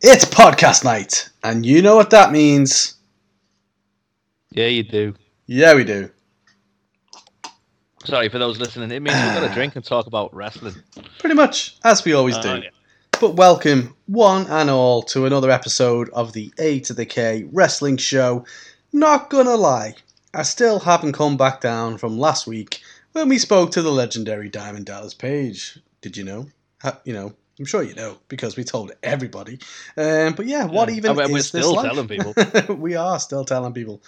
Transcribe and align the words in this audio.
It's 0.00 0.24
podcast 0.24 0.84
night, 0.84 1.28
and 1.42 1.66
you 1.66 1.82
know 1.82 1.96
what 1.96 2.10
that 2.10 2.30
means. 2.30 2.94
Yeah, 4.50 4.66
you 4.66 4.82
do. 4.84 5.14
Yeah, 5.46 5.74
we 5.74 5.84
do. 5.84 6.10
Sorry 8.04 8.28
for 8.28 8.38
those 8.38 8.58
listening. 8.58 8.90
It 8.92 9.00
means 9.00 9.16
we're 9.16 9.34
going 9.34 9.48
to 9.48 9.54
drink 9.54 9.76
and 9.76 9.84
talk 9.84 10.06
about 10.06 10.32
wrestling. 10.34 10.76
Pretty 11.18 11.34
much, 11.34 11.76
as 11.84 12.04
we 12.04 12.12
always 12.12 12.36
Oh, 12.38 12.42
do. 12.42 12.48
yeah. 12.62 12.70
But 13.20 13.34
welcome, 13.34 13.96
one 14.06 14.46
and 14.46 14.70
all, 14.70 15.02
to 15.04 15.26
another 15.26 15.50
episode 15.50 16.08
of 16.10 16.32
the 16.32 16.52
A 16.58 16.78
to 16.80 16.94
the 16.94 17.04
K 17.06 17.48
Wrestling 17.52 17.96
Show. 17.96 18.44
Not 18.92 19.28
gonna 19.30 19.56
lie, 19.56 19.96
I 20.32 20.44
still 20.44 20.78
haven't 20.78 21.12
come 21.12 21.36
back 21.36 21.60
down 21.60 21.98
from 21.98 22.18
last 22.18 22.46
week 22.46 22.80
when 23.12 23.28
we 23.28 23.38
spoke 23.38 23.72
to 23.72 23.82
the 23.82 23.90
legendary 23.90 24.48
Diamond 24.48 24.86
Dallas 24.86 25.12
Page. 25.14 25.78
Did 26.00 26.16
you 26.16 26.22
know? 26.24 26.46
You 27.04 27.12
know, 27.12 27.32
I'm 27.58 27.64
sure 27.64 27.82
you 27.82 27.94
know 27.94 28.18
because 28.28 28.56
we 28.56 28.64
told 28.64 28.92
everybody. 29.02 29.58
Um, 29.96 30.34
but 30.34 30.46
yeah, 30.46 30.64
what 30.64 30.88
Yeah. 30.88 30.94
even 30.96 31.10
And 31.10 31.16
we're- 31.18 31.28
is 31.30 31.52
we're 31.52 31.62
still 31.62 31.74
like? 31.74 31.86
telling 31.86 32.08
people. 32.08 32.34
we 32.76 32.94
are 32.94 33.18
still 33.18 33.44
telling 33.44 33.72
people. 33.72 34.00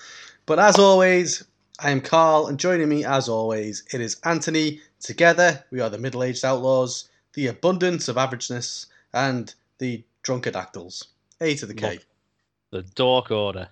But 0.47 0.59
as 0.59 0.79
always, 0.79 1.45
I 1.81 1.91
am 1.91 2.01
Carl, 2.01 2.47
and 2.47 2.59
joining 2.59 2.89
me 2.89 3.05
as 3.05 3.29
always, 3.29 3.83
it 3.93 4.01
is 4.01 4.17
Anthony. 4.25 4.81
Together, 5.01 5.65
we 5.71 5.81
are 5.81 5.89
the 5.91 5.99
middle 5.99 6.23
aged 6.23 6.45
outlaws, 6.45 7.09
the 7.35 7.47
abundance 7.47 8.07
of 8.09 8.17
averageness, 8.17 8.87
and 9.15 9.55
the 9.79 10.05
drunkadactyls. 10.23 11.07
A 11.41 11.55
to 11.57 11.67
the 11.67 11.75
K. 11.75 12.01
The 12.71 12.83
Dork 12.83 13.31
Order. 13.31 13.69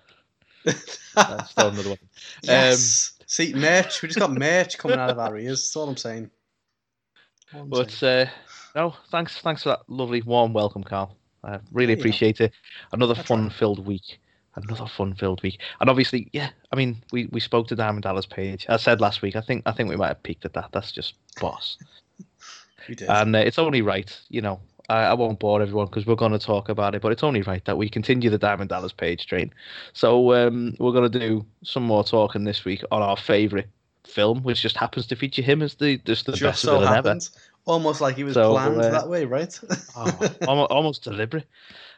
That's 0.65 1.51
still 1.51 1.67
another 1.69 1.89
one. 1.89 1.99
yes. 2.43 3.13
See, 3.27 3.53
merch. 3.53 4.01
We 4.01 4.07
just 4.09 4.19
got 4.19 4.31
merch 4.31 4.77
coming 4.77 4.97
out 4.99 5.11
of 5.11 5.19
our 5.19 5.37
ears. 5.37 5.61
That's 5.61 5.75
all 5.75 5.87
I'm 5.89 5.97
saying. 5.97 6.31
All 7.53 7.61
I'm 7.61 7.69
But 7.69 7.91
saying. 7.91 8.27
uh, 8.27 8.31
no, 8.79 8.95
thanks, 9.11 9.37
thanks 9.39 9.63
for 9.63 9.69
that 9.69 9.81
lovely 9.87 10.21
warm 10.21 10.53
welcome, 10.53 10.83
Carl. 10.83 11.17
I 11.43 11.59
really 11.71 11.93
Yeah, 11.93 11.99
appreciate 11.99 12.39
it. 12.39 12.53
Another 12.93 13.13
That's 13.13 13.27
fun-filled 13.27 13.85
week. 13.85 14.19
Another 14.55 14.87
fun-filled 14.87 15.43
week. 15.43 15.59
And 15.81 15.89
obviously, 15.89 16.29
yeah, 16.31 16.49
I 16.71 16.75
mean, 16.77 17.03
we, 17.11 17.25
we 17.31 17.41
spoke 17.41 17.67
to 17.67 17.75
Diamond 17.75 18.03
Dallas 18.03 18.25
Page. 18.25 18.65
I 18.69 18.77
said 18.77 19.01
last 19.01 19.21
week. 19.21 19.35
I 19.35 19.41
think 19.41 19.63
I 19.65 19.73
think 19.73 19.89
we 19.89 19.97
might 19.97 20.07
have 20.07 20.23
peaked 20.23 20.45
at 20.45 20.53
that. 20.53 20.69
That's 20.71 20.91
just 20.91 21.15
boss. 21.41 21.77
we 22.89 22.95
did. 22.95 23.09
And 23.09 23.35
uh, 23.35 23.39
it's 23.39 23.59
only 23.59 23.81
right, 23.81 24.17
you 24.29 24.41
know. 24.41 24.59
I, 24.87 25.03
I 25.03 25.13
won't 25.13 25.39
bore 25.39 25.61
everyone 25.61 25.85
because 25.85 26.05
we're 26.05 26.15
going 26.15 26.31
to 26.31 26.39
talk 26.39 26.69
about 26.69 26.95
it, 26.95 27.01
but 27.01 27.11
it's 27.11 27.23
only 27.23 27.41
right 27.43 27.63
that 27.65 27.77
we 27.77 27.89
continue 27.89 28.29
the 28.29 28.39
Diamond 28.39 28.69
Dallas 28.69 28.93
Page 28.93 29.27
train. 29.27 29.53
So 29.93 30.33
um, 30.33 30.73
we're 30.79 30.93
going 30.93 31.11
to 31.11 31.19
do 31.19 31.45
some 31.63 31.83
more 31.83 32.03
talking 32.03 32.43
this 32.43 32.65
week 32.65 32.83
on 32.91 33.01
our 33.01 33.15
favourite 33.17 33.67
film, 34.09 34.41
which 34.43 34.61
just 34.61 34.77
happens 34.77 35.07
to 35.07 35.15
feature 35.15 35.41
him 35.41 35.61
as 35.61 35.75
the 35.75 35.97
just 35.99 36.25
the 36.25 36.31
just 36.31 36.43
best 36.43 36.61
so 36.61 36.79
villain 36.79 36.93
ever. 36.93 37.19
Almost 37.65 38.01
like 38.01 38.15
he 38.15 38.23
was 38.23 38.33
So, 38.33 38.53
planned 38.53 38.81
uh, 38.81 38.89
that 38.89 39.07
way, 39.07 39.25
right? 39.25 39.59
Oh, 39.95 40.35
almost, 40.47 40.71
almost 40.71 41.03
deliberate. 41.03 41.45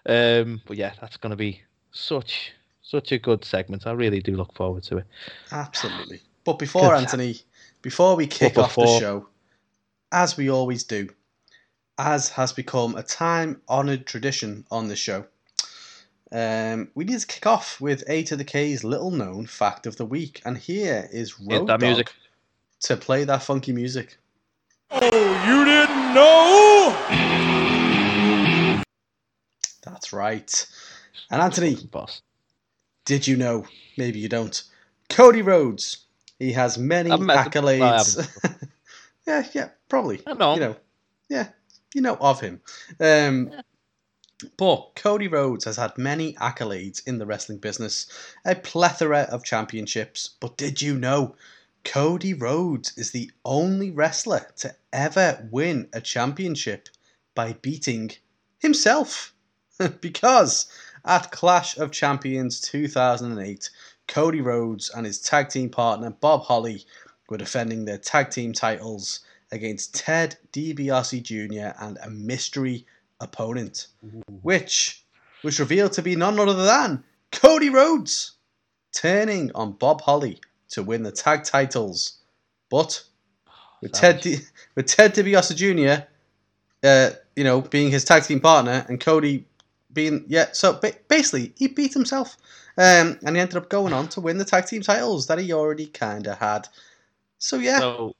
Um, 0.06 0.62
but 0.66 0.78
yeah, 0.78 0.94
that's 1.00 1.18
going 1.18 1.32
to 1.32 1.38
be 1.38 1.62
such 1.92 2.54
such 2.82 3.12
a 3.12 3.20
good 3.20 3.46
segment. 3.46 3.88
I 3.88 3.92
really 3.92 4.22
do 4.22 4.36
look 4.36 4.54
forward 4.54 4.84
to 4.84 4.98
it. 4.98 5.06
Absolutely. 5.52 6.22
But 6.44 6.60
before. 6.60 6.96
Anthony, 6.96 7.38
before 7.82 8.16
we 8.16 8.28
kick 8.28 8.56
But 8.56 8.64
off 8.64 8.76
the 8.76 9.00
show, 9.00 9.28
as 10.12 10.38
we 10.38 10.50
always 10.50 10.84
do, 10.84 11.10
as 11.98 12.30
has 12.30 12.52
become 12.52 12.96
a 12.96 13.04
time 13.04 13.62
honoured 13.70 14.06
tradition 14.06 14.66
on 14.72 14.88
this 14.88 15.00
show, 15.00 15.26
um, 16.32 16.90
we 16.96 17.04
need 17.04 17.20
to 17.20 17.28
kick 17.28 17.46
off 17.46 17.80
with 17.80 18.04
A 18.08 18.24
to 18.24 18.36
the 18.36 18.44
K's 18.44 18.84
little 18.84 19.12
known 19.12 19.46
fact 19.46 19.86
of 19.86 19.98
the 19.98 20.06
week. 20.06 20.42
And 20.46 20.58
here 20.58 21.10
is 21.12 21.40
Road 21.40 21.68
that 21.68 21.80
Dogg 21.80 21.82
music. 21.82 22.14
to 22.82 22.98
play 22.98 23.24
that 23.26 23.44
funky 23.44 23.74
music. 23.74 24.18
Oh, 24.94 25.46
you 25.48 25.66
didn't 25.66 26.14
know? 26.14 26.94
That's 29.84 30.12
right. 30.14 30.68
And 31.30 31.42
Anthony, 31.42 31.76
Boss. 31.76 32.22
did 33.06 33.26
you 33.26 33.38
know? 33.38 33.66
Maybe 33.98 34.20
you 34.20 34.28
don't. 34.30 34.62
Cody 35.10 35.42
Rhodes. 35.42 36.06
He 36.40 36.52
has 36.54 36.78
many 36.78 37.12
I've 37.12 37.22
met 37.22 37.38
him. 37.38 37.44
I 37.44 37.48
accolades. 37.48 38.70
yeah, 39.28 39.48
yeah, 39.54 39.70
probably. 39.90 40.22
I 40.28 40.34
know. 40.34 40.54
You 40.56 40.60
know, 40.60 40.76
yeah, 41.30 41.48
you 41.94 42.02
know 42.02 42.16
of 42.20 42.42
him. 42.42 42.62
Um, 43.00 43.52
But 44.58 44.96
Cody 44.96 45.28
Rhodes 45.28 45.66
has 45.66 45.78
had 45.78 45.98
many 46.00 46.34
accolades 46.34 47.08
in 47.08 47.20
the 47.20 47.28
wrestling 47.28 47.60
business, 47.60 48.08
a 48.44 48.56
plethora 48.56 49.28
of 49.32 49.44
championships. 49.44 50.32
But 50.40 50.58
did 50.58 50.82
you 50.82 50.98
know 50.98 51.36
Cody 51.84 52.34
Rhodes 52.34 52.98
is 52.98 53.12
the 53.12 53.32
only 53.44 53.92
wrestler 53.92 54.48
to 54.58 54.76
ever 54.94 55.48
win 55.52 55.90
a 55.94 56.00
championship 56.00 56.90
by 57.34 57.54
beating 57.54 58.12
himself? 58.60 59.34
because 60.02 60.68
at 61.04 61.32
Clash 61.32 61.78
of 61.78 61.92
Champions 61.92 62.62
2008, 62.62 63.70
Cody 64.08 64.42
Rhodes 64.42 64.90
and 64.90 65.06
his 65.06 65.20
tag 65.20 65.50
team 65.50 65.70
partner 65.70 66.12
Bob 66.12 66.44
Holly 66.44 66.86
were 67.30 67.38
defending 67.38 67.86
their 67.86 67.98
tag 67.98 68.30
team 68.30 68.54
titles 68.54 69.22
against 69.52 69.96
Ted 69.96 70.38
DiBiase 70.54 71.24
Jr. 71.24 71.76
and 71.84 71.98
a 72.04 72.10
mystery 72.10 72.86
opponent, 73.20 73.88
which 74.42 75.04
was 75.44 75.60
revealed 75.60 75.94
to 75.94 76.02
be 76.02 76.16
none 76.16 76.40
other 76.40 76.66
than 76.66 77.04
Cody 77.32 77.70
Rhodes, 77.70 78.34
turning 78.94 79.52
on 79.56 79.74
Bob 79.74 80.02
Holly 80.02 80.40
to 80.72 80.84
win 80.84 81.04
the 81.04 81.12
tag 81.12 81.44
titles. 81.44 82.20
But 82.70 83.04
with 83.82 83.92
Ted. 83.94 84.22
Di- 84.22 84.40
with 84.76 84.86
Ted 84.88 85.14
DiBiase 85.14 85.56
Jr., 85.56 86.04
uh, 86.88 87.12
you 87.36 87.44
know, 87.44 87.62
being 87.62 87.92
his 87.92 88.04
tag 88.06 88.24
team 88.24 88.40
partner, 88.40 88.86
and 88.88 89.00
Cody 89.00 89.46
being 89.94 90.24
yeah, 90.28 90.48
so 90.54 90.74
ba- 90.74 90.96
basically 91.08 91.54
he 91.58 91.68
beat 91.68 91.94
himself, 91.94 92.38
um, 92.78 93.20
and 93.26 93.36
he 93.36 93.42
ended 93.42 93.58
up 93.58 93.70
going 93.70 93.94
on 93.94 94.08
to 94.10 94.22
win 94.22 94.38
the 94.38 94.46
tag 94.46 94.66
team 94.66 94.82
titles 94.82 95.28
that 95.28 95.38
he 95.40 95.52
already 95.54 95.88
kind 95.88 96.28
of 96.28 96.38
had. 96.38 96.68
So 97.40 97.58
yeah, 97.58 97.80
So 97.80 98.16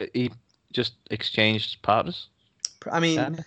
uh, 0.00 0.06
he 0.14 0.30
just 0.72 0.94
exchanged 1.10 1.80
partners. 1.82 2.28
I 2.90 2.98
mean, 3.00 3.44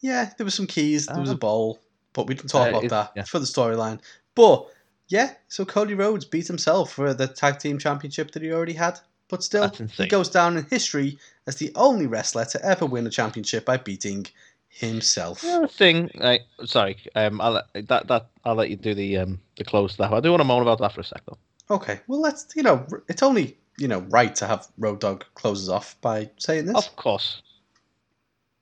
yeah, 0.00 0.30
there 0.38 0.44
was 0.44 0.54
some 0.54 0.66
keys, 0.66 1.06
there 1.06 1.20
was 1.20 1.28
a 1.30 1.32
Uh-huh. 1.32 1.38
bowl, 1.38 1.78
but 2.12 2.26
we 2.26 2.34
didn't 2.34 2.50
talk 2.50 2.66
Uh, 2.66 2.70
about 2.78 2.88
that 2.90 3.12
yeah. 3.16 3.24
for 3.24 3.38
the 3.38 3.46
storyline. 3.46 4.00
But 4.34 4.66
yeah, 5.08 5.34
so 5.48 5.64
Cody 5.64 5.94
Rhodes 5.94 6.24
beat 6.24 6.46
himself 6.46 6.92
for 6.92 7.14
the 7.14 7.26
tag 7.26 7.58
team 7.58 7.78
championship 7.78 8.32
that 8.32 8.42
he 8.42 8.52
already 8.52 8.72
had. 8.72 8.98
But 9.28 9.42
still, 9.42 9.62
That's 9.62 9.96
he 9.96 10.06
goes 10.06 10.28
down 10.28 10.56
in 10.56 10.64
history 10.66 11.18
as 11.48 11.56
the 11.56 11.72
only 11.74 12.06
wrestler 12.06 12.44
to 12.44 12.64
ever 12.64 12.86
win 12.86 13.06
a 13.06 13.10
championship 13.10 13.64
by 13.64 13.76
beating 13.76 14.26
himself. 14.68 15.40
The 15.40 15.56
other 15.56 15.68
thing, 15.68 16.10
I 16.20 16.40
sorry, 16.64 16.98
um, 17.16 17.40
I'll 17.40 17.52
let, 17.52 17.88
that 17.88 18.06
that 18.06 18.28
I'll 18.44 18.54
let 18.54 18.70
you 18.70 18.76
do 18.76 18.94
the 18.94 19.16
um 19.18 19.40
the 19.56 19.64
close 19.64 19.92
to 19.92 19.98
that. 19.98 20.12
I 20.12 20.20
do 20.20 20.30
want 20.30 20.40
to 20.40 20.44
moan 20.44 20.62
about 20.62 20.78
that 20.78 20.92
for 20.92 21.00
a 21.00 21.04
sec 21.04 21.22
though. 21.26 21.38
Okay, 21.68 21.98
well, 22.06 22.20
let's, 22.20 22.46
you 22.54 22.62
know, 22.62 22.86
it's 23.08 23.24
only, 23.24 23.56
you 23.76 23.88
know, 23.88 23.98
right 24.10 24.36
to 24.36 24.46
have 24.46 24.68
Road 24.78 25.00
Dogg 25.00 25.24
closes 25.34 25.68
off 25.68 26.00
by 26.00 26.30
saying 26.38 26.66
this. 26.66 26.76
Of 26.76 26.94
course, 26.94 27.42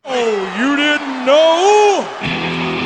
Oh, 0.07 0.57
you 0.59 0.77
didn't 0.77 1.27
know? 1.27 2.84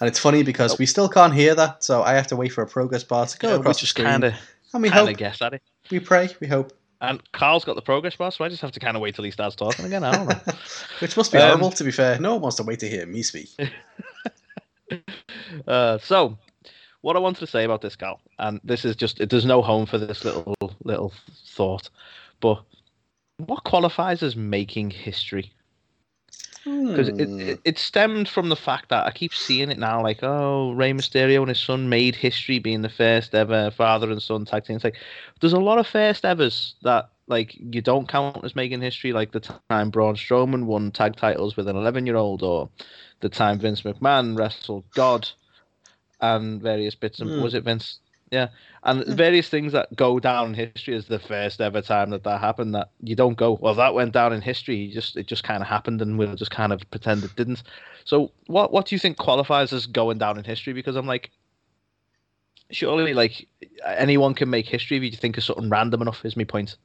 And 0.00 0.08
it's 0.08 0.18
funny 0.18 0.42
because 0.42 0.78
we 0.78 0.86
still 0.86 1.08
can't 1.08 1.32
hear 1.34 1.54
that, 1.54 1.84
so 1.84 2.02
I 2.02 2.14
have 2.14 2.26
to 2.28 2.36
wait 2.36 2.52
for 2.52 2.62
a 2.62 2.66
progress 2.66 3.04
bar 3.04 3.26
to 3.26 3.38
go 3.38 3.48
Yeah, 3.50 3.54
across 3.56 3.78
we 3.78 3.82
the 3.82 3.86
screen. 3.86 4.06
kind 4.06 4.24
of 4.24 4.34
and 4.72 4.82
we 4.82 4.88
hope, 4.88 5.16
guess 5.16 5.40
at 5.40 5.54
it. 5.54 5.62
we 5.90 6.00
pray, 6.00 6.28
we 6.40 6.46
hope. 6.48 6.72
And 7.00 7.20
Carl's 7.32 7.64
got 7.64 7.76
the 7.76 7.82
progress 7.82 8.16
bar, 8.16 8.32
so 8.32 8.44
I 8.44 8.48
just 8.48 8.62
have 8.62 8.72
to 8.72 8.80
kind 8.80 8.96
of 8.96 9.02
wait 9.02 9.14
till 9.14 9.24
he 9.24 9.30
starts 9.30 9.54
talking 9.54 9.84
again. 9.84 10.02
I 10.04 10.12
don't 10.16 10.26
know. 10.28 10.52
Which 11.00 11.16
must 11.16 11.30
be 11.32 11.38
Um, 11.38 11.44
horrible, 11.48 11.70
to 11.72 11.84
be 11.84 11.90
fair. 11.90 12.18
No 12.18 12.32
one 12.34 12.42
wants 12.42 12.56
to 12.56 12.62
wait 12.62 12.80
to 12.80 12.88
hear 12.88 13.06
me 13.06 13.22
speak. 13.22 13.50
Uh, 15.66 15.98
so, 15.98 16.36
what 17.00 17.16
I 17.16 17.18
wanted 17.18 17.40
to 17.40 17.46
say 17.46 17.64
about 17.64 17.80
this, 17.80 17.96
Cal, 17.96 18.20
and 18.38 18.60
this 18.64 18.84
is 18.84 18.96
just 18.96 19.18
there's 19.28 19.44
no 19.44 19.62
home 19.62 19.86
for 19.86 19.98
this 19.98 20.24
little 20.24 20.54
little 20.84 21.12
thought, 21.46 21.88
but 22.40 22.62
what 23.38 23.64
qualifies 23.64 24.22
as 24.22 24.36
making 24.36 24.90
history? 24.90 25.52
Because 26.92 27.08
it, 27.08 27.16
Hmm. 27.18 27.48
it, 27.48 27.60
it 27.64 27.78
stemmed 27.78 28.28
from 28.28 28.48
the 28.48 28.56
fact 28.56 28.88
that 28.90 29.06
I 29.06 29.10
keep 29.10 29.34
seeing 29.34 29.70
it 29.70 29.78
now, 29.78 30.02
like 30.02 30.22
oh, 30.22 30.72
Rey 30.72 30.92
Mysterio 30.92 31.40
and 31.40 31.48
his 31.48 31.60
son 31.60 31.88
made 31.88 32.14
history 32.16 32.58
being 32.58 32.82
the 32.82 32.88
first 32.88 33.34
ever 33.34 33.70
father 33.70 34.10
and 34.10 34.22
son 34.22 34.44
tag 34.44 34.64
team. 34.64 34.76
It's 34.76 34.84
like 34.84 34.96
there's 35.40 35.52
a 35.52 35.58
lot 35.60 35.78
of 35.78 35.86
first 35.86 36.24
evers 36.24 36.76
that 36.82 37.10
like 37.26 37.54
you 37.56 37.80
don't 37.82 38.08
count 38.08 38.44
as 38.44 38.56
making 38.56 38.82
history, 38.82 39.12
like 39.12 39.32
the 39.32 39.40
time 39.40 39.72
Braun 39.90 40.14
Strowman 40.16 40.64
won 40.66 40.90
tag 40.92 41.16
titles 41.16 41.40
with 41.56 41.68
an 41.68 41.76
11 41.76 41.94
year 42.06 42.16
old, 42.16 42.42
or 42.42 42.68
the 43.20 43.28
time 43.28 43.58
Vince 43.58 43.82
McMahon 43.82 44.36
wrestled 44.38 44.84
God, 44.94 45.28
and 46.20 46.60
various 46.62 46.94
bits. 46.94 47.20
And 47.20 47.34
Hmm. 47.34 47.40
was 47.40 47.54
it 47.54 47.64
Vince? 47.64 48.00
Yeah, 48.34 48.48
and 48.82 49.04
Yeah. 49.06 49.14
various 49.14 49.48
things 49.48 49.72
that 49.72 49.94
go 49.94 50.18
down 50.18 50.48
in 50.48 50.54
history 50.54 50.94
is 50.94 51.06
the 51.06 51.20
first 51.20 51.60
ever 51.60 51.80
time 51.80 52.10
that 52.10 52.24
that 52.24 52.40
happened. 52.40 52.74
That 52.74 52.90
you 53.00 53.14
don't 53.14 53.36
go, 53.36 53.52
well, 53.60 53.74
that 53.74 53.94
went 53.94 54.12
down 54.12 54.32
in 54.32 54.40
history. 54.40 54.76
You 54.76 54.92
just 54.92 55.16
it 55.16 55.26
just 55.26 55.44
kind 55.44 55.62
of 55.62 55.68
happened, 55.68 56.02
and 56.02 56.18
we'll 56.18 56.34
just 56.34 56.50
kind 56.50 56.72
of 56.72 56.82
pretend 56.90 57.22
it 57.22 57.36
didn't. 57.36 57.62
So, 58.04 58.32
what 58.48 58.72
what 58.72 58.86
do 58.86 58.94
you 58.96 58.98
think 58.98 59.16
qualifies 59.16 59.72
as 59.72 59.86
going 59.86 60.18
down 60.18 60.36
in 60.36 60.44
history? 60.44 60.72
Because 60.72 60.96
I'm 60.96 61.06
like, 61.06 61.30
surely 62.70 63.14
like 63.14 63.46
anyone 63.86 64.34
can 64.34 64.50
make 64.50 64.66
history 64.66 64.96
if 64.96 65.02
you 65.04 65.12
think 65.12 65.38
of 65.38 65.44
something 65.44 65.70
random 65.70 66.02
enough. 66.02 66.24
Is 66.24 66.36
my 66.36 66.44
point. 66.44 66.76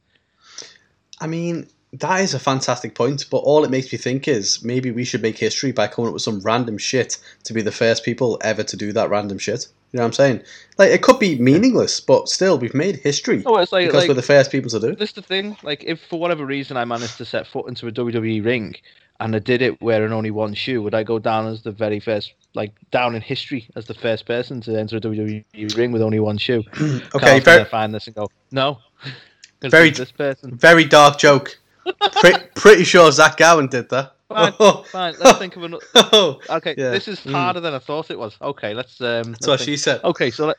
I 1.21 1.27
mean, 1.27 1.67
that 1.93 2.21
is 2.21 2.33
a 2.33 2.39
fantastic 2.39 2.93
point, 2.95 3.25
but 3.31 3.37
all 3.37 3.63
it 3.65 3.71
makes 3.71 3.91
me 3.91 3.97
think 3.97 4.27
is 4.27 4.63
maybe 4.63 4.91
we 4.91 5.03
should 5.03 5.21
make 5.21 5.37
history 5.37 5.71
by 5.71 5.87
coming 5.87 6.09
up 6.09 6.13
with 6.13 6.21
some 6.21 6.39
random 6.41 6.77
shit 6.77 7.17
to 7.45 7.53
be 7.53 7.61
the 7.61 7.71
first 7.71 8.05
people 8.05 8.37
ever 8.41 8.63
to 8.63 8.77
do 8.77 8.93
that 8.93 9.09
random 9.09 9.37
shit. 9.39 9.67
You 9.91 9.97
know 9.97 10.03
what 10.03 10.07
I'm 10.07 10.13
saying? 10.13 10.43
Like 10.77 10.91
it 10.91 11.01
could 11.01 11.17
be 11.19 11.39
meaningless, 11.39 11.99
but 11.99 12.29
still, 12.29 12.59
we've 12.59 12.73
made 12.75 12.97
history 12.97 13.41
Oh, 13.45 13.57
it's 13.57 13.71
like, 13.71 13.87
because 13.87 14.01
like 14.03 14.07
we're 14.09 14.13
the 14.13 14.21
first 14.21 14.51
people 14.51 14.69
to 14.69 14.79
do 14.79 14.87
it. 14.89 14.99
this 14.99 15.13
the 15.13 15.21
thing. 15.21 15.57
Like, 15.63 15.83
if 15.83 15.99
for 16.09 16.19
whatever 16.19 16.45
reason 16.45 16.77
I 16.77 16.85
managed 16.85 17.17
to 17.17 17.25
set 17.25 17.47
foot 17.47 17.67
into 17.67 17.87
a 17.87 17.91
WWE 17.91 18.45
ring 18.45 18.75
and 19.19 19.35
I 19.35 19.39
did 19.39 19.61
it 19.61 19.81
wearing 19.81 20.13
only 20.13 20.31
one 20.31 20.53
shoe, 20.53 20.81
would 20.83 20.93
I 20.93 21.03
go 21.03 21.17
down 21.19 21.47
as 21.47 21.63
the 21.63 21.71
very 21.71 21.99
first, 21.99 22.33
like 22.53 22.71
down 22.91 23.15
in 23.15 23.21
history 23.21 23.67
as 23.75 23.85
the 23.87 23.93
first 23.95 24.25
person 24.25 24.61
to 24.61 24.79
enter 24.79 24.97
a 24.97 25.01
WWE 25.01 25.75
ring 25.75 25.91
with 25.91 26.01
only 26.03 26.19
one 26.19 26.37
shoe? 26.37 26.63
Okay, 27.15 27.39
very 27.39 27.65
find 27.65 27.93
this 27.93 28.05
and 28.07 28.15
go, 28.15 28.27
no. 28.51 28.77
Very- 29.61 29.89
this 29.89 30.11
person. 30.11 30.55
very 30.55 30.85
dark 30.85 31.17
joke. 31.19 31.57
Pre- 32.21 32.37
pretty 32.55 32.83
sure 32.85 33.11
Zach 33.11 33.35
Gowen 33.37 33.67
did 33.67 33.89
that. 33.89 34.15
Fine, 34.29 34.53
fine. 34.85 35.13
Let's 35.19 35.37
think 35.39 35.55
of 35.55 35.63
another. 35.63 35.83
Oh, 35.95 36.39
Okay, 36.49 36.75
Yeah. 36.77 36.91
this 36.91 37.07
is 37.07 37.19
Mm. 37.21 37.31
harder 37.31 37.59
than 37.59 37.73
I 37.73 37.79
thought 37.79 38.09
it 38.11 38.17
was. 38.19 38.37
Okay, 38.41 38.73
let's. 38.73 39.01
Um, 39.01 39.07
that's 39.07 39.27
let's 39.27 39.47
what 39.47 39.59
think. 39.59 39.65
she 39.69 39.77
said. 39.77 40.01
Okay, 40.03 40.31
so 40.31 40.47
let, 40.47 40.57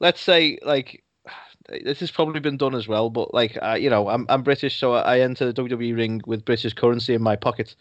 let's 0.00 0.20
say 0.20 0.58
like 0.62 1.02
this 1.84 2.00
has 2.00 2.10
probably 2.10 2.40
been 2.40 2.56
done 2.56 2.74
as 2.74 2.88
well, 2.88 3.08
but 3.10 3.32
like 3.32 3.56
uh, 3.62 3.74
you 3.80 3.88
know, 3.88 4.08
I'm 4.08 4.26
I'm 4.28 4.42
British, 4.42 4.76
so 4.78 4.94
I 4.94 5.20
enter 5.20 5.50
the 5.52 5.62
WWE 5.62 5.96
ring 5.96 6.20
with 6.26 6.44
British 6.44 6.74
currency 6.74 7.14
in 7.14 7.22
my 7.22 7.36
pocket. 7.36 7.74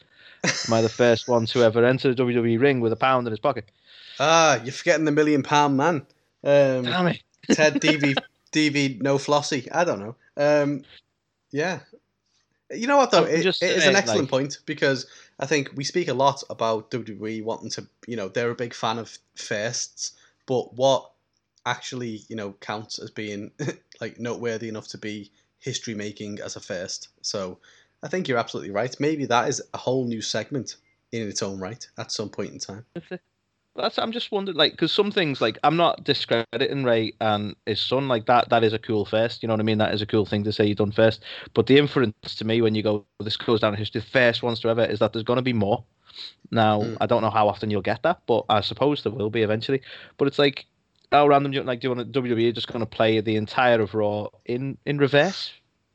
Am 0.43 0.73
I 0.73 0.81
the 0.81 0.89
first 0.89 1.27
one 1.27 1.45
to 1.47 1.63
ever 1.63 1.83
enter 1.85 2.13
the 2.13 2.23
WWE 2.23 2.59
ring 2.59 2.79
with 2.79 2.91
a 2.93 2.95
pound 2.95 3.27
in 3.27 3.31
his 3.31 3.39
pocket? 3.39 3.65
Ah, 4.19 4.61
you're 4.63 4.71
forgetting 4.71 5.05
the 5.05 5.11
million 5.11 5.43
pound 5.43 5.75
man. 5.77 5.97
Um, 6.43 6.83
Damn 6.83 7.07
it! 7.07 7.21
Ted 7.51 7.75
DV 7.81 8.15
DV 8.51 9.01
no 9.01 9.17
flossy. 9.17 9.69
I 9.71 9.83
don't 9.83 9.99
know. 9.99 10.15
Um, 10.37 10.83
yeah. 11.51 11.79
You 12.71 12.87
know 12.87 12.97
what 12.97 13.11
though? 13.11 13.23
It, 13.25 13.41
just 13.43 13.61
it 13.61 13.75
is 13.77 13.85
an 13.85 13.95
excellent 13.95 14.23
like- 14.23 14.29
point 14.29 14.59
because 14.65 15.05
I 15.41 15.47
think 15.47 15.71
we 15.75 15.83
speak 15.83 16.07
a 16.07 16.13
lot 16.13 16.43
about 16.51 16.91
WWE 16.91 17.43
wanting 17.43 17.71
to, 17.71 17.87
you 18.05 18.15
know, 18.15 18.27
they're 18.27 18.51
a 18.51 18.55
big 18.55 18.75
fan 18.75 18.99
of 18.99 19.17
firsts, 19.35 20.13
but 20.45 20.75
what 20.75 21.11
actually, 21.65 22.21
you 22.29 22.35
know, 22.35 22.53
counts 22.61 22.99
as 22.99 23.09
being 23.09 23.51
like 24.01 24.19
noteworthy 24.19 24.69
enough 24.69 24.87
to 24.89 24.99
be 24.99 25.31
history 25.59 25.95
making 25.95 26.39
as 26.39 26.55
a 26.55 26.59
first. 26.59 27.09
So 27.21 27.57
I 28.03 28.07
think 28.07 28.27
you're 28.27 28.37
absolutely 28.37 28.71
right. 28.71 28.95
Maybe 28.99 29.25
that 29.25 29.49
is 29.49 29.61
a 29.73 29.77
whole 29.77 30.05
new 30.05 30.21
segment 30.21 30.75
in 31.11 31.27
its 31.27 31.41
own 31.41 31.59
right 31.59 31.85
at 31.97 32.11
some 32.11 32.29
point 32.29 32.51
in 32.51 32.59
time. 32.59 32.85
That's 33.75 33.97
I'm 33.97 34.11
just 34.11 34.31
wondering, 34.31 34.57
like, 34.57 34.73
because 34.73 34.91
some 34.91 35.11
things, 35.11 35.39
like, 35.39 35.57
I'm 35.63 35.77
not 35.77 36.03
discrediting 36.03 36.83
Rey 36.83 37.13
and 37.21 37.55
his 37.65 37.79
son, 37.79 38.09
like 38.09 38.25
that. 38.25 38.49
That 38.49 38.63
is 38.65 38.73
a 38.73 38.79
cool 38.79 39.05
first. 39.05 39.41
You 39.41 39.47
know 39.47 39.53
what 39.53 39.61
I 39.61 39.63
mean? 39.63 39.77
That 39.77 39.93
is 39.93 40.01
a 40.01 40.05
cool 40.05 40.25
thing 40.25 40.43
to 40.43 40.51
say 40.51 40.65
you've 40.65 40.77
done 40.77 40.91
first. 40.91 41.23
But 41.53 41.67
the 41.67 41.77
inference 41.77 42.35
to 42.35 42.45
me 42.45 42.61
when 42.61 42.75
you 42.75 42.83
go, 42.83 43.05
this 43.21 43.37
goes 43.37 43.61
down 43.61 43.73
in 43.73 43.79
history, 43.79 44.01
the 44.01 44.07
first 44.07 44.43
ones 44.43 44.59
to 44.61 44.69
ever, 44.69 44.83
is 44.83 44.99
that 44.99 45.13
there's 45.13 45.23
going 45.23 45.37
to 45.37 45.43
be 45.43 45.53
more. 45.53 45.83
Now, 46.51 46.81
Mm. 46.81 46.97
I 46.99 47.05
don't 47.05 47.21
know 47.21 47.29
how 47.29 47.47
often 47.47 47.71
you'll 47.71 47.81
get 47.81 48.03
that, 48.03 48.21
but 48.25 48.43
I 48.49 48.59
suppose 48.59 49.03
there 49.03 49.11
will 49.13 49.29
be 49.29 49.41
eventually. 49.41 49.81
But 50.17 50.27
it's 50.27 50.39
like, 50.39 50.65
how 51.13 51.27
random, 51.27 51.53
you- 51.53 51.63
like, 51.63 51.79
do 51.79 51.87
you 51.87 51.95
want 51.95 52.11
WWE 52.11 52.51
just 52.53 52.67
going 52.67 52.81
to 52.81 52.85
play 52.85 53.21
the 53.21 53.37
entire 53.37 53.79
of 53.79 53.93
Raw 53.95 54.27
in 54.45 54.77
in 54.85 54.97
reverse 54.97 55.51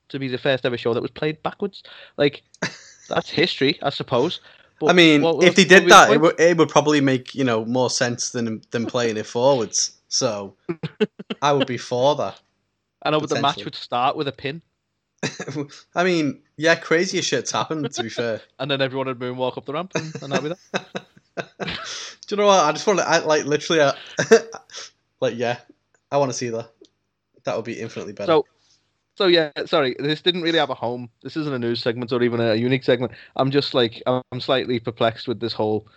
to 0.08 0.18
be 0.18 0.28
the 0.28 0.38
first 0.38 0.64
ever 0.64 0.78
show 0.78 0.94
that 0.94 1.02
was 1.02 1.10
played 1.10 1.42
backwards? 1.42 1.82
Like, 2.16 2.42
that's 3.08 3.28
history, 3.28 3.78
I 3.82 3.90
suppose. 3.90 4.40
But 4.78 4.90
I 4.90 4.92
mean, 4.92 5.22
what- 5.22 5.42
if 5.44 5.54
they 5.56 5.64
did 5.64 5.88
that, 5.88 6.10
it 6.10 6.20
would, 6.20 6.38
it 6.38 6.56
would 6.56 6.68
probably 6.68 7.00
make 7.00 7.34
you 7.34 7.44
know 7.44 7.64
more 7.64 7.90
sense 7.90 8.30
than 8.30 8.62
than 8.70 8.86
playing 8.86 9.16
it 9.16 9.26
forwards. 9.26 9.92
So 10.08 10.54
I 11.42 11.52
would 11.52 11.66
be 11.66 11.78
for 11.78 12.14
that. 12.16 12.40
I 13.02 13.10
know, 13.10 13.20
but 13.20 13.28
the 13.28 13.40
match 13.40 13.64
would 13.64 13.74
start 13.74 14.16
with 14.16 14.28
a 14.28 14.32
pin. 14.32 14.62
I 15.94 16.04
mean, 16.04 16.42
yeah, 16.56 16.74
crazier 16.74 17.22
shit's 17.22 17.50
happened. 17.50 17.90
To 17.92 18.02
be 18.02 18.08
fair, 18.20 18.40
and 18.58 18.70
then 18.70 18.80
everyone 18.80 19.06
would 19.06 19.18
moonwalk 19.18 19.56
up 19.56 19.64
the 19.64 19.72
ramp, 19.72 19.92
and, 19.94 20.14
and 20.22 20.32
that'd 20.32 20.42
be 20.50 20.54
that. 20.74 20.96
do 22.26 22.34
you 22.34 22.36
know 22.36 22.46
what? 22.46 22.64
I 22.64 22.72
just 22.72 22.86
want 22.86 22.98
to, 22.98 23.08
I, 23.08 23.18
like, 23.18 23.44
literally, 23.44 23.90
like, 25.20 25.36
yeah, 25.36 25.58
I 26.10 26.16
want 26.18 26.30
to 26.30 26.36
see 26.36 26.48
that. 26.50 26.70
That 27.44 27.56
would 27.56 27.64
be 27.64 27.80
infinitely 27.80 28.12
better. 28.12 28.32
So, 28.32 28.46
so 29.16 29.26
yeah, 29.26 29.50
sorry, 29.64 29.96
this 29.98 30.20
didn't 30.20 30.42
really 30.42 30.58
have 30.58 30.70
a 30.70 30.74
home. 30.74 31.08
This 31.22 31.36
isn't 31.36 31.52
a 31.52 31.58
news 31.58 31.82
segment 31.82 32.12
or 32.12 32.22
even 32.22 32.40
a 32.40 32.54
unique 32.54 32.84
segment. 32.84 33.12
I'm 33.36 33.50
just 33.50 33.72
like, 33.74 34.02
I'm 34.06 34.40
slightly 34.40 34.78
perplexed 34.78 35.26
with 35.26 35.40
this 35.40 35.52
whole. 35.52 35.88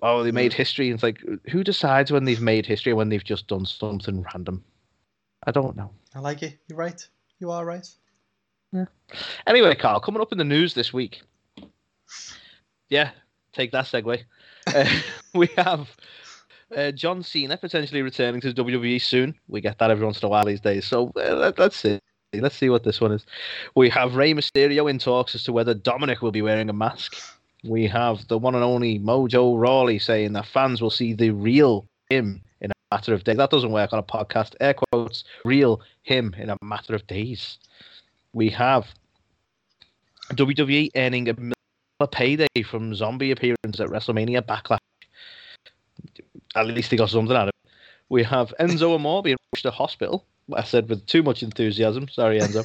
Oh, 0.00 0.22
they 0.22 0.30
made 0.30 0.52
history. 0.52 0.90
It's 0.90 1.02
like, 1.02 1.20
who 1.50 1.64
decides 1.64 2.12
when 2.12 2.24
they've 2.24 2.40
made 2.40 2.66
history 2.66 2.92
and 2.92 2.96
when 2.96 3.08
they've 3.08 3.24
just 3.24 3.48
done 3.48 3.66
something 3.66 4.24
random? 4.32 4.62
I 5.44 5.50
don't 5.50 5.76
know. 5.76 5.90
I 6.14 6.20
like 6.20 6.42
it. 6.44 6.56
You're 6.68 6.78
right. 6.78 7.04
You 7.40 7.50
are 7.50 7.64
right. 7.64 7.86
Yeah. 8.72 8.84
Anyway, 9.46 9.74
Carl, 9.74 9.98
coming 9.98 10.20
up 10.20 10.30
in 10.30 10.38
the 10.38 10.44
news 10.44 10.74
this 10.74 10.92
week. 10.92 11.22
Yeah, 12.88 13.10
take 13.52 13.72
that 13.72 13.86
segue. 13.86 14.22
Uh, 14.66 14.84
we 15.34 15.48
have 15.56 15.88
uh, 16.76 16.90
John 16.90 17.22
Cena 17.22 17.56
potentially 17.56 18.02
returning 18.02 18.38
to 18.42 18.52
the 18.52 18.62
WWE 18.62 19.00
soon. 19.00 19.34
We 19.48 19.62
get 19.62 19.78
that 19.78 19.90
every 19.90 20.04
once 20.04 20.20
in 20.20 20.26
a 20.26 20.28
while 20.28 20.44
these 20.44 20.60
days. 20.60 20.84
So 20.84 21.10
uh, 21.16 21.34
let, 21.36 21.58
let's 21.58 21.76
see. 21.76 21.98
Let's 22.34 22.56
see 22.56 22.68
what 22.68 22.84
this 22.84 23.00
one 23.00 23.12
is. 23.12 23.24
We 23.74 23.88
have 23.88 24.14
Rey 24.14 24.34
Mysterio 24.34 24.90
in 24.90 24.98
talks 24.98 25.34
as 25.34 25.44
to 25.44 25.52
whether 25.52 25.72
Dominic 25.72 26.20
will 26.20 26.30
be 26.30 26.42
wearing 26.42 26.68
a 26.68 26.74
mask. 26.74 27.16
We 27.64 27.86
have 27.86 28.28
the 28.28 28.36
one 28.36 28.54
and 28.54 28.62
only 28.62 28.98
Mojo 28.98 29.58
Rawley 29.58 29.98
saying 29.98 30.34
that 30.34 30.46
fans 30.46 30.82
will 30.82 30.90
see 30.90 31.14
the 31.14 31.30
real 31.30 31.86
him 32.10 32.42
in 32.60 32.70
a 32.70 32.94
matter 32.94 33.14
of 33.14 33.24
days. 33.24 33.38
That 33.38 33.50
doesn't 33.50 33.72
work 33.72 33.94
on 33.94 33.98
a 33.98 34.02
podcast. 34.02 34.54
Air 34.60 34.74
quotes, 34.74 35.24
real 35.44 35.80
him 36.02 36.34
in 36.38 36.50
a 36.50 36.56
matter 36.62 36.94
of 36.94 37.06
days. 37.06 37.58
We 38.34 38.50
have 38.50 38.86
WWE 40.32 40.90
earning 40.96 41.30
a 41.30 41.34
million 41.34 41.54
payday 42.12 42.62
from 42.62 42.94
zombie 42.94 43.30
appearance 43.30 43.80
at 43.80 43.88
WrestleMania 43.88 44.42
Backlash. 44.42 44.78
At 46.54 46.66
least 46.66 46.90
he 46.90 46.98
got 46.98 47.08
something 47.08 47.34
out 47.34 47.44
of 47.44 47.48
it. 47.48 47.70
We 48.10 48.22
have 48.24 48.54
Enzo 48.60 48.94
Amore 48.94 49.22
being 49.22 49.36
rushed 49.54 49.62
to 49.62 49.70
hospital. 49.70 50.26
I 50.54 50.64
said 50.64 50.88
with 50.88 51.06
too 51.06 51.22
much 51.22 51.42
enthusiasm. 51.42 52.08
Sorry, 52.08 52.40
Enzo. 52.40 52.64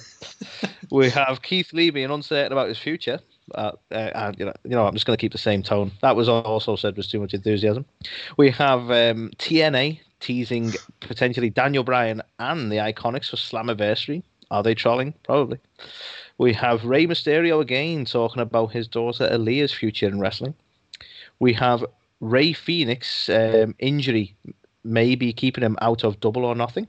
we 0.92 1.10
have 1.10 1.42
Keith 1.42 1.74
Lee 1.74 1.90
being 1.90 2.12
uncertain 2.12 2.52
about 2.52 2.70
his 2.70 2.78
future. 2.78 3.20
Uh, 3.56 3.72
uh, 3.92 3.96
and, 4.16 4.40
you 4.40 4.46
know, 4.46 4.54
you 4.64 4.72
know, 4.72 4.88
I'm 4.88 4.94
just 4.94 5.06
going 5.06 5.18
to 5.18 5.22
keep 5.22 5.34
the 5.34 5.38
same 5.38 5.64
tone. 5.64 5.92
That 6.02 6.16
was 6.16 6.30
also 6.30 6.76
said 6.76 6.96
with 6.96 7.10
too 7.10 7.20
much 7.20 7.34
enthusiasm. 7.34 7.86
We 8.38 8.50
have 8.52 8.82
um, 8.90 9.32
TNA 9.38 10.00
teasing 10.20 10.72
potentially 11.02 11.50
Daniel 11.50 11.84
Bryan 11.84 12.22
and 12.40 12.72
the 12.72 12.78
Iconics 12.78 13.30
for 13.30 13.36
Slammiversary. 13.36 14.24
Are 14.50 14.64
they 14.64 14.74
trolling? 14.74 15.14
Probably. 15.24 15.60
We 16.38 16.54
have 16.54 16.86
Rey 16.86 17.06
Mysterio 17.06 17.60
again 17.62 18.06
talking 18.06 18.42
about 18.42 18.72
his 18.72 18.88
daughter 18.88 19.28
Aaliyah's 19.28 19.74
future 19.74 20.08
in 20.08 20.20
wrestling. 20.20 20.54
We 21.40 21.54
have 21.54 21.84
Rey 22.22 22.54
Fenix 22.54 23.28
um, 23.30 23.76
injury 23.80 24.36
maybe 24.84 25.34
keeping 25.34 25.64
him 25.64 25.78
out 25.82 26.04
of 26.04 26.20
Double 26.20 26.46
or 26.46 26.56
Nothing. 26.56 26.88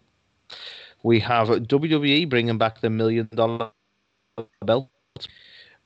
We 1.05 1.21
have 1.21 1.49
WWE 1.49 2.29
bringing 2.31 2.57
back 2.59 2.81
the 2.81 2.89
million 2.91 3.29
dollar 3.33 3.71
belt. 4.65 4.89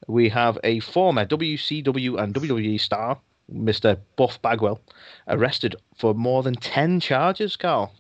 We 0.07 0.29
have 0.29 0.59
a 0.63 0.79
former 0.81 1.27
WCW 1.27 2.23
and 2.23 2.33
WWE 2.33 2.81
star, 2.81 3.19
Mr. 3.53 3.99
Buff 4.15 4.41
Bagwell, 4.41 4.81
arrested 5.27 5.75
for 5.97 6.15
more 6.15 6.45
than 6.45 6.55
10 6.55 7.01
charges, 7.01 7.57
Carl. 7.57 7.93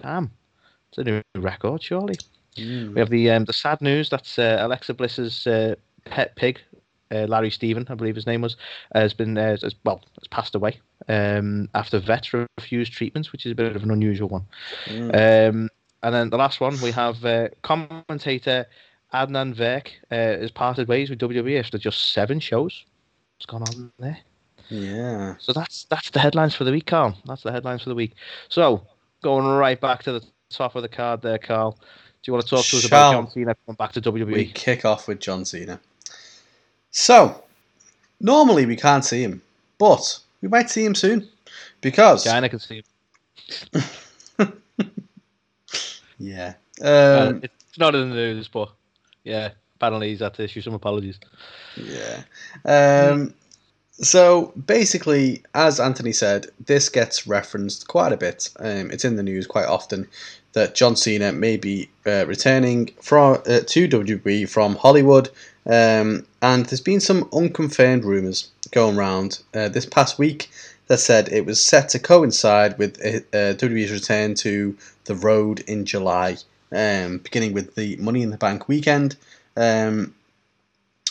Damn. 0.00 0.30
It's 0.90 0.98
a 0.98 1.04
new 1.04 1.22
record, 1.34 1.82
surely. 1.82 2.14
We 2.56 3.00
have 3.00 3.10
the 3.10 3.32
um, 3.32 3.46
the 3.46 3.52
sad 3.52 3.80
news 3.82 4.08
that's 4.08 4.38
uh, 4.38 4.58
Alexa 4.60 4.94
Bliss's 4.94 5.48
uh, 5.48 5.74
pet 6.04 6.36
pig, 6.36 6.60
uh, 7.10 7.26
Larry 7.26 7.50
Steven, 7.50 7.84
I 7.90 7.94
believe 7.94 8.14
his 8.14 8.28
name 8.28 8.42
was, 8.42 8.56
has 8.94 9.12
been 9.12 9.36
uh, 9.36 9.56
has, 9.60 9.74
well 9.84 10.02
has 10.20 10.28
passed 10.28 10.54
away 10.54 10.80
um, 11.08 11.68
after 11.74 11.98
vets 11.98 12.32
refused 12.32 12.92
treatments, 12.92 13.32
which 13.32 13.44
is 13.44 13.50
a 13.50 13.56
bit 13.56 13.74
of 13.74 13.82
an 13.82 13.90
unusual 13.90 14.28
one. 14.28 14.46
Mm. 14.86 15.48
Um, 15.50 15.68
and 16.04 16.14
then 16.14 16.28
the 16.28 16.36
last 16.36 16.60
one 16.60 16.78
we 16.82 16.90
have 16.90 17.24
uh, 17.24 17.48
commentator 17.62 18.66
Adnan 19.14 19.54
Virk 19.54 19.88
uh, 20.10 20.38
has 20.38 20.50
parted 20.50 20.86
ways 20.86 21.08
with 21.08 21.18
WWE 21.18 21.58
after 21.58 21.78
just 21.78 22.12
seven 22.12 22.38
shows. 22.38 22.84
What's 23.36 23.46
gone 23.46 23.62
on 23.62 23.90
there? 23.98 24.18
Yeah. 24.68 25.36
So 25.38 25.54
that's 25.54 25.84
that's 25.84 26.10
the 26.10 26.20
headlines 26.20 26.54
for 26.54 26.64
the 26.64 26.72
week, 26.72 26.86
Carl. 26.86 27.16
That's 27.24 27.42
the 27.42 27.52
headlines 27.52 27.82
for 27.82 27.88
the 27.88 27.94
week. 27.94 28.14
So 28.50 28.86
going 29.22 29.46
right 29.46 29.80
back 29.80 30.02
to 30.02 30.12
the 30.12 30.22
top 30.50 30.76
of 30.76 30.82
the 30.82 30.88
card 30.88 31.22
there, 31.22 31.38
Carl. 31.38 31.72
Do 31.72 32.30
you 32.30 32.32
want 32.34 32.44
to 32.44 32.50
talk 32.50 32.66
to 32.66 32.76
us 32.76 32.86
about 32.86 33.12
John 33.12 33.30
Cena 33.30 33.54
coming 33.66 33.76
back 33.76 33.92
to? 33.92 34.02
WWE? 34.02 34.26
We 34.26 34.46
kick 34.46 34.84
off 34.84 35.08
with 35.08 35.20
John 35.20 35.44
Cena. 35.44 35.80
So, 36.90 37.42
normally 38.20 38.66
we 38.66 38.76
can't 38.76 39.04
see 39.04 39.22
him, 39.22 39.42
but 39.78 40.20
we 40.40 40.48
might 40.48 40.70
see 40.70 40.84
him 40.84 40.94
soon 40.94 41.28
because 41.80 42.24
China 42.24 42.48
can 42.48 42.58
see. 42.58 42.82
him. 43.72 43.82
yeah. 46.24 46.54
Uh, 46.82 47.28
Um, 47.30 47.40
it's 47.42 47.78
not 47.78 47.94
in 47.94 48.10
the 48.10 48.16
news, 48.16 48.48
but 48.48 48.70
yeah, 49.24 49.50
apparently 49.76 50.08
he's 50.10 50.20
had 50.20 50.34
to 50.34 50.44
issue 50.44 50.60
some 50.60 50.74
apologies. 50.74 51.18
Yeah. 51.76 52.22
Um, 52.64 53.34
so 53.90 54.52
basically, 54.66 55.42
as 55.54 55.78
Anthony 55.78 56.12
said, 56.12 56.46
this 56.64 56.88
gets 56.88 57.26
referenced 57.26 57.86
quite 57.88 58.12
a 58.12 58.16
bit. 58.16 58.50
Um, 58.58 58.90
it's 58.90 59.04
in 59.04 59.16
the 59.16 59.22
news 59.22 59.46
quite 59.46 59.66
often. 59.66 60.08
that 60.54 60.74
John 60.74 60.96
Cena 60.96 61.32
may 61.32 61.56
be 61.56 61.90
uh, 62.06 62.24
returning 62.26 62.90
from 63.02 63.34
uh, 63.46 63.60
to 63.66 63.88
WWE 63.88 64.48
from 64.48 64.76
Hollywood, 64.76 65.28
um, 65.66 66.26
and 66.42 66.66
there's 66.66 66.80
been 66.80 67.00
some 67.00 67.28
unconfirmed 67.32 68.04
rumors 68.04 68.50
going 68.70 68.96
around 68.96 69.42
uh, 69.52 69.68
this 69.68 69.86
past 69.86 70.18
week 70.18 70.50
that 70.86 70.98
said 70.98 71.28
it 71.28 71.46
was 71.46 71.62
set 71.62 71.88
to 71.90 71.98
coincide 71.98 72.78
with 72.78 72.98
uh, 73.00 73.54
WWE's 73.54 73.92
return 73.92 74.34
to 74.36 74.76
the 75.04 75.14
road 75.14 75.60
in 75.60 75.84
July, 75.84 76.36
um, 76.72 77.18
beginning 77.18 77.52
with 77.52 77.74
the 77.74 77.96
Money 77.96 78.22
in 78.22 78.30
the 78.30 78.36
Bank 78.36 78.68
weekend. 78.68 79.16
Um, 79.56 80.14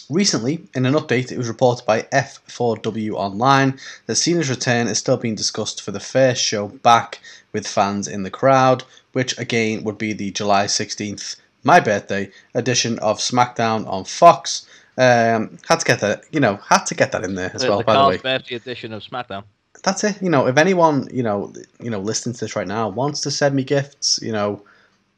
Recently, 0.09 0.67
in 0.75 0.85
an 0.85 0.93
update, 0.93 1.31
it 1.31 1.37
was 1.37 1.47
reported 1.47 1.85
by 1.85 2.01
F4W 2.03 3.13
Online 3.13 3.79
that 4.05 4.15
Cena's 4.15 4.49
return 4.49 4.87
is 4.87 4.99
still 4.99 5.17
being 5.17 5.33
discussed 5.33 5.81
for 5.81 5.91
the 5.91 5.99
first 5.99 6.43
show 6.43 6.67
back 6.67 7.19
with 7.53 7.65
fans 7.65 8.07
in 8.07 8.23
the 8.23 8.29
crowd, 8.29 8.83
which 9.13 9.37
again 9.39 9.83
would 9.83 9.97
be 9.97 10.11
the 10.11 10.31
July 10.31 10.65
16th, 10.65 11.37
my 11.63 11.79
birthday, 11.79 12.29
edition 12.53 12.99
of 12.99 13.19
SmackDown 13.19 13.87
on 13.87 14.03
Fox. 14.03 14.67
Um, 14.97 15.57
had 15.67 15.79
to 15.79 15.85
get 15.85 16.01
that, 16.01 16.25
you 16.31 16.39
know, 16.39 16.57
had 16.57 16.85
to 16.87 16.95
get 16.95 17.13
that 17.13 17.23
in 17.23 17.35
there 17.35 17.51
as 17.53 17.61
the, 17.61 17.69
well. 17.69 17.77
the 17.79 17.83
by 17.85 17.93
the 17.93 18.07
way, 18.09 18.17
birthday 18.17 18.55
edition 18.55 18.91
of 18.93 19.01
SmackDown. 19.01 19.45
That's 19.83 20.03
it. 20.03 20.21
You 20.21 20.29
know, 20.29 20.47
if 20.47 20.57
anyone, 20.57 21.07
you 21.13 21.23
know, 21.23 21.53
you 21.79 21.89
know, 21.89 21.99
listening 21.99 22.33
to 22.33 22.39
this 22.39 22.55
right 22.55 22.67
now 22.67 22.89
wants 22.89 23.21
to 23.21 23.31
send 23.31 23.53
me 23.55 23.63
gifts, 23.63 24.19
you 24.21 24.31
know, 24.31 24.63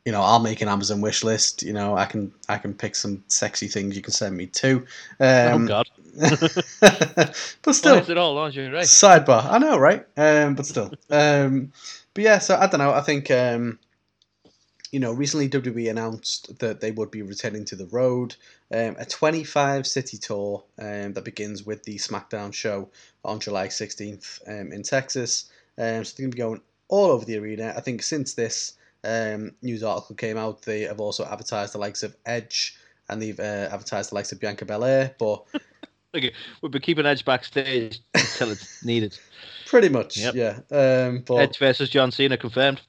you 0.06 0.12
know, 0.12 0.22
I'll 0.22 0.40
make 0.40 0.62
an 0.62 0.68
Amazon 0.68 1.02
wish 1.02 1.24
list. 1.24 1.64
You 1.64 1.74
know, 1.74 1.98
I 1.98 2.06
can 2.06 2.32
I 2.48 2.58
can 2.58 2.74
pick 2.74 2.96
some 2.96 3.24
sexy 3.28 3.68
things 3.68 3.96
you 3.96 4.02
can 4.02 4.14
send 4.14 4.38
me 4.38 4.48
too. 4.48 4.86
Um, 5.20 5.64
oh 5.64 5.68
God! 5.68 5.90
but 7.62 7.74
still, 7.74 7.98
it 7.98 8.18
all 8.18 8.36
lingerie? 8.36 8.82
sidebar. 8.82 9.46
I 9.50 9.58
know, 9.58 9.78
right? 9.78 10.06
Um, 10.18 10.56
but 10.56 10.66
still, 10.66 10.92
um, 11.10 11.72
but 12.14 12.24
yeah. 12.24 12.40
So 12.40 12.56
I 12.56 12.68
don't 12.68 12.80
know. 12.80 12.94
I 12.94 13.02
think 13.02 13.32
um, 13.32 13.80
you 14.96 15.02
know, 15.02 15.12
recently 15.12 15.50
WWE 15.50 15.90
announced 15.90 16.58
that 16.60 16.80
they 16.80 16.92
would 16.92 17.12
be 17.12 17.22
returning 17.22 17.66
to 17.66 17.76
the 17.76 17.88
road, 17.88 18.34
um, 18.74 18.96
a 18.98 19.04
25 19.04 19.86
city 19.86 20.18
tour 20.18 20.64
um, 20.80 21.12
that 21.12 21.26
begins 21.26 21.66
with 21.66 21.84
the 21.84 21.98
SmackDown 21.98 22.54
show 22.54 22.88
on 23.26 23.42
July 23.42 23.68
16th 23.68 24.40
um, 24.48 24.72
in 24.72 24.84
Texas. 24.84 25.52
Um, 25.78 26.06
so 26.06 26.14
they're 26.16 26.24
going 26.24 26.32
to 26.32 26.36
be 26.38 26.42
going 26.42 26.62
all 26.88 27.12
over 27.12 27.26
the 27.26 27.38
arena. 27.38 27.74
I 27.76 27.82
think 27.82 28.04
since 28.04 28.36
this 28.36 28.78
um, 29.04 29.52
news 29.62 29.84
article 29.84 30.16
came 30.16 30.38
out, 30.38 30.62
they 30.62 30.84
have 30.84 31.02
also 31.02 31.26
advertised 31.26 31.74
the 31.74 31.78
likes 31.80 32.02
of 32.02 32.16
Edge 32.26 32.78
and 33.10 33.22
they've 33.22 33.38
uh, 33.38 33.68
advertised 33.74 34.12
the 34.12 34.16
likes 34.16 34.32
of 34.32 34.40
Bianca 34.40 34.64
Belair, 34.64 35.14
but 35.20 35.44
Okay, 36.16 36.32
we'll 36.62 36.70
be 36.72 36.80
keeping 36.80 37.06
Edge 37.06 37.26
backstage 37.26 38.00
until 38.14 38.52
it's 38.52 38.86
needed. 38.86 39.20
pretty 39.66 39.90
much, 39.90 40.18
Yep. 40.18 40.36
yeah. 40.36 40.60
Um, 40.72 41.22
but 41.28 41.36
Edge 41.40 41.58
versus 41.60 41.90
John 41.90 42.14
Cena 42.14 42.38
confirmed. 42.38 42.80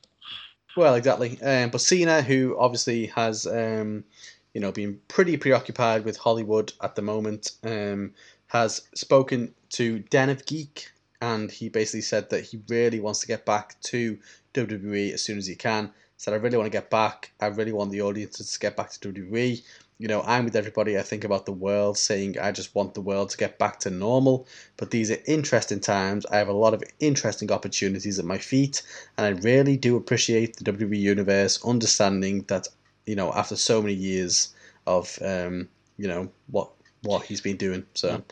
Well, 0.76 0.94
exactly. 0.94 1.40
Um, 1.40 1.70
but 1.70 1.80
Cena, 1.80 2.20
who 2.20 2.56
obviously 2.58 3.06
has, 3.06 3.46
um, 3.46 4.04
you 4.52 4.60
know, 4.60 4.72
been 4.72 5.00
pretty 5.08 5.38
preoccupied 5.38 6.04
with 6.04 6.18
Hollywood 6.18 6.72
at 6.82 6.94
the 6.94 7.02
moment, 7.02 7.52
um, 7.64 8.12
has 8.48 8.82
spoken 8.94 9.54
to 9.70 10.00
Den 10.00 10.28
of 10.28 10.44
Geek, 10.44 10.90
and 11.22 11.50
he 11.50 11.70
basically 11.70 12.02
said 12.02 12.28
that 12.28 12.44
he 12.44 12.60
really 12.68 13.00
wants 13.00 13.20
to 13.20 13.26
get 13.26 13.46
back 13.46 13.80
to 13.84 14.18
WWE 14.52 15.12
as 15.14 15.22
soon 15.22 15.38
as 15.38 15.46
he 15.46 15.54
can. 15.54 15.90
Said, 16.18 16.34
I 16.34 16.36
really 16.36 16.58
want 16.58 16.66
to 16.66 16.78
get 16.78 16.90
back. 16.90 17.32
I 17.40 17.46
really 17.46 17.72
want 17.72 17.90
the 17.90 18.02
audience 18.02 18.38
to 18.38 18.58
get 18.58 18.76
back 18.76 18.90
to 18.90 19.12
WWE. 19.12 19.62
You 19.98 20.08
know, 20.08 20.22
I'm 20.22 20.44
with 20.44 20.56
everybody. 20.56 20.98
I 20.98 21.02
think 21.02 21.24
about 21.24 21.46
the 21.46 21.52
world, 21.52 21.96
saying 21.96 22.38
I 22.38 22.52
just 22.52 22.74
want 22.74 22.92
the 22.92 23.00
world 23.00 23.30
to 23.30 23.38
get 23.38 23.58
back 23.58 23.80
to 23.80 23.90
normal. 23.90 24.46
But 24.76 24.90
these 24.90 25.10
are 25.10 25.18
interesting 25.26 25.80
times. 25.80 26.26
I 26.26 26.36
have 26.36 26.48
a 26.48 26.52
lot 26.52 26.74
of 26.74 26.82
interesting 27.00 27.50
opportunities 27.50 28.18
at 28.18 28.24
my 28.26 28.36
feet, 28.36 28.82
and 29.16 29.26
I 29.26 29.40
really 29.40 29.76
do 29.76 29.96
appreciate 29.96 30.56
the 30.56 30.70
WWE 30.70 30.98
universe 30.98 31.64
understanding 31.64 32.44
that 32.48 32.68
you 33.06 33.16
know 33.16 33.32
after 33.32 33.56
so 33.56 33.80
many 33.80 33.94
years 33.94 34.54
of 34.86 35.18
um, 35.22 35.68
you 35.96 36.08
know 36.08 36.30
what 36.48 36.70
what 37.02 37.22
he's 37.22 37.40
been 37.40 37.56
doing. 37.56 37.86
So 37.94 38.22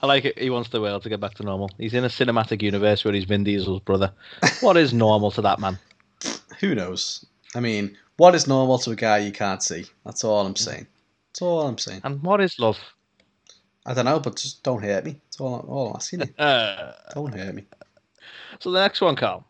I 0.00 0.06
like 0.06 0.24
it. 0.24 0.38
He 0.38 0.48
wants 0.48 0.70
the 0.70 0.80
world 0.80 1.02
to 1.02 1.10
get 1.10 1.20
back 1.20 1.34
to 1.34 1.42
normal. 1.42 1.70
He's 1.76 1.92
in 1.92 2.04
a 2.04 2.08
cinematic 2.08 2.62
universe 2.62 3.04
where 3.04 3.12
he's 3.12 3.24
Vin 3.24 3.44
Diesel's 3.44 3.80
brother. 3.80 4.12
What 4.60 4.78
is 4.78 4.94
normal 4.94 5.30
to 5.32 5.42
that 5.42 5.58
man? 5.58 5.78
who 6.60 6.74
knows? 6.74 7.24
I 7.54 7.60
mean, 7.60 7.96
what 8.16 8.34
is 8.34 8.46
normal 8.46 8.78
to 8.78 8.90
a 8.92 8.96
guy 8.96 9.18
you 9.18 9.32
can't 9.32 9.62
see? 9.62 9.84
That's 10.04 10.24
all 10.24 10.46
I'm 10.46 10.56
saying. 10.56 10.86
That's 11.32 11.42
all 11.42 11.62
I'm 11.62 11.78
saying. 11.78 12.00
And 12.04 12.22
what 12.22 12.40
is 12.40 12.58
love? 12.58 12.78
I 13.84 13.94
don't 13.94 14.06
know, 14.06 14.18
but 14.18 14.36
just 14.36 14.62
don't 14.64 14.82
hurt 14.82 15.04
me. 15.04 15.12
That's 15.12 15.40
all, 15.40 15.64
all 15.68 15.90
I'm 15.90 15.96
asking 15.96 16.20
you. 16.20 16.26
Uh, 16.38 16.92
Don't 17.14 17.32
hurt 17.32 17.54
me. 17.54 17.64
so 18.58 18.72
the 18.72 18.80
next 18.80 19.00
one, 19.00 19.14
Carl. 19.14 19.44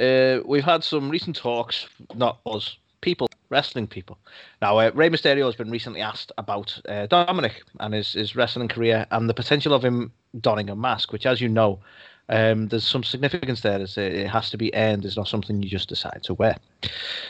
Uh, 0.00 0.38
we've 0.44 0.64
had 0.64 0.82
some 0.82 1.08
recent 1.08 1.36
talks, 1.36 1.86
not 2.16 2.40
us, 2.46 2.76
people, 3.00 3.28
wrestling 3.50 3.86
people. 3.86 4.18
Now, 4.60 4.78
uh, 4.78 4.90
Rey 4.92 5.08
Mysterio 5.08 5.44
has 5.44 5.54
been 5.54 5.70
recently 5.70 6.00
asked 6.00 6.32
about 6.36 6.80
uh, 6.88 7.06
Dominic 7.06 7.62
and 7.78 7.94
his, 7.94 8.14
his 8.14 8.34
wrestling 8.34 8.66
career 8.66 9.06
and 9.12 9.30
the 9.30 9.34
potential 9.34 9.72
of 9.72 9.84
him 9.84 10.10
donning 10.40 10.68
a 10.68 10.74
mask, 10.74 11.12
which, 11.12 11.26
as 11.26 11.40
you 11.40 11.48
know, 11.48 11.78
um, 12.28 12.68
there's 12.68 12.86
some 12.86 13.04
significance 13.04 13.60
there. 13.60 13.80
It 13.80 14.28
has 14.28 14.50
to 14.50 14.56
be 14.56 14.74
earned. 14.74 15.04
It's 15.04 15.16
not 15.16 15.28
something 15.28 15.62
you 15.62 15.68
just 15.68 15.88
decide 15.88 16.22
to 16.24 16.34
wear. 16.34 16.56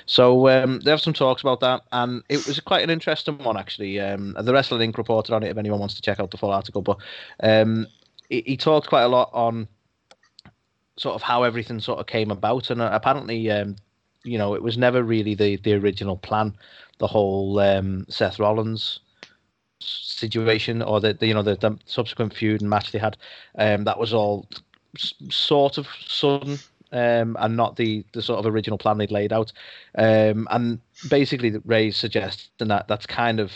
So 0.07 0.49
um, 0.49 0.81
they 0.81 0.91
have 0.91 1.01
some 1.01 1.13
talks 1.13 1.43
about 1.43 1.61
that, 1.61 1.83
and 1.91 2.23
it 2.29 2.47
was 2.47 2.61
quite 2.61 2.85
an 2.85 2.91
interesting 2.91 3.39
one 3.39 3.57
actually. 3.57 3.99
Um, 4.01 4.37
the 4.41 4.53
Wrestling 4.53 4.93
Inc. 4.93 4.99
reported 4.99 5.35
on 5.35 5.43
it 5.43 5.51
if 5.51 5.59
anyone 5.59 5.81
wants 5.81 5.95
to 5.95 6.03
check 6.03 6.21
out 6.21 6.31
the 6.31 6.39
full 6.39 6.53
article. 6.53 6.83
But 6.83 6.99
um, 7.43 7.87
he, 8.29 8.43
he 8.47 8.57
talked 8.57 8.89
quite 8.89 9.03
a 9.03 9.09
lot 9.09 9.31
on 9.33 9.67
sort 10.97 11.17
of 11.17 11.23
how 11.23 11.43
everything 11.43 11.81
sort 11.81 11.99
of 11.99 12.07
came 12.07 12.31
about, 12.31 12.71
and 12.71 12.81
uh, 12.81 12.91
apparently, 12.93 13.51
um, 13.51 13.75
you 14.23 14.39
know, 14.39 14.55
it 14.55 14.63
was 14.63 14.79
never 14.79 15.03
really 15.03 15.35
the 15.35 15.57
the 15.57 15.75
original 15.75 16.17
plan. 16.17 16.55
The 16.99 17.09
whole 17.09 17.59
um, 17.59 18.07
Seth 18.09 18.39
Rollins 18.39 19.01
situation, 19.81 20.83
or 20.83 21.01
the, 21.01 21.15
the 21.15 21.27
you 21.27 21.35
know 21.35 21.43
the, 21.43 21.57
the 21.57 21.77
subsequent 21.85 22.33
feud 22.33 22.61
and 22.61 22.71
match 22.71 22.93
they 22.93 23.01
had, 23.01 23.17
um, 23.59 23.83
that 23.85 23.99
was 23.99 24.15
all 24.15 24.49
sort 24.97 25.79
of 25.79 25.87
sudden. 26.07 26.59
Um, 26.93 27.37
and 27.41 27.57
not 27.57 27.75
the, 27.75 28.05
the 28.13 28.23
sort 28.23 28.39
of 28.39 28.47
original 28.47 28.79
plan 28.79 28.99
they'd 28.99 29.11
laid 29.11 29.33
out, 29.33 29.53
um, 29.99 30.47
and 30.53 30.79
basically 31.09 31.53
Rey's 31.65 31.97
suggesting 31.97 32.69
that 32.69 32.87
that's 32.87 33.05
kind 33.05 33.41
of 33.41 33.51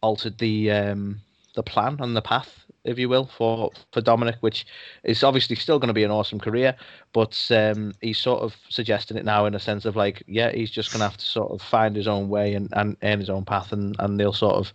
altered 0.00 0.38
the 0.38 0.72
um, 0.72 1.20
the 1.54 1.62
plan 1.62 1.98
and 2.00 2.16
the 2.16 2.22
path, 2.22 2.64
if 2.82 2.98
you 2.98 3.08
will, 3.08 3.26
for 3.26 3.70
for 3.92 4.00
Dominic, 4.00 4.38
which 4.40 4.66
is 5.04 5.22
obviously 5.22 5.54
still 5.54 5.78
going 5.78 5.86
to 5.86 5.94
be 5.94 6.02
an 6.02 6.10
awesome 6.10 6.40
career, 6.40 6.74
but 7.12 7.40
um, 7.52 7.94
he's 8.00 8.18
sort 8.18 8.42
of 8.42 8.56
suggesting 8.68 9.16
it 9.16 9.24
now 9.24 9.46
in 9.46 9.54
a 9.54 9.60
sense 9.60 9.84
of 9.84 9.94
like, 9.94 10.24
yeah, 10.26 10.50
he's 10.50 10.70
just 10.70 10.90
going 10.90 10.98
to 10.98 11.08
have 11.08 11.18
to 11.18 11.24
sort 11.24 11.52
of 11.52 11.62
find 11.62 11.94
his 11.94 12.08
own 12.08 12.28
way 12.28 12.54
and, 12.54 12.70
and 12.72 12.96
earn 13.04 13.20
his 13.20 13.30
own 13.30 13.44
path, 13.44 13.70
and, 13.72 13.94
and 14.00 14.18
they'll 14.18 14.32
sort 14.32 14.56
of 14.56 14.72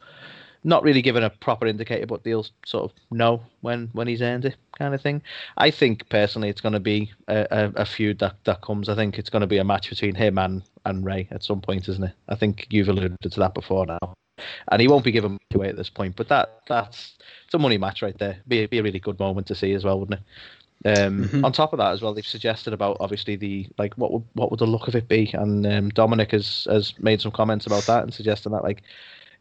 not 0.64 0.84
really 0.84 1.02
given 1.02 1.24
a 1.24 1.30
proper 1.30 1.68
indicator, 1.68 2.06
but 2.06 2.24
they'll 2.24 2.46
sort 2.66 2.92
of 2.92 2.98
know 3.12 3.42
when 3.62 3.90
when 3.94 4.08
he's 4.08 4.22
earned 4.22 4.46
it, 4.46 4.56
kind 4.78 4.94
of 4.94 5.02
thing. 5.02 5.22
I 5.58 5.72
think 5.72 6.10
personally, 6.10 6.50
it's 6.50 6.62
going 6.62 6.74
to 6.74 6.80
be 6.80 7.12
a, 7.28 7.48
a, 7.52 7.82
a 7.82 7.86
feud 7.86 8.20
that, 8.20 8.36
that 8.46 8.62
comes. 8.62 8.90
I 8.90 8.96
think 8.96 9.18
it's 9.18 9.30
going 9.30 9.42
to 9.42 9.48
be 9.48 9.58
a 9.58 9.64
match 9.64 9.90
between 9.90 10.16
him 10.16 10.38
and 10.38 10.62
and 10.86 11.06
Rey 11.06 11.28
at 11.32 11.44
some 11.44 11.62
point, 11.62 11.88
isn't 11.90 12.04
it? 12.04 12.14
I 12.30 12.36
think 12.36 12.68
you've 12.70 12.90
alluded 12.90 13.18
to 13.22 13.40
that 13.40 13.54
before 13.54 13.86
now, 13.86 14.14
and 14.72 14.82
he 14.82 14.88
won't 14.88 15.04
be 15.06 15.12
given 15.12 15.38
away 15.54 15.70
at 15.70 15.78
this 15.78 15.90
point. 15.90 16.16
But 16.16 16.30
that 16.30 16.62
that's 16.68 17.18
it's 17.46 17.54
a 17.54 17.60
money 17.60 17.78
match 17.78 18.02
right 18.02 18.18
there. 18.18 18.38
Be 18.48 18.66
be 18.66 18.80
a 18.80 18.84
really 18.84 19.00
good 19.00 19.20
moment 19.20 19.48
to 19.48 19.56
see 19.56 19.74
as 19.74 19.84
well, 19.84 20.00
wouldn't 20.00 20.20
it? 20.20 20.26
Um, 20.86 21.24
Mhm. 21.26 21.44
On 21.44 21.52
top 21.52 21.74
of 21.74 21.80
that, 21.80 21.92
as 21.92 22.02
well, 22.04 22.14
they've 22.14 22.26
suggested 22.26 22.72
about 22.72 22.98
obviously 23.00 23.36
the 23.36 23.68
like 23.80 23.96
what 23.96 24.12
would 24.12 24.24
what 24.34 24.52
would 24.52 24.60
the 24.60 24.68
look 24.68 24.88
of 24.88 24.96
it 24.96 25.08
be, 25.08 25.32
and 25.34 25.66
um, 25.66 25.90
Dominic 25.90 26.32
has 26.32 26.68
has 26.70 26.94
made 27.00 27.20
some 27.20 27.32
comments 27.32 27.66
about 27.66 27.86
that 27.88 28.04
and 28.04 28.14
suggesting 28.14 28.52
that 28.52 28.64
like 28.64 28.84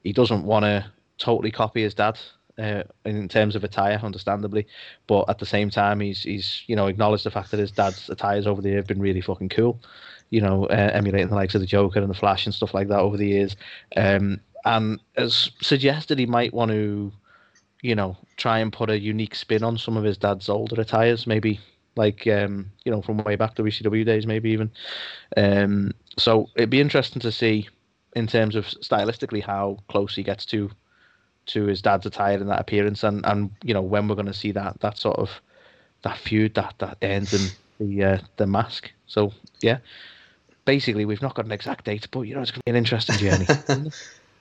he 0.02 0.12
doesn't 0.12 0.44
want 0.44 0.64
to 0.64 0.90
totally 1.18 1.50
copy 1.50 1.82
his 1.82 1.94
dad 1.94 2.18
uh, 2.58 2.82
in 3.04 3.28
terms 3.28 3.54
of 3.54 3.64
attire, 3.64 4.00
understandably, 4.02 4.66
but 5.06 5.28
at 5.28 5.38
the 5.38 5.46
same 5.46 5.70
time, 5.70 6.00
he's 6.00 6.22
he's 6.22 6.62
you 6.66 6.76
know 6.76 6.86
acknowledged 6.86 7.24
the 7.24 7.30
fact 7.30 7.50
that 7.50 7.60
his 7.60 7.70
dad's 7.70 8.08
attires 8.08 8.46
over 8.46 8.62
the 8.62 8.70
years 8.70 8.78
have 8.78 8.86
been 8.86 9.00
really 9.00 9.20
fucking 9.20 9.50
cool, 9.50 9.78
you 10.30 10.40
know, 10.40 10.64
uh, 10.66 10.90
emulating 10.92 11.28
the 11.28 11.34
likes 11.34 11.54
of 11.54 11.60
the 11.60 11.66
Joker 11.66 12.00
and 12.00 12.10
the 12.10 12.14
Flash 12.14 12.46
and 12.46 12.54
stuff 12.54 12.74
like 12.74 12.88
that 12.88 13.00
over 13.00 13.16
the 13.16 13.28
years, 13.28 13.56
um, 13.96 14.40
and 14.64 15.00
as 15.16 15.50
suggested 15.60 16.18
he 16.18 16.26
might 16.26 16.54
want 16.54 16.70
to, 16.70 17.12
you 17.82 17.94
know, 17.94 18.16
try 18.36 18.58
and 18.58 18.72
put 18.72 18.90
a 18.90 18.98
unique 18.98 19.34
spin 19.34 19.62
on 19.62 19.76
some 19.76 19.96
of 19.96 20.04
his 20.04 20.16
dad's 20.16 20.48
older 20.48 20.80
attires, 20.80 21.26
maybe 21.26 21.60
like 21.94 22.26
um, 22.26 22.70
you 22.84 22.92
know 22.92 23.02
from 23.02 23.18
way 23.18 23.36
back 23.36 23.54
the 23.54 23.62
WCW 23.62 24.04
days, 24.04 24.26
maybe 24.26 24.50
even. 24.50 24.70
Um, 25.36 25.92
so 26.18 26.48
it'd 26.56 26.70
be 26.70 26.80
interesting 26.80 27.20
to 27.20 27.32
see 27.32 27.68
in 28.14 28.26
terms 28.26 28.56
of 28.56 28.64
stylistically 28.64 29.42
how 29.42 29.76
close 29.88 30.14
he 30.16 30.22
gets 30.22 30.46
to 30.46 30.70
to 31.46 31.64
his 31.64 31.82
dad's 31.82 32.06
attire 32.06 32.38
in 32.38 32.46
that 32.48 32.60
appearance, 32.60 33.02
and 33.02 33.24
and 33.26 33.50
you 33.62 33.74
know 33.74 33.82
when 33.82 34.08
we're 34.08 34.14
going 34.14 34.26
to 34.26 34.34
see 34.34 34.52
that 34.52 34.80
that 34.80 34.98
sort 34.98 35.18
of 35.18 35.30
that 36.02 36.18
feud 36.18 36.54
that 36.54 36.74
that 36.78 36.98
ends 37.02 37.32
in 37.32 37.86
the 37.86 38.04
uh, 38.04 38.18
the 38.36 38.46
mask. 38.46 38.90
So 39.06 39.32
yeah, 39.60 39.78
basically 40.64 41.04
we've 41.04 41.22
not 41.22 41.34
got 41.34 41.46
an 41.46 41.52
exact 41.52 41.84
date, 41.84 42.08
but 42.10 42.22
you 42.22 42.34
know 42.34 42.42
it's 42.42 42.50
going 42.50 42.60
to 42.60 42.64
be 42.66 42.70
an 42.70 42.76
interesting 42.76 43.16
journey. 43.16 43.46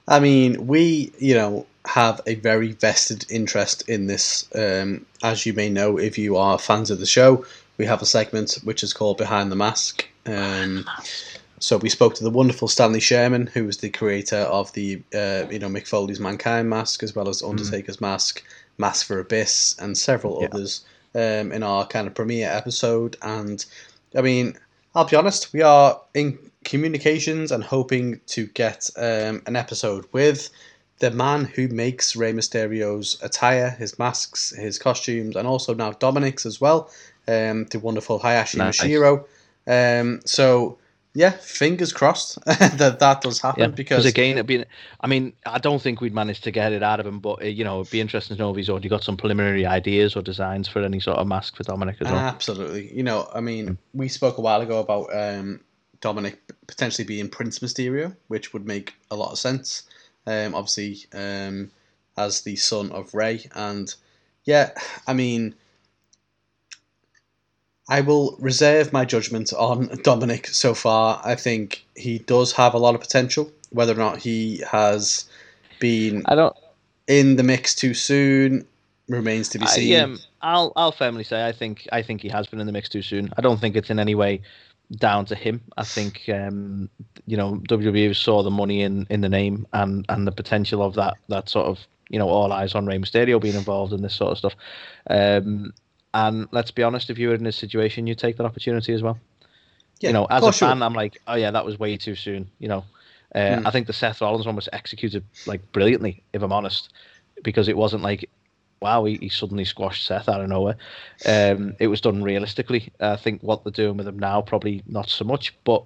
I 0.07 0.19
mean, 0.19 0.67
we, 0.67 1.11
you 1.17 1.33
know, 1.33 1.65
have 1.85 2.21
a 2.27 2.35
very 2.35 2.73
vested 2.73 3.25
interest 3.29 3.89
in 3.89 4.07
this. 4.07 4.47
Um, 4.53 5.05
as 5.23 5.45
you 5.45 5.53
may 5.53 5.69
know, 5.69 5.97
if 5.97 6.17
you 6.17 6.37
are 6.37 6.59
fans 6.59 6.91
of 6.91 6.99
the 6.99 7.05
show, 7.05 7.45
we 7.77 7.85
have 7.85 8.01
a 8.01 8.05
segment 8.05 8.59
which 8.63 8.83
is 8.83 8.93
called 8.93 9.17
Behind 9.17 9.51
the 9.51 9.55
Mask, 9.55 10.07
um, 10.25 10.85
so 11.59 11.77
we 11.77 11.89
spoke 11.89 12.15
to 12.15 12.23
the 12.23 12.29
wonderful 12.29 12.67
Stanley 12.67 12.99
Sherman, 12.99 13.47
who 13.47 13.65
was 13.65 13.77
the 13.77 13.89
creator 13.89 14.37
of 14.37 14.71
the 14.73 15.01
uh, 15.13 15.45
you 15.49 15.59
know 15.59 15.69
Mick 15.69 15.87
Foley's 15.87 16.19
Mankind 16.19 16.69
mask, 16.69 17.03
as 17.03 17.15
well 17.15 17.29
as 17.29 17.41
Undertaker's 17.43 18.01
mask, 18.01 18.43
Mask 18.77 19.05
for 19.05 19.19
Abyss, 19.19 19.75
and 19.79 19.97
several 19.97 20.39
Yeah. 20.41 20.47
others 20.51 20.85
um, 21.13 21.51
in 21.51 21.63
our 21.63 21.87
kind 21.87 22.07
of 22.07 22.13
premiere 22.13 22.49
episode. 22.49 23.15
And 23.21 23.65
I 24.15 24.21
mean, 24.21 24.57
I'll 24.93 25.05
be 25.05 25.15
honest, 25.15 25.53
we 25.53 25.61
are 25.61 26.01
in 26.13 26.37
communications 26.63 27.51
and 27.51 27.63
hoping 27.63 28.19
to 28.27 28.47
get 28.47 28.89
um, 28.97 29.41
an 29.45 29.55
episode 29.55 30.05
with 30.11 30.49
the 30.99 31.11
man 31.11 31.45
who 31.45 31.67
makes 31.67 32.15
Rey 32.15 32.31
Mysterio's 32.33 33.21
attire, 33.21 33.69
his 33.71 33.99
masks, 33.99 34.51
his 34.51 34.79
costumes, 34.79 35.35
and 35.35 35.47
also 35.47 35.73
now 35.73 35.91
Dominic's 35.91 36.45
as 36.45 36.59
well. 36.61 36.89
Um, 37.27 37.65
the 37.65 37.79
wonderful 37.79 38.19
Hayashi 38.19 38.57
Nice. 38.57 38.81
Mashiro. 38.81 39.25
Um, 39.67 40.21
so 40.25 40.77
yeah, 41.15 41.29
fingers 41.29 41.93
crossed 41.93 42.43
that 42.45 42.99
that 42.99 43.21
does 43.21 43.39
happen 43.39 43.61
Yeah, 43.61 43.67
because 43.67 44.05
again, 44.05 44.33
it'd 44.33 44.45
be. 44.45 44.65
I 44.99 45.07
mean, 45.07 45.31
I 45.45 45.59
don't 45.59 45.81
think 45.81 46.01
we'd 46.01 46.13
manage 46.13 46.41
to 46.41 46.51
get 46.51 46.73
it 46.73 46.83
out 46.83 46.99
of 46.99 47.07
him, 47.07 47.19
but 47.19 47.41
uh, 47.41 47.45
you 47.45 47.63
know, 47.63 47.79
it'd 47.79 47.91
be 47.91 48.01
interesting 48.01 48.35
to 48.35 48.43
know 48.43 48.51
if 48.51 48.57
he's 48.57 48.69
already 48.69 48.89
got 48.89 49.01
some 49.01 49.15
preliminary 49.15 49.65
ideas 49.65 50.17
or 50.17 50.21
designs 50.21 50.67
for 50.67 50.83
any 50.83 50.99
sort 50.99 51.17
of 51.17 51.25
mask 51.25 51.55
for 51.55 51.63
Dominic 51.63 51.95
as 52.01 52.11
well. 52.11 52.19
Absolutely. 52.19 52.93
You 52.93 53.03
know, 53.03 53.29
I 53.33 53.39
mean, 53.39 53.77
we 53.93 54.09
spoke 54.09 54.37
a 54.37 54.41
while 54.41 54.59
ago 54.59 54.79
about 54.79 55.07
um, 55.15 55.61
Dominic 56.01 56.37
potentially 56.67 57.05
being 57.05 57.29
Prince 57.29 57.59
Mysterio, 57.59 58.13
which 58.27 58.51
would 58.51 58.67
make 58.67 58.93
a 59.09 59.15
lot 59.15 59.31
of 59.31 59.39
sense. 59.39 59.83
Um, 60.27 60.53
obviously, 60.53 61.05
um, 61.13 61.71
as 62.17 62.41
the 62.41 62.57
son 62.57 62.91
of 62.91 63.13
Rey, 63.13 63.47
and 63.55 63.93
yeah, 64.43 64.71
I 65.07 65.13
mean, 65.13 65.55
I 67.87 68.01
will 68.01 68.35
reserve 68.39 68.91
my 68.91 69.05
judgment 69.05 69.53
on 69.53 69.89
Dominic 70.03 70.47
so 70.47 70.73
far. 70.73 71.21
I 71.23 71.35
think 71.35 71.85
he 71.95 72.19
does 72.19 72.51
have 72.53 72.73
a 72.73 72.79
lot 72.79 72.95
of 72.95 73.01
potential. 73.01 73.51
Whether 73.69 73.93
or 73.93 73.97
not 73.97 74.17
he 74.17 74.63
has 74.71 75.25
been 75.79 76.23
I 76.25 76.35
don't. 76.35 76.55
in 77.07 77.35
the 77.35 77.43
mix 77.43 77.75
too 77.75 77.93
soon 77.93 78.65
remains 79.07 79.49
to 79.49 79.59
be 79.59 79.65
I, 79.65 79.69
seen. 79.69 79.99
um, 79.99 80.19
I'll 80.41 80.71
I'll 80.75 80.91
firmly 80.91 81.23
say 81.23 81.45
I 81.47 81.51
think 81.51 81.87
I 81.91 82.01
think 82.01 82.21
he 82.21 82.29
has 82.29 82.47
been 82.47 82.59
in 82.59 82.65
the 82.65 82.71
mix 82.71 82.89
too 82.89 83.01
soon. 83.01 83.31
I 83.37 83.41
don't 83.41 83.59
think 83.59 83.75
it's 83.75 83.89
in 83.89 83.99
any 83.99 84.15
way 84.15 84.41
down 84.97 85.25
to 85.25 85.35
him. 85.35 85.61
I 85.77 85.83
think 85.83 86.23
um, 86.29 86.89
you 87.25 87.37
know 87.37 87.61
WWE 87.69 88.15
saw 88.15 88.43
the 88.43 88.51
money 88.51 88.81
in, 88.81 89.05
in 89.09 89.21
the 89.21 89.29
name 89.29 89.67
and, 89.73 90.05
and 90.09 90.27
the 90.27 90.31
potential 90.31 90.81
of 90.81 90.95
that 90.95 91.15
that 91.27 91.49
sort 91.49 91.67
of 91.67 91.79
you 92.09 92.19
know 92.19 92.29
all 92.29 92.51
eyes 92.51 92.75
on 92.75 92.85
Rey 92.85 92.97
Mysterio 92.97 93.41
being 93.41 93.55
involved 93.55 93.93
in 93.93 94.01
this 94.01 94.15
sort 94.15 94.31
of 94.31 94.37
stuff. 94.37 94.55
Um, 95.09 95.73
and 96.15 96.47
let's 96.51 96.71
be 96.71 96.81
honest, 96.81 97.09
if 97.09 97.19
you 97.19 97.27
were 97.27 97.35
in 97.35 97.43
this 97.43 97.57
situation, 97.57 98.07
you'd 98.07 98.17
take 98.17 98.37
that 98.37 98.45
opportunity 98.45 98.93
as 98.93 99.03
well. 99.03 99.19
Yeah, 99.99 100.09
you 100.09 100.13
know, 100.13 100.25
as 100.29 100.47
a 100.47 100.51
fan. 100.51 100.81
I'm 100.81 100.93
like, 100.93 101.17
oh 101.27 101.35
yeah, 101.35 101.51
that 101.51 101.65
was 101.65 101.77
way 101.77 101.97
too 101.97 102.15
soon. 102.15 102.49
You 102.59 102.69
know, 102.69 102.85
uh, 103.35 103.59
Hmm. 103.59 103.67
I 103.67 103.71
think 103.71 103.87
the 103.87 103.93
Seth 103.93 104.21
Rollins 104.21 104.45
one 104.45 104.55
was 104.55 104.69
executed 104.71 105.25
like 105.45 105.71
brilliantly, 105.73 106.23
if 106.31 106.41
I'm 106.41 106.53
honest, 106.53 106.93
because 107.43 107.67
it 107.67 107.75
wasn't 107.75 108.01
like, 108.01 108.29
wow, 108.81 109.03
he, 109.03 109.17
he 109.17 109.27
suddenly 109.27 109.65
squashed 109.65 110.05
Seth 110.05 110.29
out 110.29 110.39
of 110.39 110.47
nowhere. 110.47 110.77
Um, 111.25 111.75
it 111.79 111.87
was 111.87 111.99
done 111.99 112.23
realistically. 112.23 112.93
I 113.01 113.17
think 113.17 113.43
what 113.43 113.65
they're 113.65 113.71
doing 113.71 113.97
with 113.97 114.07
him 114.07 114.17
now, 114.17 114.41
probably 114.41 114.83
not 114.87 115.09
so 115.09 115.25
much, 115.25 115.53
but 115.65 115.83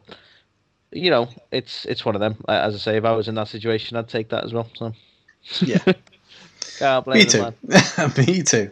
you 0.91 1.09
know, 1.09 1.27
it's 1.51 1.85
it's 1.85 2.05
one 2.05 2.13
of 2.13 2.21
them. 2.21 2.37
As 2.47 2.75
I 2.75 2.77
say, 2.77 2.97
if 2.97 3.05
I 3.05 3.13
was 3.13 3.27
in 3.27 3.35
that 3.35 3.47
situation, 3.47 3.97
I'd 3.97 4.07
take 4.07 4.29
that 4.29 4.43
as 4.43 4.53
well. 4.53 4.69
So 4.75 4.93
Yeah. 5.61 5.79
can't 6.77 7.03
blame 7.03 7.17
Me 7.19 7.25
too. 7.25 7.39
Me 8.17 8.43
too. 8.43 8.69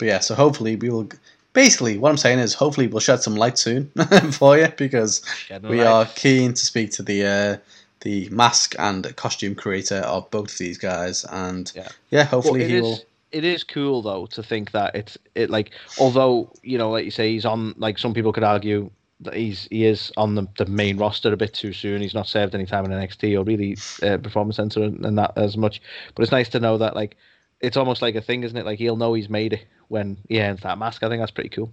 But 0.00 0.08
yeah, 0.08 0.18
so 0.18 0.34
hopefully 0.34 0.74
we 0.74 0.90
will. 0.90 1.08
Basically, 1.52 1.98
what 1.98 2.10
I'm 2.10 2.16
saying 2.16 2.38
is, 2.38 2.54
hopefully 2.54 2.86
we'll 2.88 3.00
shed 3.00 3.22
some 3.22 3.36
light 3.36 3.58
soon 3.58 3.90
for 4.32 4.56
you 4.58 4.68
because 4.76 5.20
Shedding 5.46 5.68
we 5.70 5.78
light. 5.78 5.86
are 5.86 6.06
keen 6.16 6.54
to 6.54 6.64
speak 6.66 6.90
to 6.92 7.02
the 7.02 7.24
uh, 7.24 7.56
the 8.00 8.28
mask 8.30 8.74
and 8.78 9.14
costume 9.16 9.54
creator 9.54 9.96
of 9.96 10.30
both 10.30 10.52
of 10.52 10.58
these 10.58 10.78
guys, 10.78 11.24
and 11.30 11.70
Yeah. 11.76 11.88
yeah, 12.10 12.24
hopefully 12.24 12.60
Well, 12.60 12.68
he 12.68 12.76
is- 12.76 12.82
will. 12.82 12.98
It 13.32 13.44
is 13.44 13.62
cool 13.62 14.02
though 14.02 14.26
to 14.26 14.42
think 14.42 14.72
that 14.72 14.96
it's 14.96 15.16
it 15.36 15.50
like 15.50 15.70
although 16.00 16.50
you 16.64 16.76
know 16.78 16.90
like 16.90 17.04
you 17.04 17.12
say 17.12 17.30
he's 17.30 17.44
on 17.44 17.74
like 17.78 17.96
some 17.96 18.12
people 18.12 18.32
could 18.32 18.42
argue 18.42 18.90
that 19.20 19.34
he's 19.34 19.68
he 19.70 19.84
is 19.84 20.10
on 20.16 20.34
the, 20.34 20.48
the 20.58 20.66
main 20.66 20.96
roster 20.96 21.32
a 21.32 21.36
bit 21.36 21.52
too 21.54 21.72
soon. 21.72 22.00
He's 22.02 22.14
not 22.14 22.26
served 22.26 22.56
any 22.56 22.66
time 22.66 22.84
in 22.86 22.90
NXT 22.90 23.38
or 23.38 23.44
really 23.44 23.76
uh, 24.02 24.16
Performance 24.18 24.56
Center 24.56 24.82
and, 24.82 25.04
and 25.06 25.16
that 25.18 25.32
as 25.36 25.56
much. 25.56 25.80
But 26.16 26.22
it's 26.24 26.32
nice 26.32 26.48
to 26.48 26.58
know 26.58 26.76
that 26.78 26.96
like 26.96 27.16
it's 27.60 27.76
almost 27.76 28.02
like 28.02 28.14
a 28.14 28.20
thing, 28.20 28.42
isn't 28.42 28.56
it? 28.56 28.66
Like 28.66 28.78
he'll 28.78 28.96
know 28.96 29.14
he's 29.14 29.28
made 29.28 29.52
it 29.52 29.66
when 29.88 30.16
he 30.28 30.40
earns 30.40 30.60
that 30.62 30.78
mask. 30.78 31.02
I 31.02 31.08
think 31.08 31.20
that's 31.20 31.30
pretty 31.30 31.50
cool. 31.50 31.70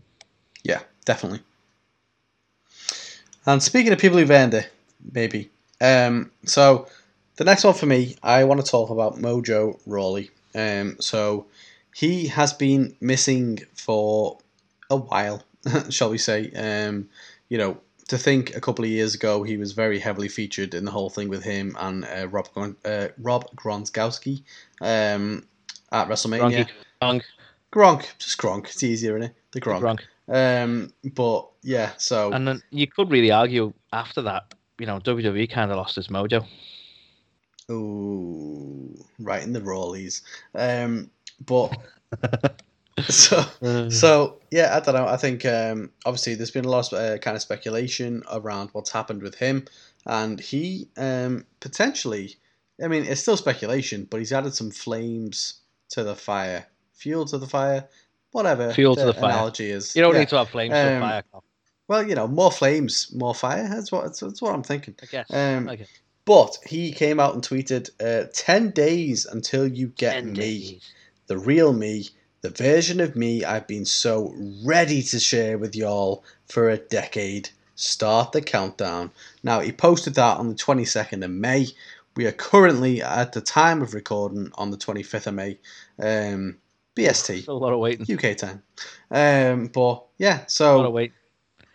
Yeah, 0.64 0.82
definitely. 1.06 1.42
And 3.46 3.64
speaking 3.64 3.94
of 3.94 4.00
people 4.00 4.18
who've 4.18 4.30
earned 4.30 4.54
it, 4.54 4.70
maybe. 5.14 5.50
Um, 5.80 6.32
so 6.46 6.88
the 7.38 7.46
next 7.46 7.64
one 7.64 7.74
for 7.74 7.86
me, 7.86 8.18
I 8.22 8.44
want 8.44 8.64
to 8.64 8.70
talk 8.70 8.90
about 8.90 9.18
Mojo 9.18 9.80
Rawley. 9.86 10.32
Um, 10.54 10.98
so 11.00 11.46
he 11.96 12.28
has 12.28 12.54
been 12.54 12.96
missing 13.00 13.60
for 13.74 14.40
a 14.90 14.98
while, 14.98 15.44
shall 15.90 16.10
we 16.10 16.18
say? 16.18 16.52
Um, 16.52 17.10
you 17.48 17.58
know, 17.58 17.78
to 18.10 18.18
think 18.18 18.56
a 18.56 18.62
couple 18.62 18.86
of 18.86 18.92
years 18.92 19.16
ago, 19.16 19.44
he 19.44 19.58
was 19.58 19.74
very 19.74 20.00
heavily 20.00 20.30
featured 20.30 20.74
in 20.74 20.86
the 20.86 20.92
whole 20.92 21.10
thing 21.10 21.30
with 21.30 21.44
him 21.44 21.76
and 21.80 22.06
uh, 22.06 22.28
Rob 22.28 22.50
uh, 22.86 23.08
Rob 23.18 23.56
Gronkowski 23.56 24.44
um, 24.82 25.46
at 25.92 26.08
WrestleMania. 26.08 26.68
Gronk, 27.02 27.24
Gronk, 27.72 28.18
just 28.18 28.38
Gronk. 28.38 28.66
It's 28.66 28.84
easier, 28.84 29.18
isn't 29.18 29.32
it? 29.32 29.36
The 29.52 29.62
Gronk. 29.62 29.82
Gronk. 29.82 30.02
Um, 30.30 30.94
but 31.14 31.48
yeah, 31.64 31.92
so 31.98 32.32
And 32.34 32.48
then 32.48 32.62
you 32.70 32.88
could 32.88 33.12
really 33.12 33.32
argue 33.32 33.74
after 33.94 34.22
that, 34.24 34.54
you 34.78 34.86
know, 34.86 35.00
WWE 35.00 35.50
kind 35.50 35.72
of 35.72 35.78
lost 35.78 35.98
its 35.98 36.08
mojo. 36.08 36.46
ooh, 37.72 39.06
right 39.20 39.44
in 39.44 39.54
the 39.54 39.62
Rawleys. 39.62 40.22
Um, 40.54 41.10
but 41.46 41.78
so 43.08 43.44
so 43.90 44.40
yeah, 44.52 44.76
I 44.76 44.80
don't 44.80 44.96
know. 44.96 45.08
I 45.08 45.18
think 45.18 45.46
um, 45.46 45.92
obviously 46.06 46.36
there's 46.36 46.52
been 46.52 46.66
a 46.66 46.70
lot 46.70 46.92
of 46.92 47.00
uh, 47.00 47.18
kind 47.20 47.36
of 47.36 47.42
speculation 47.42 48.24
around 48.32 48.70
what's 48.74 48.92
happened 48.92 49.22
with 49.22 49.36
him, 49.36 49.66
and 50.06 50.40
he 50.40 50.90
um, 50.98 51.46
potentially. 51.60 52.36
I 52.80 52.88
mean, 52.88 53.06
it's 53.06 53.22
still 53.22 53.38
speculation, 53.38 54.08
but 54.08 54.20
he's 54.20 54.32
added 54.32 54.54
some 54.54 54.70
flames 54.70 55.62
to 55.90 56.04
the 56.04 56.16
fire, 56.16 56.66
fuel 56.94 57.26
to 57.26 57.38
the 57.38 57.48
fire, 57.48 57.88
whatever. 58.32 58.74
Fuel 58.74 58.96
to 58.96 59.06
the 59.06 59.14
fire. 59.14 59.32
Analogy 59.32 59.70
is. 59.72 59.96
you 59.96 60.02
don't 60.02 60.14
Yeah. 60.14 60.20
need 60.20 60.30
to 60.30 60.38
have 60.38 60.50
flames 60.50 60.74
to 60.74 60.96
Um, 60.96 61.02
fire. 61.02 61.24
Carl, 61.32 61.44
Well, 61.88 62.08
you 62.08 62.16
know, 62.16 62.28
more 62.28 62.52
flames, 62.52 63.12
more 63.14 63.34
fire. 63.34 63.68
That's 63.70 63.92
what 63.92 64.04
that's, 64.04 64.20
that's 64.20 64.42
what 64.42 64.54
I'm 64.54 64.64
thinking. 64.64 64.96
I 65.02 65.06
guess. 65.06 65.28
Um, 65.32 65.70
Okay. 65.70 65.88
But 66.26 66.58
he 66.66 66.92
came 66.92 67.22
out 67.22 67.36
and 67.36 67.42
tweeted, 67.42 67.90
uh, 68.02 68.28
10 68.34 68.72
days 68.72 69.26
until 69.26 69.66
you 69.66 69.88
get 69.96 70.12
Ten 70.16 70.34
me, 70.34 70.34
days. 70.74 70.82
the 71.28 71.38
real 71.38 71.72
me, 71.72 72.10
the 72.42 72.50
version 72.50 73.00
of 73.00 73.16
me 73.16 73.46
I've 73.46 73.66
been 73.68 73.86
so 73.86 74.36
ready 74.66 75.02
to 75.04 75.20
share 75.22 75.58
with 75.58 75.74
y'all 75.74 76.26
for 76.50 76.70
a 76.70 76.78
decade. 76.78 77.50
Start 77.76 78.34
the 78.34 78.42
countdown. 78.42 79.12
Now, 79.44 79.62
he 79.62 79.72
posted 79.72 80.16
that 80.16 80.38
on 80.38 80.50
the 80.50 80.56
22nd 80.56 81.24
of 81.24 81.32
May. 81.32 81.68
We 82.18 82.26
are 82.26 82.32
currently, 82.32 83.02
at 83.04 83.34
the 83.34 83.42
time 83.42 83.84
of 83.84 83.94
recording, 83.94 84.52
on 84.56 84.72
the 84.72 84.78
25th 84.78 85.28
of 85.28 85.36
May. 85.36 85.60
Um, 86.00 86.58
BST, 86.96 87.44
Still 87.44 87.58
a 87.58 87.60
lot 87.60 87.74
of 87.74 87.80
waiting. 87.80 88.12
UK 88.12 88.36
time. 88.36 88.64
Um, 89.12 89.68
but 89.68 90.04
yeah, 90.18 90.34
a 90.34 90.34
lot 90.34 90.40
of 90.40 90.48
so 90.48 91.08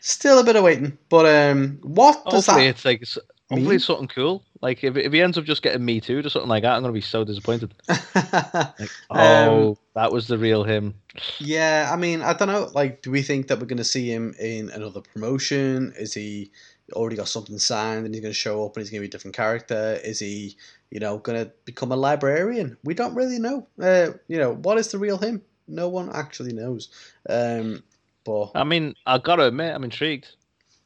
still 0.01 0.41
a 0.41 0.45
bit 0.45 0.57
of 0.57 0.65
waiting. 0.65 0.99
But 1.09 1.27
um, 1.27 1.79
what 1.83 2.25
does 2.25 2.47
Hopefully, 2.47 2.65
that 2.65 2.71
it's 2.71 2.85
like 2.85 3.05
hopefully 3.49 3.63
mean? 3.63 3.75
it's 3.77 3.85
something 3.85 4.09
cool. 4.09 4.43
Like 4.61 4.83
if 4.83 4.97
if 4.97 5.13
he 5.13 5.23
ends 5.23 5.39
up 5.39 5.45
just 5.45 5.63
getting 5.63 5.85
me 5.85 6.01
too 6.01 6.19
or 6.19 6.29
something 6.29 6.49
like 6.49 6.65
that, 6.65 6.75
I'm 6.75 6.83
gonna 6.83 6.93
be 6.93 7.01
so 7.01 7.23
disappointed. 7.25 7.73
Like, 7.89 8.91
Um, 9.11 9.19
oh, 9.21 9.79
that 9.95 10.13
was 10.13 10.27
the 10.27 10.39
real 10.39 10.65
him. 10.65 10.95
Yeah, 11.39 11.89
I 11.93 11.97
mean, 11.97 12.21
I 12.23 12.33
don't 12.33 12.49
know. 12.49 12.69
Like, 12.75 13.03
do 13.03 13.11
we 13.13 13.23
think 13.23 13.47
that 13.47 13.61
we're 13.61 13.67
going 13.67 13.77
to 13.77 13.85
see 13.85 14.09
him 14.09 14.35
in 14.41 14.71
another 14.71 15.03
promotion? 15.03 15.93
Is 15.99 16.15
he 16.15 16.51
already 16.93 17.17
got 17.17 17.29
something 17.29 17.59
signed 17.59 18.05
and 18.05 18.15
he's 18.15 18.23
going 18.23 18.33
to 18.33 18.39
show 18.39 18.65
up 18.65 18.77
and 18.77 18.83
he's 18.83 18.91
going 18.91 19.01
to 19.01 19.03
be 19.03 19.09
a 19.09 19.11
different 19.11 19.37
character? 19.37 19.99
Is 20.05 20.19
he, 20.19 20.57
you 20.91 21.01
know, 21.01 21.19
going 21.19 21.45
to 21.45 21.51
become 21.65 21.93
a 21.93 21.97
librarian? 21.97 22.77
We 22.85 22.95
don't 22.95 23.15
really 23.15 23.39
know. 23.39 23.67
Uh, 23.81 24.11
you 24.29 24.39
know, 24.39 24.55
what 24.55 24.79
is 24.79 24.91
the 24.91 24.99
real 24.99 25.19
him? 25.19 25.43
No 25.69 25.89
one 25.89 26.11
actually 26.15 26.53
knows. 26.53 26.89
Um, 27.29 27.83
but 28.25 28.51
I 28.55 28.65
mean, 28.65 28.95
I 29.07 29.19
gotta 29.19 29.47
admit, 29.47 29.75
I'm 29.75 29.85
intrigued. 29.85 30.29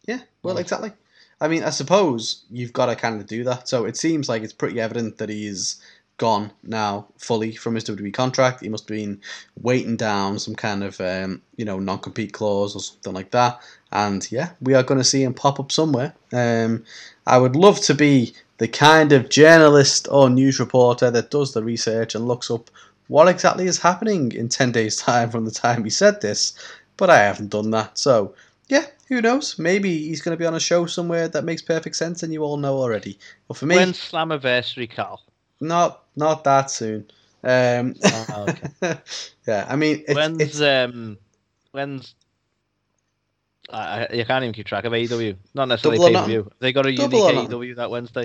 yeah, 0.07 0.21
well, 0.43 0.59
exactly. 0.59 0.93
I 1.41 1.49
mean, 1.49 1.65
I 1.65 1.71
suppose 1.71 2.45
you've 2.51 2.73
got 2.73 2.87
to 2.87 2.97
kind 2.97 3.21
of 3.21 3.27
do 3.27 3.45
that. 3.45 3.69
So 3.69 3.85
it 3.85 3.97
seems 3.97 4.29
like 4.29 4.43
it's 4.43 4.55
pretty 4.55 4.81
evident 4.81 5.19
that 5.19 5.29
he's 5.29 5.83
gone 6.19 6.51
now 6.63 7.07
fully 7.19 7.55
from 7.55 7.75
his 7.75 7.85
WWE 7.85 8.13
contract. 8.13 8.63
He 8.63 8.69
must 8.69 8.89
have 8.89 8.97
been 8.97 9.21
waiting 9.61 9.97
down 9.97 10.39
some 10.39 10.55
kind 10.55 10.83
of, 10.83 11.01
um, 11.01 11.43
you 11.57 11.65
know, 11.65 11.79
non 11.79 11.99
compete 11.99 12.33
clause 12.33 12.75
or 12.75 12.81
something 12.81 13.13
like 13.13 13.31
that. 13.33 13.61
And 13.93 14.31
yeah, 14.31 14.51
we 14.61 14.75
are 14.75 14.83
going 14.83 14.99
to 14.99 15.05
see 15.05 15.23
him 15.23 15.35
pop 15.35 15.61
up 15.61 15.71
somewhere. 15.73 16.15
Um, 16.33 16.85
I 17.27 17.39
would 17.39 17.57
love 17.57 17.81
to 17.83 17.95
be 17.95 18.35
the 18.59 18.69
kind 18.69 19.13
of 19.13 19.29
journalist 19.29 20.09
or 20.11 20.31
news 20.31 20.59
reporter 20.59 21.11
that 21.11 21.31
does 21.31 21.53
the 21.53 21.63
research 21.63 22.15
and 22.15 22.27
looks 22.27 22.51
up 22.51 22.71
what 23.09 23.29
exactly 23.29 23.67
is 23.67 23.79
happening 23.79 24.33
in 24.33 24.49
10 24.49 24.73
days' 24.73 24.97
time 24.97 25.31
from 25.31 25.45
the 25.45 25.51
time 25.51 25.85
he 25.85 25.91
said 25.91 26.21
this, 26.21 26.55
but 26.97 27.11
I 27.11 27.19
haven't 27.19 27.51
done 27.51 27.71
that. 27.71 27.99
So 27.99 28.35
Yeah, 28.69 28.87
who 29.09 29.23
knows? 29.23 29.59
Maybe 29.59 30.09
he's 30.09 30.23
going 30.23 30.37
to 30.37 30.41
be 30.41 30.47
on 30.47 30.55
a 30.55 30.61
show 30.61 30.87
somewhere 30.87 31.29
that 31.29 31.45
makes 31.45 31.63
perfect 31.63 31.97
sense, 31.97 32.23
and 32.23 32.33
you 32.33 32.43
all 32.43 32.57
know 32.57 32.79
already. 32.79 33.19
But 33.47 33.57
for 33.57 33.67
me, 33.67 33.77
When's 33.77 33.99
Slammiversary, 33.99 34.91
Carl? 34.91 35.23
Not 35.61 36.05
not 36.17 36.45
that 36.45 36.71
soon. 36.71 37.11
Um, 37.45 37.95
Oh, 38.05 38.47
okay. 38.83 38.99
yeah, 39.47 39.67
I 39.69 39.77
mean, 39.77 40.03
it's, 40.07 40.15
when's 40.15 40.41
it's 40.41 40.61
um, 40.61 41.19
when's 41.73 42.15
I, 43.71 44.07
I, 44.07 44.13
you 44.15 44.25
can't 44.25 44.45
even 44.45 44.55
keep 44.55 44.67
track 44.67 44.85
of 44.85 44.93
AEW. 44.93 45.37
Not 45.55 45.69
necessarily 45.69 45.99
Double 45.99 46.09
pay 46.09 46.21
per 46.21 46.27
view. 46.27 46.51
They 46.61 46.73
got 46.73 46.87
a 46.87 46.95
Double 46.95 47.29
unique 47.31 47.51
AEW 47.51 47.77
that 47.77 47.91
Wednesday. 47.91 48.25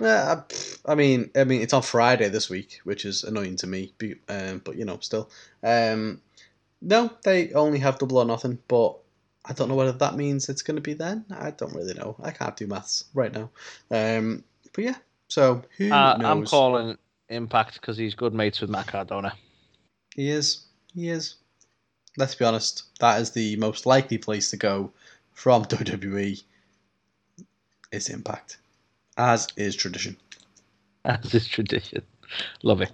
Yeah, 0.00 0.42
I, 0.86 0.92
I 0.92 0.94
mean, 0.94 1.30
I 1.36 1.44
mean, 1.44 1.60
it's 1.60 1.74
on 1.74 1.82
Friday 1.82 2.28
this 2.28 2.48
week, 2.48 2.80
which 2.84 3.04
is 3.04 3.22
annoying 3.24 3.56
to 3.56 3.66
me. 3.66 3.92
be- 3.98 4.16
Um, 4.28 4.62
but 4.64 4.76
you 4.76 4.84
know, 4.84 4.98
still, 5.00 5.28
um, 5.62 6.20
no, 6.80 7.12
they 7.22 7.52
only 7.52 7.78
have 7.80 7.98
double 7.98 8.18
or 8.18 8.24
nothing. 8.24 8.58
But 8.66 8.96
I 9.44 9.52
don't 9.52 9.68
know 9.68 9.74
whether 9.74 9.92
that 9.92 10.16
means 10.16 10.48
it's 10.48 10.62
going 10.62 10.76
to 10.76 10.80
be 10.80 10.94
then. 10.94 11.24
I 11.30 11.50
don't 11.50 11.74
really 11.74 11.94
know. 11.94 12.16
I 12.22 12.30
can't 12.30 12.56
do 12.56 12.66
maths 12.66 13.04
right 13.14 13.32
now. 13.32 13.50
Um, 13.90 14.44
but 14.72 14.84
yeah, 14.84 14.96
so 15.30 15.62
who 15.78 15.90
Uh, 15.90 16.16
knows? 16.18 16.26
I'm 16.26 16.44
calling 16.46 16.98
Impact 17.30 17.74
because 17.74 17.96
he's 17.96 18.14
good 18.14 18.34
mates 18.34 18.60
with 18.60 18.68
Matt 18.70 18.88
Cardona. 18.88 19.32
He 20.14 20.28
is. 20.28 20.66
He 20.94 21.08
is. 21.08 21.36
Let's 22.16 22.34
be 22.34 22.44
honest. 22.44 22.84
That 22.98 23.20
is 23.20 23.30
the 23.30 23.56
most 23.56 23.86
likely 23.86 24.18
place 24.18 24.50
to 24.50 24.56
go 24.56 24.92
from 25.32 25.64
WWE. 25.66 26.42
Is 27.92 28.08
Impact, 28.08 28.58
as 29.16 29.48
is 29.56 29.74
tradition. 29.74 30.16
As 31.04 31.34
is 31.34 31.46
tradition. 31.48 32.02
Love 32.62 32.82
it. 32.82 32.92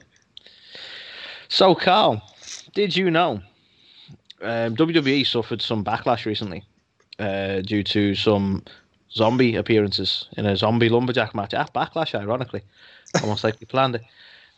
So, 1.48 1.74
Carl, 1.74 2.22
did 2.74 2.96
you 2.96 3.10
know 3.10 3.42
um, 4.42 4.74
WWE 4.76 5.26
suffered 5.26 5.60
some 5.62 5.84
backlash 5.84 6.24
recently 6.24 6.64
uh, 7.18 7.60
due 7.60 7.82
to 7.82 8.14
some 8.14 8.62
zombie 9.16 9.56
appearances 9.56 10.28
in 10.36 10.46
a 10.46 10.56
zombie 10.56 10.88
lumberjack 10.88 11.34
match 11.34 11.54
at 11.54 11.72
Backlash, 11.72 12.14
ironically. 12.14 12.62
Almost 13.22 13.44
like 13.44 13.58
we 13.58 13.66
planned 13.66 13.96
it. 13.96 14.04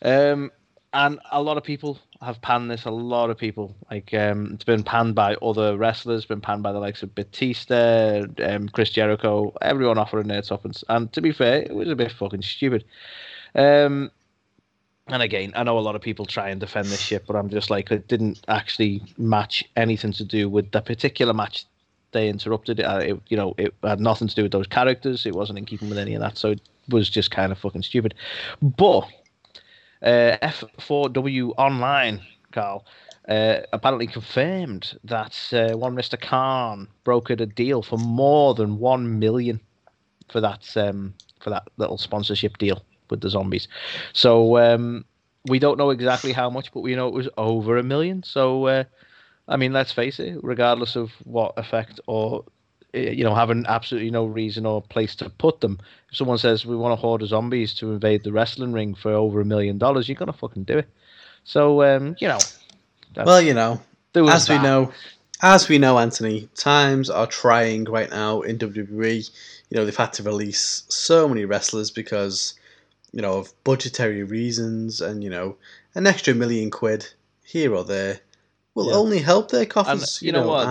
Um, 0.01 0.51
and 0.91 1.19
a 1.31 1.41
lot 1.41 1.57
of 1.57 1.63
people 1.63 1.99
have 2.21 2.41
panned 2.41 2.69
this. 2.69 2.85
A 2.85 2.91
lot 2.91 3.29
of 3.29 3.37
people, 3.37 3.75
like 3.91 4.13
um, 4.13 4.51
it's 4.53 4.63
been 4.63 4.83
panned 4.83 5.15
by 5.15 5.35
other 5.35 5.77
wrestlers, 5.77 6.25
been 6.25 6.41
panned 6.41 6.63
by 6.63 6.71
the 6.71 6.79
likes 6.79 7.03
of 7.03 7.13
Batista, 7.13 8.25
um, 8.43 8.69
Chris 8.69 8.89
Jericho, 8.89 9.53
everyone 9.61 9.97
offering 9.97 10.27
their 10.27 10.41
tuppence. 10.41 10.83
And 10.89 11.11
to 11.13 11.21
be 11.21 11.31
fair, 11.31 11.61
it 11.61 11.75
was 11.75 11.89
a 11.89 11.95
bit 11.95 12.11
fucking 12.11 12.41
stupid. 12.41 12.83
Um, 13.55 14.11
and 15.07 15.23
again, 15.23 15.53
I 15.55 15.63
know 15.63 15.77
a 15.77 15.81
lot 15.81 15.95
of 15.95 16.01
people 16.01 16.25
try 16.25 16.49
and 16.49 16.59
defend 16.59 16.87
this 16.87 17.01
shit, 17.01 17.25
but 17.25 17.35
I'm 17.35 17.49
just 17.49 17.69
like, 17.69 17.91
it 17.91 18.07
didn't 18.07 18.43
actually 18.47 19.01
match 19.17 19.63
anything 19.75 20.13
to 20.13 20.23
do 20.23 20.49
with 20.49 20.71
the 20.71 20.81
particular 20.81 21.33
match 21.33 21.65
they 22.11 22.29
interrupted. 22.29 22.79
It, 22.79 22.83
uh, 22.83 22.99
it 22.99 23.21
you 23.27 23.37
know, 23.37 23.53
it 23.57 23.73
had 23.83 23.99
nothing 23.99 24.27
to 24.27 24.35
do 24.35 24.43
with 24.43 24.51
those 24.51 24.67
characters. 24.67 25.25
It 25.25 25.35
wasn't 25.35 25.59
in 25.59 25.65
keeping 25.65 25.89
with 25.89 25.97
any 25.97 26.15
of 26.15 26.21
that, 26.21 26.37
so 26.37 26.51
it 26.51 26.61
was 26.89 27.09
just 27.09 27.31
kind 27.31 27.51
of 27.51 27.57
fucking 27.57 27.83
stupid. 27.83 28.15
But 28.61 29.07
uh, 30.01 30.37
F4W 30.41 31.53
Online, 31.57 32.21
Carl, 32.51 32.85
uh, 33.27 33.61
apparently 33.73 34.07
confirmed 34.07 34.97
that 35.03 35.37
uh, 35.53 35.77
one 35.77 35.95
Mr. 35.95 36.19
Khan 36.19 36.87
brokered 37.05 37.41
a 37.41 37.45
deal 37.45 37.81
for 37.81 37.97
more 37.97 38.55
than 38.55 38.79
one 38.79 39.19
million 39.19 39.59
for 40.29 40.41
that 40.41 40.75
um, 40.77 41.13
for 41.39 41.49
that 41.49 41.67
little 41.77 41.97
sponsorship 41.97 42.57
deal 42.57 42.83
with 43.09 43.21
the 43.21 43.29
zombies. 43.29 43.67
So 44.13 44.57
um, 44.57 45.05
we 45.47 45.59
don't 45.59 45.77
know 45.77 45.89
exactly 45.89 46.31
how 46.31 46.49
much, 46.49 46.71
but 46.71 46.81
we 46.81 46.95
know 46.95 47.07
it 47.07 47.13
was 47.13 47.29
over 47.37 47.77
a 47.77 47.83
million. 47.83 48.23
So 48.23 48.65
uh, 48.65 48.83
I 49.49 49.57
mean, 49.57 49.73
let's 49.73 49.91
face 49.91 50.19
it, 50.19 50.39
regardless 50.43 50.95
of 50.95 51.11
what 51.25 51.53
effect 51.57 51.99
or 52.05 52.45
uh, 52.95 52.99
you 52.99 53.23
know, 53.23 53.35
having 53.35 53.65
absolutely 53.67 54.09
no 54.09 54.25
reason 54.25 54.65
or 54.65 54.81
place 54.81 55.15
to 55.15 55.29
put 55.29 55.61
them. 55.61 55.79
If 56.09 56.17
someone 56.17 56.37
says 56.37 56.65
we 56.65 56.75
want 56.75 56.93
a 56.93 56.95
horde 56.95 57.21
of 57.21 57.27
zombies 57.27 57.73
to 57.75 57.91
invade 57.91 58.23
the 58.23 58.31
wrestling 58.31 58.73
ring 58.73 58.95
for 58.95 59.11
over 59.11 59.41
a 59.41 59.45
million 59.45 59.77
dollars, 59.77 60.07
you're 60.07 60.15
gonna 60.15 60.33
fucking 60.33 60.63
do 60.63 60.77
it. 60.77 60.87
So 61.43 61.83
um, 61.83 62.15
you 62.19 62.27
know, 62.27 62.39
Well, 63.15 63.41
you 63.41 63.53
know, 63.53 63.81
as 64.15 64.49
we 64.49 64.57
know, 64.59 64.91
as 65.41 65.69
we 65.69 65.77
know, 65.77 65.99
Anthony, 65.99 66.49
times 66.55 67.09
are 67.09 67.27
trying 67.27 67.85
right 67.85 68.09
now 68.09 68.41
in 68.41 68.57
WWE. 68.57 69.29
You 69.69 69.77
know, 69.77 69.85
they've 69.85 69.95
had 69.95 70.13
to 70.13 70.23
release 70.23 70.83
so 70.89 71.27
many 71.29 71.45
wrestlers 71.45 71.91
because, 71.91 72.55
you 73.11 73.21
know, 73.21 73.37
of 73.37 73.53
budgetary 73.63 74.23
reasons, 74.23 74.99
and 74.99 75.23
you 75.23 75.29
know, 75.29 75.57
an 75.95 76.07
extra 76.07 76.33
million 76.33 76.71
quid 76.71 77.07
here 77.43 77.75
or 77.75 77.83
there 77.83 78.21
will 78.79 78.89
Yeah. 78.89 78.95
only 78.95 79.19
help 79.19 79.51
their 79.51 79.65
coffers. 79.65 80.21
you 80.21 80.27
you 80.27 80.31
know 80.31 80.41
know, 80.43 80.47
what, 80.49 80.65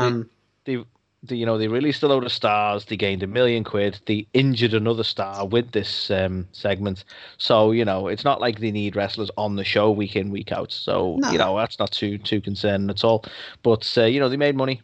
they- 0.64 0.76
they, 0.76 0.84
they, 1.22 1.36
you 1.36 1.46
know, 1.46 1.58
they 1.58 1.66
released 1.68 2.02
a 2.02 2.08
load 2.08 2.24
of 2.24 2.32
stars. 2.32 2.84
They 2.84 2.96
gained 2.96 3.22
a 3.22 3.26
million 3.26 3.64
quid. 3.64 3.98
They 4.06 4.26
injured 4.34 4.74
another 4.74 5.02
star 5.04 5.46
with 5.46 5.72
this 5.72 6.10
um, 6.10 6.46
segment. 6.52 7.04
So 7.38 7.72
you 7.72 7.84
know, 7.84 8.08
it's 8.08 8.24
not 8.24 8.40
like 8.40 8.60
they 8.60 8.70
need 8.70 8.94
wrestlers 8.96 9.30
on 9.36 9.56
the 9.56 9.64
show 9.64 9.90
week 9.90 10.14
in 10.16 10.30
week 10.30 10.52
out. 10.52 10.72
So 10.72 11.16
No. 11.18 11.30
you 11.30 11.38
know, 11.38 11.56
that's 11.56 11.78
not 11.78 11.90
too 11.90 12.18
too 12.18 12.40
concerning 12.40 12.90
at 12.90 13.02
all. 13.04 13.24
But 13.62 13.92
uh, 13.96 14.04
you 14.04 14.20
know, 14.20 14.28
they 14.28 14.36
made 14.36 14.56
money. 14.56 14.80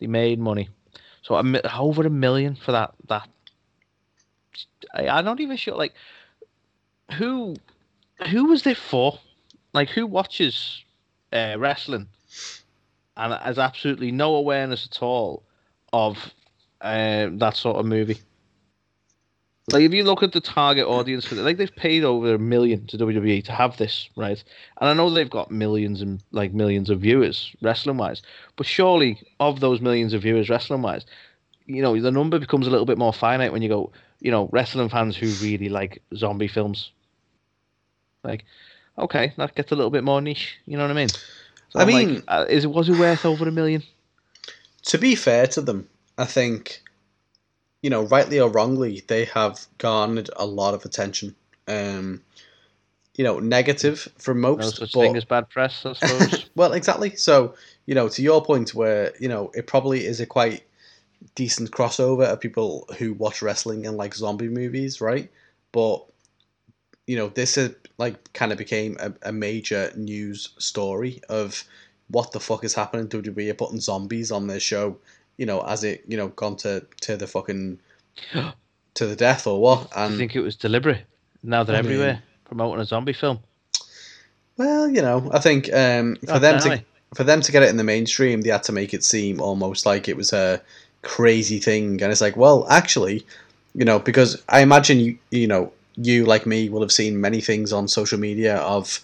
They 0.00 0.06
made 0.06 0.38
money. 0.38 0.68
So 1.22 1.34
a, 1.36 1.42
mi- 1.42 1.60
over 1.78 2.06
a 2.06 2.10
million 2.10 2.54
for 2.56 2.72
that 2.72 2.92
that. 3.08 3.28
I, 4.94 5.08
I'm 5.08 5.24
not 5.24 5.40
even 5.40 5.56
sure. 5.56 5.74
Like, 5.76 5.94
who 7.18 7.54
who 8.30 8.46
was 8.46 8.66
it 8.66 8.76
for? 8.76 9.18
Like, 9.72 9.90
who 9.90 10.06
watches 10.06 10.82
uh, 11.32 11.56
wrestling 11.58 12.08
and 13.18 13.34
has 13.34 13.58
absolutely 13.58 14.12
no 14.12 14.36
awareness 14.36 14.88
at 14.90 15.02
all 15.02 15.42
of 15.92 16.32
uh, 16.80 17.28
that 17.32 17.56
sort 17.56 17.76
of 17.76 17.84
movie. 17.84 18.18
Like 19.70 19.82
if 19.82 19.92
you 19.92 20.04
look 20.04 20.22
at 20.22 20.32
the 20.32 20.40
target 20.40 20.86
audience 20.86 21.26
for 21.26 21.34
it, 21.34 21.42
like 21.42 21.58
they've 21.58 21.74
paid 21.74 22.02
over 22.02 22.34
a 22.34 22.38
million 22.38 22.86
to 22.86 22.96
WWE 22.96 23.44
to 23.44 23.52
have 23.52 23.76
this, 23.76 24.08
right? 24.16 24.42
And 24.80 24.88
I 24.88 24.94
know 24.94 25.10
they've 25.10 25.28
got 25.28 25.50
millions 25.50 26.00
and 26.00 26.22
like 26.32 26.54
millions 26.54 26.88
of 26.88 27.00
viewers 27.00 27.54
wrestling 27.60 27.98
wise, 27.98 28.22
but 28.56 28.66
surely 28.66 29.20
of 29.40 29.60
those 29.60 29.82
millions 29.82 30.14
of 30.14 30.22
viewers 30.22 30.48
wrestling 30.48 30.80
wise, 30.80 31.04
you 31.66 31.82
know, 31.82 32.00
the 32.00 32.10
number 32.10 32.38
becomes 32.38 32.66
a 32.66 32.70
little 32.70 32.86
bit 32.86 32.96
more 32.96 33.12
finite 33.12 33.52
when 33.52 33.60
you 33.60 33.68
go, 33.68 33.92
you 34.20 34.30
know, 34.30 34.48
wrestling 34.52 34.88
fans 34.88 35.16
who 35.16 35.26
really 35.44 35.68
like 35.68 36.00
zombie 36.16 36.48
films. 36.48 36.92
Like, 38.24 38.46
okay, 38.96 39.34
that 39.36 39.54
gets 39.54 39.70
a 39.70 39.76
little 39.76 39.90
bit 39.90 40.02
more 40.02 40.22
niche. 40.22 40.56
You 40.64 40.78
know 40.78 40.84
what 40.84 40.92
I 40.92 40.94
mean? 40.94 41.10
So 41.70 41.80
I 41.80 41.82
I'm 41.82 41.90
like, 41.90 42.06
mean- 42.08 42.22
uh, 42.28 42.46
is 42.48 42.64
it 42.64 42.68
was 42.68 42.88
it 42.88 42.98
worth 42.98 43.24
over 43.24 43.48
a 43.48 43.52
million? 43.52 43.82
to 44.82 44.98
be 44.98 45.14
fair 45.14 45.46
to 45.46 45.60
them, 45.60 45.88
I 46.16 46.24
think, 46.24 46.82
you 47.82 47.90
know, 47.90 48.04
rightly 48.04 48.40
or 48.40 48.48
wrongly, 48.48 49.02
they 49.06 49.26
have 49.26 49.66
garnered 49.76 50.30
a 50.36 50.46
lot 50.46 50.72
of 50.72 50.84
attention. 50.84 51.34
Um, 51.66 52.22
you 53.16 53.24
know, 53.24 53.38
negative 53.40 54.08
from 54.16 54.40
No 54.40 54.56
most, 54.56 54.76
such 54.76 54.92
but 54.92 55.00
thing 55.00 55.16
as 55.16 55.24
bad 55.24 55.50
press, 55.50 55.84
I 55.84 55.92
suppose. 55.92 56.48
well, 56.54 56.72
exactly. 56.72 57.16
So, 57.16 57.54
you 57.84 57.94
know, 57.94 58.08
to 58.08 58.22
your 58.22 58.42
point, 58.44 58.74
where 58.74 59.12
you 59.20 59.28
know 59.28 59.50
it 59.54 59.66
probably 59.66 60.06
is 60.06 60.20
a 60.20 60.26
quite 60.26 60.62
decent 61.34 61.72
crossover 61.72 62.24
of 62.26 62.40
people 62.40 62.88
who 62.96 63.12
watch 63.12 63.42
wrestling 63.42 63.86
and 63.86 63.96
like 63.96 64.14
zombie 64.14 64.48
movies, 64.48 65.00
right? 65.00 65.30
But 65.72 66.04
you 67.08 67.16
know, 67.16 67.28
this 67.28 67.56
is 67.56 67.74
like 67.96 68.32
kind 68.34 68.52
of 68.52 68.58
became 68.58 68.96
a, 69.00 69.12
a 69.22 69.32
major 69.32 69.90
news 69.96 70.50
story 70.58 71.22
of 71.30 71.64
what 72.08 72.32
the 72.32 72.38
fuck 72.38 72.64
is 72.64 72.74
happening. 72.74 73.08
WWE 73.08 73.50
are 73.50 73.54
putting 73.54 73.80
zombies 73.80 74.30
on 74.30 74.46
their 74.46 74.60
show, 74.60 74.98
you 75.38 75.46
know, 75.46 75.62
as 75.62 75.84
it 75.84 76.04
you 76.06 76.18
know 76.18 76.28
gone 76.28 76.56
to 76.56 76.84
to 77.00 77.16
the 77.16 77.26
fucking 77.26 77.80
to 78.94 79.06
the 79.06 79.16
death 79.16 79.46
or 79.46 79.58
what? 79.60 79.88
I 79.96 80.14
think 80.14 80.36
it 80.36 80.40
was 80.40 80.54
deliberate. 80.54 81.04
Now 81.42 81.64
they're 81.64 81.76
I 81.76 81.82
mean- 81.82 81.92
everywhere 81.92 82.22
promoting 82.44 82.80
a 82.80 82.84
zombie 82.84 83.14
film. 83.14 83.40
Well, 84.58 84.90
you 84.90 85.00
know, 85.00 85.30
I 85.32 85.38
think 85.38 85.72
um, 85.72 86.16
for 86.16 86.26
God 86.26 86.38
them 86.40 86.60
to 86.60 86.72
it. 86.72 86.86
for 87.14 87.24
them 87.24 87.40
to 87.40 87.52
get 87.52 87.62
it 87.62 87.70
in 87.70 87.78
the 87.78 87.84
mainstream, 87.84 88.42
they 88.42 88.50
had 88.50 88.64
to 88.64 88.72
make 88.72 88.92
it 88.92 89.02
seem 89.04 89.40
almost 89.40 89.86
like 89.86 90.08
it 90.08 90.16
was 90.16 90.32
a 90.32 90.60
crazy 91.02 91.58
thing. 91.58 92.02
And 92.02 92.10
it's 92.10 92.20
like, 92.20 92.36
well, 92.36 92.66
actually, 92.68 93.24
you 93.74 93.84
know, 93.84 94.00
because 94.00 94.42
I 94.48 94.60
imagine 94.60 94.98
you, 94.98 95.18
you 95.30 95.46
know, 95.46 95.72
you 96.00 96.24
like 96.24 96.46
me 96.46 96.68
will 96.68 96.80
have 96.80 96.92
seen 96.92 97.20
many 97.20 97.40
things 97.40 97.72
on 97.72 97.88
social 97.88 98.18
media 98.18 98.56
of 98.56 99.00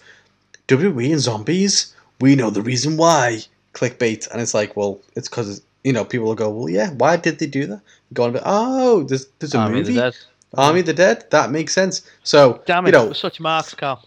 WWE 0.67 1.11
and 1.11 1.19
zombies. 1.21 1.93
We 2.21 2.35
know 2.35 2.49
the 2.49 2.61
reason 2.61 2.97
why 2.97 3.41
clickbait, 3.73 4.29
and 4.31 4.41
it's 4.41 4.53
like, 4.53 4.75
well, 4.75 5.01
it's 5.15 5.27
because 5.27 5.61
you 5.83 5.93
know 5.93 6.05
people 6.05 6.27
will 6.27 6.35
go, 6.35 6.49
well, 6.49 6.69
yeah, 6.69 6.91
why 6.91 7.17
did 7.17 7.39
they 7.39 7.47
do 7.47 7.67
that? 7.67 7.81
Go 8.13 8.23
on, 8.23 8.29
a 8.29 8.33
bit, 8.33 8.43
oh, 8.45 9.03
there's 9.03 9.27
there's 9.39 9.53
a 9.53 9.59
Army 9.59 9.81
of 9.81 9.85
the 9.85 9.91
movie, 9.91 10.01
Dead. 10.01 10.15
Army 10.55 10.79
of 10.79 10.85
the 10.85 10.93
Dead. 10.93 11.25
That 11.31 11.51
makes 11.51 11.73
sense. 11.73 12.01
So 12.23 12.61
Damn 12.65 12.85
it, 12.85 12.89
you 12.89 12.91
know, 12.93 13.13
such 13.13 13.39
marks, 13.39 13.73
Carl. 13.73 14.01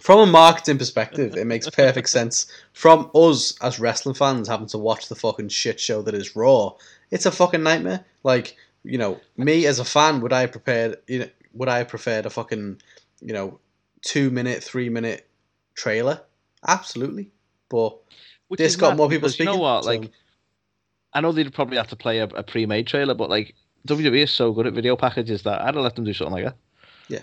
from 0.00 0.18
a 0.20 0.26
marketing 0.26 0.78
perspective, 0.78 1.36
it 1.36 1.46
makes 1.46 1.70
perfect 1.70 2.08
sense. 2.18 2.46
From 2.72 3.10
us 3.14 3.56
as 3.62 3.78
wrestling 3.78 4.16
fans 4.16 4.48
having 4.48 4.66
to 4.68 4.78
watch 4.78 5.08
the 5.08 5.14
fucking 5.14 5.48
shit 5.50 5.78
show 5.78 6.02
that 6.02 6.14
is 6.14 6.34
Raw, 6.34 6.72
it's 7.10 7.26
a 7.26 7.30
fucking 7.30 7.62
nightmare. 7.62 8.04
Like, 8.24 8.56
you 8.82 8.98
know, 8.98 9.20
me 9.36 9.66
as 9.66 9.78
a 9.78 9.84
fan, 9.84 10.20
would 10.20 10.32
I 10.32 10.40
have 10.42 10.52
prepared? 10.52 10.96
You 11.06 11.20
know, 11.20 11.28
would 11.54 11.68
I 11.68 11.78
have 11.78 11.88
preferred 11.88 12.26
a 12.26 12.30
fucking, 12.30 12.80
you 13.20 13.32
know, 13.32 13.60
two 14.02 14.30
minute, 14.30 14.62
three 14.62 14.88
minute 14.88 15.28
trailer? 15.74 16.20
Absolutely. 16.66 17.30
But 17.68 17.96
Which 18.48 18.58
this 18.58 18.76
got 18.76 18.90
mad 18.90 18.96
more 18.98 19.08
people 19.08 19.28
because 19.28 19.38
You 19.38 19.44
know 19.46 19.52
speaking, 19.52 19.62
what? 19.62 19.84
so- 19.84 19.90
Like, 19.90 20.10
I 21.12 21.20
know 21.20 21.30
they'd 21.32 21.52
probably 21.54 21.76
have 21.76 21.88
to 21.88 21.96
play 21.96 22.18
a, 22.18 22.24
a 22.24 22.42
pre-made 22.42 22.86
trailer, 22.88 23.14
but 23.14 23.30
like 23.30 23.54
WWE 23.86 24.24
is 24.24 24.32
so 24.32 24.52
good 24.52 24.66
at 24.66 24.72
video 24.72 24.96
packages 24.96 25.42
that 25.44 25.60
I'd 25.62 25.74
let 25.76 25.94
them 25.94 26.04
do 26.04 26.12
something 26.12 26.32
like 26.34 26.44
that. 26.44 26.56
Yeah. 27.08 27.20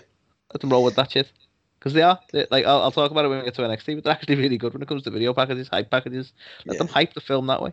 let 0.52 0.60
them 0.60 0.70
roll 0.70 0.82
with 0.84 0.96
that 0.96 1.10
shit 1.10 1.30
because 1.78 1.92
they 1.92 2.00
are. 2.02 2.18
They, 2.32 2.46
like 2.50 2.64
I'll, 2.64 2.82
I'll 2.82 2.90
talk 2.92 3.10
about 3.10 3.24
it 3.24 3.28
when 3.28 3.38
we 3.40 3.44
get 3.44 3.54
to 3.56 3.62
NXT, 3.62 3.96
but 3.96 4.04
they're 4.04 4.12
actually 4.14 4.36
really 4.36 4.56
good 4.56 4.72
when 4.72 4.80
it 4.82 4.88
comes 4.88 5.02
to 5.02 5.10
video 5.10 5.34
packages, 5.34 5.68
hype 5.68 5.90
packages. 5.90 6.32
Let 6.64 6.74
Yeah. 6.74 6.78
them 6.78 6.88
hype 6.88 7.12
the 7.14 7.20
film 7.20 7.46
that 7.48 7.60
way. 7.60 7.72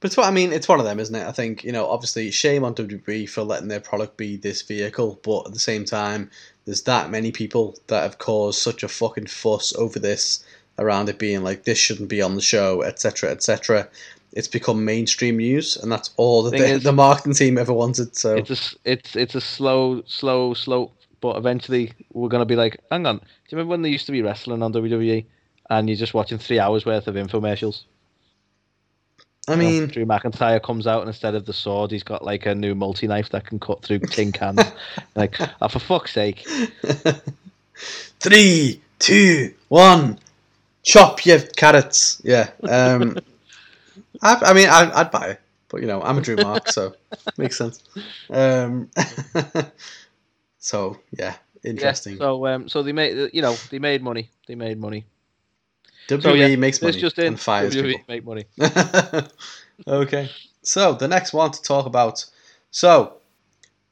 But 0.00 0.06
it's 0.06 0.16
what 0.16 0.26
I 0.26 0.30
mean. 0.32 0.52
It's 0.52 0.68
one 0.68 0.80
of 0.80 0.84
them, 0.86 0.98
isn't 0.98 1.14
it? 1.14 1.26
I 1.26 1.32
think 1.32 1.62
you 1.64 1.72
know. 1.72 1.86
Obviously, 1.88 2.30
shame 2.30 2.64
on 2.64 2.74
WWE 2.74 3.28
for 3.28 3.42
letting 3.42 3.68
their 3.68 3.80
product 3.80 4.16
be 4.16 4.36
this 4.36 4.62
vehicle, 4.62 5.20
but 5.22 5.46
at 5.46 5.52
the 5.52 5.60
same 5.60 5.84
time, 5.84 6.30
there's 6.64 6.82
that 6.82 7.10
many 7.10 7.30
people 7.30 7.78
that 7.86 8.02
have 8.02 8.18
caused 8.18 8.60
such 8.60 8.82
a 8.82 8.88
fucking 8.88 9.26
fuss 9.26 9.74
over 9.76 9.98
this, 9.98 10.44
around 10.78 11.08
it 11.08 11.18
being 11.18 11.42
like 11.42 11.64
this 11.64 11.78
shouldn't 11.78 12.08
be 12.08 12.20
on 12.20 12.34
the 12.34 12.40
show, 12.40 12.82
etc., 12.82 13.30
etc. 13.30 13.88
It's 14.32 14.48
become 14.48 14.84
mainstream 14.84 15.36
news, 15.36 15.76
and 15.76 15.92
that's 15.92 16.10
all 16.16 16.42
that 16.44 16.50
the, 16.52 16.64
is- 16.64 16.82
the 16.82 16.92
marketing 16.92 17.34
team 17.34 17.56
ever 17.58 17.72
wanted. 17.72 18.16
So 18.16 18.34
It's 18.36 18.50
a 18.50 18.76
it's 18.90 19.14
it's 19.14 19.34
a 19.36 19.40
slow 19.40 20.02
slow 20.06 20.54
slope, 20.54 20.94
but 21.20 21.36
eventually 21.36 21.92
we're 22.12 22.28
gonna 22.30 22.44
be 22.46 22.56
like, 22.56 22.80
hang 22.90 23.06
on, 23.06 23.18
do 23.18 23.24
you 23.50 23.56
remember 23.58 23.70
when 23.70 23.82
they 23.82 23.90
used 23.90 24.06
to 24.06 24.12
be 24.12 24.22
wrestling 24.22 24.62
on 24.62 24.72
WWE, 24.72 25.24
and 25.70 25.88
you're 25.88 25.96
just 25.96 26.14
watching 26.14 26.38
three 26.38 26.58
hours 26.58 26.84
worth 26.84 27.06
of 27.06 27.14
infomercials? 27.14 27.82
I 29.48 29.54
You 29.54 29.58
know, 29.58 29.64
mean, 29.64 29.86
Drew 29.88 30.06
McIntyre 30.06 30.62
comes 30.62 30.86
out 30.86 31.00
and 31.00 31.08
instead 31.08 31.34
of 31.34 31.46
the 31.46 31.52
sword, 31.52 31.90
he's 31.90 32.04
got 32.04 32.24
like 32.24 32.46
a 32.46 32.54
new 32.54 32.74
multi 32.74 33.08
knife 33.08 33.30
that 33.30 33.44
can 33.44 33.58
cut 33.58 33.82
through 33.82 33.98
tin 34.00 34.30
cans. 34.30 34.60
like, 35.16 35.36
oh, 35.60 35.68
for 35.68 35.80
fuck's 35.80 36.12
sake! 36.12 36.46
three, 38.20 38.80
two, 39.00 39.52
one, 39.68 40.18
chop 40.84 41.26
your 41.26 41.40
carrots. 41.40 42.20
Yeah. 42.24 42.50
Um, 42.62 43.18
I, 44.22 44.36
I 44.42 44.52
mean, 44.52 44.68
I, 44.68 44.92
I'd 44.94 45.10
buy 45.10 45.30
it, 45.30 45.40
but 45.68 45.80
you 45.80 45.88
know, 45.88 46.00
I'm 46.02 46.18
a 46.18 46.20
Drew 46.20 46.36
Mark, 46.36 46.68
so 46.68 46.94
makes 47.36 47.58
sense. 47.58 47.82
Um, 48.30 48.88
so 50.58 50.98
yeah, 51.18 51.34
interesting. 51.64 52.12
Yeah, 52.12 52.18
so 52.18 52.46
um, 52.46 52.68
so 52.68 52.84
they 52.84 52.92
made 52.92 53.30
you 53.32 53.42
know 53.42 53.56
they 53.70 53.80
made 53.80 54.02
money. 54.04 54.30
They 54.46 54.54
made 54.54 54.78
money. 54.78 55.04
WWE 56.08 56.22
So 56.22 56.34
yeah, 56.34 56.56
makes 56.56 56.82
money 56.82 56.98
just 57.00 57.18
in. 57.18 57.26
and 57.26 57.40
fires 57.40 57.74
WWE 57.74 57.82
people. 57.82 58.04
make 58.08 58.24
money. 58.24 58.44
okay. 59.86 60.30
So 60.62 60.94
the 60.94 61.08
next 61.08 61.32
one 61.32 61.50
to 61.50 61.62
talk 61.62 61.86
about. 61.86 62.24
So, 62.70 63.14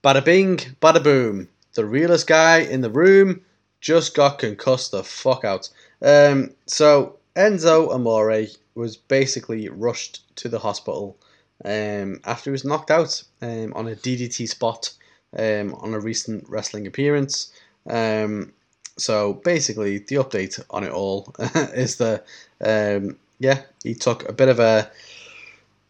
bada 0.02 0.24
bing, 0.24 0.56
bada 0.80 1.02
boom. 1.02 1.48
The 1.74 1.84
realest 1.84 2.26
guy 2.26 2.58
in 2.58 2.80
the 2.80 2.90
room 2.90 3.42
just 3.80 4.14
got 4.14 4.38
concussed 4.38 4.90
the 4.92 5.02
fuck 5.04 5.44
out. 5.44 5.68
Um, 6.02 6.50
so 6.66 7.16
Enzo 7.36 7.92
Amore 7.94 8.46
was 8.74 8.96
basically 8.96 9.68
rushed 9.68 10.34
to 10.36 10.48
the 10.48 10.58
hospital 10.58 11.16
um, 11.64 12.20
after 12.24 12.50
he 12.50 12.52
was 12.52 12.64
knocked 12.64 12.90
out 12.90 13.22
um, 13.42 13.72
on 13.74 13.86
a 13.88 13.94
DDT 13.94 14.48
spot 14.48 14.92
um, 15.38 15.74
on 15.74 15.94
a 15.94 16.00
recent 16.00 16.48
wrestling 16.48 16.86
appearance. 16.86 17.52
Um, 17.88 18.52
so 19.00 19.34
basically, 19.34 19.98
the 19.98 20.16
update 20.16 20.62
on 20.70 20.84
it 20.84 20.92
all 20.92 21.34
is 21.74 21.96
that 21.96 22.24
um, 22.60 23.16
yeah, 23.38 23.62
he 23.82 23.94
took 23.94 24.28
a 24.28 24.32
bit 24.32 24.48
of 24.48 24.60
a 24.60 24.90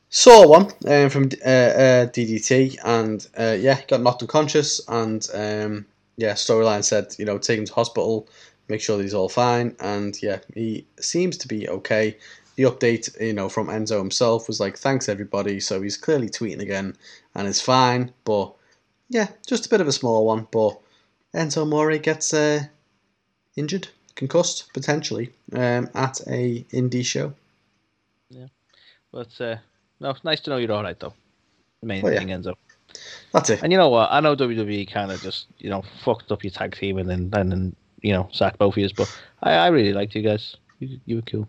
sore 0.09 0.49
one 0.49 0.70
um, 0.87 1.11
from 1.11 1.25
uh, 1.44 1.49
uh, 1.49 2.07
DDT, 2.07 2.79
and 2.85 3.27
uh, 3.38 3.57
yeah, 3.59 3.81
got 3.87 4.01
knocked 4.01 4.23
unconscious. 4.23 4.81
And 4.88 5.27
um, 5.35 5.87
yeah, 6.16 6.33
storyline 6.33 6.85
said 6.85 7.14
you 7.18 7.25
know 7.25 7.38
take 7.38 7.59
him 7.59 7.66
to 7.66 7.75
hospital, 7.75 8.29
make 8.68 8.81
sure 8.81 8.96
that 8.96 9.03
he's 9.03 9.14
all 9.14 9.29
fine, 9.29 9.75
and 9.81 10.20
yeah, 10.23 10.38
he 10.55 10.87
seems 11.01 11.37
to 11.38 11.49
be 11.49 11.68
okay. 11.68 12.16
The 12.57 12.64
update, 12.64 13.18
you 13.20 13.33
know, 13.33 13.49
from 13.49 13.68
Enzo 13.68 13.99
himself 13.99 14.46
was 14.46 14.61
like, 14.61 14.77
"Thanks 14.77 15.09
everybody." 15.09 15.61
So 15.61 15.81
he's 15.81 15.96
clearly 15.96 16.29
tweeting 16.29 16.61
again, 16.61 16.96
and 17.35 17.49
is 17.49 17.61
fine. 17.61 18.12
But 18.25 18.53
yeah, 19.09 19.29
just 19.46 19.66
a 19.66 19.70
bit 19.70 19.81
of 19.81 19.88
a 19.88 19.92
small 19.92 20.27
one. 20.27 20.46
But 20.51 20.79
Enzo 21.35 21.62
Amore 21.62 21.99
gets 21.99 22.35
uh, 22.35 22.64
injured, 23.61 23.87
concussed 24.16 24.73
potentially 24.75 25.31
um, 25.53 25.88
at 25.94 26.20
a 26.27 26.64
indie 26.73 27.05
show. 27.05 27.33
Yeah. 28.31 28.46
But 29.12 29.40
uh, 29.40 29.57
no, 30.01 30.11
it's 30.11 30.25
nice 30.25 30.40
to 30.40 30.51
know 30.51 30.57
you're 30.57 30.73
all 30.73 30.83
right 30.83 30.99
though. 30.99 31.14
The 31.81 31.87
main 31.87 32.05
Oh, 32.05 32.09
yeah. 32.11 32.18
thing, 32.18 32.29
Enzo. 32.29 32.55
That's 33.33 33.51
it. 33.51 33.62
And 33.62 33.70
you 33.73 33.79
know 33.79 33.88
what? 33.88 34.09
I 34.11 34.18
know 34.20 34.35
WWE 34.35 34.90
kind 34.92 35.12
of 35.12 35.23
just 35.23 35.46
you 35.59 35.70
know 35.70 35.83
fucked 36.05 36.33
up 36.33 36.42
your 36.42 36.51
tag 36.51 36.75
team 36.77 36.99
and 36.99 37.09
then 37.09 37.31
and 37.33 37.53
then 37.53 37.77
you 38.03 38.12
know 38.12 38.29
sacked 38.33 38.59
both 38.59 38.75
of 38.75 38.79
you, 38.79 38.88
but 38.96 39.09
I, 39.42 39.53
I 39.53 39.66
really 39.68 39.92
liked 39.92 40.14
you 40.16 40.23
guys. 40.23 40.57
You, 40.81 40.99
you 41.07 41.16
were 41.16 41.23
cool. 41.23 41.46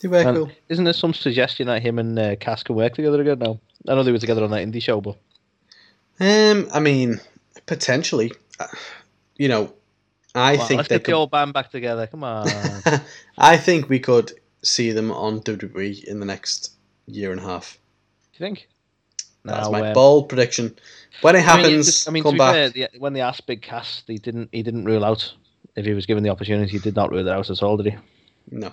You 0.00 0.10
were 0.10 0.18
And 0.18 0.36
cool. 0.36 0.50
Isn't 0.68 0.84
there 0.84 0.92
some 0.94 1.14
suggestion 1.14 1.68
that 1.68 1.82
him 1.82 1.98
and 1.98 2.18
uh, 2.18 2.34
Cass 2.36 2.62
can 2.64 2.74
work 2.74 2.94
together 2.94 3.20
again 3.20 3.38
now? 3.38 3.60
I 3.88 3.94
know 3.94 4.02
they 4.02 4.10
were 4.12 4.18
together 4.18 4.42
on 4.42 4.50
that 4.50 4.66
indie 4.66 4.82
show, 4.82 5.00
but 5.00 5.16
Um, 6.20 6.68
I 6.72 6.80
mean, 6.80 7.20
potentially. 7.66 8.32
Uh, 8.58 8.66
You 9.38 9.48
know, 9.48 9.72
I 10.34 10.56
on, 10.56 10.66
think 10.66 10.78
let's 10.78 10.88
get 10.88 11.04
the 11.04 11.12
old 11.12 11.30
band 11.30 11.52
back 11.52 11.70
together. 11.70 12.06
Come 12.06 12.24
on. 12.24 12.48
I 13.38 13.56
think 13.56 13.88
we 13.88 13.98
could 14.00 14.32
see 14.62 14.92
them 14.92 15.10
on 15.10 15.40
WWE 15.40 16.04
in 16.04 16.20
the 16.20 16.26
next 16.26 16.72
year 17.06 17.32
and 17.32 17.40
a 17.40 17.44
half. 17.44 17.78
Do 18.32 18.44
you 18.44 18.46
think? 18.46 18.68
That's 19.44 19.70
my 19.70 19.88
um, 19.88 19.94
bold 19.94 20.28
prediction. 20.28 20.76
When 21.20 21.34
it 21.34 21.38
I 21.38 21.56
mean, 21.56 21.64
happens, 21.64 21.88
it's- 21.88 22.08
I 22.08 22.10
mean, 22.12 22.22
come 22.22 22.32
to 22.32 22.34
be 22.34 22.38
back. 22.38 22.54
fair, 22.54 22.70
the, 22.70 22.88
when 22.98 23.12
they 23.12 23.20
asked 23.20 23.46
Big 23.46 23.60
Cass, 23.62 24.02
he 24.06 24.18
didn't. 24.18 24.48
He 24.52 24.62
didn't 24.62 24.84
rule 24.84 25.04
out 25.04 25.34
if 25.76 25.84
he 25.84 25.92
was 25.92 26.06
given 26.06 26.22
the 26.22 26.30
opportunity. 26.30 26.70
He 26.72 26.78
did 26.78 26.96
not 26.96 27.10
rule 27.10 27.26
it 27.26 27.30
out 27.30 27.50
at 27.50 27.62
all, 27.62 27.76
did 27.76 27.92
he? 27.92 27.98
No. 28.50 28.72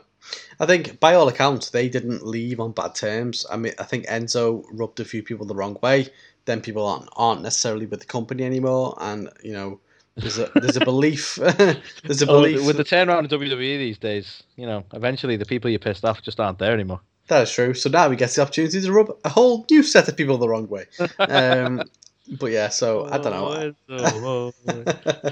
I 0.60 0.66
think, 0.66 1.00
by 1.00 1.16
all 1.16 1.28
accounts, 1.28 1.70
they 1.70 1.90
didn't 1.90 2.26
leave 2.26 2.60
on 2.60 2.72
bad 2.72 2.94
terms. 2.94 3.46
I 3.50 3.58
mean, 3.58 3.74
I 3.80 3.84
think 3.84 4.06
Enzo 4.08 4.64
rubbed 4.72 5.00
a 5.00 5.06
few 5.06 5.24
people 5.24 5.46
the 5.46 5.56
wrong 5.56 5.78
way. 5.82 6.10
Then 6.46 6.62
people 6.62 6.86
aren't, 6.86 7.10
aren't 7.16 7.42
necessarily 7.42 7.86
with 7.86 8.00
the 8.00 8.06
company 8.06 8.44
anymore, 8.44 8.96
and 9.00 9.30
you 9.44 9.54
know, 9.54 9.80
there's 10.16 10.38
a 10.38 10.52
there's 10.56 10.76
a 10.78 10.82
belief. 10.86 11.36
there's 12.04 12.22
a 12.22 12.30
Oh, 12.30 12.42
belief. 12.42 12.66
with 12.66 12.78
the 12.78 12.84
turnaround 12.84 13.26
of 13.32 13.40
WWE 13.40 13.78
these 13.78 13.98
days, 13.98 14.44
you 14.56 14.66
know, 14.66 14.84
eventually 14.94 15.36
the 15.38 15.46
people 15.46 15.70
you 15.70 15.80
pissed 15.80 16.04
off 16.06 16.22
just 16.22 16.40
aren't 16.40 16.60
there 16.60 16.74
anymore. 16.74 17.00
That 17.28 17.44
is 17.44 17.52
true. 17.52 17.74
So 17.76 17.90
now 17.90 18.10
we 18.10 18.16
get 18.16 18.32
the 18.32 18.42
opportunity 18.42 18.82
to 18.82 18.92
rub 18.92 19.16
a 19.24 19.30
whole 19.30 19.66
new 19.70 19.84
set 19.84 20.08
of 20.08 20.18
people 20.18 20.38
the 20.38 20.50
wrong 20.50 20.68
way. 20.68 20.86
Um, 21.20 21.84
but 22.40 22.48
yeah, 22.52 22.70
so 22.70 23.06
I 23.06 23.18
don't 23.20 23.74
know. 23.88 24.52
know. 24.66 25.32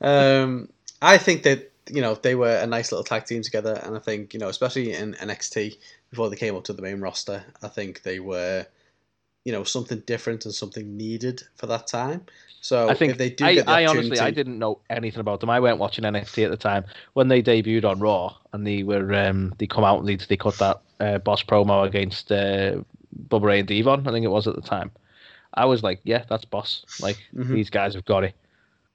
um, 0.00 0.68
I 1.02 1.18
think 1.18 1.42
that 1.44 1.70
you 1.88 2.00
know 2.02 2.14
they 2.14 2.34
were 2.34 2.56
a 2.56 2.66
nice 2.66 2.90
little 2.92 3.04
tag 3.04 3.26
team 3.26 3.42
together, 3.42 3.80
and 3.84 3.96
I 3.96 4.00
think 4.00 4.34
you 4.34 4.40
know 4.40 4.48
especially 4.48 4.92
in 4.92 5.14
NXT 5.14 5.76
before 6.10 6.30
they 6.30 6.36
came 6.36 6.56
up 6.56 6.64
to 6.64 6.72
the 6.72 6.82
main 6.82 7.00
roster, 7.00 7.44
I 7.62 7.68
think 7.68 8.02
they 8.02 8.18
were 8.20 8.66
you 9.46 9.52
know 9.52 9.62
something 9.62 10.00
different 10.06 10.44
and 10.44 10.52
something 10.52 10.96
needed 10.96 11.40
for 11.54 11.66
that 11.68 11.86
time. 11.86 12.26
So 12.60 12.90
I 12.90 12.94
think 12.94 13.12
if 13.12 13.18
they 13.18 13.30
do 13.30 13.44
I, 13.44 13.54
get 13.54 13.64
the 13.64 13.72
I 13.72 13.86
honestly 13.86 14.18
I 14.18 14.32
didn't 14.32 14.58
know 14.58 14.80
anything 14.90 15.20
about 15.20 15.38
them. 15.38 15.50
I 15.50 15.60
weren't 15.60 15.78
watching 15.78 16.02
NXT 16.02 16.44
at 16.44 16.50
the 16.50 16.56
time 16.56 16.84
when 17.12 17.28
they 17.28 17.40
debuted 17.40 17.84
on 17.84 18.00
Raw, 18.00 18.34
and 18.52 18.66
they 18.66 18.82
were 18.82 19.14
um, 19.14 19.54
they 19.58 19.68
come 19.68 19.84
out 19.84 20.00
and 20.00 20.08
they, 20.08 20.16
they 20.16 20.36
cut 20.36 20.58
that 20.58 20.80
uh, 20.98 21.18
boss 21.18 21.44
promo 21.44 21.86
against 21.86 22.32
uh, 22.32 22.82
Bubba 23.28 23.42
Ray 23.42 23.60
and 23.60 23.68
Devon. 23.68 24.08
I 24.08 24.10
think 24.10 24.24
it 24.24 24.30
was 24.30 24.48
at 24.48 24.56
the 24.56 24.62
time. 24.62 24.90
I 25.54 25.64
was 25.64 25.84
like, 25.84 26.00
yeah, 26.02 26.24
that's 26.28 26.44
boss. 26.44 26.84
Like 26.98 27.16
Mhm. 27.32 27.54
these 27.54 27.70
guys 27.70 27.94
have 27.94 28.04
got 28.04 28.24
it. 28.24 28.34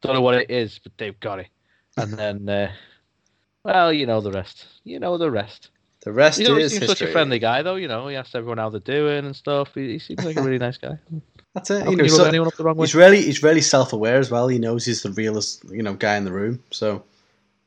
Don't 0.01 0.15
know 0.15 0.21
what 0.21 0.35
it 0.35 0.51
is, 0.51 0.79
but 0.79 0.91
they've 0.97 1.19
got 1.21 1.39
it. 1.39 1.47
And 1.95 2.13
then, 2.13 2.49
uh, 2.49 2.71
well, 3.63 3.93
you 3.93 4.05
know 4.05 4.19
the 4.19 4.31
rest. 4.31 4.67
You 4.83 4.99
know 4.99 5.17
the 5.17 5.31
rest. 5.31 5.69
The 6.03 6.11
rest 6.11 6.39
He 6.39 6.47
always 6.47 6.65
is 6.65 6.71
seems 6.73 6.81
history. 6.83 6.97
such 7.05 7.09
a 7.09 7.11
friendly 7.11 7.39
guy, 7.39 7.61
though. 7.61 7.75
You 7.75 7.87
know, 7.87 8.07
he 8.07 8.15
asks 8.15 8.33
everyone 8.35 8.57
how 8.57 8.69
they're 8.69 8.79
doing 8.79 9.25
and 9.25 9.35
stuff. 9.35 9.73
He, 9.75 9.93
he 9.93 9.99
seems 9.99 10.23
like 10.23 10.35
a 10.37 10.41
really 10.41 10.57
nice 10.57 10.77
guy. 10.77 10.97
That's 11.53 11.69
it. 11.69 11.89
You 11.89 11.95
know, 11.97 12.03
you 12.03 12.09
so- 12.09 12.23
anyone 12.25 12.47
up 12.47 12.55
the 12.55 12.63
wrong 12.63 12.77
way? 12.77 12.85
he's 12.85 12.95
really 12.95 13.21
he's 13.21 13.43
really 13.43 13.61
self 13.61 13.93
aware 13.93 14.17
as 14.17 14.31
well. 14.31 14.47
He 14.47 14.57
knows 14.59 14.85
he's 14.85 15.03
the 15.03 15.11
realest 15.11 15.63
you 15.69 15.83
know 15.83 15.93
guy 15.93 16.15
in 16.17 16.25
the 16.25 16.31
room. 16.31 16.63
So 16.71 17.03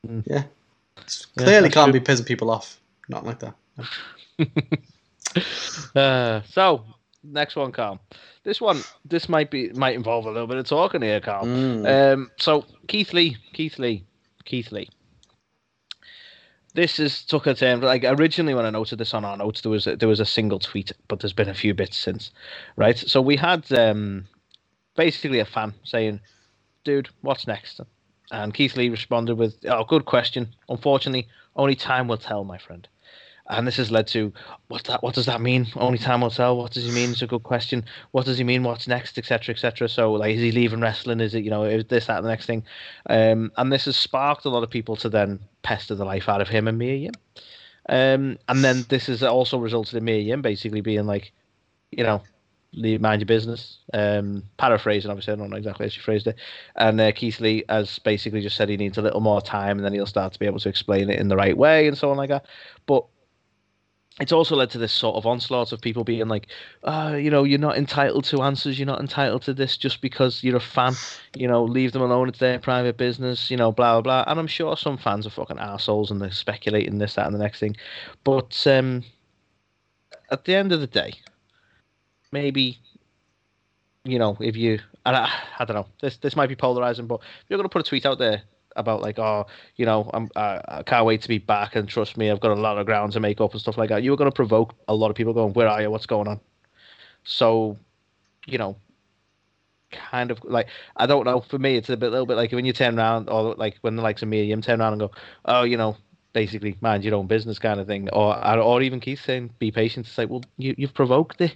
Mm. 0.07 0.23
yeah, 0.27 0.43
It's 1.01 1.25
clearly 1.25 1.61
that's 1.69 1.73
can't 1.73 1.91
true. 1.91 1.99
be 1.99 2.05
pissing 2.05 2.25
people 2.27 2.51
off. 2.51 2.79
Not 3.09 3.25
like 3.25 3.39
that. 3.39 3.55
Uh, 5.95 6.41
so 6.49 6.85
next 7.23 7.55
one, 7.55 7.71
Carl. 7.71 7.99
This 8.43 8.61
one, 8.61 8.81
this 9.03 9.27
might 9.27 9.49
be 9.51 9.69
might 9.73 9.95
involve 9.95 10.25
a 10.25 10.31
little 10.31 10.47
bit 10.47 10.57
of 10.57 10.65
talking 10.67 11.01
here, 11.01 11.19
Carl. 11.19 11.45
Mm. 11.45 12.13
Um, 12.13 12.31
so 12.37 12.65
Keith 12.87 13.11
Lee, 13.13 13.35
Keith 13.53 13.77
Lee, 13.79 14.05
Keith 14.45 14.71
Lee. 14.71 14.87
This 16.75 16.99
is 16.99 17.23
took 17.23 17.47
a 17.47 17.53
turn. 17.53 17.79
Like 17.79 18.03
originally, 18.03 18.53
when 18.53 18.65
I 18.65 18.69
noted 18.69 18.99
this 18.99 19.13
on 19.13 19.23
our 19.23 19.37
notes, 19.37 19.61
there 19.61 19.71
was 19.71 19.87
a, 19.87 19.95
there 19.95 20.09
was 20.09 20.19
a 20.19 20.25
single 20.25 20.59
tweet, 20.59 20.91
but 21.07 21.21
there's 21.21 21.31
been 21.31 21.47
a 21.47 21.53
few 21.53 21.73
bits 21.73 21.95
since, 21.95 22.31
right? 22.75 22.97
So 22.97 23.21
we 23.21 23.37
had 23.37 23.71
um, 23.71 24.25
basically 24.95 25.39
a 25.39 25.45
fan 25.45 25.73
saying, 25.85 26.19
"Dude, 26.83 27.07
what's 27.21 27.47
next?" 27.47 27.79
And 28.29 28.53
Keith 28.53 28.75
Lee 28.75 28.89
responded 28.89 29.35
with, 29.35 29.55
"Oh, 29.65 29.85
good 29.85 30.03
question. 30.03 30.53
Unfortunately, 30.67 31.29
only 31.55 31.75
time 31.75 32.09
will 32.09 32.17
tell, 32.17 32.43
my 32.43 32.57
friend." 32.57 32.85
And 33.47 33.67
this 33.67 33.77
has 33.77 33.91
led 33.91 34.07
to 34.07 34.33
what 34.69 34.85
that 34.85 35.03
what 35.03 35.13
does 35.13 35.27
that 35.27 35.39
mean? 35.39 35.67
Only 35.75 35.99
time 35.99 36.21
will 36.21 36.31
tell. 36.31 36.57
What 36.57 36.71
does 36.71 36.85
he 36.85 36.91
mean? 36.91 37.11
It's 37.11 37.21
a 37.21 37.27
good 37.27 37.43
question. 37.43 37.85
What 38.11 38.25
does 38.25 38.39
he 38.39 38.43
mean? 38.43 38.63
What's 38.63 38.87
next? 38.87 39.17
Etc. 39.17 39.53
Etc. 39.53 39.87
So 39.87 40.13
like, 40.13 40.35
is 40.35 40.41
he 40.41 40.51
leaving 40.51 40.81
wrestling? 40.81 41.19
Is 41.19 41.35
it 41.35 41.43
you 41.43 41.51
know 41.51 41.63
is 41.63 41.85
this 41.85 42.07
that 42.07 42.17
and 42.17 42.25
the 42.25 42.29
next 42.29 42.47
thing? 42.47 42.63
Um, 43.07 43.51
and 43.57 43.71
this 43.71 43.85
has 43.85 43.97
sparked 43.97 44.45
a 44.45 44.49
lot 44.49 44.63
of 44.63 44.71
people 44.71 44.95
to 44.97 45.09
then 45.09 45.39
pester 45.61 45.93
the 45.93 46.05
life 46.05 46.27
out 46.27 46.41
of 46.41 46.49
him 46.49 46.67
and 46.67 46.77
Mia 46.77 46.95
Yim. 46.95 47.13
Um, 47.87 48.39
and 48.47 48.63
then 48.63 48.85
this 48.89 49.07
has 49.07 49.21
also 49.21 49.59
resulted 49.59 49.95
in 49.95 50.03
me 50.03 50.35
basically 50.37 50.81
being 50.81 51.05
like, 51.05 51.31
you 51.91 52.03
know, 52.03 52.23
leave 52.75 53.01
mind 53.01 53.21
your 53.21 53.27
business. 53.27 53.77
Um, 53.93 54.43
paraphrasing, 54.57 55.09
obviously, 55.09 55.33
I 55.33 55.35
don't 55.37 55.49
know 55.49 55.57
exactly 55.57 55.85
how 55.85 55.89
she 55.89 56.01
phrased 56.01 56.27
it. 56.27 56.35
And 56.75 56.99
uh, 56.99 57.11
Keith 57.11 57.39
Lee 57.39 57.63
has 57.69 57.99
basically 57.99 58.41
just 58.41 58.55
said 58.55 58.69
he 58.69 58.77
needs 58.77 58.97
a 58.97 59.01
little 59.01 59.21
more 59.21 59.41
time, 59.41 59.77
and 59.77 59.85
then 59.85 59.93
he'll 59.93 60.05
start 60.05 60.33
to 60.33 60.39
be 60.39 60.45
able 60.45 60.59
to 60.59 60.69
explain 60.69 61.09
it 61.09 61.19
in 61.19 61.27
the 61.27 61.35
right 61.35 61.57
way 61.57 61.87
and 61.87 61.97
so 61.97 62.11
on 62.11 62.17
like 62.17 62.29
that. 62.29 62.45
But 62.85 63.05
it's 64.21 64.31
also 64.31 64.55
led 64.55 64.69
to 64.69 64.77
this 64.77 64.93
sort 64.93 65.17
of 65.17 65.25
onslaught 65.25 65.73
of 65.73 65.81
people 65.81 66.05
being 66.05 66.29
like, 66.29 66.47
uh, 66.83 67.17
you 67.19 67.29
know, 67.29 67.43
you're 67.43 67.59
not 67.59 67.77
entitled 67.77 68.23
to 68.25 68.41
answers, 68.41 68.79
you're 68.79 68.85
not 68.85 69.01
entitled 69.01 69.41
to 69.41 69.53
this 69.53 69.75
just 69.75 69.99
because 69.99 70.41
you're 70.41 70.55
a 70.55 70.61
fan. 70.61 70.93
You 71.35 71.49
know, 71.49 71.63
leave 71.65 71.91
them 71.91 72.01
alone, 72.01 72.29
it's 72.29 72.39
their 72.39 72.57
private 72.57 72.95
business, 72.95 73.51
you 73.51 73.57
know, 73.57 73.73
blah, 73.73 73.99
blah, 73.99 74.23
blah. 74.23 74.31
And 74.31 74.39
I'm 74.39 74.47
sure 74.47 74.77
some 74.77 74.97
fans 74.97 75.27
are 75.27 75.31
fucking 75.31 75.59
assholes 75.59 76.11
and 76.11 76.21
they're 76.21 76.31
speculating 76.31 76.97
this, 76.97 77.15
that, 77.15 77.25
and 77.25 77.35
the 77.35 77.39
next 77.39 77.59
thing. 77.59 77.75
But 78.23 78.65
um, 78.65 79.03
at 80.31 80.45
the 80.45 80.55
end 80.55 80.71
of 80.71 80.79
the 80.79 80.87
day, 80.87 81.15
maybe, 82.31 82.79
you 84.05 84.17
know, 84.17 84.37
if 84.39 84.55
you, 84.55 84.79
and 85.05 85.17
I, 85.17 85.29
I 85.59 85.65
don't 85.65 85.75
know, 85.75 85.87
this, 85.99 86.15
this 86.17 86.37
might 86.37 86.47
be 86.47 86.55
polarizing, 86.55 87.07
but 87.07 87.19
if 87.19 87.49
you're 87.49 87.57
going 87.57 87.67
to 87.67 87.73
put 87.73 87.85
a 87.85 87.89
tweet 87.89 88.05
out 88.05 88.19
there 88.19 88.43
about 88.75 89.01
like, 89.01 89.19
oh, 89.19 89.45
you 89.75 89.85
know, 89.85 90.09
I'm 90.13 90.29
uh, 90.35 90.59
I 90.67 90.83
can't 90.83 91.05
wait 91.05 91.21
to 91.21 91.27
be 91.27 91.37
back, 91.37 91.75
and 91.75 91.87
trust 91.87 92.17
me, 92.17 92.29
I've 92.31 92.39
got 92.39 92.51
a 92.51 92.59
lot 92.59 92.77
of 92.77 92.85
ground 92.85 93.13
to 93.13 93.19
make 93.19 93.41
up 93.41 93.51
and 93.51 93.61
stuff 93.61 93.77
like 93.77 93.89
that. 93.89 94.03
You 94.03 94.11
were 94.11 94.17
going 94.17 94.29
to 94.31 94.35
provoke 94.35 94.73
a 94.87 94.95
lot 94.95 95.09
of 95.09 95.15
people 95.15 95.33
going, 95.33 95.53
"Where 95.53 95.67
are 95.67 95.81
you? 95.81 95.91
What's 95.91 96.05
going 96.05 96.27
on?" 96.27 96.39
So, 97.23 97.77
you 98.47 98.57
know, 98.57 98.77
kind 99.91 100.31
of 100.31 100.43
like 100.43 100.67
I 100.95 101.05
don't 101.05 101.25
know. 101.25 101.41
For 101.41 101.59
me, 101.59 101.75
it's 101.77 101.89
a 101.89 101.97
bit, 101.97 102.11
little 102.11 102.25
bit 102.25 102.37
like 102.37 102.51
when 102.51 102.65
you 102.65 102.73
turn 102.73 102.97
around, 102.99 103.29
or 103.29 103.55
like 103.55 103.77
when 103.81 103.95
the 103.95 104.03
likes 104.03 104.21
of 104.21 104.27
me 104.29 104.39
and 104.41 104.49
Yim 104.49 104.61
turn 104.61 104.81
around 104.81 104.93
and 104.93 104.99
go, 105.01 105.11
"Oh, 105.45 105.63
you 105.63 105.77
know." 105.77 105.97
Basically, 106.33 106.75
mind 106.81 107.05
your 107.05 107.15
own 107.15 107.27
business, 107.27 107.59
kind 107.59 107.79
of 107.79 107.87
thing, 107.87 108.09
or 108.09 108.35
or 108.59 108.81
even 108.81 108.99
Keith 108.99 109.23
saying, 109.23 109.51
"Be 109.57 109.71
patient." 109.71 110.05
It's 110.05 110.17
like, 110.17 110.29
well, 110.29 110.43
you 110.57 110.75
you've 110.77 110.93
provoked 110.93 111.39
it. 111.39 111.55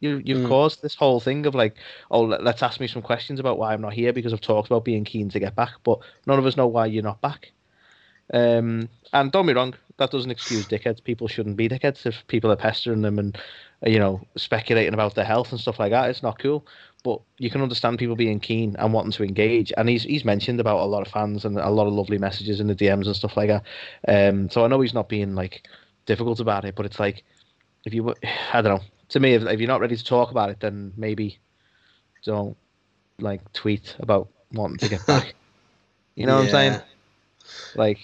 You, 0.00 0.20
you've 0.24 0.44
Mm. 0.44 0.48
caused 0.48 0.82
this 0.82 0.94
whole 0.94 1.20
thing 1.20 1.46
of 1.46 1.54
like, 1.54 1.76
oh, 2.10 2.22
let, 2.22 2.44
let's 2.44 2.62
ask 2.62 2.80
me 2.80 2.86
some 2.86 3.02
questions 3.02 3.40
about 3.40 3.58
why 3.58 3.72
I'm 3.72 3.80
not 3.80 3.94
here 3.94 4.12
because 4.12 4.32
I've 4.32 4.40
talked 4.40 4.68
about 4.68 4.84
being 4.84 5.04
keen 5.04 5.28
to 5.30 5.40
get 5.40 5.54
back, 5.54 5.72
but 5.84 6.00
none 6.26 6.38
of 6.38 6.46
us 6.46 6.56
know 6.56 6.66
why 6.66 6.86
you're 6.86 7.02
not 7.02 7.20
back. 7.20 7.52
Um, 8.32 8.88
and 9.12 9.30
don't 9.32 9.46
be 9.46 9.54
wrong, 9.54 9.74
that 9.98 10.10
doesn't 10.10 10.30
excuse 10.30 10.66
dickheads. 10.66 11.02
People 11.02 11.28
shouldn't 11.28 11.56
be 11.56 11.68
dickheads 11.68 12.06
if 12.06 12.26
people 12.26 12.50
are 12.50 12.56
pestering 12.56 13.02
them 13.02 13.18
and, 13.18 13.36
uh, 13.86 13.88
you 13.88 13.98
know, 13.98 14.20
speculating 14.36 14.94
about 14.94 15.14
their 15.14 15.24
health 15.24 15.52
and 15.52 15.60
stuff 15.60 15.78
like 15.78 15.92
that. 15.92 16.10
It's 16.10 16.22
not 16.22 16.38
cool. 16.38 16.66
But 17.04 17.20
you 17.38 17.50
can 17.50 17.62
understand 17.62 17.98
people 17.98 18.16
being 18.16 18.40
keen 18.40 18.74
and 18.78 18.92
wanting 18.92 19.12
to 19.12 19.22
engage. 19.22 19.72
And 19.76 19.88
he's 19.88 20.02
he's 20.02 20.24
mentioned 20.24 20.58
about 20.58 20.80
a 20.80 20.86
lot 20.86 21.06
of 21.06 21.12
fans 21.12 21.44
and 21.44 21.56
a 21.56 21.70
lot 21.70 21.86
of 21.86 21.92
lovely 21.92 22.18
messages 22.18 22.58
in 22.58 22.66
the 22.66 22.74
DMs 22.74 23.06
and 23.06 23.14
stuff 23.14 23.36
like 23.36 23.48
that. 23.48 23.62
Um, 24.08 24.50
so 24.50 24.64
I 24.64 24.68
know 24.68 24.80
he's 24.80 24.94
not 24.94 25.08
being 25.08 25.36
like 25.36 25.68
difficult 26.04 26.40
about 26.40 26.64
it, 26.64 26.74
but 26.74 26.84
it's 26.84 26.98
like 26.98 27.24
if 27.84 27.94
you, 27.94 28.12
I 28.52 28.60
don't 28.60 28.76
know. 28.78 28.84
To 29.10 29.20
me, 29.20 29.34
if, 29.34 29.42
if 29.44 29.60
you're 29.60 29.68
not 29.68 29.80
ready 29.80 29.96
to 29.96 30.04
talk 30.04 30.30
about 30.30 30.50
it, 30.50 30.60
then 30.60 30.92
maybe 30.96 31.38
don't 32.24 32.56
like 33.20 33.52
tweet 33.52 33.96
about 34.00 34.28
wanting 34.52 34.78
to 34.78 34.88
get 34.88 35.06
back. 35.06 35.34
You 36.16 36.26
know 36.26 36.36
what 36.36 36.44
I'm 36.44 36.50
saying? 36.50 36.80
Like 37.74 37.98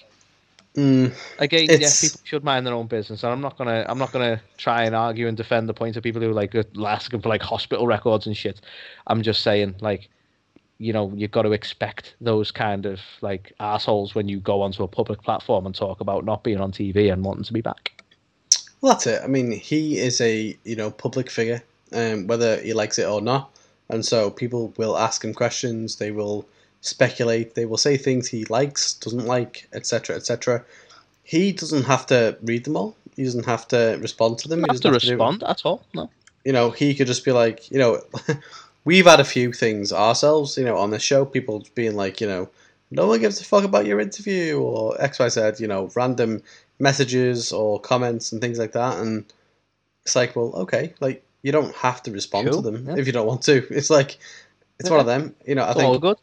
Mm, 0.74 1.12
again, 1.38 1.64
It's- 1.64 1.80
yeah, 1.80 1.90
people 2.00 2.20
should 2.24 2.44
mind 2.44 2.66
their 2.66 2.74
own 2.74 2.86
business, 2.86 3.22
and 3.22 3.32
I'm 3.32 3.40
not 3.40 3.58
gonna, 3.58 3.84
I'm 3.88 3.98
not 3.98 4.12
gonna 4.12 4.40
try 4.56 4.84
and 4.84 4.94
argue 4.94 5.28
and 5.28 5.36
defend 5.36 5.68
the 5.68 5.74
point 5.74 5.96
of 5.96 6.02
people 6.02 6.22
who 6.22 6.30
are, 6.30 6.34
like 6.34 6.54
asking 6.84 7.20
for 7.20 7.28
like 7.28 7.42
hospital 7.42 7.86
records 7.86 8.26
and 8.26 8.36
shit. 8.36 8.60
I'm 9.06 9.22
just 9.22 9.42
saying, 9.42 9.76
like, 9.80 10.08
you 10.78 10.92
know, 10.92 11.12
you've 11.14 11.30
got 11.30 11.42
to 11.42 11.52
expect 11.52 12.16
those 12.20 12.50
kind 12.50 12.86
of 12.86 13.00
like 13.20 13.52
assholes 13.60 14.14
when 14.14 14.28
you 14.28 14.40
go 14.40 14.62
onto 14.62 14.82
a 14.82 14.88
public 14.88 15.22
platform 15.22 15.66
and 15.66 15.74
talk 15.74 16.00
about 16.00 16.24
not 16.24 16.42
being 16.42 16.60
on 16.60 16.72
TV 16.72 17.12
and 17.12 17.24
wanting 17.24 17.44
to 17.44 17.52
be 17.52 17.60
back. 17.60 18.01
Well, 18.82 18.92
that's 18.92 19.06
it. 19.06 19.22
I 19.22 19.28
mean, 19.28 19.52
he 19.52 19.98
is 19.98 20.20
a 20.20 20.56
you 20.64 20.76
know 20.76 20.90
public 20.90 21.30
figure, 21.30 21.62
um, 21.92 22.26
whether 22.26 22.60
he 22.60 22.74
likes 22.74 22.98
it 22.98 23.06
or 23.06 23.22
not, 23.22 23.56
and 23.88 24.04
so 24.04 24.30
people 24.30 24.74
will 24.76 24.98
ask 24.98 25.24
him 25.24 25.32
questions. 25.32 25.96
They 25.96 26.10
will 26.10 26.44
speculate. 26.82 27.54
They 27.54 27.64
will 27.64 27.78
say 27.78 27.96
things 27.96 28.28
he 28.28 28.44
likes, 28.46 28.94
doesn't 28.94 29.24
like, 29.24 29.68
etc., 29.72 30.16
etc. 30.16 30.64
He 31.22 31.52
doesn't 31.52 31.84
have 31.84 32.06
to 32.06 32.36
read 32.42 32.64
them 32.64 32.76
all. 32.76 32.96
He 33.16 33.22
doesn't 33.24 33.46
have 33.46 33.68
to 33.68 33.98
respond 34.00 34.38
to 34.38 34.48
them. 34.48 34.60
He 34.60 34.64
don't 34.64 34.74
have 34.74 34.82
to 34.82 34.90
doesn't 34.90 35.10
respond 35.10 35.44
at 35.44 35.64
all. 35.64 35.84
No. 35.94 36.10
you 36.44 36.52
know, 36.52 36.70
he 36.70 36.94
could 36.94 37.06
just 37.06 37.24
be 37.24 37.30
like, 37.32 37.70
you 37.70 37.78
know, 37.78 38.02
we've 38.84 39.06
had 39.06 39.20
a 39.20 39.24
few 39.24 39.52
things 39.52 39.92
ourselves, 39.92 40.58
you 40.58 40.64
know, 40.64 40.76
on 40.76 40.90
the 40.90 40.98
show, 40.98 41.24
people 41.24 41.64
being 41.74 41.94
like, 41.94 42.20
you 42.20 42.26
know, 42.26 42.48
no 42.90 43.06
one 43.06 43.20
gives 43.20 43.40
a 43.40 43.44
fuck 43.44 43.64
about 43.64 43.86
your 43.86 44.00
interview 44.00 44.58
or 44.58 44.96
XYZ, 44.98 45.60
you 45.60 45.66
know, 45.66 45.90
random 45.94 46.42
messages 46.78 47.52
or 47.52 47.80
comments 47.80 48.32
and 48.32 48.40
things 48.40 48.58
like 48.58 48.72
that. 48.72 48.98
And 48.98 49.24
it's 50.04 50.16
like, 50.16 50.34
well, 50.36 50.52
okay, 50.54 50.94
like, 51.00 51.24
you 51.42 51.52
don't 51.52 51.74
have 51.76 52.02
to 52.04 52.10
respond 52.10 52.48
Cool, 52.50 52.62
to 52.62 52.70
them 52.70 52.86
yeah. 52.86 52.96
if 52.96 53.06
you 53.06 53.12
don't 53.12 53.26
want 53.26 53.42
to. 53.42 53.66
It's 53.70 53.90
like, 53.90 54.18
it's 54.78 54.90
one 54.90 55.00
of 55.00 55.06
them, 55.06 55.34
you 55.46 55.54
know, 55.54 55.64
I 55.64 55.74
think 55.74 56.00
good. 56.00 56.16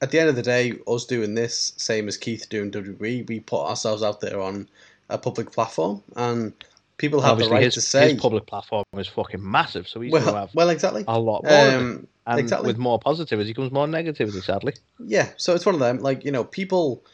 at 0.00 0.10
the 0.10 0.20
end 0.20 0.28
of 0.28 0.36
the 0.36 0.42
day, 0.42 0.74
us 0.86 1.06
doing 1.06 1.34
this, 1.34 1.72
same 1.76 2.08
as 2.08 2.16
Keith 2.16 2.48
doing 2.48 2.70
WWE, 2.70 3.26
we 3.28 3.40
put 3.40 3.64
ourselves 3.66 4.02
out 4.02 4.20
there 4.20 4.40
on 4.40 4.68
a 5.08 5.18
public 5.18 5.50
platform 5.52 6.02
and 6.16 6.52
people 6.98 7.20
have 7.20 7.32
Obviously, 7.32 7.48
the 7.48 7.54
right 7.54 7.64
his, 7.64 7.74
to 7.74 7.80
say, 7.80 8.12
his 8.12 8.20
public 8.20 8.46
platform 8.46 8.84
is 8.96 9.08
fucking 9.08 9.40
massive, 9.50 9.88
so 9.88 10.00
he's 10.00 10.12
well, 10.12 10.34
have 10.34 10.54
well, 10.54 10.70
exactly. 10.70 11.04
a 11.06 11.18
lot 11.18 11.44
more. 11.44 11.70
Um, 11.70 12.06
And 12.26 12.38
exactly. 12.38 12.68
with 12.68 12.78
more 12.78 12.98
positivity 13.00 13.52
comes 13.52 13.72
more 13.72 13.86
negativity, 13.88 14.42
sadly. 14.42 14.74
Yeah, 15.04 15.30
so 15.36 15.54
it's 15.54 15.66
one 15.66 15.74
of 15.74 15.80
them. 15.80 15.98
Like, 15.98 16.24
you 16.24 16.30
know, 16.30 16.44
people, 16.44 17.04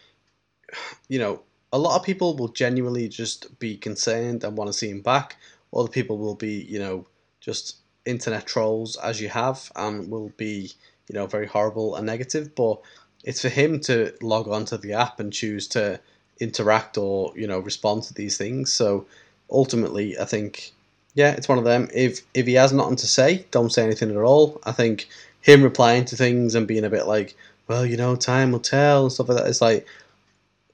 you 1.09 1.19
know, 1.19 1.43
a 1.73 1.79
lot 1.79 1.97
of 1.97 2.05
people 2.05 2.37
will 2.37 2.49
genuinely 2.49 3.09
just 3.09 3.59
be 3.59 3.77
concerned 3.77 4.45
and 4.45 4.57
want 4.57 4.69
to 4.69 4.73
see 4.73 4.91
him 4.91 5.01
back. 5.01 5.37
Other 5.75 5.89
people 5.89 6.19
will 6.19 6.35
be, 6.35 6.63
you 6.63 6.79
know, 6.79 7.07
just 7.41 7.77
internet 8.05 8.47
trolls 8.47 8.97
as 8.97 9.21
you 9.21 9.29
have 9.29 9.71
and 9.77 10.11
will 10.11 10.33
be, 10.37 10.73
you 11.09 11.15
know, 11.15 11.27
very 11.27 11.47
horrible 11.47 11.97
and 11.97 12.07
negative. 12.07 12.55
But 12.55 12.81
it's 13.25 13.43
for 13.43 13.51
him 13.51 13.81
to 13.81 14.15
log 14.23 14.49
onto 14.49 14.79
the 14.79 14.95
app 14.95 15.21
and 15.21 15.33
choose 15.33 15.69
to 15.69 16.01
interact 16.41 16.97
or, 16.97 17.33
you 17.37 17.47
know, 17.47 17.59
respond 17.59 18.05
to 18.05 18.15
these 18.15 18.39
things. 18.39 18.73
So 18.73 19.07
ultimately, 19.51 20.19
I 20.19 20.25
think, 20.25 20.73
yeah, 21.15 21.33
it's 21.33 21.49
one 21.49 21.59
of 21.59 21.65
them. 21.65 21.89
If 21.93 22.23
if 22.33 22.47
he 22.47 22.55
has 22.55 22.73
nothing 22.73 22.97
to 22.97 23.07
say, 23.07 23.45
don't 23.51 23.73
say 23.73 23.85
anything 23.85 24.11
at 24.11 24.17
all. 24.17 24.61
I 24.65 24.73
think 24.73 25.09
him 25.43 25.63
replying 25.63 26.05
to 26.07 26.17
things 26.17 26.55
and 26.55 26.67
being 26.67 26.85
a 26.85 26.91
bit 26.91 27.07
like, 27.07 27.37
well, 27.67 27.85
you 27.85 27.97
know, 27.97 28.17
time 28.17 28.53
will 28.53 28.61
tell 28.61 29.05
and 29.05 29.13
stuff 29.13 29.29
like 29.29 29.39
that. 29.39 29.49
It's 29.49 29.61
like, 29.61 29.87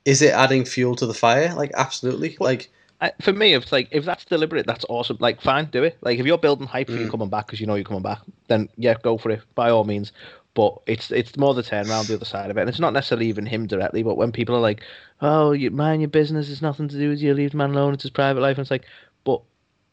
is 0.04 0.22
it 0.22 0.32
adding 0.32 0.64
fuel 0.64 0.94
to 0.96 1.06
the 1.06 1.14
fire? 1.14 1.54
Like, 1.54 1.72
absolutely. 1.74 2.36
Well- 2.38 2.50
Like, 2.50 2.70
I, 3.00 3.12
for 3.20 3.32
me, 3.32 3.54
if 3.54 3.64
it's 3.64 3.72
like 3.72 3.88
if 3.90 4.04
that's 4.04 4.24
deliberate, 4.24 4.66
that's 4.66 4.84
awesome. 4.88 5.16
Like, 5.20 5.40
fine, 5.40 5.66
do 5.66 5.82
it. 5.82 5.98
Like, 6.00 6.18
if 6.18 6.26
you're 6.26 6.38
building 6.38 6.66
hype 6.66 6.86
for 6.86 6.94
you 6.94 7.06
Mm. 7.06 7.10
coming 7.10 7.28
back 7.28 7.46
because 7.46 7.60
you 7.60 7.66
know 7.66 7.74
you're 7.74 7.84
coming 7.84 8.02
back, 8.02 8.20
then 8.48 8.68
yeah, 8.76 8.94
go 9.02 9.18
for 9.18 9.30
it 9.30 9.42
by 9.54 9.68
all 9.68 9.84
means. 9.84 10.12
But 10.54 10.78
it's 10.86 11.10
it's 11.10 11.36
more 11.36 11.52
the 11.52 11.62
turnaround 11.64 12.06
the 12.06 12.14
other 12.14 12.24
side 12.24 12.50
of 12.50 12.56
it, 12.56 12.60
and 12.60 12.68
it's 12.70 12.78
not 12.78 12.92
necessarily 12.92 13.26
even 13.26 13.44
him 13.44 13.66
directly. 13.66 14.04
But 14.04 14.16
when 14.16 14.30
people 14.30 14.54
are 14.54 14.60
like, 14.60 14.82
"Oh, 15.20 15.50
you 15.50 15.70
mind 15.72 16.02
your 16.02 16.08
business. 16.08 16.48
It's 16.48 16.62
nothing 16.62 16.86
to 16.88 16.96
do 16.96 17.08
with 17.10 17.20
you. 17.20 17.34
Leave 17.34 17.50
the 17.50 17.56
man 17.56 17.72
alone. 17.72 17.92
It's 17.94 18.04
his 18.04 18.10
private 18.10 18.40
life." 18.40 18.56
And 18.56 18.62
it's 18.62 18.70
like, 18.70 18.84
but 19.24 19.42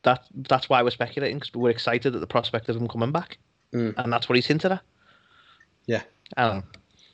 that 0.03 0.23
that's 0.47 0.69
why 0.69 0.83
we're 0.83 0.91
speculating 0.91 1.39
because 1.39 1.51
we're 1.55 1.71
excited 1.71 2.13
at 2.13 2.21
the 2.21 2.27
prospect 2.27 2.69
of 2.69 2.75
him 2.77 2.87
coming 2.87 3.11
back, 3.11 3.39
Mm. 3.73 3.95
and 3.97 4.13
that's 4.13 4.29
what 4.29 4.35
he's 4.35 4.45
hinted 4.45 4.73
at. 4.73 4.81
Yeah. 5.87 6.03
I 6.37 6.47
don't 6.47 6.57
know. 6.57 6.63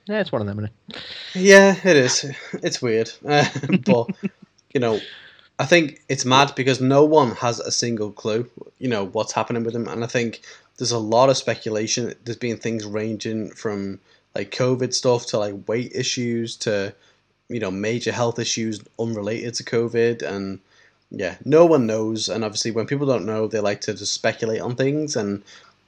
Yeah, 0.07 0.19
it's 0.21 0.31
one 0.31 0.41
of 0.41 0.47
them. 0.47 0.59
Isn't 0.59 0.71
it? 0.89 1.01
yeah, 1.35 1.75
it 1.83 1.97
is. 1.97 2.25
It's 2.63 2.81
weird. 2.81 3.11
Uh, 3.27 3.45
but, 3.85 4.07
you 4.73 4.79
know, 4.79 4.99
I 5.59 5.65
think 5.65 6.01
it's 6.07 6.23
mad 6.25 6.53
because 6.55 6.79
no 6.79 7.03
one 7.03 7.31
has 7.35 7.59
a 7.59 7.71
single 7.71 8.11
clue, 8.11 8.49
you 8.79 8.87
know, 8.87 9.05
what's 9.07 9.33
happening 9.33 9.63
with 9.63 9.75
him. 9.75 9.87
And 9.87 10.03
I 10.03 10.07
think 10.07 10.41
there's 10.77 10.91
a 10.91 10.99
lot 10.99 11.29
of 11.29 11.37
speculation. 11.37 12.13
There's 12.23 12.37
been 12.37 12.57
things 12.57 12.85
ranging 12.85 13.49
from 13.51 13.99
like 14.35 14.51
COVID 14.51 14.93
stuff 14.93 15.25
to 15.27 15.39
like 15.39 15.67
weight 15.67 15.91
issues 15.95 16.55
to, 16.57 16.93
you 17.49 17.59
know, 17.59 17.71
major 17.71 18.11
health 18.11 18.37
issues 18.39 18.81
unrelated 18.99 19.55
to 19.55 19.63
COVID. 19.63 20.21
And 20.21 20.59
yeah, 21.09 21.35
no 21.43 21.65
one 21.65 21.85
knows. 21.87 22.29
And 22.29 22.43
obviously, 22.45 22.71
when 22.71 22.85
people 22.85 23.07
don't 23.07 23.25
know, 23.25 23.47
they 23.47 23.59
like 23.59 23.81
to 23.81 23.93
just 23.93 24.13
speculate 24.13 24.61
on 24.61 24.75
things. 24.75 25.15
And 25.15 25.43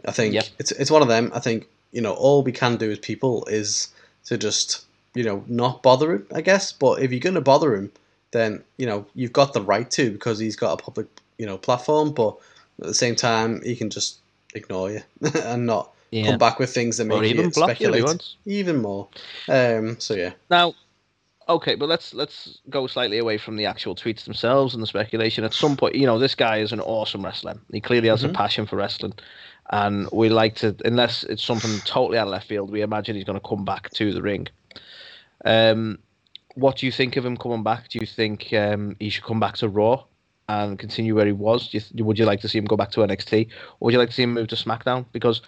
I 0.05 0.11
think 0.11 0.33
Yep. 0.33 0.45
it's, 0.57 0.71
it's 0.71 0.91
one 0.91 1.03
of 1.03 1.07
them. 1.07 1.31
I 1.33 1.39
think, 1.39 1.67
you 1.91 2.01
know, 2.01 2.13
all 2.13 2.41
we 2.43 2.51
can 2.51 2.77
do 2.77 2.89
as 2.91 2.97
people 2.99 3.45
is 3.45 3.89
to 4.29 4.37
just, 4.37 4.85
you 5.15 5.23
know, 5.23 5.43
not 5.47 5.81
bother 5.83 6.13
him, 6.13 6.27
I 6.33 6.41
guess. 6.41 6.71
But 6.71 7.01
if 7.01 7.11
you're 7.11 7.19
going 7.19 7.35
to 7.35 7.41
bother 7.41 7.75
him, 7.75 7.91
then, 8.31 8.63
you 8.77 8.85
know, 8.85 9.05
you've 9.15 9.33
got 9.33 9.53
the 9.53 9.61
right 9.61 9.89
to 9.91 10.11
because 10.11 10.37
he's 10.37 10.55
got 10.55 10.79
a 10.79 10.83
public, 10.83 11.07
you 11.39 11.47
know, 11.47 11.57
platform. 11.57 12.11
But 12.11 12.37
at 12.79 12.87
the 12.87 12.93
same 12.93 13.15
time, 13.15 13.61
he 13.63 13.75
can 13.75 13.89
just 13.89 14.19
ignore 14.53 14.91
you 14.91 15.01
and 15.43 15.65
not 15.65 15.93
Yeah. 16.11 16.27
come 16.27 16.37
back 16.37 16.59
with 16.59 16.71
things 16.71 16.97
that 16.97 17.05
Or 17.05 17.21
make 17.21 17.31
even 17.31 17.45
you 17.45 17.51
speculate 17.51 18.37
even 18.45 18.81
more. 18.81 19.07
Um, 19.47 19.99
so 19.99 20.13
yeah, 20.13 20.33
Now, 20.51 20.75
okay, 21.47 21.73
but 21.73 21.89
let's 21.89 22.13
let's 22.13 22.59
go 22.69 22.85
slightly 22.85 23.17
away 23.17 23.39
from 23.39 23.57
the 23.57 23.65
actual 23.65 23.95
tweets 23.95 24.25
themselves 24.25 24.75
and 24.75 24.83
the 24.83 24.87
speculation. 24.87 25.43
At 25.43 25.53
some 25.55 25.75
point, 25.75 25.95
you 25.95 26.05
know, 26.05 26.19
this 26.19 26.35
guy 26.35 26.57
is 26.59 26.71
an 26.71 26.81
awesome 26.81 27.25
wrestler. 27.25 27.59
He 27.71 27.81
clearly 27.81 28.09
has 28.09 28.21
Mhm. 28.21 28.29
a 28.29 28.33
passion 28.33 28.67
for 28.67 28.75
wrestling, 28.75 29.13
and 29.69 30.09
we 30.11 30.29
like 30.29 30.55
to, 30.55 30.75
unless 30.85 31.23
it's 31.23 31.43
something 31.43 31.79
totally 31.85 32.17
out 32.17 32.27
of 32.27 32.31
left 32.31 32.47
field, 32.47 32.71
we 32.71 32.81
imagine 32.81 33.15
he's 33.15 33.25
going 33.25 33.39
to 33.39 33.47
come 33.47 33.65
back 33.65 33.89
to 33.91 34.11
the 34.13 34.21
ring. 34.21 34.47
Um, 35.45 35.99
what 36.55 36.77
do 36.77 36.85
you 36.85 36.91
think 36.91 37.15
of 37.17 37.25
him 37.25 37.37
coming 37.37 37.63
back? 37.63 37.89
Do 37.89 37.99
you 37.99 38.07
think 38.07 38.51
um, 38.53 38.95
he 38.99 39.09
should 39.09 39.23
come 39.23 39.39
back 39.39 39.57
to 39.57 39.69
Raw 39.69 40.03
and 40.47 40.79
continue 40.79 41.15
where 41.15 41.25
he 41.25 41.31
was? 41.31 41.69
Do 41.69 41.79
you, 41.93 42.03
would 42.03 42.17
you 42.17 42.25
like 42.25 42.41
to 42.41 42.49
see 42.49 42.57
him 42.57 42.65
go 42.65 42.75
back 42.75 42.91
to 42.91 43.01
NXT, 43.01 43.47
or 43.79 43.85
would 43.85 43.93
you 43.93 43.99
like 43.99 44.09
to 44.09 44.15
see 44.15 44.23
him 44.23 44.33
move 44.33 44.47
to 44.47 44.55
SmackDown? 44.55 45.05
Because 45.11 45.41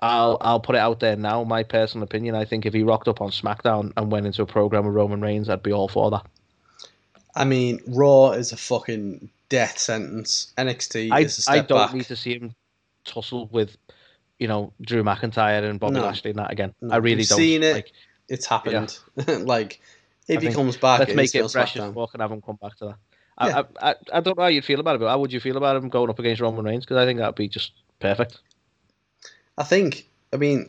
I'll 0.00 0.36
I'll 0.42 0.60
put 0.60 0.76
it 0.76 0.80
out 0.80 1.00
there 1.00 1.16
now. 1.16 1.42
My 1.44 1.62
personal 1.62 2.04
opinion. 2.04 2.34
I 2.34 2.44
think 2.44 2.66
if 2.66 2.74
he 2.74 2.82
rocked 2.82 3.08
up 3.08 3.22
on 3.22 3.30
SmackDown 3.30 3.92
and 3.96 4.12
went 4.12 4.26
into 4.26 4.42
a 4.42 4.46
program 4.46 4.84
with 4.84 4.94
Roman 4.94 5.22
Reigns, 5.22 5.48
I'd 5.48 5.62
be 5.62 5.72
all 5.72 5.88
for 5.88 6.10
that. 6.10 6.26
I 7.34 7.44
mean, 7.44 7.80
Raw 7.88 8.32
is 8.32 8.52
a 8.52 8.56
fucking 8.56 9.30
death 9.48 9.78
sentence. 9.78 10.52
NXT 10.58 11.10
I 11.10 11.20
is 11.20 11.38
a 11.38 11.42
step 11.42 11.64
I 11.64 11.66
don't 11.66 11.78
back. 11.88 11.94
need 11.94 12.06
to 12.06 12.16
see 12.16 12.34
him 12.34 12.54
tussle 13.06 13.46
with, 13.52 13.76
you 14.38 14.48
know, 14.48 14.72
Drew 14.82 15.02
McIntyre 15.02 15.68
and 15.68 15.80
Bobby 15.80 15.94
No. 15.94 16.02
Lashley 16.02 16.30
and 16.30 16.38
that 16.38 16.52
again. 16.52 16.74
No, 16.80 16.94
I 16.94 16.98
really 16.98 17.18
we've 17.18 17.28
don't. 17.28 17.38
seen 17.38 17.62
it. 17.62 17.74
Like, 17.74 17.92
It's 18.28 18.46
happened. 18.46 18.98
like 19.26 19.80
if 20.28 20.38
I 20.38 20.48
he 20.48 20.52
comes 20.52 20.76
back, 20.76 21.00
let's 21.00 21.12
it 21.12 21.16
make 21.16 21.34
it 21.34 21.50
fresh 21.50 21.76
as 21.76 21.92
fuck 21.94 22.10
and 22.14 22.22
have 22.22 22.32
him 22.32 22.42
come 22.42 22.58
back 22.60 22.76
to 22.76 22.86
that. 22.86 22.96
I, 23.38 23.48
Yeah. 23.48 23.62
I, 23.80 23.90
I, 23.90 23.94
I 24.14 24.20
don't 24.20 24.36
know 24.36 24.44
how 24.44 24.48
you'd 24.48 24.64
feel 24.64 24.80
about 24.80 24.96
it, 24.96 25.00
but 25.00 25.08
how 25.08 25.18
would 25.18 25.32
you 25.32 25.40
feel 25.40 25.56
about 25.56 25.76
him 25.76 25.88
going 25.88 26.10
up 26.10 26.18
against 26.18 26.40
Roman 26.40 26.64
Reigns? 26.64 26.84
Because 26.84 26.96
I 26.96 27.04
think 27.04 27.18
that'd 27.18 27.34
be 27.34 27.48
just 27.48 27.72
perfect. 28.00 28.38
I 29.58 29.62
think. 29.62 30.08
I 30.32 30.36
mean, 30.38 30.68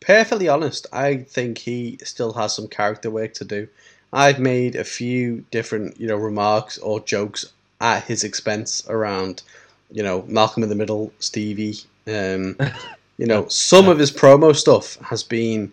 perfectly 0.00 0.48
honest, 0.48 0.86
I 0.92 1.18
think 1.18 1.58
he 1.58 1.98
still 2.02 2.32
has 2.34 2.54
some 2.54 2.68
character 2.68 3.10
work 3.10 3.34
to 3.34 3.44
do. 3.44 3.68
I've 4.12 4.40
made 4.40 4.74
a 4.74 4.84
few 4.84 5.44
different, 5.50 6.00
you 6.00 6.06
know, 6.08 6.16
remarks 6.16 6.78
or 6.78 7.00
jokes 7.00 7.52
at 7.80 8.04
his 8.04 8.24
expense 8.24 8.82
around, 8.88 9.42
you 9.90 10.02
know, 10.02 10.24
Malcolm 10.28 10.62
in 10.62 10.68
the 10.68 10.74
Middle, 10.74 11.12
Stevie. 11.18 11.76
Um, 12.06 12.56
you 13.18 13.26
know, 13.26 13.48
some 13.48 13.88
of 13.88 13.98
his 13.98 14.10
promo 14.10 14.54
stuff 14.54 14.96
has 14.96 15.22
been 15.22 15.72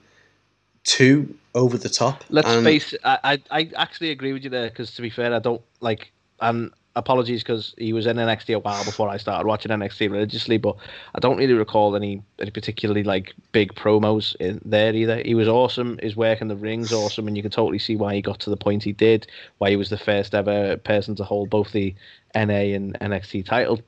too 0.84 1.36
over 1.53 1.78
the 1.78 1.89
top. 1.89 2.24
Let's 2.30 2.49
and- 2.49 2.63
face 2.63 2.93
it. 2.93 3.01
I, 3.03 3.20
I, 3.24 3.59
I 3.59 3.72
actually 3.76 4.11
agree 4.11 4.34
with 4.34 4.43
you 4.43 4.49
there 4.49 4.70
because 4.70 4.93
to 4.95 5.01
be 5.01 5.09
fair, 5.09 5.34
I 5.34 5.39
don't 5.39 5.61
like. 5.82 6.11
And 6.41 6.72
apologies 6.97 7.43
because 7.43 7.74
he 7.78 7.93
was 7.93 8.05
in 8.05 8.18
NXT 8.18 8.55
a 8.55 8.59
while 8.59 8.84
before 8.86 9.09
I 9.09 9.18
started 9.18 9.47
watching 9.47 9.72
NXT 9.72 10.09
religiously, 10.11 10.57
but 10.57 10.76
I 11.13 11.20
don't 11.20 11.38
really 11.38 11.53
recall 11.53 11.95
any 11.95 12.22
any 12.39 12.51
particularly 12.51 13.03
like 13.03 13.34
big 13.51 13.74
promos 13.76 14.36
in 14.38 14.61
there 14.66 14.93
either. 14.93 15.22
He 15.24 15.36
was 15.36 15.47
awesome. 15.47 15.99
His 16.01 16.16
work 16.16 16.41
in 16.41 16.47
the 16.47 16.55
ring's 16.55 16.93
awesome, 16.93 17.28
and 17.28 17.36
you 17.36 17.43
can 17.43 17.51
totally 17.51 17.80
see 17.80 17.95
why 17.95 18.16
he 18.16 18.22
got 18.22 18.39
to 18.41 18.49
the 18.49 18.57
point 18.57 18.84
he 18.84 18.93
did. 18.93 19.28
Why 19.57 19.70
he 19.70 19.76
was 19.76 19.89
the 19.89 19.97
first 19.97 20.34
ever 20.34 20.78
person 20.78 21.16
to 21.16 21.24
hold 21.24 21.49
both 21.49 21.72
the 21.72 21.93
NA 22.34 22.74
and 22.76 22.97
NXT 22.99 23.45
title. 23.45 23.82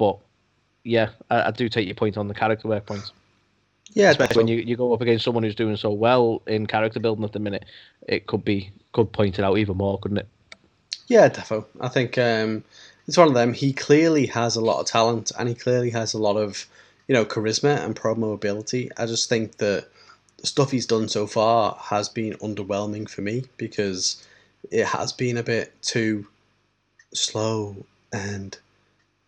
But 0.00 0.16
yeah, 0.82 1.10
I, 1.28 1.48
I 1.48 1.50
do 1.50 1.68
take 1.68 1.86
your 1.86 1.94
point 1.94 2.16
on 2.16 2.26
the 2.26 2.32
character 2.32 2.68
work 2.68 2.86
points. 2.86 3.12
Yeah, 3.92 4.10
especially 4.10 4.36
when 4.38 4.48
you, 4.48 4.56
you 4.56 4.76
go 4.76 4.94
up 4.94 5.02
against 5.02 5.26
someone 5.26 5.42
who's 5.42 5.54
doing 5.54 5.76
so 5.76 5.90
well 5.90 6.40
in 6.46 6.66
character 6.66 7.00
building 7.00 7.24
at 7.24 7.32
the 7.32 7.38
minute, 7.38 7.66
it 8.08 8.26
could 8.26 8.42
be 8.42 8.70
could 8.92 9.12
point 9.12 9.38
it 9.38 9.44
out 9.44 9.58
even 9.58 9.76
more, 9.76 9.98
couldn't 9.98 10.16
it? 10.16 10.28
Yeah, 11.08 11.28
defo. 11.28 11.66
I 11.80 11.88
think 11.88 12.16
um, 12.16 12.64
it's 13.06 13.18
one 13.18 13.28
of 13.28 13.34
them. 13.34 13.52
He 13.52 13.74
clearly 13.74 14.26
has 14.26 14.56
a 14.56 14.62
lot 14.62 14.80
of 14.80 14.86
talent, 14.86 15.32
and 15.38 15.50
he 15.50 15.54
clearly 15.54 15.90
has 15.90 16.14
a 16.14 16.18
lot 16.18 16.36
of, 16.36 16.66
you 17.08 17.12
know, 17.12 17.26
charisma 17.26 17.84
and 17.84 17.94
promo 17.94 18.32
ability. 18.32 18.90
I 18.96 19.04
just 19.04 19.28
think 19.28 19.58
that 19.58 19.88
the 20.38 20.46
stuff 20.46 20.70
he's 20.70 20.86
done 20.86 21.08
so 21.08 21.26
far 21.26 21.76
has 21.78 22.08
been 22.08 22.34
underwhelming 22.34 23.10
for 23.10 23.20
me 23.20 23.44
because 23.58 24.24
it 24.70 24.86
has 24.86 25.12
been 25.12 25.36
a 25.36 25.42
bit 25.42 25.74
too 25.82 26.26
slow 27.12 27.76
and, 28.12 28.56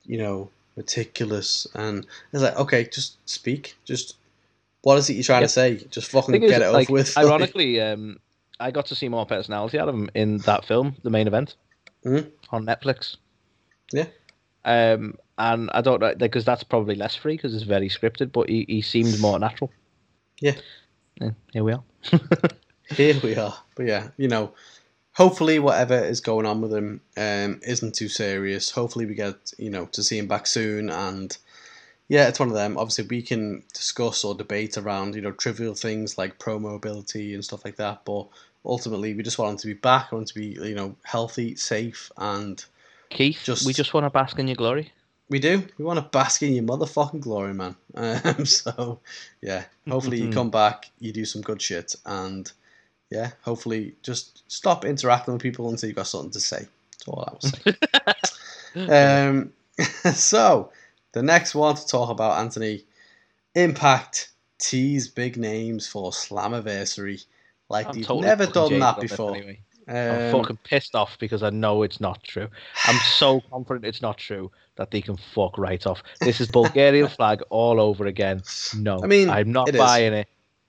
you 0.06 0.18
know, 0.18 0.50
meticulous. 0.76 1.66
And 1.74 2.06
it's 2.32 2.42
like, 2.42 2.56
okay, 2.56 2.84
just 2.84 3.16
speak. 3.28 3.76
Just 3.84 4.16
what 4.82 4.98
is 4.98 5.08
it 5.10 5.14
you're 5.14 5.22
trying 5.22 5.42
Yeah. 5.42 5.46
to 5.46 5.52
say? 5.52 5.76
Just 5.90 6.10
fucking 6.10 6.40
get 6.40 6.62
it 6.62 6.70
like, 6.72 6.88
over 6.88 6.94
with. 6.94 7.16
Ironically, 7.18 7.80
um, 7.80 8.18
I 8.60 8.70
got 8.70 8.86
to 8.86 8.94
see 8.94 9.08
more 9.08 9.26
personality 9.26 9.78
out 9.78 9.88
of 9.88 9.94
him 9.94 10.10
in 10.14 10.38
that 10.38 10.64
film, 10.64 10.96
the 11.02 11.10
main 11.10 11.26
event, 11.26 11.54
Mhm. 12.04 12.30
on 12.50 12.66
Netflix. 12.66 13.16
Yeah. 13.92 14.06
Um, 14.64 15.18
and 15.38 15.70
I 15.72 15.80
don't 15.80 16.00
know 16.00 16.14
because 16.14 16.44
that's 16.44 16.62
probably 16.62 16.94
less 16.94 17.16
free 17.16 17.34
because 17.36 17.54
it's 17.54 17.64
very 17.64 17.88
scripted, 17.88 18.32
but 18.32 18.48
he, 18.48 18.64
he 18.68 18.82
seemed 18.82 19.18
more 19.20 19.38
natural. 19.38 19.72
Yeah. 20.40 20.54
Yeah, 21.20 21.30
here 21.52 21.64
we 21.64 21.72
are. 21.72 21.82
here 22.90 23.18
we 23.22 23.36
are. 23.36 23.54
But 23.76 23.86
yeah, 23.86 24.08
you 24.16 24.28
know, 24.28 24.52
hopefully 25.12 25.58
whatever 25.58 25.94
is 25.94 26.20
going 26.20 26.46
on 26.46 26.60
with 26.60 26.72
him 26.72 27.00
um, 27.16 27.60
isn't 27.66 27.94
too 27.94 28.08
serious. 28.08 28.70
Hopefully 28.70 29.06
we 29.06 29.14
get 29.14 29.52
you 29.58 29.70
know 29.70 29.86
to 29.86 30.02
see 30.02 30.18
him 30.18 30.26
back 30.28 30.46
soon. 30.46 30.90
And 30.90 31.36
yeah, 32.08 32.28
it's 32.28 32.40
one 32.40 32.48
of 32.48 32.54
them. 32.54 32.76
Obviously, 32.76 33.06
we 33.06 33.22
can 33.22 33.62
discuss 33.72 34.24
or 34.24 34.34
debate 34.34 34.76
around 34.76 35.14
you 35.14 35.22
know 35.22 35.32
trivial 35.32 35.74
things 35.74 36.18
like 36.18 36.38
promo 36.38 36.74
ability 36.76 37.34
and 37.34 37.44
stuff 37.44 37.64
like 37.64 37.76
that. 37.76 38.04
But 38.04 38.26
ultimately, 38.64 39.14
we 39.14 39.22
just 39.22 39.38
want 39.38 39.52
him 39.52 39.58
to 39.58 39.66
be 39.68 39.74
back. 39.74 40.08
I 40.10 40.16
want 40.16 40.30
him 40.30 40.34
to 40.34 40.40
be 40.40 40.68
you 40.68 40.74
know 40.74 40.96
healthy, 41.04 41.56
safe, 41.56 42.10
and 42.16 42.64
Keith, 43.10 43.42
Just- 43.44 43.66
we 43.66 43.72
just 43.74 43.92
want 43.92 44.04
to 44.04 44.10
bask 44.10 44.38
in 44.38 44.48
your 44.48 44.56
glory. 44.56 44.90
we 45.28 45.38
do. 45.38 45.62
We 45.78 45.84
want 45.84 45.98
to 45.98 46.02
bask 46.18 46.42
in 46.42 46.54
your 46.54 46.64
motherfucking 46.64 47.20
glory, 47.20 47.54
man. 47.54 47.76
Um, 47.94 48.46
so, 48.46 49.00
yeah. 49.42 49.64
Hopefully 49.86 50.22
you 50.22 50.30
come 50.30 50.50
back, 50.50 50.90
you 50.98 51.12
do 51.12 51.26
some 51.26 51.42
good 51.42 51.60
shit, 51.60 51.94
and 52.06 52.50
yeah, 53.12 53.30
hopefully 53.42 53.94
just 54.02 54.50
stop 54.50 54.84
interacting 54.84 55.34
with 55.34 55.42
people 55.42 55.68
until 55.68 55.88
you've 55.88 55.96
got 55.96 56.06
something 56.06 56.30
to 56.30 56.40
say. 56.40 56.66
That's 56.92 57.08
all 57.08 57.24
I 57.26 57.32
will 57.32 57.40
say. 58.86 58.92
um, 59.28 59.52
so, 60.14 60.72
the 61.12 61.22
next 61.22 61.54
one 61.54 61.74
to 61.76 61.86
talk 61.86 62.10
about, 62.10 62.38
Anthony, 62.38 62.84
Impact 63.54 64.30
tease 64.58 65.08
big 65.08 65.36
names 65.36 65.86
for 65.86 66.10
Slammiversary 66.10 67.24
like 67.68 67.88
I'm 67.88 67.94
they've 67.94 68.04
totally 68.06 68.26
never 68.28 68.46
done 68.46 68.78
that 68.78 69.00
before. 69.00 69.34
anyway. 69.36 69.60
I'm 69.88 70.34
Um, 70.34 70.40
fucking 70.42 70.58
pissed 70.62 70.94
off 70.94 71.18
because 71.18 71.42
I 71.42 71.50
know 71.50 71.82
it's 71.82 72.00
not 72.00 72.22
true. 72.22 72.48
I'm 72.86 72.96
so 73.18 73.40
confident 73.50 73.84
it's 73.84 74.00
not 74.00 74.16
true 74.18 74.50
that 74.76 74.90
they 74.90 75.00
can 75.00 75.16
fuck 75.16 75.58
right 75.58 75.84
off. 75.86 76.02
This 76.20 76.40
is 76.40 76.48
Bulgarian 76.48 77.08
flag 77.16 77.42
all 77.50 77.80
over 77.80 78.06
again. 78.06 78.42
No, 78.76 79.00
I 79.02 79.06
mean, 79.06 79.28
I'm 79.28 79.50
not 79.50 79.68
it 79.68 79.74
is. 79.74 79.80
buying 79.80 80.12
it. 80.12 80.28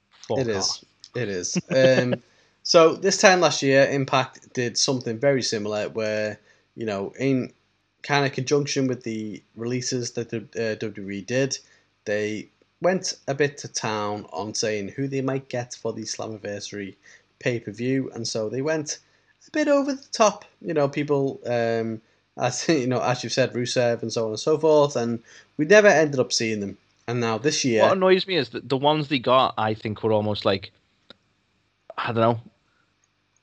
Fuck 0.10 0.40
It 0.40 0.50
off. 0.50 0.56
is. 0.56 0.86
It 1.16 1.30
is. 1.30 1.58
Um, 1.70 2.16
so 2.64 2.96
this 2.96 3.18
time 3.18 3.42
last 3.42 3.62
year, 3.62 3.88
Impact 3.90 4.54
did 4.54 4.78
something 4.78 5.20
very 5.20 5.42
similar, 5.42 5.90
where 5.90 6.40
you 6.76 6.86
know, 6.86 7.14
in 7.20 7.52
kind 8.02 8.26
of 8.26 8.32
conjunction 8.32 8.88
with 8.88 9.04
the 9.04 9.44
releases 9.56 10.12
that 10.12 10.30
the 10.30 10.38
uh, 10.38 10.76
WWE 10.76 11.26
did, 11.26 11.58
they 12.06 12.50
went 12.82 13.14
a 13.28 13.34
bit 13.34 13.58
to 13.60 13.68
town 13.68 14.26
on 14.34 14.54
saying 14.54 14.90
who 14.90 15.08
they 15.08 15.22
might 15.22 15.48
get 15.50 15.74
for 15.74 15.94
the 15.94 16.04
Slammiversary 16.04 16.96
pay 17.40 17.60
per 17.60 17.72
view, 17.72 18.10
and 18.16 18.28
so 18.28 18.50
they 18.50 18.62
went 18.62 19.00
a 19.48 19.52
bit 19.52 19.68
over 19.68 19.94
the 19.94 20.08
top. 20.12 20.46
You 20.62 20.74
know, 20.74 20.88
people, 20.88 21.42
um, 21.46 22.02
as 22.38 22.66
you 22.70 22.88
know, 22.88 23.02
as 23.02 23.24
you've 23.24 23.34
said, 23.34 23.54
Rusev 23.54 24.02
and 24.02 24.12
so 24.12 24.26
on 24.26 24.30
and 24.32 24.40
so 24.40 24.58
forth, 24.58 24.96
and 24.96 25.22
we 25.58 25.66
never 25.66 25.88
ended 25.88 26.20
up 26.20 26.32
seeing 26.32 26.60
them. 26.60 26.78
And 27.10 27.20
now 27.20 27.38
this 27.38 27.66
year, 27.66 27.82
What 27.84 27.98
annoys 27.98 28.26
me 28.26 28.38
is 28.38 28.50
that 28.50 28.70
the 28.70 28.78
ones 28.78 29.10
they 29.10 29.20
got, 29.20 29.54
I 29.58 29.74
think, 29.74 30.02
were 30.02 30.14
almost 30.14 30.46
like, 30.46 30.72
I 31.98 32.14
don't 32.14 32.16
know. 32.16 32.40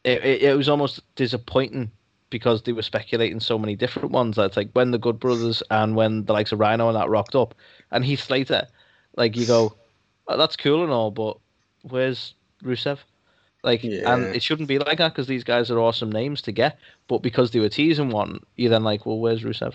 It, 0.05 0.25
it, 0.25 0.43
it 0.43 0.57
was 0.57 0.69
almost 0.69 1.01
disappointing 1.15 1.91
because 2.31 2.63
they 2.63 2.73
were 2.73 2.83
speculating 2.83 3.41
so 3.41 3.59
many 3.59 3.77
different 3.77 4.11
ones. 4.11 4.37
That's 4.37 4.57
like 4.57 4.71
when 4.73 4.93
the 4.93 4.99
Good 4.99 5.19
Brothers 5.19 5.63
and 5.71 5.97
when 5.97 6.25
the 6.25 6.33
likes 6.33 6.53
of 6.53 6.61
Rhino 6.61 6.89
and 6.89 6.97
that 6.97 7.09
rocked 7.11 7.35
up, 7.35 7.55
and 7.91 8.05
Heath 8.05 8.21
Slater, 8.21 8.67
like 9.17 9.37
you 9.37 9.47
go, 9.47 9.75
oh, 10.29 10.37
that's 10.37 10.57
cool 10.57 10.83
and 10.83 10.93
all, 10.93 11.11
but 11.11 11.37
where's 11.83 12.35
Rusev? 12.63 12.99
Like, 13.63 13.83
Yeah. 13.83 14.15
and 14.15 14.35
it 14.35 14.43
shouldn't 14.43 14.69
be 14.69 14.79
like 14.79 14.99
that 14.99 15.13
because 15.13 15.27
these 15.27 15.45
guys 15.45 15.71
are 15.71 15.79
awesome 15.79 16.11
names 16.11 16.41
to 16.43 16.53
get. 16.53 16.79
But 17.09 17.19
because 17.19 17.51
they 17.51 17.61
were 17.61 17.69
teasing 17.69 18.09
one, 18.11 18.41
you're 18.57 18.71
then 18.71 18.85
like, 18.85 19.05
well, 19.05 19.19
where's 19.19 19.43
Rusev? 19.43 19.75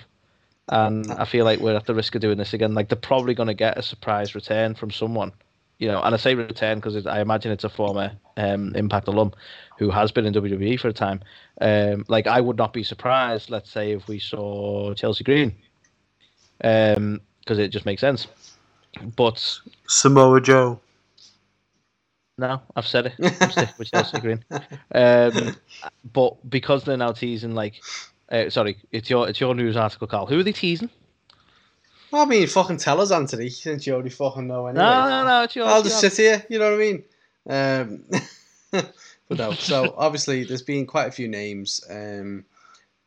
And 0.70 1.12
I 1.12 1.26
feel 1.26 1.46
like 1.46 1.60
we're 1.60 1.76
at 1.76 1.86
the 1.86 1.94
risk 1.94 2.16
of 2.16 2.22
doing 2.22 2.40
this 2.40 2.54
again. 2.54 2.74
Like 2.74 2.90
they're 2.90 2.96
probably 2.96 3.36
going 3.36 3.48
to 3.48 3.54
get 3.54 3.78
a 3.78 3.84
surprise 3.84 4.34
return 4.34 4.74
from 4.74 4.90
someone, 4.90 5.32
you 5.80 5.88
know. 5.88 6.02
And 6.02 6.14
I 6.14 6.18
say 6.18 6.36
return 6.36 6.80
because 6.80 7.06
I 7.06 7.22
imagine 7.22 7.52
it's 7.52 7.64
a 7.64 7.70
former 7.70 8.12
um, 8.38 8.76
Impact 8.76 9.08
alum 9.08 9.34
who 9.78 9.90
has 9.90 10.12
been 10.12 10.26
in 10.26 10.34
WWE 10.34 10.80
for 10.80 10.88
a 10.88 10.94
time. 10.94 11.22
Um, 11.62 12.06
like 12.08 12.28
I 12.28 12.42
would 12.42 12.58
not 12.58 12.74
be 12.74 12.84
surprised, 12.84 13.50
let's 13.50 13.72
say, 13.72 13.92
if 13.92 14.08
we 14.08 14.20
saw 14.20 14.94
Chelsea 14.94 15.24
Green, 15.24 15.56
because 16.58 17.60
it 17.60 17.70
just 17.70 17.86
makes 17.86 18.02
sense. 18.02 18.28
But 19.16 19.60
Samoa 19.88 20.42
Joe. 20.42 20.80
no, 22.38 22.62
I've 22.76 22.88
said 22.88 23.08
it. 23.08 23.14
I'm 23.42 23.52
sticking 23.52 23.76
with 23.78 23.92
Chelsea 23.92 24.20
Green. 24.20 24.44
Um, 24.94 25.56
but 26.14 26.50
because 26.50 26.84
they're 26.84 26.98
now 26.98 27.12
teasing, 27.12 27.54
like, 27.54 27.82
uh, 28.32 28.50
sorry, 28.50 28.78
it's 28.92 29.10
your 29.10 29.28
it's 29.28 29.40
your 29.40 29.54
news 29.54 29.76
article, 29.76 30.08
Carl. 30.08 30.26
Who 30.26 30.40
are 30.40 30.44
they 30.44 30.54
teasing? 30.54 30.90
I 32.18 32.26
mean, 32.26 32.48
fucking 32.48 32.78
tell 32.78 33.02
us, 33.02 33.12
Anthony, 33.12 33.50
since 33.50 33.86
you 33.86 33.94
already 33.94 34.10
fucking 34.10 34.48
know 34.48 34.68
anyway. 34.68 34.84
No, 34.84 35.10
no, 35.10 35.26
no, 35.26 35.44
it's 35.44 35.56
yours. 35.56 35.68
I'll 35.68 35.84
just 35.84 36.00
sit 36.00 36.18
here, 36.18 36.46
you 36.50 36.60
know 36.60 36.72
what 36.72 36.82
I 36.82 36.84
mean? 36.84 37.04
Um, 37.48 38.04
but 39.28 39.38
no, 39.38 39.52
so 39.52 39.94
obviously 39.98 40.44
there's 40.44 40.62
been 40.62 40.86
quite 40.86 41.08
a 41.08 41.12
few 41.12 41.28
names 41.28 41.84
um, 41.90 42.46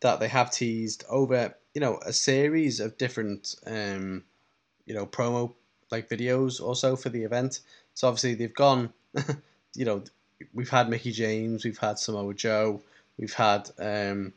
that 0.00 0.20
they 0.20 0.28
have 0.28 0.50
teased 0.50 1.04
over, 1.08 1.54
you 1.74 1.80
know, 1.80 1.98
a 2.06 2.12
series 2.12 2.80
of 2.80 2.98
different, 2.98 3.54
um, 3.66 4.24
you 4.86 4.94
know, 4.94 5.06
promo 5.06 5.52
like 5.90 6.08
videos 6.08 6.62
or 6.62 6.76
so 6.76 6.96
for 6.96 7.08
the 7.08 7.22
event. 7.22 7.60
So 7.94 8.08
obviously 8.08 8.34
they've 8.34 8.54
gone, 8.54 8.92
you 9.74 9.84
know, 9.84 10.02
we've 10.54 10.68
had 10.68 10.88
Mickie 10.88 11.12
James, 11.12 11.64
we've 11.64 11.78
had 11.78 11.98
Samoa 11.98 12.34
Joe, 12.34 12.80
we've 13.18 13.34
had 13.34 13.70
um, 13.78 14.32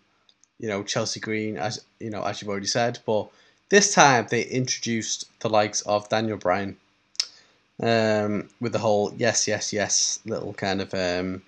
you 0.59 0.67
know 0.67 0.83
Chelsea 0.83 1.19
Green, 1.19 1.57
as 1.57 1.83
you 1.99 2.09
know 2.09 2.23
as 2.23 2.41
you've 2.41 2.49
already 2.49 2.67
said, 2.67 2.99
but 3.05 3.29
this 3.71 3.93
time 3.95 4.27
they 4.29 4.43
introduced 4.43 5.27
the 5.39 5.49
likes 5.49 5.81
of 5.81 6.07
Daniel 6.09 6.37
Bryan 6.37 6.77
um, 7.81 8.49
with 8.59 8.73
the 8.73 8.79
whole 8.79 9.11
yes, 9.17 9.47
yes, 9.47 9.73
yes 9.73 10.19
little 10.25 10.53
kind 10.53 10.81
of 10.81 10.93
um, 10.93 11.41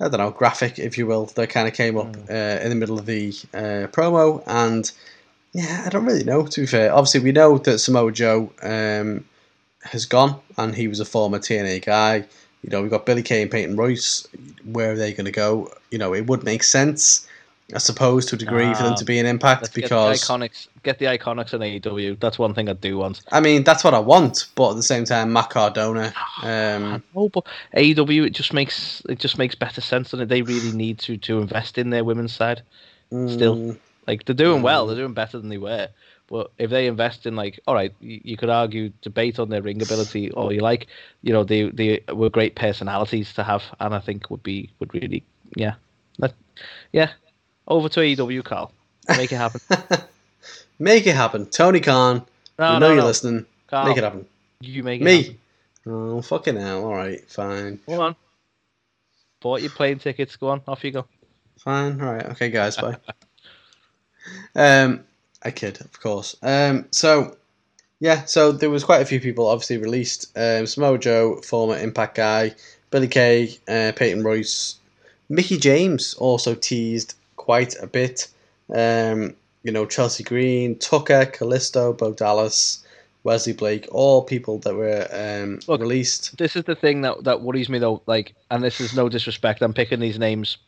I 0.00 0.08
don't 0.08 0.18
know 0.18 0.30
graphic, 0.32 0.78
if 0.78 0.98
you 0.98 1.06
will, 1.06 1.26
that 1.26 1.50
kind 1.50 1.68
of 1.68 1.74
came 1.74 1.96
up 1.96 2.12
Mm. 2.14 2.30
uh, 2.30 2.62
in 2.62 2.68
the 2.68 2.74
middle 2.74 2.98
of 2.98 3.06
the 3.06 3.28
uh, 3.54 3.86
promo, 3.96 4.42
and 4.46 4.90
yeah, 5.52 5.84
I 5.86 5.88
don't 5.88 6.04
really 6.04 6.24
know. 6.24 6.44
To 6.46 6.60
be 6.62 6.66
fair, 6.66 6.92
obviously 6.92 7.20
we 7.20 7.30
know 7.32 7.58
that 7.58 7.78
Samoa 7.78 8.10
Joe 8.10 8.52
um, 8.62 9.24
has 9.84 10.04
gone, 10.04 10.40
and 10.58 10.74
he 10.74 10.88
was 10.88 10.98
a 10.98 11.04
former 11.04 11.38
TNA 11.38 11.84
guy. 11.84 12.24
You 12.62 12.70
know, 12.70 12.82
we've 12.82 12.90
got 12.90 13.06
Billy 13.06 13.22
Kay, 13.22 13.42
and 13.42 13.50
Peyton 13.50 13.76
Royce. 13.76 14.26
Where 14.64 14.92
are 14.92 14.96
they 14.96 15.12
going 15.12 15.26
to 15.26 15.30
go? 15.32 15.70
You 15.92 15.98
know, 15.98 16.12
it 16.12 16.26
would 16.26 16.42
make 16.42 16.64
sense, 16.64 17.28
I 17.74 17.78
suppose, 17.78 18.26
to 18.26 18.36
a 18.36 18.38
degree, 18.38 18.74
for 18.74 18.82
them 18.82 18.94
Ah, 18.94 18.98
to 18.98 19.04
be 19.04 19.18
an 19.18 19.26
impact 19.26 19.74
because 19.74 19.90
get 19.90 19.90
the 19.90 20.26
iconics, 20.26 20.68
get 20.82 20.98
the 20.98 21.06
iconics 21.06 21.54
in 21.54 21.62
AEW. 21.62 22.16
That's 22.20 22.38
one 22.38 22.54
thing 22.54 22.68
I 22.68 22.74
do 22.74 22.98
want. 22.98 23.22
I 23.32 23.40
mean 23.40 23.64
that's 23.64 23.84
what 23.84 23.94
I 23.94 24.00
want, 24.00 24.46
but 24.54 24.70
at 24.72 24.76
the 24.76 24.82
same 24.82 25.04
time, 25.04 25.32
Matt 25.32 25.50
Cardona. 25.50 26.12
Um, 26.42 27.02
Oh, 27.14 27.28
but 27.28 27.46
AEW 27.74 28.24
it 28.26 28.30
just 28.34 28.52
makes 28.52 29.02
it 29.08 29.18
just 29.18 29.38
makes 29.38 29.54
better 29.54 29.80
sense, 29.80 30.12
and 30.12 30.28
they 30.28 30.42
really 30.42 30.72
need 30.72 30.98
to 31.00 31.16
to 31.16 31.40
invest 31.40 31.78
in 31.78 31.90
their 31.90 32.04
women's 32.04 32.34
side. 32.34 32.62
Still. 33.26 33.56
mm, 33.56 33.78
Like 34.06 34.24
they're 34.24 34.34
doing 34.34 34.62
well, 34.62 34.84
Mm. 34.84 34.88
they're 34.88 34.96
doing 34.96 35.14
better 35.14 35.38
than 35.38 35.48
they 35.48 35.58
were. 35.58 35.88
But 36.26 36.52
if 36.58 36.70
they 36.70 36.86
invest 36.86 37.26
in 37.26 37.36
like, 37.36 37.60
all 37.66 37.74
right, 37.74 37.94
you, 38.00 38.20
you 38.24 38.36
could 38.36 38.50
argue 38.50 38.90
debate 39.02 39.38
on 39.38 39.48
their 39.48 39.62
ring 39.62 39.82
ability, 39.82 40.30
or 40.32 40.52
you 40.52 40.60
like, 40.60 40.88
you 41.22 41.32
know, 41.32 41.44
they 41.44 41.70
they 41.70 42.04
were 42.12 42.30
great 42.30 42.56
personalities 42.56 43.32
to 43.34 43.44
have, 43.44 43.64
and 43.80 43.94
I 43.94 44.00
think 44.00 44.30
would 44.30 44.42
be 44.42 44.70
would 44.80 44.92
really, 44.94 45.24
yeah, 45.56 45.74
Let- 46.18 46.34
yeah, 46.92 47.12
over 47.66 47.88
to 47.88 48.00
AEW, 48.00 48.44
Carl, 48.44 48.72
make 49.08 49.32
it 49.32 49.36
happen. 49.36 49.60
make 50.78 51.06
it 51.06 51.14
happen, 51.14 51.46
Tony 51.46 51.80
Khan. 51.80 52.24
No, 52.58 52.74
you 52.74 52.80
know 52.80 52.88
no, 52.88 52.88
you're 52.88 53.02
no. 53.02 53.06
listening. 53.06 53.46
Carl, 53.68 53.88
Make 53.88 53.98
it 53.98 54.04
happen. 54.04 54.26
You 54.60 54.82
make 54.82 55.00
it 55.00 55.04
Me. 55.04 55.22
happen. 55.22 55.38
Oh 55.86 56.22
fucking 56.22 56.56
hell! 56.56 56.84
All 56.84 56.94
right, 56.94 57.28
fine, 57.28 57.78
Go 57.86 58.00
on. 58.00 58.16
Bought 59.40 59.60
your 59.60 59.70
plane 59.70 59.98
tickets. 59.98 60.36
Go 60.36 60.48
on, 60.48 60.62
off 60.66 60.82
you 60.84 60.92
go. 60.92 61.06
fine. 61.58 62.00
All 62.00 62.14
right, 62.14 62.24
okay, 62.30 62.48
guys, 62.48 62.76
bye. 62.76 62.96
um, 64.54 65.04
I 65.42 65.50
kid, 65.50 65.80
of 65.80 66.00
course. 66.00 66.36
Um, 66.42 66.86
so 66.90 67.36
yeah, 68.00 68.24
so 68.24 68.52
there 68.52 68.70
was 68.70 68.84
quite 68.84 69.02
a 69.02 69.06
few 69.06 69.20
people 69.20 69.46
obviously 69.46 69.78
released. 69.78 70.32
Um, 70.36 70.66
Samoa 70.66 70.98
Joe, 70.98 71.36
former 71.42 71.76
Impact 71.78 72.16
guy, 72.16 72.54
Billy 72.90 73.08
Kay, 73.08 73.58
uh, 73.68 73.92
Peyton 73.94 74.22
Royce, 74.22 74.76
Mickie 75.28 75.58
James 75.58 76.14
also 76.14 76.54
teased 76.54 77.14
quite 77.36 77.74
a 77.82 77.86
bit. 77.86 78.28
Um, 78.74 79.34
you 79.62 79.72
know, 79.72 79.86
Chelsea 79.86 80.24
Green, 80.24 80.78
Tucker, 80.78 81.26
Kalisto, 81.26 81.96
Bo 81.96 82.12
Dallas, 82.12 82.84
Wesley 83.24 83.54
Blake, 83.54 83.88
all 83.90 84.22
people 84.22 84.58
that 84.58 84.74
were 84.74 85.08
um, 85.12 85.60
Look, 85.66 85.80
released. 85.80 86.36
This 86.36 86.56
is 86.56 86.64
the 86.64 86.74
thing 86.74 87.00
that 87.02 87.24
that 87.24 87.40
worries 87.42 87.68
me 87.68 87.78
though. 87.78 88.02
Like, 88.06 88.34
and 88.50 88.62
this 88.62 88.80
is 88.80 88.94
no 88.94 89.08
disrespect. 89.08 89.62
I'm 89.62 89.72
picking 89.72 90.00
these 90.00 90.18
names, 90.18 90.58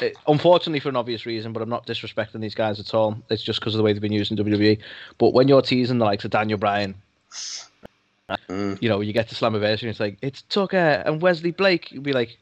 eh, 0.00 0.10
unfortunately 0.28 0.80
for 0.80 0.90
an 0.90 0.96
obvious 0.96 1.24
reason, 1.24 1.52
but 1.52 1.62
I'm 1.62 1.70
not 1.70 1.86
disrespecting 1.86 2.40
these 2.40 2.54
guys 2.54 2.78
at 2.78 2.92
all. 2.92 3.16
It's 3.30 3.42
just 3.42 3.60
because 3.60 3.74
of 3.74 3.78
the 3.78 3.82
way 3.84 3.92
they've 3.94 4.02
been 4.02 4.12
used 4.12 4.30
in 4.30 4.36
WWE. 4.36 4.78
But 5.18 5.32
when 5.32 5.48
you're 5.48 5.62
teasing 5.62 5.98
the 5.98 6.04
likes 6.04 6.24
of 6.24 6.30
Daniel 6.30 6.58
Bryan, 6.58 6.94
Mm. 8.48 8.82
you 8.82 8.88
know, 8.88 9.00
you 9.00 9.12
get 9.12 9.28
to 9.28 9.34
Slammiversary 9.36 9.82
and 9.82 9.90
it's 9.90 10.00
like 10.00 10.18
it's 10.20 10.42
Tucker 10.42 11.02
and 11.06 11.22
Wesley 11.22 11.52
Blake. 11.52 11.92
You'd 11.92 12.02
be 12.02 12.12
like, 12.12 12.36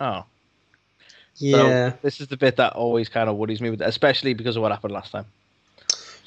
oh, 0.00 0.24
Yeah. 1.38 1.90
So 1.90 1.98
this 2.02 2.20
is 2.20 2.28
the 2.28 2.36
bit 2.36 2.56
that 2.56 2.74
always 2.74 3.08
kind 3.08 3.28
of 3.28 3.36
worries 3.36 3.60
me, 3.60 3.70
with, 3.70 3.80
especially 3.80 4.34
because 4.34 4.56
of 4.56 4.62
what 4.62 4.72
happened 4.72 4.92
last 4.92 5.12
time. 5.12 5.26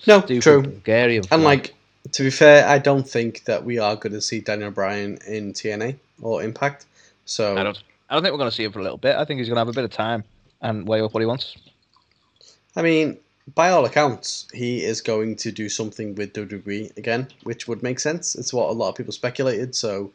no, 0.07 0.21
Stupid 0.21 0.41
true. 0.41 0.61
Bulgarian. 0.61 1.23
And 1.31 1.43
like 1.43 1.73
to 2.11 2.23
be 2.23 2.29
fair, 2.29 2.67
I 2.67 2.79
don't 2.79 3.07
think 3.07 3.43
that 3.45 3.63
we 3.63 3.77
are 3.77 3.95
going 3.95 4.13
to 4.13 4.21
see 4.21 4.39
Daniel 4.39 4.71
Bryan 4.71 5.19
in 5.27 5.53
TNA 5.53 5.97
or 6.21 6.43
Impact. 6.43 6.85
So 7.25 7.57
I 7.57 7.63
don't, 7.63 7.81
I 8.09 8.15
don't 8.15 8.23
think 8.23 8.33
we're 8.33 8.39
going 8.39 8.49
to 8.49 8.55
see 8.55 8.63
him 8.63 8.71
for 8.71 8.79
a 8.79 8.83
little 8.83 8.97
bit. 8.97 9.15
I 9.15 9.25
think 9.25 9.39
he's 9.39 9.47
going 9.47 9.55
to 9.55 9.61
have 9.61 9.67
a 9.67 9.73
bit 9.73 9.83
of 9.83 9.91
time 9.91 10.23
and 10.61 10.87
weigh 10.87 11.01
up 11.01 11.13
what 11.13 11.19
he 11.19 11.25
wants. 11.25 11.55
I 12.75 12.81
mean, 12.81 13.17
by 13.53 13.69
all 13.69 13.85
accounts, 13.85 14.47
he 14.53 14.83
is 14.83 15.01
going 15.01 15.35
to 15.37 15.51
do 15.51 15.69
something 15.69 16.15
with 16.15 16.33
WWE 16.33 16.95
again, 16.97 17.27
which 17.43 17.67
would 17.67 17.83
make 17.83 17.99
sense. 17.99 18.35
It's 18.35 18.53
what 18.53 18.69
a 18.69 18.73
lot 18.73 18.89
of 18.89 18.95
people 18.95 19.13
speculated. 19.13 19.75
So 19.75 20.11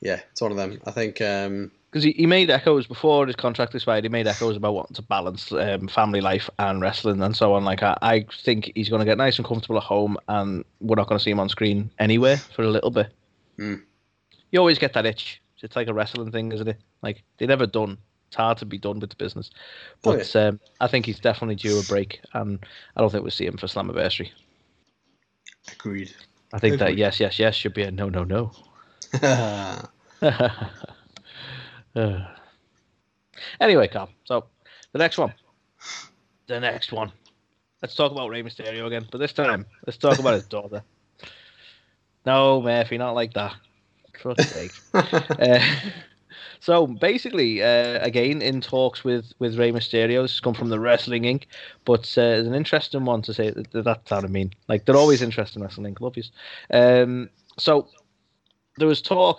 yeah, 0.00 0.20
it's 0.30 0.40
one 0.40 0.50
of 0.50 0.56
them. 0.56 0.80
I 0.86 0.90
think. 0.90 1.20
Um, 1.20 1.70
because 1.90 2.04
he, 2.04 2.12
he 2.12 2.26
made 2.26 2.50
echoes 2.50 2.86
before 2.86 3.26
his 3.26 3.36
contract 3.36 3.74
expired. 3.74 4.04
He 4.04 4.08
made 4.10 4.26
echoes 4.26 4.56
about 4.56 4.74
wanting 4.74 4.94
to 4.96 5.02
balance 5.02 5.50
um, 5.52 5.88
family 5.88 6.20
life 6.20 6.50
and 6.58 6.80
wrestling 6.80 7.22
and 7.22 7.34
so 7.36 7.54
on. 7.54 7.64
Like 7.64 7.82
I, 7.82 7.96
I 8.02 8.26
think 8.42 8.72
he's 8.74 8.88
going 8.88 9.00
to 9.00 9.06
get 9.06 9.18
nice 9.18 9.38
and 9.38 9.46
comfortable 9.46 9.76
at 9.78 9.84
home, 9.84 10.16
and 10.28 10.64
we're 10.80 10.96
not 10.96 11.08
going 11.08 11.18
to 11.18 11.22
see 11.22 11.30
him 11.30 11.40
on 11.40 11.48
screen 11.48 11.90
anywhere 11.98 12.36
for 12.36 12.62
a 12.62 12.68
little 12.70 12.90
bit. 12.90 13.08
Hmm. 13.56 13.76
You 14.50 14.58
always 14.58 14.78
get 14.78 14.92
that 14.94 15.06
itch. 15.06 15.40
It's 15.62 15.74
like 15.76 15.88
a 15.88 15.94
wrestling 15.94 16.30
thing, 16.30 16.52
isn't 16.52 16.68
it? 16.68 16.78
Like 17.02 17.22
they're 17.38 17.48
never 17.48 17.66
done. 17.66 17.98
It's 18.28 18.36
hard 18.36 18.58
to 18.58 18.66
be 18.66 18.78
done 18.78 18.98
with 19.00 19.10
the 19.10 19.16
business, 19.16 19.50
Oh, 20.04 20.12
but 20.16 20.36
um, 20.36 20.60
I 20.80 20.88
think 20.88 21.06
he's 21.06 21.20
definitely 21.20 21.54
due 21.54 21.78
a 21.78 21.82
break, 21.84 22.20
and 22.34 22.58
I 22.96 23.00
don't 23.00 23.10
think 23.10 23.22
we'll 23.22 23.30
see 23.30 23.46
him 23.46 23.56
for 23.56 23.68
Slammiversary. 23.68 24.30
agreed. 25.72 26.12
I 26.52 26.58
think 26.58 26.78
that 26.78 26.96
yes, 26.96 27.20
yes, 27.20 27.38
yes 27.38 27.54
should 27.54 27.74
be 27.74 27.82
a 27.82 27.90
no, 27.90 28.08
no, 28.08 28.24
no. 28.24 28.50
Uh, 31.96 32.26
anyway, 33.60 33.88
Carl. 33.88 34.10
So 34.24 34.44
the 34.92 34.98
next 34.98 35.18
one, 35.18 35.32
the 36.46 36.60
next 36.60 36.92
one. 36.92 37.10
Let's 37.82 37.94
talk 37.94 38.12
about 38.12 38.30
Rey 38.30 38.42
Mysterio 38.42 38.86
again, 38.86 39.06
but 39.10 39.18
this 39.18 39.32
time 39.32 39.66
let's 39.86 39.96
talk 39.96 40.18
about 40.18 40.34
his 40.34 40.44
daughter. 40.48 40.82
No, 42.24 42.60
Murphy, 42.60 42.98
not 42.98 43.14
like 43.14 43.32
that. 43.34 43.54
For 44.20 44.34
fuck's 44.34 44.50
sake. 44.50 44.72
Uh, 45.40 45.60
so 46.60 46.86
basically, 46.86 47.62
uh, 47.62 48.04
again 48.04 48.42
in 48.42 48.60
talks 48.60 49.04
with 49.04 49.32
with 49.38 49.58
Rey 49.58 49.72
Mysterio. 49.72 50.22
This 50.22 50.32
has 50.32 50.40
come 50.40 50.54
from 50.54 50.68
the 50.68 50.80
Wrestling 50.80 51.22
Inc. 51.22 51.44
But 51.84 52.06
uh, 52.18 52.22
there's 52.22 52.46
an 52.46 52.54
interesting 52.54 53.04
one 53.04 53.22
to 53.22 53.34
say. 53.34 53.50
That, 53.50 53.84
that's 53.84 54.10
what 54.10 54.24
I 54.24 54.28
mean. 54.28 54.52
Like 54.68 54.84
they're 54.84 54.96
always 54.96 55.22
interesting 55.22 55.62
Wrestling 55.62 55.94
Inc. 55.94 56.00
Love 56.00 56.16
yous. 56.16 56.32
Um, 56.72 57.30
so 57.58 57.88
there 58.78 58.88
was 58.88 59.00
talk 59.02 59.38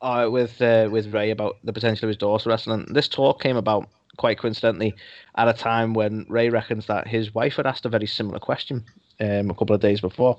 uh, 0.00 0.28
with 0.30 0.60
uh, 0.60 0.88
with 0.90 1.12
Rey 1.12 1.30
about 1.30 1.56
the 1.64 1.72
potential 1.72 2.06
of 2.06 2.08
his 2.08 2.16
daughter 2.16 2.50
wrestling. 2.50 2.86
This 2.90 3.08
talk 3.08 3.42
came 3.42 3.56
about 3.56 3.88
quite 4.16 4.38
coincidentally 4.38 4.94
at 5.36 5.48
a 5.48 5.52
time 5.52 5.94
when 5.94 6.26
Rey 6.28 6.50
reckons 6.50 6.86
that 6.86 7.06
his 7.06 7.34
wife 7.34 7.56
had 7.56 7.66
asked 7.66 7.86
a 7.86 7.88
very 7.88 8.06
similar 8.06 8.38
question 8.38 8.84
um, 9.20 9.50
a 9.50 9.54
couple 9.54 9.74
of 9.74 9.80
days 9.80 10.00
before. 10.00 10.36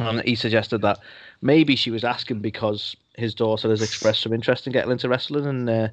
And 0.00 0.20
he 0.22 0.34
suggested 0.34 0.82
that 0.82 0.98
maybe 1.40 1.74
she 1.74 1.90
was 1.90 2.04
asking 2.04 2.40
because 2.40 2.94
his 3.16 3.34
daughter 3.34 3.70
has 3.70 3.82
expressed 3.82 4.22
some 4.22 4.32
interest 4.32 4.66
in 4.66 4.72
getting 4.72 4.90
into 4.90 5.08
wrestling, 5.08 5.46
and 5.46 5.70
uh, 5.70 5.88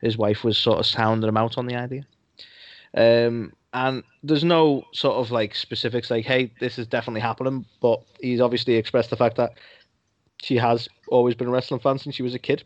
his 0.00 0.16
wife 0.16 0.44
was 0.44 0.56
sort 0.56 0.78
of 0.78 0.86
sounding 0.86 1.28
him 1.28 1.36
out 1.36 1.58
on 1.58 1.66
the 1.66 1.74
idea. 1.74 2.06
Um, 2.96 3.52
and 3.72 4.04
there's 4.22 4.44
no 4.44 4.84
sort 4.92 5.16
of 5.16 5.32
like 5.32 5.54
specifics 5.54 6.10
like, 6.10 6.24
hey, 6.24 6.52
this 6.60 6.78
is 6.78 6.86
definitely 6.86 7.22
happening, 7.22 7.64
but 7.80 8.00
he's 8.20 8.40
obviously 8.40 8.74
expressed 8.74 9.10
the 9.10 9.16
fact 9.16 9.36
that 9.36 9.54
she 10.40 10.56
has 10.56 10.88
always 11.14 11.34
been 11.34 11.48
a 11.48 11.50
wrestling 11.50 11.80
fan 11.80 11.98
since 11.98 12.14
she 12.14 12.22
was 12.22 12.34
a 12.34 12.38
kid. 12.38 12.64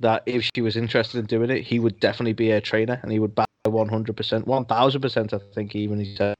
That 0.00 0.22
if 0.26 0.48
she 0.54 0.60
was 0.60 0.76
interested 0.76 1.18
in 1.18 1.26
doing 1.26 1.50
it, 1.50 1.62
he 1.62 1.80
would 1.80 1.98
definitely 1.98 2.34
be 2.34 2.52
a 2.52 2.60
trainer 2.60 3.00
and 3.02 3.10
he 3.10 3.18
would 3.18 3.34
buy 3.34 3.46
100%, 3.66 4.46
1000%, 4.46 5.32
I 5.34 5.54
think, 5.54 5.74
even 5.74 5.98
he 5.98 6.14
said. 6.14 6.36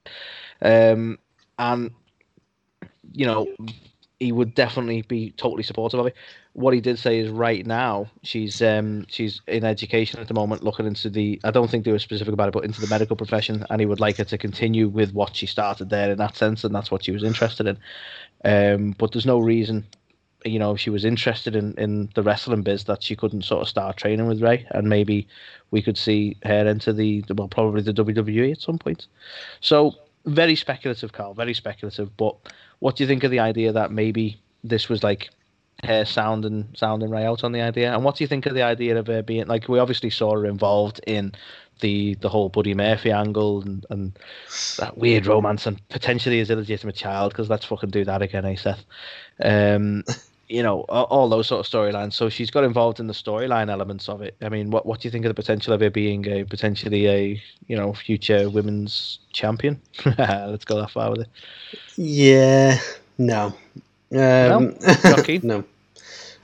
Um, 0.61 1.19
and, 1.57 1.91
you 3.11 3.25
know, 3.25 3.47
he 4.19 4.31
would 4.31 4.53
definitely 4.53 5.01
be 5.03 5.31
totally 5.31 5.63
supportive 5.63 5.99
of 5.99 6.07
it. 6.07 6.15
What 6.53 6.73
he 6.73 6.81
did 6.81 6.99
say 6.99 7.19
is 7.19 7.29
right 7.29 7.65
now 7.65 8.07
she's 8.23 8.61
um 8.61 9.05
she's 9.07 9.41
in 9.47 9.63
education 9.63 10.19
at 10.19 10.27
the 10.27 10.33
moment, 10.33 10.63
looking 10.63 10.85
into 10.85 11.09
the. 11.09 11.39
I 11.43 11.51
don't 11.51 11.69
think 11.69 11.85
they 11.85 11.91
were 11.91 11.99
specific 11.99 12.33
about 12.33 12.49
it, 12.49 12.53
but 12.53 12.65
into 12.65 12.81
the 12.81 12.87
medical 12.87 13.15
profession, 13.15 13.65
and 13.69 13.79
he 13.79 13.85
would 13.85 14.01
like 14.01 14.17
her 14.17 14.25
to 14.25 14.37
continue 14.37 14.89
with 14.89 15.13
what 15.13 15.35
she 15.35 15.45
started 15.45 15.89
there 15.89 16.11
in 16.11 16.17
that 16.17 16.35
sense, 16.35 16.63
and 16.63 16.75
that's 16.75 16.91
what 16.91 17.05
she 17.05 17.11
was 17.11 17.23
interested 17.23 17.67
in. 17.67 17.77
Um, 18.43 18.95
but 18.97 19.11
there's 19.11 19.25
no 19.25 19.39
reason, 19.39 19.85
you 20.45 20.59
know, 20.59 20.71
if 20.71 20.79
she 20.79 20.89
was 20.89 21.05
interested 21.05 21.55
in 21.55 21.73
in 21.77 22.09
the 22.15 22.23
wrestling 22.23 22.61
biz 22.61 22.85
that 22.85 23.03
she 23.03 23.15
couldn't 23.15 23.43
sort 23.43 23.61
of 23.61 23.67
start 23.67 23.97
training 23.97 24.27
with 24.27 24.41
Rey, 24.41 24.65
and 24.71 24.87
maybe 24.89 25.27
we 25.71 25.81
could 25.81 25.97
see 25.97 26.37
her 26.43 26.67
into 26.67 26.93
the 26.93 27.23
well 27.35 27.47
probably 27.47 27.81
the 27.81 27.93
WWE 27.93 28.51
at 28.51 28.61
some 28.61 28.77
point. 28.77 29.07
So 29.61 29.95
very 30.25 30.55
speculative, 30.55 31.11
Carl. 31.11 31.33
Very 31.33 31.53
speculative. 31.53 32.15
But 32.17 32.35
what 32.79 32.95
do 32.95 33.03
you 33.03 33.07
think 33.07 33.23
of 33.23 33.31
the 33.31 33.39
idea 33.39 33.71
that 33.71 33.91
maybe 33.91 34.39
this 34.63 34.89
was 34.89 35.03
like 35.03 35.29
her 35.83 36.03
sounding 36.03 36.67
sounding 36.73 37.09
Rey 37.09 37.25
out 37.25 37.43
on 37.43 37.51
the 37.51 37.61
idea? 37.61 37.93
And 37.93 38.03
what 38.03 38.15
do 38.15 38.23
you 38.23 38.27
think 38.27 38.45
of 38.45 38.53
the 38.53 38.63
idea 38.63 38.97
of 38.97 39.07
her 39.07 39.21
being 39.21 39.47
like? 39.47 39.67
We 39.67 39.79
obviously 39.79 40.09
saw 40.09 40.33
her 40.33 40.45
involved 40.45 41.01
in 41.05 41.33
the 41.79 42.15
the 42.15 42.29
whole 42.29 42.49
Buddy 42.49 42.73
Murphy 42.73 43.11
angle 43.11 43.61
and, 43.61 43.85
and 43.89 44.19
that 44.77 44.97
weird 44.97 45.27
romance 45.27 45.65
and 45.65 45.85
potentially 45.89 46.37
his 46.37 46.49
illegitimate 46.49 46.95
child 46.95 47.31
because 47.31 47.49
let's 47.49 47.65
fucking 47.65 47.89
do 47.89 48.05
that 48.05 48.21
again, 48.21 48.45
eh, 48.45 48.55
Seth? 48.55 48.85
Um, 49.41 50.03
you 50.49 50.63
know, 50.63 50.81
all, 50.89 51.29
those 51.29 51.47
sort 51.47 51.65
of 51.65 51.71
storylines. 51.71 52.13
So 52.13 52.27
she's 52.27 52.49
got 52.49 52.63
involved 52.63 52.99
in 52.99 53.05
the 53.05 53.13
storyline 53.13 53.69
elements 53.69 54.09
of 54.09 54.23
it. 54.23 54.35
I 54.41 54.49
mean, 54.49 54.71
what 54.71 54.85
what 54.85 54.99
do 54.99 55.07
you 55.07 55.11
think 55.11 55.25
of 55.25 55.29
the 55.29 55.35
potential 55.35 55.73
of 55.73 55.81
her 55.81 55.91
being 55.91 56.27
a 56.27 56.43
potentially 56.43 57.07
a 57.07 57.41
you 57.67 57.77
know 57.77 57.93
future 57.93 58.49
women's 58.49 59.19
champion? 59.31 59.79
Let's 60.17 60.65
go 60.65 60.81
that 60.81 60.89
far 60.89 61.11
with 61.11 61.21
it. 61.21 61.27
Yeah, 61.95 62.79
no, 63.19 63.53
um, 64.11 64.75
Rocky? 65.03 65.39
no. 65.43 65.63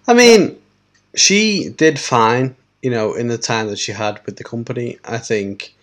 I 0.07 0.13
mean, 0.13 0.55
she 1.15 1.69
did 1.69 1.99
fine, 1.99 2.55
you 2.83 2.91
know, 2.91 3.15
in 3.15 3.27
the 3.27 3.39
time 3.39 3.67
that 3.67 3.79
she 3.79 3.91
had 3.91 4.23
with 4.25 4.37
the 4.37 4.43
company. 4.43 4.99
I 5.03 5.17
think. 5.17 5.73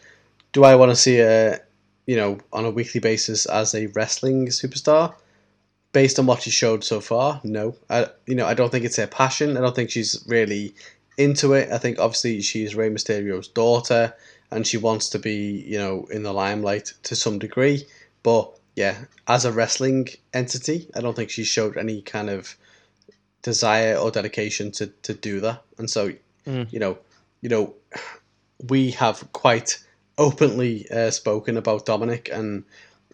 Do 0.53 0.65
I 0.65 0.77
want 0.77 0.91
to 0.91 0.97
see 0.97 1.17
her, 1.17 1.59
you 2.05 2.15
know, 2.15 2.39
on 2.53 2.67
a 2.67 2.71
weekly 2.71 3.01
basis 3.01 3.47
as 3.47 3.75
a 3.75 3.87
wrestling 3.87 4.49
superstar? 4.49 5.15
Based 5.93 6.19
on 6.19 6.27
what 6.27 6.43
she 6.43 6.51
showed 6.51 6.85
so 6.85 7.01
far, 7.01 7.41
no. 7.45 7.77
I, 7.91 8.07
you 8.27 8.35
know, 8.35 8.47
I 8.47 8.55
don't 8.55 8.71
think 8.71 8.85
it's 8.85 8.97
her 8.97 9.07
passion. 9.07 9.57
I 9.57 9.61
don't 9.61 9.77
think 9.77 9.91
she's 9.91 10.25
really 10.27 10.75
into 11.19 11.53
it. 11.53 11.71
I 11.71 11.79
think 11.79 11.99
obviously 11.99 12.41
she's 12.41 12.75
Rey 12.75 12.89
Mysterio's 12.89 13.49
daughter, 13.49 14.15
and 14.51 14.67
she 14.67 14.79
wants 14.79 15.11
to 15.11 15.19
be, 15.19 15.65
you 15.67 15.79
know, 15.79 16.07
in 16.11 16.23
the 16.23 16.33
limelight 16.33 16.95
to 17.05 17.15
some 17.15 17.39
degree. 17.39 17.87
But 18.23 18.59
yeah, 18.75 19.05
as 19.29 19.45
a 19.45 19.53
wrestling 19.53 20.09
entity, 20.33 20.89
I 20.97 21.01
don't 21.03 21.15
think 21.15 21.29
she 21.31 21.45
showed 21.45 21.77
any 21.77 22.01
kind 22.01 22.31
of 22.31 22.57
desire 23.43 23.97
or 23.97 24.11
dedication 24.11 24.71
to, 24.73 24.87
to 24.87 25.15
do 25.15 25.41
that. 25.41 25.63
And 25.79 25.91
so, 25.91 26.13
Mm. 26.47 26.73
you 26.73 26.81
know, 26.81 26.99
you 27.41 27.49
know, 27.49 27.75
we 28.69 28.91
have 28.93 29.33
quite 29.33 29.79
openly 30.19 30.91
uh, 30.91 31.11
spoken 31.11 31.57
about 31.57 31.87
Dominic 31.87 32.29
and 32.33 32.65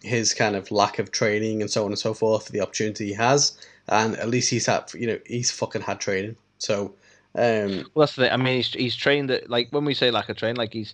his 0.03 0.33
kind 0.33 0.55
of 0.55 0.71
lack 0.71 0.99
of 0.99 1.11
training 1.11 1.61
and 1.61 1.69
so 1.69 1.83
on 1.85 1.91
and 1.91 1.99
so 1.99 2.13
forth 2.13 2.45
for 2.45 2.51
the 2.51 2.61
opportunity 2.61 3.07
he 3.07 3.13
has. 3.13 3.57
And 3.87 4.15
at 4.17 4.29
least 4.29 4.49
he's 4.49 4.65
had, 4.65 4.91
you 4.93 5.07
know, 5.07 5.19
he's 5.25 5.51
fucking 5.51 5.81
had 5.81 5.99
training. 5.99 6.35
So, 6.59 6.93
um, 7.35 7.85
Well, 7.93 8.05
that's 8.05 8.15
the 8.15 8.23
thing. 8.23 8.31
I 8.31 8.37
mean, 8.37 8.57
he's 8.57 8.73
he's 8.73 8.95
trained 8.95 9.31
at, 9.31 9.49
like 9.49 9.69
when 9.71 9.85
we 9.85 9.93
say 9.93 10.11
lack 10.11 10.29
of 10.29 10.37
train, 10.37 10.55
like 10.55 10.73
he's 10.73 10.93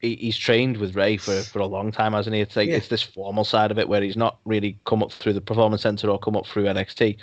he, 0.00 0.14
he's 0.16 0.36
trained 0.36 0.76
with 0.76 0.94
Rey 0.94 1.16
for, 1.16 1.40
for 1.42 1.58
a 1.60 1.66
long 1.66 1.90
time, 1.90 2.12
hasn't 2.12 2.34
he? 2.34 2.40
It's 2.42 2.54
like 2.54 2.68
Yeah. 2.68 2.76
it's 2.76 2.88
this 2.88 3.02
formal 3.02 3.44
side 3.44 3.70
of 3.70 3.78
it 3.78 3.88
where 3.88 4.02
he's 4.02 4.16
not 4.16 4.38
really 4.44 4.78
come 4.84 5.02
up 5.02 5.10
through 5.12 5.32
the 5.32 5.40
performance 5.40 5.82
center 5.82 6.08
or 6.10 6.18
come 6.18 6.36
up 6.36 6.46
through 6.46 6.64
NXT, 6.64 7.16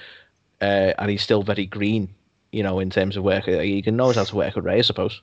uh, 0.61 0.93
and 0.97 1.09
he's 1.11 1.21
still 1.21 1.43
very 1.43 1.65
green, 1.67 2.09
you 2.51 2.63
know, 2.63 2.79
in 2.79 2.89
terms 2.89 3.15
of 3.15 3.23
work. 3.23 3.45
He 3.45 3.81
can 3.81 3.95
knows 3.95 4.15
how 4.15 4.23
to 4.23 4.35
work 4.35 4.55
with 4.55 4.65
Rey, 4.65 4.79
I 4.79 4.81
suppose. 4.81 5.21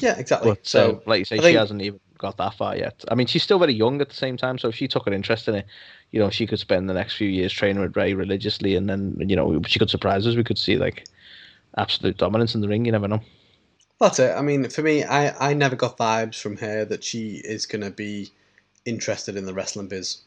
yeah, 0.00 0.16
exactly. 0.18 0.50
But 0.50 0.66
so, 0.66 0.92
uh, 0.92 1.00
like 1.10 1.18
you 1.20 1.24
say, 1.26 1.36
I 1.36 1.38
she 1.38 1.42
think- 1.42 1.58
hasn't 1.58 1.82
even 1.82 2.00
got 2.18 2.36
that 2.38 2.54
far 2.54 2.76
yet. 2.76 3.04
I 3.10 3.14
mean, 3.14 3.26
she's 3.26 3.42
still 3.42 3.58
very 3.58 3.74
young 3.74 4.00
at 4.00 4.08
the 4.08 4.14
same 4.14 4.36
time, 4.36 4.58
so 4.58 4.68
if 4.68 4.74
she 4.74 4.88
took 4.88 5.06
an 5.06 5.12
interest 5.12 5.48
in 5.48 5.54
it, 5.56 5.66
you 6.10 6.20
know, 6.20 6.30
she 6.30 6.46
could 6.46 6.58
spend 6.58 6.88
the 6.88 6.94
next 6.94 7.16
few 7.16 7.28
years 7.28 7.52
training 7.52 7.82
with 7.82 7.96
Rey 7.96 8.14
religiously, 8.14 8.76
and 8.76 8.88
then 8.88 9.16
you 9.20 9.36
know, 9.36 9.60
she 9.66 9.78
could 9.78 9.90
surprise 9.90 10.26
us. 10.26 10.36
We 10.36 10.44
could 10.44 10.58
see 10.58 10.76
like 10.76 11.04
absolute 11.76 12.16
dominance 12.16 12.54
in 12.54 12.60
the 12.60 12.68
ring. 12.68 12.84
You 12.84 12.92
never 12.92 13.08
know. 13.08 13.20
That's 14.00 14.18
it. 14.18 14.36
I 14.36 14.42
mean, 14.42 14.68
for 14.68 14.82
me, 14.82 15.04
I, 15.04 15.50
I 15.50 15.54
never 15.54 15.74
got 15.76 15.96
vibes 15.96 16.38
from 16.40 16.58
her 16.58 16.84
that 16.84 17.02
she 17.02 17.40
is 17.44 17.64
going 17.64 17.80
to 17.82 17.90
be 17.90 18.30
interested 18.84 19.36
in 19.36 19.46
the 19.46 19.54
wrestling 19.54 19.88
biz. 19.88 20.18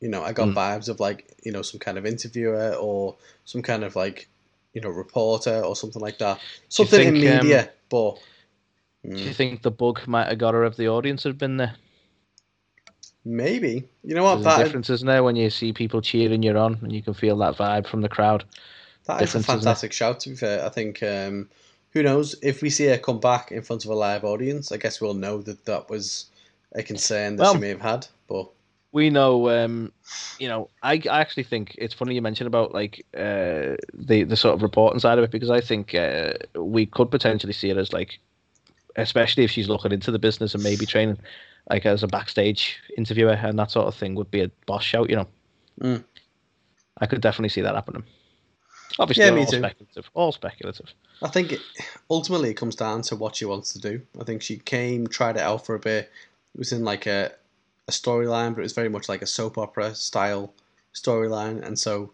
You 0.00 0.08
know, 0.08 0.22
I 0.22 0.32
got 0.32 0.48
Mm. 0.48 0.54
vibes 0.54 0.88
of 0.88 1.00
like, 1.00 1.36
you 1.42 1.50
know, 1.50 1.62
some 1.62 1.80
kind 1.80 1.98
of 1.98 2.06
interviewer 2.06 2.74
or 2.74 3.16
some 3.44 3.62
kind 3.62 3.82
of 3.82 3.96
like, 3.96 4.28
you 4.72 4.80
know, 4.80 4.88
reporter 4.88 5.60
or 5.60 5.74
something 5.74 6.00
like 6.00 6.18
that. 6.18 6.40
Something 6.68 7.08
in 7.08 7.14
media, 7.14 7.40
um, 7.40 7.46
media, 7.46 7.70
but 9.02 9.10
Do 9.12 9.28
mm, 9.28 9.28
you 9.28 9.34
think 9.34 9.60
the 9.60 9.70
bug 9.70 10.06
might 10.06 10.28
have 10.28 10.38
got 10.38 10.54
her 10.54 10.64
if 10.64 10.76
the 10.76 10.88
audience 10.88 11.24
had 11.24 11.36
been 11.36 11.58
there? 11.58 11.76
maybe. 13.24 13.88
You 14.02 14.14
know 14.14 14.24
what? 14.24 14.42
There's 14.42 14.44
That, 14.44 14.56
difference, 14.56 14.88
isn't 14.88 15.06
there, 15.06 15.22
when 15.22 15.36
you 15.36 15.50
see 15.50 15.72
people 15.74 16.00
cheering 16.00 16.42
you 16.42 16.56
on 16.56 16.78
and 16.80 16.90
you 16.92 17.02
can 17.02 17.12
feel 17.12 17.36
that 17.38 17.56
vibe 17.56 17.86
from 17.86 18.00
the 18.00 18.08
crowd? 18.08 18.44
that 19.04 19.22
is 19.22 19.34
a 19.34 19.40
difference, 19.40 19.52
isn't 19.52 19.70
it? 19.72 19.78
fantastic 19.78 19.92
shout, 19.92 20.20
to 20.20 20.30
be 20.30 20.36
fair. 20.36 20.64
I 20.64 20.68
think, 20.68 21.02
um, 21.02 21.48
who 21.92 22.02
knows, 22.02 22.36
if 22.42 22.62
we 22.62 22.70
see 22.70 22.86
her 22.86 22.98
come 22.98 23.20
back 23.20 23.50
in 23.50 23.62
front 23.62 23.84
of 23.84 23.90
a 23.90 23.94
live 23.94 24.24
audience, 24.24 24.70
I 24.72 24.76
guess 24.76 25.00
we'll 25.00 25.14
know 25.14 25.42
that 25.42 25.64
that 25.64 25.88
was 25.90 26.26
a 26.72 26.82
concern 26.82 27.36
that 27.36 27.46
she 27.46 27.58
may 27.58 27.70
have 27.70 27.80
had. 27.80 28.06
But 28.28 28.48
We 28.92 29.10
know, 29.10 29.50
um, 29.50 29.92
you 30.38 30.48
know, 30.48 30.70
I, 30.82 30.94
I 31.10 31.20
actually 31.20 31.42
think 31.44 31.74
it's 31.78 31.94
funny 31.94 32.14
you 32.14 32.22
mentioned 32.22 32.46
about 32.46 32.72
like 32.72 33.04
uh, 33.14 33.76
the 33.92 34.24
the 34.24 34.36
sort 34.36 34.54
of 34.54 34.62
reporting 34.62 35.00
side 35.00 35.18
of 35.18 35.24
it 35.24 35.30
because 35.30 35.50
I 35.50 35.60
think 35.60 35.94
uh, 35.94 36.34
we 36.54 36.86
could 36.86 37.10
potentially 37.10 37.52
see 37.52 37.70
it 37.70 37.76
as 37.76 37.92
like, 37.92 38.20
especially 38.98 39.44
if 39.44 39.50
she's 39.50 39.68
looking 39.68 39.92
into 39.92 40.10
the 40.10 40.18
business 40.18 40.54
and 40.54 40.62
maybe 40.62 40.84
training, 40.84 41.18
like 41.70 41.86
as 41.86 42.02
a 42.02 42.08
backstage 42.08 42.78
interviewer 42.96 43.32
and 43.32 43.58
that 43.58 43.70
sort 43.70 43.86
of 43.86 43.94
thing 43.94 44.14
would 44.14 44.30
be 44.30 44.42
a 44.42 44.50
boss 44.66 44.84
shout, 44.84 45.08
you 45.08 45.16
know. 45.16 45.28
Mm. 45.80 46.04
I 46.98 47.06
could 47.06 47.20
definitely 47.20 47.50
see 47.50 47.60
that 47.60 47.74
happening. 47.74 48.04
Obviously, 48.98 49.24
Yeah, 49.24 49.36
all 49.36 49.46
too. 49.46 49.58
speculative. 49.58 50.10
All 50.14 50.32
speculative. 50.32 50.92
I 51.22 51.28
think 51.28 51.52
it, 51.52 51.60
ultimately 52.10 52.50
it 52.50 52.54
comes 52.54 52.74
down 52.74 53.02
to 53.02 53.16
what 53.16 53.36
she 53.36 53.44
wants 53.44 53.72
to 53.74 53.80
do. 53.80 54.02
I 54.20 54.24
think 54.24 54.42
she 54.42 54.56
came, 54.56 55.06
tried 55.06 55.36
it 55.36 55.42
out 55.42 55.64
for 55.64 55.74
a 55.74 55.78
bit. 55.78 56.10
It 56.54 56.58
was 56.58 56.72
in 56.72 56.84
like 56.84 57.06
a, 57.06 57.32
a 57.86 57.92
storyline, 57.92 58.54
but 58.54 58.60
it 58.60 58.64
was 58.64 58.72
very 58.72 58.88
much 58.88 59.08
like 59.08 59.22
a 59.22 59.26
soap 59.26 59.58
opera 59.58 59.94
style 59.94 60.52
storyline. 60.94 61.64
And 61.64 61.78
so, 61.78 62.10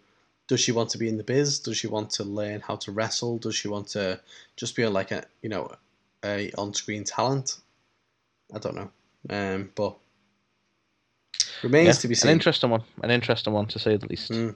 does 0.48 0.60
she 0.60 0.72
want 0.72 0.90
to 0.90 0.98
be 0.98 1.08
in 1.08 1.16
the 1.16 1.24
biz? 1.24 1.58
Does 1.58 1.78
she 1.78 1.86
want 1.86 2.10
to 2.10 2.24
learn 2.24 2.60
how 2.60 2.76
to 2.76 2.92
wrestle? 2.92 3.38
Does 3.38 3.54
she 3.54 3.68
want 3.68 3.88
to 3.88 4.20
just 4.56 4.76
be 4.76 4.86
like 4.86 5.10
a 5.10 5.24
you 5.40 5.48
know 5.48 5.74
a 6.24 6.50
on 6.58 6.74
screen 6.74 7.04
talent? 7.04 7.58
I 8.54 8.58
don't 8.58 8.74
know, 8.74 8.90
um, 9.30 9.70
but 9.74 9.96
remains 11.62 11.86
Yeah, 11.96 12.00
to 12.02 12.08
be 12.08 12.14
seen. 12.14 12.30
an 12.30 12.36
interesting 12.36 12.70
one. 12.70 12.82
An 13.02 13.10
interesting 13.10 13.52
one 13.52 13.66
to 13.66 13.78
say 13.78 13.96
the 13.96 14.06
least. 14.06 14.30
Mm. 14.30 14.54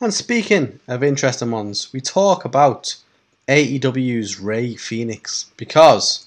And 0.00 0.14
speaking 0.14 0.80
of 0.88 1.02
interesting 1.02 1.50
ones, 1.50 1.92
we 1.92 2.00
talk 2.00 2.44
about 2.44 2.96
AEW's 3.48 4.40
Rey 4.40 4.74
Fenix 4.74 5.46
because 5.56 6.26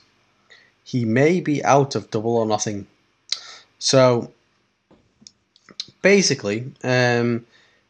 he 0.84 1.05
may 1.05 1.39
be 1.39 1.64
out 1.64 1.95
of 1.95 2.11
Double 2.11 2.38
or 2.38 2.45
Nothing. 2.45 2.86
So 3.80 4.32
basically, 6.01 6.72
um, 6.84 7.45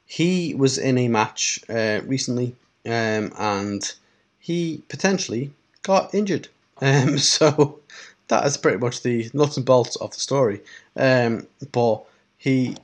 he 0.06 0.54
was 0.54 0.78
in 0.78 0.98
a 0.98 1.08
match 1.08 1.60
uh, 1.70 2.02
recently 2.06 2.56
um, 2.86 3.34
and 3.38 3.94
he 4.40 4.84
potentially 4.88 5.52
got 5.84 6.14
injured. 6.14 6.48
Um, 6.82 7.18
so 7.20 7.80
that 8.28 8.46
is 8.46 8.58
pretty 8.58 8.80
much 8.80 9.04
the 9.04 9.30
nuts 9.34 9.56
and 9.56 9.66
bolts 9.66 9.96
of 9.98 10.12
the 10.12 10.20
story. 10.20 10.60
Um, 10.98 11.48
but 11.72 12.04
he 12.38 12.76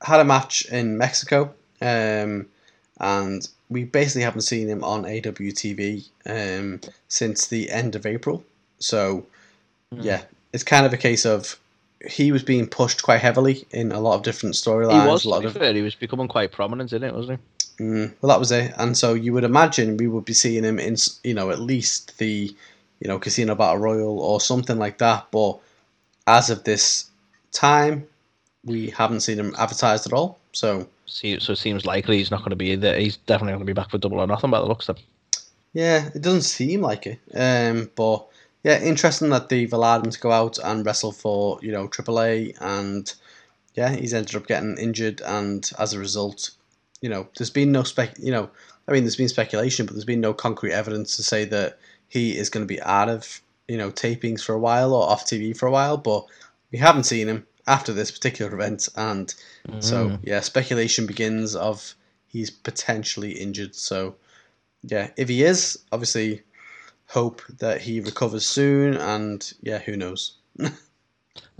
had 0.00 0.18
a 0.18 0.24
match 0.24 0.64
in 0.66 0.98
Mexico, 0.98 1.54
um, 1.80 2.46
and 2.98 3.46
we 3.68 3.84
basically 3.84 4.22
haven't 4.22 4.40
seen 4.40 4.66
him 4.66 4.82
on 4.82 5.04
AWTV 5.04 6.08
um, 6.26 6.80
since 7.06 7.46
the 7.46 7.70
end 7.70 7.94
of 7.94 8.06
April. 8.06 8.42
So, 8.78 9.26
yeah, 9.92 10.22
it's 10.52 10.64
kind 10.64 10.86
of 10.86 10.92
a 10.92 10.96
case 10.96 11.24
of 11.26 11.60
he 12.08 12.32
was 12.32 12.42
being 12.42 12.66
pushed 12.66 13.02
quite 13.02 13.20
heavily 13.20 13.66
in 13.70 13.92
a 13.92 14.00
lot 14.00 14.14
of 14.16 14.22
different 14.22 14.56
He 14.56 14.62
storylines. 14.62 15.06
was, 15.06 15.24
a 15.24 15.28
lot 15.28 15.44
of 15.44 15.52
fair, 15.52 15.72
he 15.74 15.82
was 15.82 15.94
becoming 15.94 16.28
quite 16.28 16.50
prominent 16.50 16.92
in 16.92 17.02
it, 17.04 17.14
wasn't 17.14 17.38
he? 17.38 17.44
Mm, 17.78 18.14
well, 18.20 18.28
that 18.28 18.38
was 18.38 18.52
it, 18.52 18.72
and 18.76 18.96
so 18.96 19.14
you 19.14 19.32
would 19.32 19.44
imagine 19.44 19.96
we 19.96 20.06
would 20.06 20.24
be 20.24 20.32
seeing 20.32 20.64
him 20.64 20.78
in, 20.78 20.96
you 21.24 21.34
know, 21.34 21.50
at 21.50 21.58
least 21.58 22.18
the, 22.18 22.54
you 23.00 23.08
know, 23.08 23.18
Casino 23.18 23.54
Battle 23.54 23.78
Royale 23.78 24.20
or 24.20 24.40
something 24.40 24.78
like 24.78 24.98
that. 24.98 25.26
But 25.32 25.58
as 26.26 26.50
of 26.50 26.64
this 26.64 27.10
time, 27.52 28.06
we 28.64 28.90
haven't 28.90 29.20
seen 29.20 29.38
him 29.38 29.54
advertised 29.58 30.06
at 30.06 30.12
all. 30.12 30.38
So 30.52 30.88
See, 31.06 31.38
so 31.38 31.52
it 31.52 31.56
seems 31.56 31.84
likely 31.84 32.18
he's 32.18 32.30
not 32.30 32.40
going 32.40 32.50
to 32.50 32.56
be 32.56 32.76
there. 32.76 32.98
He's 32.98 33.16
definitely 33.18 33.52
going 33.52 33.60
to 33.60 33.66
be 33.66 33.72
back 33.72 33.90
for 33.90 33.98
double 33.98 34.20
or 34.20 34.26
nothing 34.26 34.50
by 34.50 34.60
the 34.60 34.66
looks 34.66 34.88
of 34.88 34.96
it. 34.96 35.04
yeah, 35.72 36.08
it 36.14 36.22
doesn't 36.22 36.42
seem 36.42 36.80
like 36.80 37.06
it. 37.06 37.20
Um, 37.34 37.90
but 37.94 38.26
yeah, 38.62 38.80
interesting 38.80 39.28
that 39.30 39.48
they've 39.48 39.72
allowed 39.72 40.04
him 40.04 40.10
to 40.10 40.20
go 40.20 40.32
out 40.32 40.58
and 40.58 40.86
wrestle 40.86 41.12
for 41.12 41.58
you 41.60 41.72
know 41.72 41.88
AAA, 41.88 42.56
and 42.60 43.12
yeah, 43.74 43.94
he's 43.94 44.14
ended 44.14 44.34
up 44.36 44.46
getting 44.46 44.78
injured, 44.78 45.20
and 45.20 45.70
as 45.78 45.92
a 45.92 45.98
result, 45.98 46.50
you 47.04 47.10
know, 47.10 47.28
there's 47.36 47.50
been 47.50 47.70
no 47.70 47.82
spec. 47.82 48.18
You 48.18 48.32
know, 48.32 48.50
I 48.88 48.92
mean, 48.92 49.02
there's 49.02 49.16
been 49.16 49.28
speculation, 49.28 49.84
but 49.84 49.92
there's 49.92 50.06
been 50.06 50.22
no 50.22 50.32
concrete 50.32 50.72
evidence 50.72 51.16
to 51.16 51.22
say 51.22 51.44
that 51.44 51.78
he 52.08 52.34
is 52.34 52.48
going 52.48 52.66
to 52.66 52.74
be 52.74 52.80
out 52.80 53.10
of 53.10 53.42
you 53.68 53.76
know 53.76 53.90
tapings 53.90 54.42
for 54.42 54.54
a 54.54 54.58
while 54.58 54.94
or 54.94 55.06
off 55.06 55.26
TV 55.26 55.54
for 55.54 55.66
a 55.66 55.70
while. 55.70 55.98
But 55.98 56.24
we 56.72 56.78
haven't 56.78 57.04
seen 57.04 57.28
him 57.28 57.46
after 57.66 57.92
this 57.92 58.10
particular 58.10 58.54
event, 58.54 58.88
and 58.96 59.34
so 59.80 60.08
Mm. 60.08 60.20
yeah, 60.22 60.40
speculation 60.40 61.04
begins 61.06 61.54
of 61.54 61.94
he's 62.26 62.50
potentially 62.50 63.32
injured. 63.32 63.74
So 63.74 64.16
yeah, 64.82 65.10
if 65.18 65.28
he 65.28 65.42
is, 65.42 65.78
obviously 65.92 66.40
hope 67.08 67.42
that 67.58 67.82
he 67.82 68.00
recovers 68.00 68.46
soon, 68.46 68.96
and 68.96 69.52
yeah, 69.60 69.78
who 69.78 69.94
knows? 69.94 70.38
I 70.58 70.70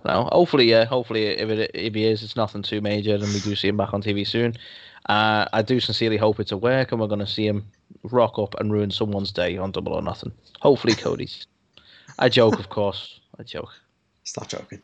know. 0.06 0.28
Hopefully, 0.32 0.70
yeah. 0.70 0.84
Hopefully, 0.84 1.26
if 1.26 1.50
it 1.50 1.70
if 1.74 1.94
he 1.94 2.06
is, 2.06 2.22
it's 2.22 2.36
nothing 2.36 2.62
too 2.62 2.80
major, 2.80 3.14
and 3.14 3.22
we 3.24 3.40
do 3.40 3.54
see 3.54 3.68
him 3.68 3.76
back 3.76 3.92
on 3.92 4.02
TV 4.02 4.26
soon. 4.26 4.56
Uh, 5.06 5.46
I 5.52 5.62
do 5.62 5.80
sincerely 5.80 6.16
hope 6.16 6.40
it's 6.40 6.52
a 6.52 6.56
work, 6.56 6.92
and 6.92 7.00
we're 7.00 7.08
going 7.08 7.20
to 7.20 7.26
see 7.26 7.46
him 7.46 7.66
rock 8.04 8.38
up 8.38 8.54
and 8.58 8.72
ruin 8.72 8.90
someone's 8.90 9.32
day 9.32 9.56
on 9.56 9.70
Double 9.70 9.92
or 9.92 10.02
Nothing. 10.02 10.32
Hopefully, 10.60 10.94
Cody's. 10.94 11.46
I 12.18 12.28
joke, 12.28 12.58
of 12.58 12.68
course. 12.70 13.20
I 13.38 13.42
joke. 13.42 13.72
Stop 14.24 14.48
joking. 14.48 14.80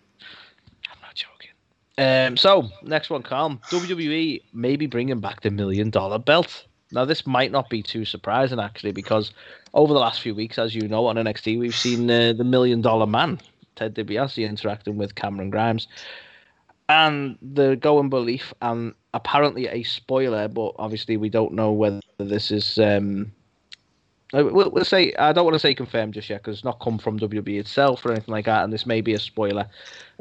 I'm 0.91 0.99
not 1.01 1.15
joking. 1.15 1.51
Um, 1.97 2.37
so 2.37 2.69
next 2.83 3.11
one, 3.11 3.23
Calm. 3.23 3.61
WWE 3.71 4.43
maybe 4.53 4.87
bringing 4.87 5.21
back 5.21 5.41
the 5.41 5.51
million 5.51 5.91
dollar 5.91 6.19
belt. 6.19 6.67
Now, 6.93 7.05
this 7.05 7.27
might 7.27 7.53
not 7.53 7.71
be 7.71 7.83
too 7.83 8.05
surprising 8.05 8.59
actually, 8.59 8.93
because 8.93 9.33
over 9.75 9.93
the 9.93 10.01
last 10.01 10.21
few 10.21 10.35
weeks, 10.35 10.59
as 10.59 10.75
you 10.75 10.89
know, 10.89 11.07
on 11.07 11.17
NXT, 11.17 11.59
we've 11.59 11.75
seen 11.75 12.11
uh, 12.11 12.33
the 12.33 12.45
Million 12.45 12.81
Dollar 12.81 13.07
Man, 13.07 13.41
Ted 13.77 13.95
DiBiase, 13.95 14.49
interacting 14.49 14.97
with 14.97 15.15
Cameron 15.15 15.51
Grimes, 15.51 15.87
and 16.89 17.39
the 17.41 17.77
going 17.77 18.11
belief, 18.11 18.53
and 18.61 18.95
apparently 19.15 19.67
a 19.69 19.83
spoiler, 19.83 20.49
but 20.49 20.75
obviously 20.79 21.17
we 21.17 21.29
don't 21.29 21.53
know 21.53 21.73
whether 21.73 22.01
this 22.19 22.51
is. 22.51 22.79
Um, 22.79 23.33
uh, 24.33 24.45
We'll, 24.45 24.71
we'll 24.71 24.85
say 24.85 25.13
I 25.19 25.33
don't 25.33 25.45
want 25.45 25.57
to 25.57 25.59
say 25.61 25.75
confirmed 25.75 26.15
just 26.15 26.31
yet 26.31 26.41
because 26.41 26.59
it's 26.59 26.65
not 26.65 26.79
come 26.79 26.99
from 26.99 27.19
WWE 27.19 27.59
itself 27.59 28.05
or 28.07 28.13
anything 28.13 28.33
like 28.33 28.45
that, 28.45 28.63
and 28.63 28.73
this 28.73 28.87
may 28.87 29.01
be 29.01 29.15
a 29.15 29.19
spoiler, 29.19 29.67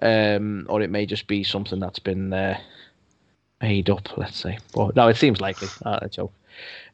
um, 0.01 0.65
or 0.67 0.81
it 0.81 0.89
may 0.89 1.05
just 1.05 1.27
be 1.27 1.43
something 1.43 1.79
that's 1.79 1.99
been 1.99 2.33
uh, 2.33 2.57
made 3.61 3.89
up. 3.89 4.17
Let's 4.17 4.37
say, 4.37 4.57
but 4.73 4.95
no, 4.95 5.07
it 5.09 5.17
seems 5.17 5.41
likely. 5.41 5.67
Uh, 5.85 5.99
a 6.01 6.09
joke. 6.09 6.33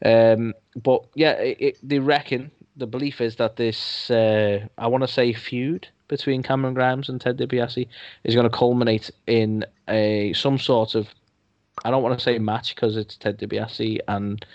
Um, 0.04 0.54
but 0.84 1.06
yeah, 1.16 1.32
it, 1.34 1.58
it, 1.60 1.78
they 1.82 2.00
reckon 2.00 2.52
the 2.76 2.88
belief 2.88 3.22
is 3.22 3.38
that 3.38 3.56
this 3.56 4.12
uh, 4.12 4.68
I 4.78 4.88
want 4.88 5.04
to 5.04 5.08
say 5.08 5.32
feud 5.34 5.88
between 6.08 6.44
Cameron 6.44 6.74
Grimes 6.74 7.10
and 7.10 7.20
Ted 7.20 7.38
DiBiase 7.38 7.88
is 8.26 8.36
going 8.36 8.50
to 8.50 8.56
culminate 8.56 9.10
in 9.28 9.66
a 9.88 10.34
some 10.34 10.60
sort 10.60 10.96
of 10.96 11.08
I 11.84 11.92
don't 11.92 12.04
want 12.04 12.18
to 12.18 12.24
say 12.24 12.38
match 12.40 12.76
because 12.76 12.98
it's 12.98 13.18
Ted 13.18 13.38
DiBiase 13.38 14.00
and 14.08 14.46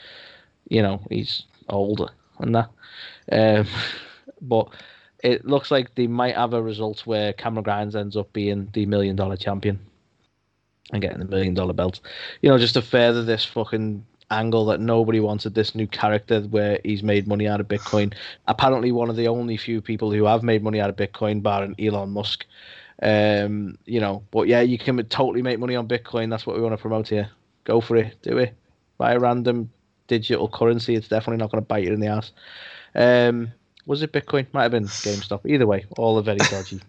you 0.68 0.82
know 0.82 1.00
he's 1.10 1.44
older 1.68 2.08
and 2.38 2.54
that. 2.54 2.70
Um, 3.30 3.66
but 4.40 4.68
it 5.22 5.44
looks 5.44 5.70
like 5.70 5.94
they 5.94 6.06
might 6.06 6.34
have 6.34 6.54
a 6.54 6.62
result 6.62 7.06
where 7.06 7.32
Cameron 7.32 7.64
Grimes 7.64 7.96
ends 7.96 8.16
up 8.16 8.32
being 8.32 8.68
the 8.72 8.86
million 8.86 9.16
dollar 9.16 9.36
champion 9.36 9.78
and 10.92 11.02
getting 11.02 11.18
the 11.18 11.24
million 11.24 11.54
dollar 11.54 11.72
belt. 11.72 12.00
You 12.40 12.50
know, 12.50 12.58
just 12.58 12.74
to 12.74 12.82
further 12.82 13.22
this 13.22 13.44
fucking 13.44 14.04
angle 14.30 14.64
that 14.66 14.80
nobody 14.80 15.20
wanted 15.20 15.54
this 15.54 15.74
new 15.74 15.86
character 15.86 16.40
where 16.42 16.78
he's 16.84 17.02
made 17.02 17.26
money 17.26 17.48
out 17.48 17.60
of 17.60 17.68
Bitcoin. 17.68 18.14
Apparently, 18.46 18.92
one 18.92 19.10
of 19.10 19.16
the 19.16 19.28
only 19.28 19.56
few 19.56 19.80
people 19.80 20.10
who 20.10 20.24
have 20.24 20.42
made 20.42 20.62
money 20.62 20.80
out 20.80 20.90
of 20.90 20.96
Bitcoin, 20.96 21.42
barring 21.42 21.74
Elon 21.78 22.10
Musk. 22.10 22.46
Um, 23.02 23.78
you 23.86 24.00
know, 24.00 24.24
but 24.30 24.48
yeah, 24.48 24.60
you 24.60 24.78
can 24.78 24.96
totally 25.06 25.42
make 25.42 25.58
money 25.58 25.76
on 25.76 25.88
Bitcoin. 25.88 26.30
That's 26.30 26.46
what 26.46 26.56
we 26.56 26.62
want 26.62 26.74
to 26.74 26.80
promote 26.80 27.08
here. 27.08 27.30
Go 27.64 27.80
for 27.80 27.96
it. 27.96 28.16
Do 28.22 28.38
it. 28.38 28.54
Buy 28.98 29.12
a 29.12 29.18
random 29.18 29.70
digital 30.06 30.48
currency. 30.48 30.94
It's 30.94 31.08
definitely 31.08 31.38
not 31.38 31.50
going 31.50 31.62
to 31.62 31.66
bite 31.66 31.84
you 31.84 31.92
in 31.92 32.00
the 32.00 32.08
ass. 32.08 32.32
Um, 32.94 33.52
was 33.86 34.02
it 34.02 34.12
Bitcoin? 34.12 34.46
Might 34.52 34.64
have 34.64 34.72
been 34.72 34.84
GameStop. 34.84 35.46
Either 35.46 35.66
way, 35.66 35.84
all 35.96 36.18
are 36.18 36.22
very 36.22 36.38
dodgy. 36.38 36.80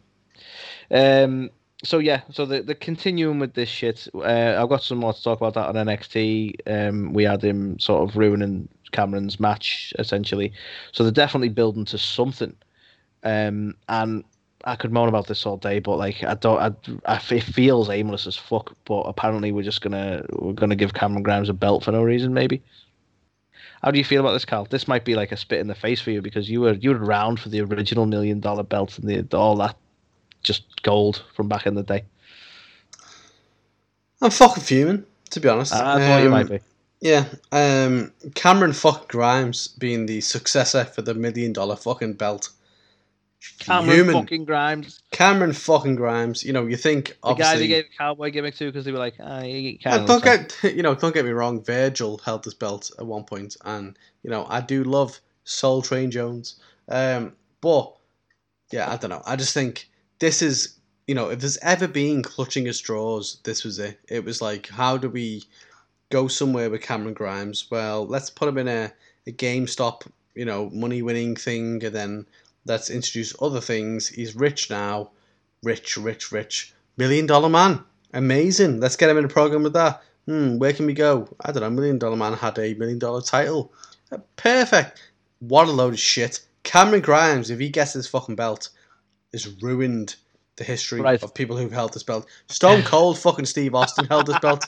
um, 0.91 1.49
so 1.84 1.97
yeah, 1.97 2.22
so 2.30 2.45
the 2.45 2.62
the 2.62 2.76
continuing 2.76 3.39
with 3.39 3.53
this 3.53 3.70
shit. 3.70 4.07
Uh, 4.14 4.55
I've 4.59 4.70
got 4.70 4.84
some 4.84 4.99
more 4.99 5.14
to 5.14 5.24
talk 5.24 5.39
about 5.41 5.53
that 5.55 5.68
on 5.68 5.88
NXT. 5.88 6.55
Um, 6.68 7.14
we 7.14 7.24
had 7.24 7.43
him 7.43 7.80
sort 7.80 8.07
of 8.07 8.18
ruining 8.18 8.68
Cameron's 8.91 9.39
match 9.39 9.93
essentially. 9.97 10.53
So 10.91 11.03
they're 11.03 11.12
definitely 11.12 11.49
building 11.49 11.86
to 11.86 11.97
something. 11.97 12.55
Um, 13.24 13.76
and 13.88 14.24
I 14.64 14.76
could 14.76 14.91
moan 14.91 15.09
about 15.09 15.28
this 15.28 15.45
all 15.45 15.57
day, 15.57 15.80
but 15.80 15.97
like 15.97 16.24
I 16.24 16.36
don't, 16.36 16.59
I, 16.59 17.14
I, 17.16 17.22
it 17.32 17.43
feels 17.43 17.89
aimless 17.89 18.28
as 18.28 18.36
fuck. 18.36 18.76
But 18.86 19.01
apparently 19.01 19.51
we're 19.51 19.64
just 19.64 19.82
gonna 19.82 20.24
we're 20.34 20.53
gonna 20.53 20.76
give 20.76 20.93
Cameron 20.93 21.24
Grimes 21.24 21.49
a 21.49 21.53
belt 21.53 21.84
for 21.84 21.91
no 21.91 22.03
reason, 22.03 22.34
maybe. 22.34 22.62
How 23.82 23.89
do 23.89 23.97
you 23.97 24.05
feel 24.05 24.22
about 24.22 24.34
this, 24.34 24.45
Carl? 24.45 24.68
This 24.70 24.88
might 24.88 25.03
be 25.03 25.16
like 25.16 25.32
a 25.32 25.38
spit 25.38 25.59
in 25.59 25.68
the 25.68 25.74
face 25.76 25.99
for 25.99 26.12
you 26.12 26.22
because 26.22 26.49
you 26.49 26.62
were 26.62 26.74
you 26.74 26.91
were 26.91 27.03
around 27.03 27.39
for 27.39 27.49
the 27.49 27.62
original 27.62 28.05
million 28.05 28.39
dollar 28.39 28.64
belt 28.64 28.99
and 28.99 29.09
the, 29.09 29.38
all 29.38 29.55
that 29.57 29.76
just 30.43 30.84
gold 30.84 31.24
from 31.36 31.47
back 31.47 31.66
in 31.66 31.76
the 31.76 31.84
day. 31.84 32.03
I'm 34.22 34.30
fucking 34.30 34.64
fuming, 34.64 35.05
to 35.32 35.39
be 35.39 35.49
honest. 35.49 35.74
I 35.74 35.99
thought 35.99 36.20
you 36.20 36.26
Um, 36.28 36.32
might 36.32 36.49
be. 36.49 36.59
Yeah, 36.99 37.26
um, 37.51 38.12
Cameron 38.36 38.74
fuck 38.74 39.09
Grimes 39.09 39.68
being 39.68 40.05
the 40.05 40.22
successor 40.22 40.86
for 40.86 41.01
the 41.01 41.16
million 41.16 41.51
dollar 41.51 41.76
fucking 41.76 42.14
belt. 42.14 42.49
Cameron 43.60 43.96
Human. 43.96 44.14
fucking 44.14 44.46
Grimes, 44.46 45.02
Cameron 45.12 45.54
fucking 45.54 45.96
Grimes. 45.96 46.44
You 46.44 46.54
know, 46.54 46.66
you 46.66 46.78
think 46.78 47.18
the 47.24 47.34
guy 47.34 47.58
they 47.58 47.68
gave 47.68 47.86
cowboy 47.98 48.32
gimmick 48.32 48.56
to 48.56 48.66
because 48.66 48.86
they 48.86 48.92
were 48.92 49.00
like, 49.00 49.16
ah, 49.20 49.42
you 49.42 49.78
can't. 49.78 50.08
don't 50.08 50.24
get 50.24 50.56
you 50.64 50.84
know, 50.84 50.96
don't 50.96 51.14
get 51.14 51.26
me 51.26 51.32
wrong. 51.32 51.64
Virgil 51.64 52.20
held 52.20 52.44
this 52.44 52.54
belt 52.54 52.92
at 53.00 53.06
one 53.06 53.24
point, 53.24 53.58
and 53.66 53.98
you 54.24 54.30
know, 54.30 54.46
I 54.50 54.62
do 54.62 54.84
love 54.84 55.20
Soul 55.44 55.82
Train 55.82 56.12
Jones. 56.12 56.60
Um, 56.88 57.34
but 57.62 57.96
yeah, 58.72 58.92
I 58.92 58.98
don't 58.98 59.10
know. 59.10 59.24
I 59.26 59.36
just 59.36 59.54
think 59.54 59.89
this 60.20 60.42
is 60.42 60.78
you 61.08 61.16
know, 61.16 61.30
if 61.30 61.39
there's 61.39 61.58
ever 61.58 61.88
been 61.88 62.22
clutching 62.24 62.68
at 62.68 62.76
straws, 62.76 63.39
this 63.44 63.64
was 63.64 63.80
it. 63.80 64.00
It 64.08 64.24
was 64.24 64.42
like, 64.42 64.70
how 64.70 64.98
do 64.98 65.10
we 65.10 65.44
go 66.10 66.28
somewhere 66.28 66.70
with 66.70 66.82
Cameron 66.82 67.14
Grimes? 67.14 67.70
Well, 67.70 68.06
let's 68.06 68.30
put 68.30 68.48
him 68.48 68.58
in 68.58 68.68
a, 68.68 68.94
a 69.28 69.32
GameStop, 69.32 70.08
you 70.36 70.46
know, 70.46 70.70
money 70.70 71.02
winning 71.02 71.36
thing, 71.36 71.84
and 71.84 71.94
then 71.94 72.26
let's 72.66 72.89
introduce 72.89 73.36
other 73.41 73.62
things. 73.62 74.07
He's 74.07 74.36
rich 74.36 74.70
now, 74.70 75.12
rich, 75.64 75.97
rich, 75.97 76.32
rich, 76.32 76.74
million 76.97 77.26
dollar 77.26 77.49
man. 77.49 77.84
Amazing. 78.14 78.80
Let's 78.80 78.95
get 78.97 79.09
him 79.09 79.18
in 79.18 79.26
a 79.26 79.30
program 79.30 79.64
with 79.64 79.74
that. 79.74 80.01
Hmm, 80.28 80.57
where 80.59 80.74
can 80.74 80.86
we 80.86 80.93
go? 80.93 81.28
I 81.43 81.51
don't 81.51 81.62
know. 81.64 81.70
Million 81.70 81.97
Dollar 81.97 82.16
Man 82.16 82.34
had 82.34 82.59
a 82.59 82.74
million 82.76 82.99
dollar 82.99 83.22
title. 83.22 83.74
Uh, 84.12 84.18
Perfect. 84.36 85.01
What 85.39 85.68
a 85.68 85.72
load 85.72 85.93
of 85.93 85.99
shit. 85.99 86.41
Cameron 86.64 87.01
Grimes, 87.01 87.49
if 87.49 87.57
he 87.59 87.70
gets 87.70 87.93
this 87.93 88.07
fucking 88.07 88.36
belt, 88.36 88.70
has 89.34 89.47
ruined 89.64 90.16
the 90.57 90.64
history 90.64 91.01
Right. 91.01 91.24
of 91.24 91.34
people 91.34 91.57
who've 91.57 91.72
held 91.72 91.93
this 91.93 92.03
belt. 92.03 92.28
Stone 92.47 92.82
Cold 92.86 93.18
fucking 93.18 93.45
Steve 93.45 93.74
Austin 93.74 94.05
held 94.05 94.28
this 94.28 94.38
belt. 94.39 94.66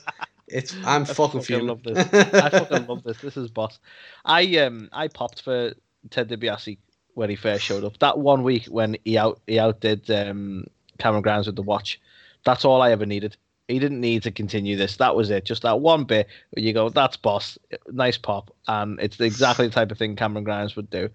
It's 0.48 0.74
I'm 0.86 1.04
I 1.04 1.06
fucking, 1.06 1.42
fuming. 1.42 1.68
love 1.68 1.84
this. 1.84 1.98
I 2.34 2.50
fucking 2.50 2.88
love 2.88 3.04
this. 3.06 3.18
This 3.20 3.38
is 3.38 3.52
boss. 3.52 3.78
I 4.26 4.58
um 4.58 4.90
I 4.92 5.08
popped 5.08 5.42
for 5.44 5.74
Ted 6.10 6.30
DiBiase 6.30 6.78
when 7.16 7.30
he 7.30 7.36
first 7.36 7.64
showed 7.64 7.84
up. 7.84 7.98
That 8.00 8.20
one 8.20 8.44
week 8.44 8.66
when 8.66 8.98
he 9.04 9.18
out 9.18 9.40
he 9.48 9.60
outdid 9.60 10.10
um 10.10 10.66
Cameron 10.98 11.24
Grimes 11.24 11.48
with 11.48 11.56
the 11.56 11.62
watch. 11.62 12.00
That's 12.46 12.66
all 12.66 12.82
I 12.82 12.92
ever 12.92 13.06
needed. 13.06 13.38
He 13.68 13.80
didn't 13.80 14.02
need 14.02 14.24
to 14.24 14.32
continue 14.32 14.76
this. 14.76 14.98
That 14.98 15.16
was 15.16 15.30
it. 15.30 15.46
Just 15.46 15.62
that 15.62 15.80
one 15.80 16.04
bit 16.04 16.28
where 16.52 16.64
you 16.64 16.74
go, 16.74 16.90
"That's 16.90 17.16
boss." 17.18 17.58
Nice 17.92 18.18
pop, 18.18 18.54
and 18.68 19.00
it's 19.00 19.20
exactly 19.20 19.68
the 19.68 19.74
type 19.74 19.92
of 19.92 19.98
thing 19.98 20.16
Cameron 20.16 20.44
Grimes 20.44 20.76
would 20.76 20.90
do. 20.90 21.10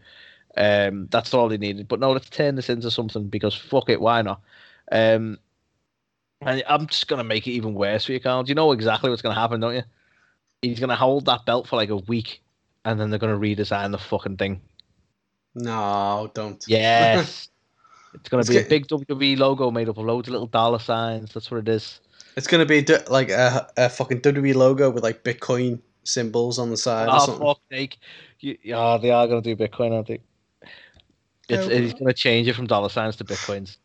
Um, 0.56 1.08
that's 1.10 1.34
all 1.34 1.50
he 1.50 1.58
needed. 1.58 1.88
But 1.88 2.00
no, 2.00 2.12
let's 2.12 2.30
turn 2.30 2.54
this 2.54 2.70
into 2.70 2.90
something 2.90 3.28
because 3.28 3.54
fuck 3.54 3.90
it, 3.90 4.00
why 4.00 4.22
not? 4.22 4.40
Um, 4.90 5.38
and 6.40 6.62
I'm 6.68 6.86
just 6.86 7.08
gonna 7.08 7.24
make 7.24 7.46
it 7.46 7.52
even 7.52 7.74
worse 7.74 8.06
for 8.06 8.12
you, 8.12 8.20
Carl. 8.20 8.48
You 8.48 8.54
know 8.54 8.72
exactly 8.72 9.10
what's 9.10 9.22
gonna 9.22 9.34
happen, 9.34 9.60
don't 9.60 9.74
you? 9.74 9.84
He's 10.62 10.80
gonna 10.80 10.96
hold 10.96 11.26
that 11.26 11.44
belt 11.44 11.68
for 11.68 11.76
like 11.76 11.90
a 11.90 11.96
week, 11.96 12.42
and 12.84 12.98
then 12.98 13.10
they're 13.10 13.18
gonna 13.18 13.38
redesign 13.38 13.90
the 13.92 13.98
fucking 13.98 14.36
thing. 14.38 14.60
No, 15.58 16.30
don't. 16.34 16.64
Yes, 16.66 17.48
it's 18.14 18.28
gonna 18.28 18.40
It's 18.40 18.50
be 18.50 18.58
a 18.58 18.64
big 18.64 18.86
WWE 18.86 19.38
logo 19.38 19.70
made 19.70 19.88
up 19.88 19.98
of 19.98 20.04
loads 20.04 20.28
of 20.28 20.32
little 20.32 20.46
dollar 20.46 20.78
signs. 20.78 21.34
That's 21.34 21.50
what 21.50 21.58
it 21.58 21.68
is. 21.68 22.00
It's 22.36 22.46
gonna 22.46 22.66
be 22.66 22.84
like 23.08 23.30
a, 23.30 23.68
a 23.76 23.88
fucking 23.88 24.20
WWE 24.20 24.54
logo 24.54 24.90
with 24.90 25.02
like 25.02 25.24
Bitcoin 25.24 25.80
symbols 26.04 26.58
on 26.58 26.70
the 26.70 26.76
side 26.76 27.08
or 27.08 27.16
Oh 27.18 27.38
fuck, 27.38 27.60
sake! 27.70 27.98
You, 28.40 28.56
yeah, 28.62 28.98
they 29.00 29.10
are 29.10 29.26
gonna 29.26 29.42
do 29.42 29.56
Bitcoin, 29.56 29.92
aren't 29.92 30.08
they? 30.08 30.20
It's, 31.48 31.66
Oh, 31.66 31.70
it's 31.70 31.94
gonna 31.94 32.12
change 32.12 32.46
it 32.46 32.54
from 32.54 32.66
dollar 32.66 32.90
signs 32.90 33.16
to 33.16 33.24
bitcoins. 33.24 33.78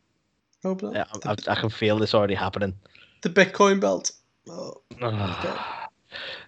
Oh, 0.65 0.77
Yeah, 0.93 1.05
I, 1.25 1.35
I 1.47 1.55
can 1.55 1.69
feel 1.69 1.97
this 1.97 2.13
already 2.13 2.35
happening. 2.35 2.75
the 3.21 3.29
Bitcoin 3.29 3.79
belt. 3.79 4.11
Oh, 4.49 4.81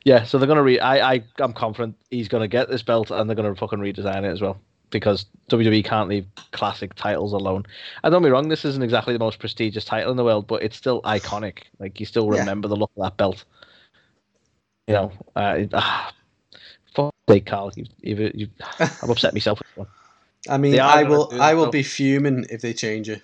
yeah, 0.04 0.24
so 0.26 0.38
they're 0.38 0.48
gonna 0.48 0.62
re. 0.62 0.80
I, 0.80 1.14
I, 1.14 1.24
I'm 1.40 1.54
confident 1.54 1.96
he's 2.12 2.28
gonna 2.28 2.48
get 2.48 2.70
this 2.70 2.84
belt, 2.84 3.12
and 3.12 3.30
they're 3.30 3.36
gonna 3.36 3.56
fucking 3.56 3.80
redesign 3.80 4.24
it 4.26 4.32
as 4.32 4.42
well 4.42 4.60
because 4.96 5.26
WWE 5.50 5.84
can't 5.84 6.08
leave 6.10 6.26
classic 6.52 6.94
titles 6.96 7.34
alone. 7.34 7.66
And 8.04 8.12
don't 8.14 8.24
be 8.24 8.30
wrong, 8.30 8.48
this 8.48 8.64
isn't 8.64 8.82
exactly 8.82 9.12
the 9.14 9.20
most 9.20 9.40
prestigious 9.40 9.84
title 9.84 10.10
in 10.12 10.16
the 10.18 10.24
world, 10.24 10.48
but 10.48 10.64
it's 10.64 10.78
still 10.78 11.02
iconic. 11.02 11.64
Like 11.80 12.00
you 12.00 12.06
still 12.06 12.30
Yeah. 12.32 12.40
remember 12.40 12.70
the 12.70 12.78
look 12.78 12.92
of 12.96 13.04
that 13.04 13.18
belt. 13.18 13.44
You 14.88 14.94
know, 14.94 15.12
uh, 15.36 15.66
ah, 15.74 16.14
fuck 16.96 17.14
sake, 17.30 17.46
Carl, 17.46 17.72
you, 17.76 17.86
you, 18.02 18.32
you, 18.34 18.48
I've 18.80 19.10
upset 19.10 19.34
myself 19.34 19.60
with 19.60 19.68
one. 19.76 19.88
I 20.48 20.58
mean, 20.58 20.80
I 20.80 21.04
will. 21.04 21.30
I 21.42 21.54
will 21.56 21.66
though. 21.66 21.72
be 21.72 21.84
fuming 21.84 22.46
if 22.50 22.62
they 22.62 22.74
change 22.74 23.10
it. 23.10 23.22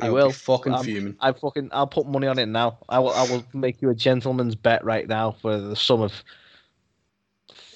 I 0.00 0.06
You 0.06 0.12
will, 0.14 0.28
be 0.28 0.32
fucking 0.32 0.74
Um, 0.74 0.84
fuming. 0.84 1.16
I 1.20 1.32
fucking 1.32 1.68
I'll 1.72 1.86
put 1.86 2.06
money 2.06 2.26
on 2.26 2.38
it 2.38 2.46
now. 2.46 2.78
I 2.88 2.98
will 2.98 3.14
I 3.14 3.22
will 3.22 3.44
make 3.52 3.80
you 3.82 3.90
a 3.90 3.94
gentleman's 3.94 4.56
bet 4.56 4.84
right 4.84 5.06
now 5.06 5.36
for 5.42 5.56
the 5.58 5.76
sum 5.76 6.00
of 6.00 6.12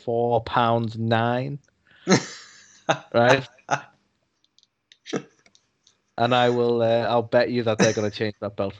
four 0.04 0.42
pounds 0.42 0.98
nine. 0.98 1.58
right? 3.14 3.48
and 6.18 6.34
I 6.34 6.50
will 6.50 6.82
uh, 6.82 7.06
I'll 7.08 7.22
bet 7.22 7.50
you 7.50 7.62
that 7.64 7.78
they're 7.78 7.92
gonna 7.92 8.10
change 8.10 8.34
that 8.40 8.56
belt. 8.56 8.74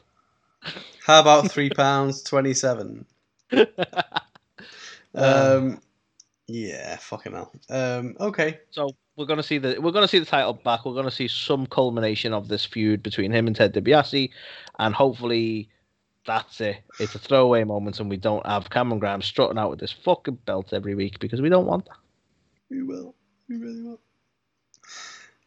How 1.07 1.21
about 1.21 1.51
three 1.51 1.71
pounds 1.71 2.23
twenty-seven? 2.23 3.07
Um, 5.17 5.81
yeah, 6.49 6.97
fucking 6.97 7.33
hell. 7.33 7.53
Um, 7.71 8.17
okay. 8.21 8.59
So 8.71 8.91
we're 9.17 9.27
gonna 9.27 9.45
see 9.45 9.59
the 9.59 9.81
we're 9.81 9.93
gonna 9.93 10.09
see 10.09 10.19
the 10.19 10.27
title 10.27 10.55
back. 10.55 10.85
We're 10.85 10.95
gonna 10.95 11.11
see 11.11 11.29
some 11.29 11.67
culmination 11.67 12.33
of 12.33 12.49
this 12.49 12.65
feud 12.65 13.03
between 13.03 13.31
him 13.31 13.47
and 13.47 13.55
Ted 13.55 13.73
DiBiase, 13.75 14.31
and 14.81 14.95
hopefully 14.95 15.71
That's 16.27 16.61
it. 16.61 16.79
It's 16.99 17.15
a 17.15 17.19
throwaway 17.19 17.65
moment, 17.65 18.01
and 18.01 18.09
we 18.11 18.17
don't 18.17 18.47
have 18.47 18.71
Cameron 18.71 18.99
Graham 18.99 19.23
strutting 19.23 19.59
out 19.59 19.71
with 19.71 19.81
this 19.81 19.93
fucking 19.93 20.39
belt 20.47 20.73
every 20.73 20.95
week 20.95 21.19
because 21.19 21.41
we 21.43 21.49
don't 21.51 21.67
want 21.67 21.85
that. 21.87 21.99
We 22.71 22.83
will. 22.83 23.15
We 23.49 23.57
really 23.57 23.83
will. 23.83 24.01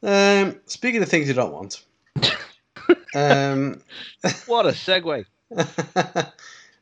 Um, 0.04 0.60
speaking 0.66 1.02
of 1.02 1.10
things 1.10 1.28
you 1.28 1.34
don't 1.34 1.54
want. 1.54 1.84
um, 3.16 3.82
What 4.45 4.66
a 4.66 4.70
segue. 4.70 5.26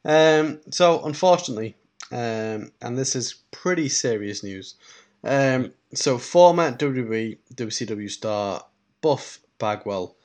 um, 0.05 0.59
so 0.70 1.05
unfortunately, 1.05 1.76
um, 2.11 2.72
and 2.82 2.97
this 2.97 3.16
is 3.16 3.36
pretty 3.51 3.89
serious 3.89 4.43
news. 4.43 4.76
Um, 5.24 5.74
so 5.93 6.18
former 6.18 6.72
WWE 6.72 7.38
WCW 7.55 8.11
star 8.11 8.63
Buff 9.01 9.39
Bagwell 9.57 10.16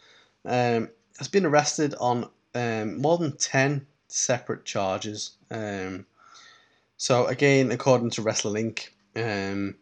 um, 0.45 0.91
has 1.18 1.28
been 1.28 1.47
arrested 1.47 1.95
on 2.01 2.28
um, 2.55 3.01
more 3.01 3.18
than 3.18 3.36
ten 3.36 3.86
separate 4.09 4.64
charges. 4.64 5.32
Um, 5.51 6.07
so 6.97 7.26
again, 7.26 7.70
according 7.70 8.11
to 8.11 8.22
Wrestling 8.22 8.74
Inc., 8.74 8.88
um, 9.16 9.76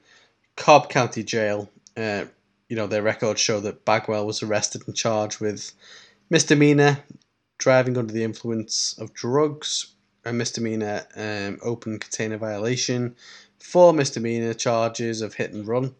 Cobb 0.59 0.91
County 0.91 1.23
Jail, 1.23 1.71
uh, 1.97 2.25
you 2.69 2.77
know, 2.77 2.89
their 2.89 3.01
records 3.01 3.41
show 3.41 3.61
that 3.61 3.85
Bagwell 3.85 4.27
was 4.27 4.43
arrested 4.43 4.83
and 4.87 4.95
charged 4.95 5.41
with 5.41 5.73
misdemeanor 6.29 6.99
driving 7.59 7.97
under 7.97 8.13
the 8.13 8.25
influence 8.25 8.99
of 8.99 9.15
drugs, 9.15 9.95
a 10.25 10.33
misdemeanor 10.33 11.07
um, 11.15 11.59
open 11.63 11.99
container 12.01 12.37
violation, 12.37 13.15
four 13.61 13.93
misdemeanor 13.93 14.53
charges 14.53 15.23
of 15.23 15.35
hit 15.35 15.53
and 15.53 15.67
run, 15.67 15.95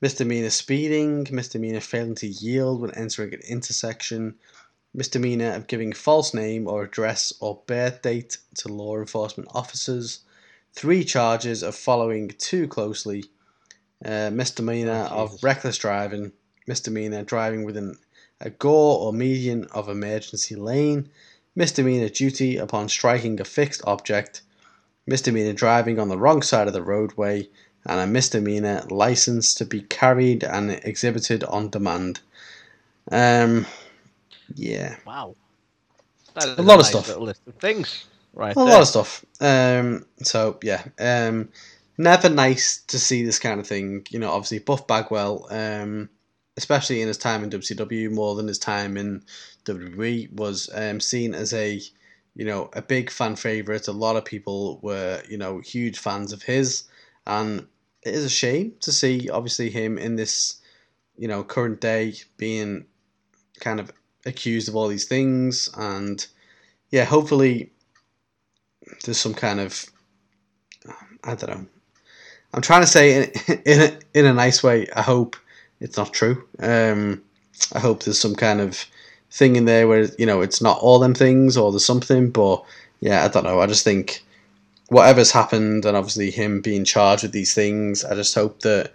misdemeanor 0.00 0.50
speeding, 0.50 1.26
misdemeanor 1.30 1.80
failing 1.80 2.14
to 2.14 2.26
yield 2.26 2.80
when 2.80 2.90
entering 2.92 3.34
an 3.34 3.40
intersection, 3.48 4.34
misdemeanor 4.94 5.52
of 5.52 5.66
giving 5.66 5.92
false 5.92 6.32
name 6.32 6.66
or 6.66 6.82
address 6.82 7.34
or 7.40 7.60
birth 7.66 8.00
date 8.00 8.38
to 8.54 8.68
law 8.68 8.96
enforcement 8.96 9.48
officers, 9.54 10.20
three 10.76 11.02
charges 11.04 11.62
of 11.62 11.74
following 11.74 12.28
too 12.38 12.68
closely, 12.68 13.24
uh, 14.04 14.30
misdemeanor 14.30 15.08
Oh, 15.10 15.24
of 15.24 15.42
reckless 15.42 15.78
driving, 15.78 16.32
misdemeanor 16.66 17.24
driving 17.24 17.64
within 17.64 17.96
a 18.40 18.50
gore 18.50 19.00
or 19.00 19.12
median 19.12 19.64
of 19.72 19.88
emergency 19.88 20.54
lane, 20.54 21.08
misdemeanor 21.54 22.10
duty 22.10 22.58
upon 22.58 22.88
striking 22.88 23.40
a 23.40 23.44
fixed 23.44 23.80
object, 23.86 24.42
misdemeanor 25.06 25.54
driving 25.54 25.98
on 25.98 26.08
the 26.08 26.18
wrong 26.18 26.42
side 26.42 26.66
of 26.68 26.74
the 26.74 26.82
roadway, 26.82 27.48
and 27.86 28.00
a 28.00 28.06
misdemeanor 28.06 28.84
license 28.90 29.54
to 29.54 29.64
be 29.64 29.80
carried 29.80 30.44
and 30.44 30.70
exhibited 30.84 31.42
on 31.44 31.70
demand. 31.70 32.20
Um, 33.10 33.64
yeah, 34.54 34.96
Wow. 35.06 35.34
That 36.34 36.58
A 36.58 36.62
lot 36.62 36.74
of 36.74 36.80
nice 36.80 36.88
stuff. 36.88 37.08
Little 37.08 37.24
list 37.24 37.40
of 37.46 37.54
things. 37.54 38.04
Right. 38.36 38.52
a 38.52 38.54
there. 38.54 38.66
lot 38.66 38.82
of 38.82 38.88
stuff. 38.88 39.24
Um, 39.40 40.04
so 40.22 40.58
yeah, 40.62 40.84
um, 41.00 41.48
never 41.96 42.28
nice 42.28 42.82
to 42.88 42.98
see 42.98 43.24
this 43.24 43.38
kind 43.38 43.58
of 43.58 43.66
thing. 43.66 44.06
You 44.10 44.18
know, 44.18 44.30
obviously 44.30 44.58
Buff 44.58 44.86
Bagwell, 44.86 45.46
um, 45.50 46.10
especially 46.58 47.00
in 47.00 47.08
his 47.08 47.16
time 47.16 47.42
in 47.42 47.50
WCW 47.50 48.10
more 48.10 48.34
than 48.34 48.46
his 48.46 48.58
time 48.58 48.98
in 48.98 49.24
WWE, 49.64 50.32
was 50.34 50.68
um, 50.74 51.00
seen 51.00 51.34
as 51.34 51.54
a 51.54 51.80
you 52.34 52.44
know 52.44 52.68
a 52.74 52.82
big 52.82 53.10
fan 53.10 53.36
favorite. 53.36 53.88
A 53.88 53.92
lot 53.92 54.16
of 54.16 54.24
people 54.26 54.80
were 54.82 55.22
you 55.26 55.38
know 55.38 55.60
huge 55.60 55.98
fans 55.98 56.34
of 56.34 56.42
his, 56.42 56.84
and 57.26 57.66
it 58.02 58.14
is 58.14 58.24
a 58.26 58.30
shame 58.30 58.74
to 58.80 58.92
see 58.92 59.30
obviously 59.30 59.70
him 59.70 59.96
in 59.96 60.16
this 60.16 60.60
you 61.16 61.26
know 61.26 61.42
current 61.42 61.80
day 61.80 62.12
being 62.36 62.84
kind 63.60 63.80
of 63.80 63.90
accused 64.26 64.68
of 64.68 64.76
all 64.76 64.88
these 64.88 65.06
things 65.06 65.70
and 65.78 66.26
yeah 66.90 67.04
hopefully 67.04 67.72
there's 69.04 69.18
some 69.18 69.34
kind 69.34 69.60
of 69.60 69.86
I 71.24 71.34
don't 71.34 71.50
know. 71.50 71.66
I'm 72.54 72.62
trying 72.62 72.82
to 72.82 72.86
say 72.86 73.24
in 73.24 73.60
in 73.64 73.80
a, 73.80 73.98
in 74.18 74.26
a 74.26 74.34
nice 74.34 74.62
way. 74.62 74.86
I 74.94 75.02
hope 75.02 75.36
it's 75.80 75.96
not 75.96 76.12
true. 76.12 76.44
Um, 76.60 77.22
I 77.72 77.80
hope 77.80 78.02
there's 78.02 78.20
some 78.20 78.34
kind 78.34 78.60
of 78.60 78.84
thing 79.30 79.56
in 79.56 79.64
there 79.64 79.88
where 79.88 80.08
you 80.18 80.26
know 80.26 80.40
it's 80.40 80.62
not 80.62 80.78
all 80.78 80.98
them 80.98 81.14
things 81.14 81.56
or 81.56 81.70
there's 81.70 81.84
something. 81.84 82.30
But 82.30 82.64
yeah, 83.00 83.24
I 83.24 83.28
don't 83.28 83.44
know. 83.44 83.60
I 83.60 83.66
just 83.66 83.84
think 83.84 84.22
whatever's 84.88 85.32
happened 85.32 85.84
and 85.84 85.96
obviously 85.96 86.30
him 86.30 86.60
being 86.60 86.84
charged 86.84 87.24
with 87.24 87.32
these 87.32 87.54
things, 87.54 88.04
I 88.04 88.14
just 88.14 88.34
hope 88.34 88.60
that 88.60 88.92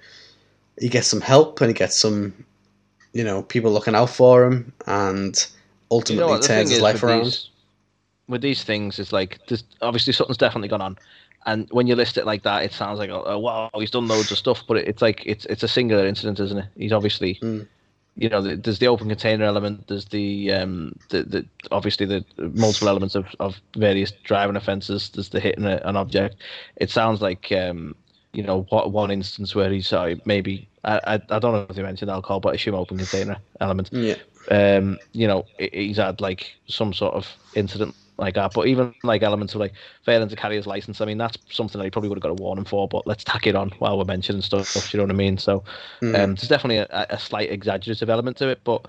he 0.79 0.87
gets 0.87 1.07
some 1.07 1.21
help 1.21 1.59
and 1.59 1.69
he 1.69 1.73
gets 1.73 1.97
some 1.97 2.45
you 3.13 3.23
know 3.23 3.43
people 3.43 3.71
looking 3.71 3.95
out 3.95 4.09
for 4.09 4.45
him 4.45 4.71
and 4.87 5.35
You 5.35 5.97
ultimately 5.97 6.33
know 6.33 6.41
turns 6.41 6.71
his 6.71 6.81
life 6.81 7.03
around. 7.03 7.25
These, 7.25 7.49
with 8.31 8.41
these 8.41 8.63
things, 8.63 8.99
it's 8.99 9.13
like 9.13 9.39
there's 9.47 9.63
obviously 9.81 10.13
something's 10.13 10.37
definitely 10.37 10.69
gone 10.69 10.81
on, 10.81 10.97
and 11.45 11.67
when 11.71 11.87
you 11.87 11.95
list 11.95 12.17
it 12.17 12.25
like 12.25 12.43
that, 12.43 12.63
it 12.63 12.73
sounds 12.73 12.99
like 12.99 13.09
oh, 13.11 13.39
wow, 13.39 13.69
he's 13.75 13.91
done 13.91 14.07
loads 14.07 14.31
of 14.31 14.37
stuff, 14.39 14.63
but 14.67 14.77
it, 14.77 14.87
it's 14.87 15.01
like 15.01 15.23
it's 15.25 15.45
it's 15.47 15.63
a 15.63 15.67
singular 15.69 16.07
incident, 16.07 16.39
isn't 16.39 16.57
it? 16.59 16.69
He's 16.77 16.93
obviously, 16.93 17.43
Mm. 17.43 17.67
you 18.15 18.29
know, 18.29 18.41
the- 18.41 18.57
there's 18.57 18.79
the 18.79 18.87
open 18.87 19.09
container 19.09 19.45
element, 19.45 19.87
there's 19.87 20.05
the 20.05 20.51
um 20.53 20.95
the, 21.09 21.23
the 21.23 21.45
obviously 21.71 22.05
the 22.05 22.25
multiple 22.37 22.89
elements 22.89 23.15
of, 23.15 23.27
of 23.39 23.61
various 23.77 24.11
driving 24.23 24.55
offences. 24.55 25.09
There's 25.09 25.29
the 25.29 25.39
hitting 25.39 25.65
a, 25.65 25.81
an 25.85 25.95
object. 25.97 26.37
It 26.77 26.89
sounds 26.91 27.21
like 27.21 27.51
um 27.51 27.95
you 28.33 28.43
know 28.43 28.63
what 28.69 28.91
one 28.91 29.11
instance 29.11 29.55
where 29.55 29.71
he's 29.71 29.93
maybe 30.25 30.69
I, 30.83 30.99
I 31.05 31.13
I 31.15 31.39
don't 31.39 31.53
know 31.53 31.65
if 31.69 31.75
they 31.75 31.83
mentioned 31.83 32.11
alcohol, 32.11 32.39
but 32.39 32.49
I 32.49 32.55
assume 32.55 32.75
open 32.75 32.97
container 32.97 33.37
element 33.59 33.91
Yeah. 33.91 34.15
um, 34.49 34.99
you 35.13 35.27
know, 35.27 35.45
he's 35.59 35.97
had 35.97 36.19
like 36.21 36.55
some 36.67 36.93
sort 36.93 37.13
of 37.13 37.27
incident 37.53 37.95
like 38.21 38.35
that. 38.35 38.53
But 38.53 38.67
even 38.67 38.93
like 39.03 39.23
elements 39.23 39.53
of 39.55 39.59
like 39.59 39.73
failing 40.03 40.29
to 40.29 40.35
carry 40.35 40.55
his 40.55 40.67
license, 40.67 41.01
I 41.01 41.05
mean, 41.05 41.17
that's 41.17 41.37
something 41.49 41.79
that 41.79 41.85
he 41.85 41.91
probably 41.91 42.09
would 42.09 42.17
have 42.17 42.23
got 42.23 42.31
a 42.31 42.35
warning 42.35 42.65
for. 42.65 42.87
But 42.87 43.05
let's 43.05 43.23
tack 43.23 43.47
it 43.47 43.55
on 43.55 43.71
while 43.79 43.97
we're 43.97 44.05
mentioning 44.05 44.41
stuff. 44.41 44.93
You 44.93 44.97
know 44.97 45.03
what 45.03 45.11
I 45.11 45.15
mean? 45.15 45.37
So 45.37 45.63
Mm. 46.01 46.23
um, 46.23 46.35
there's 46.35 46.47
definitely 46.47 46.77
a, 46.77 47.07
a 47.09 47.19
slight 47.19 47.51
exaggerative 47.51 48.09
element 48.09 48.37
to 48.37 48.47
it. 48.47 48.61
But 48.63 48.87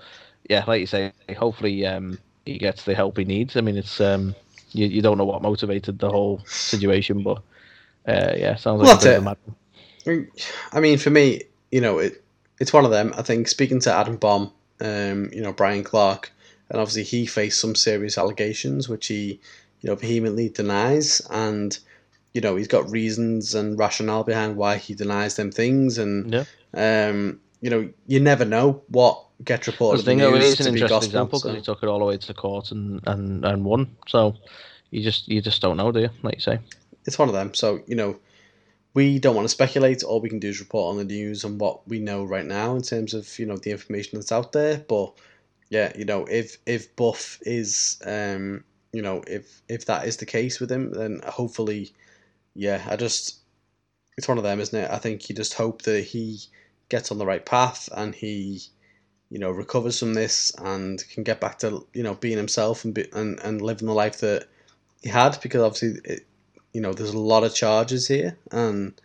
yeah, 0.49 0.63
like 0.67 0.79
you 0.81 0.87
say, 0.87 1.11
hopefully 1.37 1.85
um, 1.85 2.17
he 2.45 2.57
gets 2.57 2.83
the 2.83 2.95
help 2.95 3.17
he 3.17 3.25
needs. 3.25 3.57
I 3.57 3.61
mean, 3.61 3.77
it's 3.77 3.99
um, 3.99 4.35
you, 4.71 4.87
you 4.87 5.01
don't 5.01 5.17
know 5.17 5.25
what 5.25 5.41
motivated 5.41 5.99
the 5.99 6.09
whole 6.09 6.41
situation, 6.45 7.23
but 7.23 7.37
uh, 8.07 8.33
yeah, 8.37 8.55
sounds 8.55 8.81
like 8.81 8.95
a 8.99 9.03
bit 9.03 9.17
of 9.17 9.21
a 9.21 9.25
mad- 9.25 10.27
I 10.73 10.79
mean, 10.81 10.97
for 10.97 11.09
me, 11.09 11.43
you 11.71 11.79
know, 11.79 11.99
it 11.99 12.23
it's 12.59 12.73
one 12.73 12.85
of 12.85 12.91
them. 12.91 13.13
I 13.17 13.21
think 13.21 13.47
speaking 13.47 13.79
to 13.81 13.93
Adam 13.93 14.17
Bomb, 14.17 14.51
um, 14.81 15.29
you 15.33 15.41
know, 15.41 15.53
Brian 15.53 15.83
Clark, 15.83 16.32
and 16.73 16.81
obviously 16.81 17.03
he 17.03 17.25
faced 17.25 17.61
some 17.61 17.75
serious 17.75 18.17
allegations, 18.17 18.89
which 18.89 19.07
he, 19.07 19.39
you 19.81 19.89
know, 19.89 19.95
vehemently 19.95 20.49
denies, 20.49 21.21
and 21.29 21.77
you 22.33 22.41
know, 22.41 22.55
he's 22.55 22.67
got 22.67 22.89
reasons 22.89 23.53
and 23.53 23.77
rationale 23.77 24.23
behind 24.23 24.57
why 24.57 24.77
he 24.77 24.95
denies 24.95 25.35
them 25.35 25.51
things, 25.51 25.97
and 25.99 26.33
Yeah. 26.33 26.45
um, 26.73 27.39
you 27.61 27.69
know, 27.69 27.87
you 28.07 28.19
never 28.19 28.43
know 28.43 28.81
what 28.89 29.23
gets 29.45 29.67
Well, 29.67 29.73
reported 29.73 30.03
the 30.05 30.11
in 30.11 30.17
thing 30.17 30.31
the 30.31 30.35
is, 30.37 30.59
an 30.59 30.67
interesting 30.73 30.87
gospel. 30.87 31.05
example 31.05 31.39
because 31.39 31.51
so- 31.51 31.55
he 31.55 31.61
took 31.61 31.83
it 31.83 31.87
all 31.87 31.99
the 31.99 32.05
way 32.05 32.17
to 32.17 32.33
court 32.33 32.71
and, 32.71 32.99
and, 33.05 33.45
and 33.45 33.63
won. 33.63 33.95
So 34.07 34.35
you 34.89 35.03
just 35.03 35.27
you 35.27 35.41
just 35.41 35.61
don't 35.61 35.77
know, 35.77 35.91
do 35.91 35.99
you? 36.01 36.09
Like 36.23 36.35
you 36.35 36.41
say. 36.41 36.59
it's 37.05 37.19
one 37.19 37.29
of 37.29 37.35
them. 37.35 37.53
So 37.53 37.81
you 37.87 37.95
know, 37.95 38.19
we 38.95 39.19
don't 39.19 39.35
want 39.35 39.45
to 39.45 39.49
speculate. 39.49 40.03
All 40.03 40.21
we 40.21 40.29
can 40.29 40.39
do 40.39 40.49
is 40.49 40.59
report 40.59 40.91
on 40.91 40.97
the 40.97 41.05
news 41.05 41.43
and 41.43 41.59
what 41.59 41.87
we 41.87 41.99
know 41.99 42.23
right 42.23 42.45
now 42.45 42.75
in 42.75 42.81
terms 42.81 43.13
of 43.13 43.37
you 43.39 43.45
know 43.45 43.57
the 43.57 43.71
information 43.71 44.17
that's 44.17 44.31
out 44.31 44.51
there. 44.53 44.77
But 44.79 45.13
yeah, 45.73 45.91
you 45.97 46.05
know, 46.05 46.25
if 46.25 46.57
if 46.67 46.95
Buff 46.95 47.39
is, 47.41 47.99
um, 48.05 48.63
you 48.91 49.01
know, 49.01 49.23
if 49.25 49.63
if 49.67 49.85
that 49.87 50.05
is 50.05 50.17
the 50.17 50.25
case 50.27 50.59
with 50.59 50.71
him, 50.71 50.91
then 50.93 51.21
hopefully, 51.27 51.91
yeah, 52.53 52.85
I 52.87 52.95
just 52.95 53.39
it's 54.15 54.27
one 54.27 54.37
of 54.37 54.43
them, 54.43 54.59
isn't 54.59 54.79
it? 54.79 54.91
I 54.91 54.99
think 54.99 55.27
you 55.27 55.35
just 55.35 55.55
hope 55.55 55.81
that 55.81 56.03
he 56.03 56.41
gets 56.89 57.11
on 57.11 57.17
the 57.17 57.25
right 57.25 57.43
path 57.43 57.89
and 57.97 58.13
he 58.13 58.61
you 59.31 59.39
know 59.39 59.49
recovers 59.49 59.97
from 59.97 60.13
this 60.13 60.51
and 60.59 61.03
can 61.09 61.23
get 61.23 61.41
back 61.41 61.57
to 61.59 61.87
you 61.93 62.03
know 62.03 62.13
being 62.13 62.37
himself 62.37 62.85
and 62.85 62.93
be, 62.93 63.07
and 63.13 63.39
and 63.39 63.59
living 63.63 63.87
the 63.87 63.93
life 63.93 64.19
that 64.19 64.45
he 65.01 65.09
had 65.09 65.39
because 65.41 65.63
obviously 65.63 65.99
it, 66.05 66.27
you 66.73 66.81
know 66.81 66.93
there's 66.93 67.15
a 67.15 67.19
lot 67.33 67.43
of 67.43 67.55
charges 67.55 68.07
here 68.07 68.37
and 68.51 69.01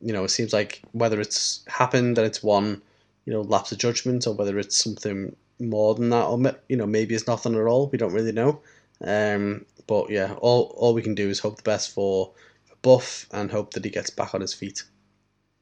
you 0.00 0.12
know 0.12 0.22
it 0.22 0.28
seems 0.30 0.52
like 0.52 0.80
whether 0.92 1.20
it's 1.20 1.64
happened 1.66 2.18
and 2.18 2.26
it's 2.26 2.40
one 2.40 2.80
you 3.24 3.32
know 3.32 3.40
lapse 3.40 3.72
of 3.72 3.78
judgment 3.78 4.28
or 4.28 4.34
whether 4.34 4.60
it's 4.60 4.78
something 4.78 5.34
more 5.60 5.94
than 5.94 6.10
that 6.10 6.24
or 6.24 6.38
you 6.68 6.76
know 6.76 6.86
maybe 6.86 7.14
it's 7.14 7.26
nothing 7.26 7.54
at 7.54 7.66
all 7.66 7.88
we 7.88 7.98
don't 7.98 8.12
really 8.12 8.32
know 8.32 8.60
um 9.04 9.64
but 9.86 10.10
yeah 10.10 10.34
all 10.40 10.74
all 10.76 10.94
we 10.94 11.02
can 11.02 11.14
do 11.14 11.28
is 11.28 11.38
hope 11.38 11.56
the 11.56 11.62
best 11.62 11.94
for, 11.94 12.32
for 12.64 12.74
buff 12.82 13.26
and 13.32 13.50
hope 13.50 13.72
that 13.74 13.84
he 13.84 13.90
gets 13.90 14.10
back 14.10 14.34
on 14.34 14.40
his 14.40 14.54
feet 14.54 14.84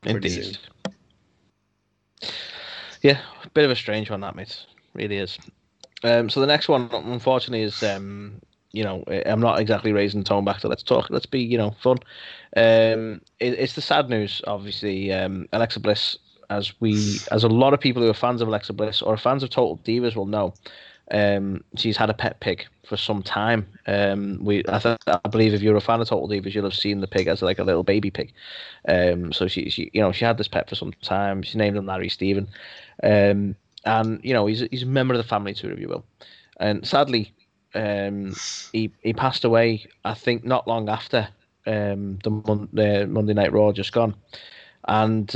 Indeed. 0.04 0.44
soon. 0.44 0.56
Yeah, 3.02 3.20
bit 3.54 3.64
of 3.64 3.70
a 3.70 3.76
strange 3.76 4.10
one 4.10 4.20
that 4.20 4.36
mate. 4.36 4.64
Really 4.94 5.18
is. 5.18 5.38
Um, 6.04 6.28
so 6.28 6.40
the 6.40 6.46
next 6.46 6.68
one, 6.68 6.88
unfortunately, 6.92 7.62
is 7.62 7.82
um, 7.82 8.40
you 8.72 8.84
know 8.84 9.04
I'm 9.26 9.40
not 9.40 9.60
exactly 9.60 9.92
raising 9.92 10.20
the 10.20 10.28
tone 10.28 10.44
back 10.44 10.60
to 10.60 10.68
let's 10.68 10.82
talk, 10.82 11.10
let's 11.10 11.26
be 11.26 11.40
you 11.40 11.58
know 11.58 11.74
fun. 11.82 11.98
Um, 12.56 13.20
it, 13.40 13.54
it's 13.58 13.74
the 13.74 13.80
sad 13.80 14.08
news, 14.08 14.42
obviously. 14.46 15.12
Um, 15.12 15.48
Alexa 15.52 15.80
Bliss, 15.80 16.18
as 16.56 16.72
we 16.80 17.18
as 17.30 17.44
a 17.44 17.48
lot 17.48 17.74
of 17.74 17.80
people 17.80 18.02
who 18.02 18.08
are 18.08 18.14
fans 18.14 18.40
of 18.40 18.48
Alexa 18.48 18.72
Bliss 18.72 19.02
or 19.02 19.16
fans 19.16 19.42
of 19.42 19.50
Total 19.50 19.78
Divas 19.78 20.14
will 20.14 20.26
know, 20.26 20.54
um, 21.10 21.62
she's 21.76 21.96
had 21.96 22.10
a 22.10 22.14
pet 22.14 22.40
pig 22.40 22.66
for 22.86 22.96
some 22.96 23.22
time. 23.22 23.66
Um, 23.86 24.38
we, 24.42 24.62
I, 24.68 24.78
th- 24.78 24.98
I 25.06 25.28
believe, 25.28 25.54
if 25.54 25.62
you're 25.62 25.76
a 25.76 25.80
fan 25.80 26.00
of 26.00 26.08
Total 26.08 26.28
Divas, 26.28 26.54
you'll 26.54 26.64
have 26.64 26.74
seen 26.74 27.00
the 27.00 27.06
pig 27.06 27.26
as 27.26 27.42
like 27.42 27.58
a 27.58 27.64
little 27.64 27.82
baby 27.82 28.10
pig. 28.10 28.32
Um, 28.88 29.32
so 29.32 29.48
she, 29.48 29.70
she, 29.70 29.90
you 29.92 30.00
know, 30.00 30.12
she 30.12 30.24
had 30.24 30.38
this 30.38 30.48
pet 30.48 30.68
for 30.68 30.74
some 30.74 30.92
time. 31.02 31.42
She 31.42 31.58
named 31.58 31.76
him 31.76 31.86
Larry 31.86 32.08
Steven, 32.08 32.48
um, 33.02 33.56
and 33.84 34.20
you 34.22 34.32
know, 34.32 34.46
he's 34.46 34.60
he's 34.70 34.84
a 34.84 34.86
member 34.86 35.14
of 35.14 35.18
the 35.18 35.28
family 35.28 35.54
too, 35.54 35.70
if 35.70 35.78
you 35.78 35.88
will. 35.88 36.04
And 36.58 36.86
sadly, 36.86 37.32
um, 37.74 38.34
he 38.72 38.92
he 39.02 39.12
passed 39.12 39.44
away. 39.44 39.86
I 40.04 40.14
think 40.14 40.44
not 40.44 40.68
long 40.68 40.88
after 40.88 41.28
um, 41.66 42.18
the, 42.22 42.30
Mon- 42.30 42.68
the 42.72 43.06
Monday 43.06 43.34
Night 43.34 43.52
Raw 43.52 43.72
just 43.72 43.92
gone, 43.92 44.14
and 44.86 45.34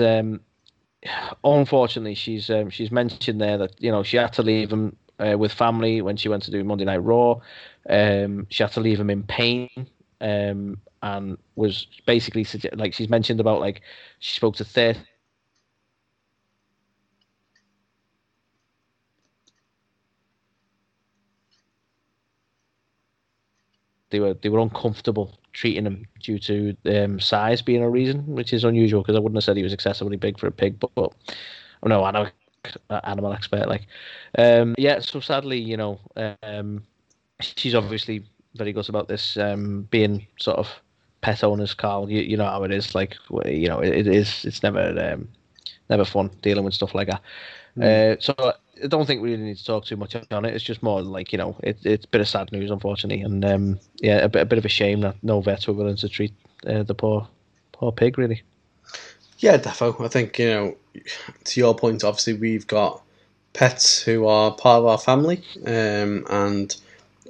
unfortunately, 1.44 2.14
she's 2.14 2.50
um, 2.50 2.70
she's 2.70 2.90
mentioned 2.90 3.40
there 3.40 3.58
that 3.58 3.80
you 3.80 3.90
know 3.90 4.02
she 4.02 4.16
had 4.16 4.32
to 4.34 4.42
leave 4.42 4.72
him 4.72 4.96
uh, 5.18 5.36
with 5.38 5.52
family 5.52 6.00
when 6.02 6.16
she 6.16 6.28
went 6.28 6.42
to 6.44 6.50
do 6.50 6.62
Monday 6.64 6.84
Night 6.84 6.98
Raw. 6.98 7.40
Um, 7.88 8.46
she 8.50 8.62
had 8.62 8.72
to 8.72 8.80
leave 8.80 9.00
him 9.00 9.10
in 9.10 9.22
pain, 9.22 9.68
um, 10.20 10.78
and 11.02 11.38
was 11.56 11.86
basically 12.06 12.46
like 12.74 12.94
she's 12.94 13.08
mentioned 13.08 13.40
about 13.40 13.60
like 13.60 13.82
she 14.18 14.34
spoke 14.36 14.56
to 14.56 14.64
thirty. 14.64 15.00
They 24.10 24.20
were 24.20 24.34
they 24.34 24.48
were 24.48 24.60
uncomfortable 24.60 25.38
treating 25.52 25.86
him 25.86 26.06
due 26.20 26.38
to 26.40 26.76
um, 26.86 27.18
size 27.20 27.62
being 27.62 27.82
a 27.82 27.90
reason, 27.90 28.26
which 28.26 28.52
is 28.52 28.64
unusual 28.64 29.02
because 29.02 29.16
I 29.16 29.20
wouldn't 29.20 29.36
have 29.36 29.44
said 29.44 29.56
he 29.56 29.62
was 29.62 29.72
excessively 29.72 30.16
big 30.16 30.38
for 30.38 30.46
a 30.46 30.52
pig, 30.52 30.78
but, 30.78 30.94
but 30.94 31.12
oh 31.82 31.88
no, 31.88 32.10
know 32.10 32.28
animal 33.04 33.32
expert 33.32 33.68
like 33.68 33.86
um 34.38 34.74
yeah 34.78 34.98
so 34.98 35.20
sadly 35.20 35.58
you 35.58 35.76
know 35.76 36.00
um 36.42 36.82
she's 37.40 37.74
obviously 37.74 38.24
very 38.56 38.72
good 38.72 38.88
about 38.88 39.08
this 39.08 39.36
um 39.36 39.82
being 39.90 40.26
sort 40.38 40.58
of 40.58 40.68
pet 41.20 41.44
owners 41.44 41.74
carl 41.74 42.10
you, 42.10 42.22
you 42.22 42.36
know 42.36 42.44
how 42.44 42.62
it 42.64 42.72
is 42.72 42.94
like 42.94 43.16
you 43.44 43.68
know 43.68 43.80
it, 43.80 43.94
it 43.94 44.06
is 44.06 44.44
it's 44.44 44.62
never 44.62 44.94
um 45.12 45.28
never 45.90 46.04
fun 46.04 46.30
dealing 46.42 46.64
with 46.64 46.74
stuff 46.74 46.94
like 46.94 47.08
that. 47.08 47.22
Uh 47.80 48.20
so 48.20 48.34
i 48.82 48.86
don't 48.86 49.06
think 49.06 49.22
we 49.22 49.30
really 49.30 49.42
need 49.42 49.56
to 49.56 49.64
talk 49.64 49.84
too 49.84 49.96
much 49.96 50.16
on 50.30 50.44
it. 50.44 50.54
It's 50.54 50.64
just 50.64 50.82
more 50.82 51.02
like 51.02 51.32
you 51.32 51.38
know 51.38 51.56
it, 51.62 51.78
it's 51.84 52.04
a 52.04 52.08
bit 52.08 52.20
of 52.20 52.28
sad 52.28 52.52
news 52.52 52.70
unfortunately. 52.70 53.22
And 53.22 53.44
um 53.44 53.80
yeah 53.96 54.18
a 54.18 54.28
bit, 54.28 54.42
a 54.42 54.46
bit 54.46 54.58
of 54.58 54.64
a 54.64 54.70
shame 54.70 55.00
that 55.00 55.16
no 55.22 55.40
vets 55.40 55.66
were 55.66 55.74
willing 55.74 55.96
to 55.96 56.08
treat 56.08 56.32
uh, 56.66 56.82
the 56.82 56.94
poor 56.94 57.28
poor 57.72 57.92
pig 57.92 58.18
really. 58.18 58.42
Yeah, 59.38 59.58
defo. 59.58 60.02
I 60.02 60.08
think 60.08 60.38
you 60.38 60.48
know, 60.48 60.76
to 61.44 61.60
your 61.60 61.74
point, 61.74 62.04
obviously 62.04 62.32
we've 62.34 62.66
got 62.66 63.02
pets 63.52 64.02
who 64.02 64.26
are 64.26 64.52
part 64.52 64.80
of 64.80 64.86
our 64.86 64.98
family, 64.98 65.42
um, 65.66 66.26
and 66.30 66.74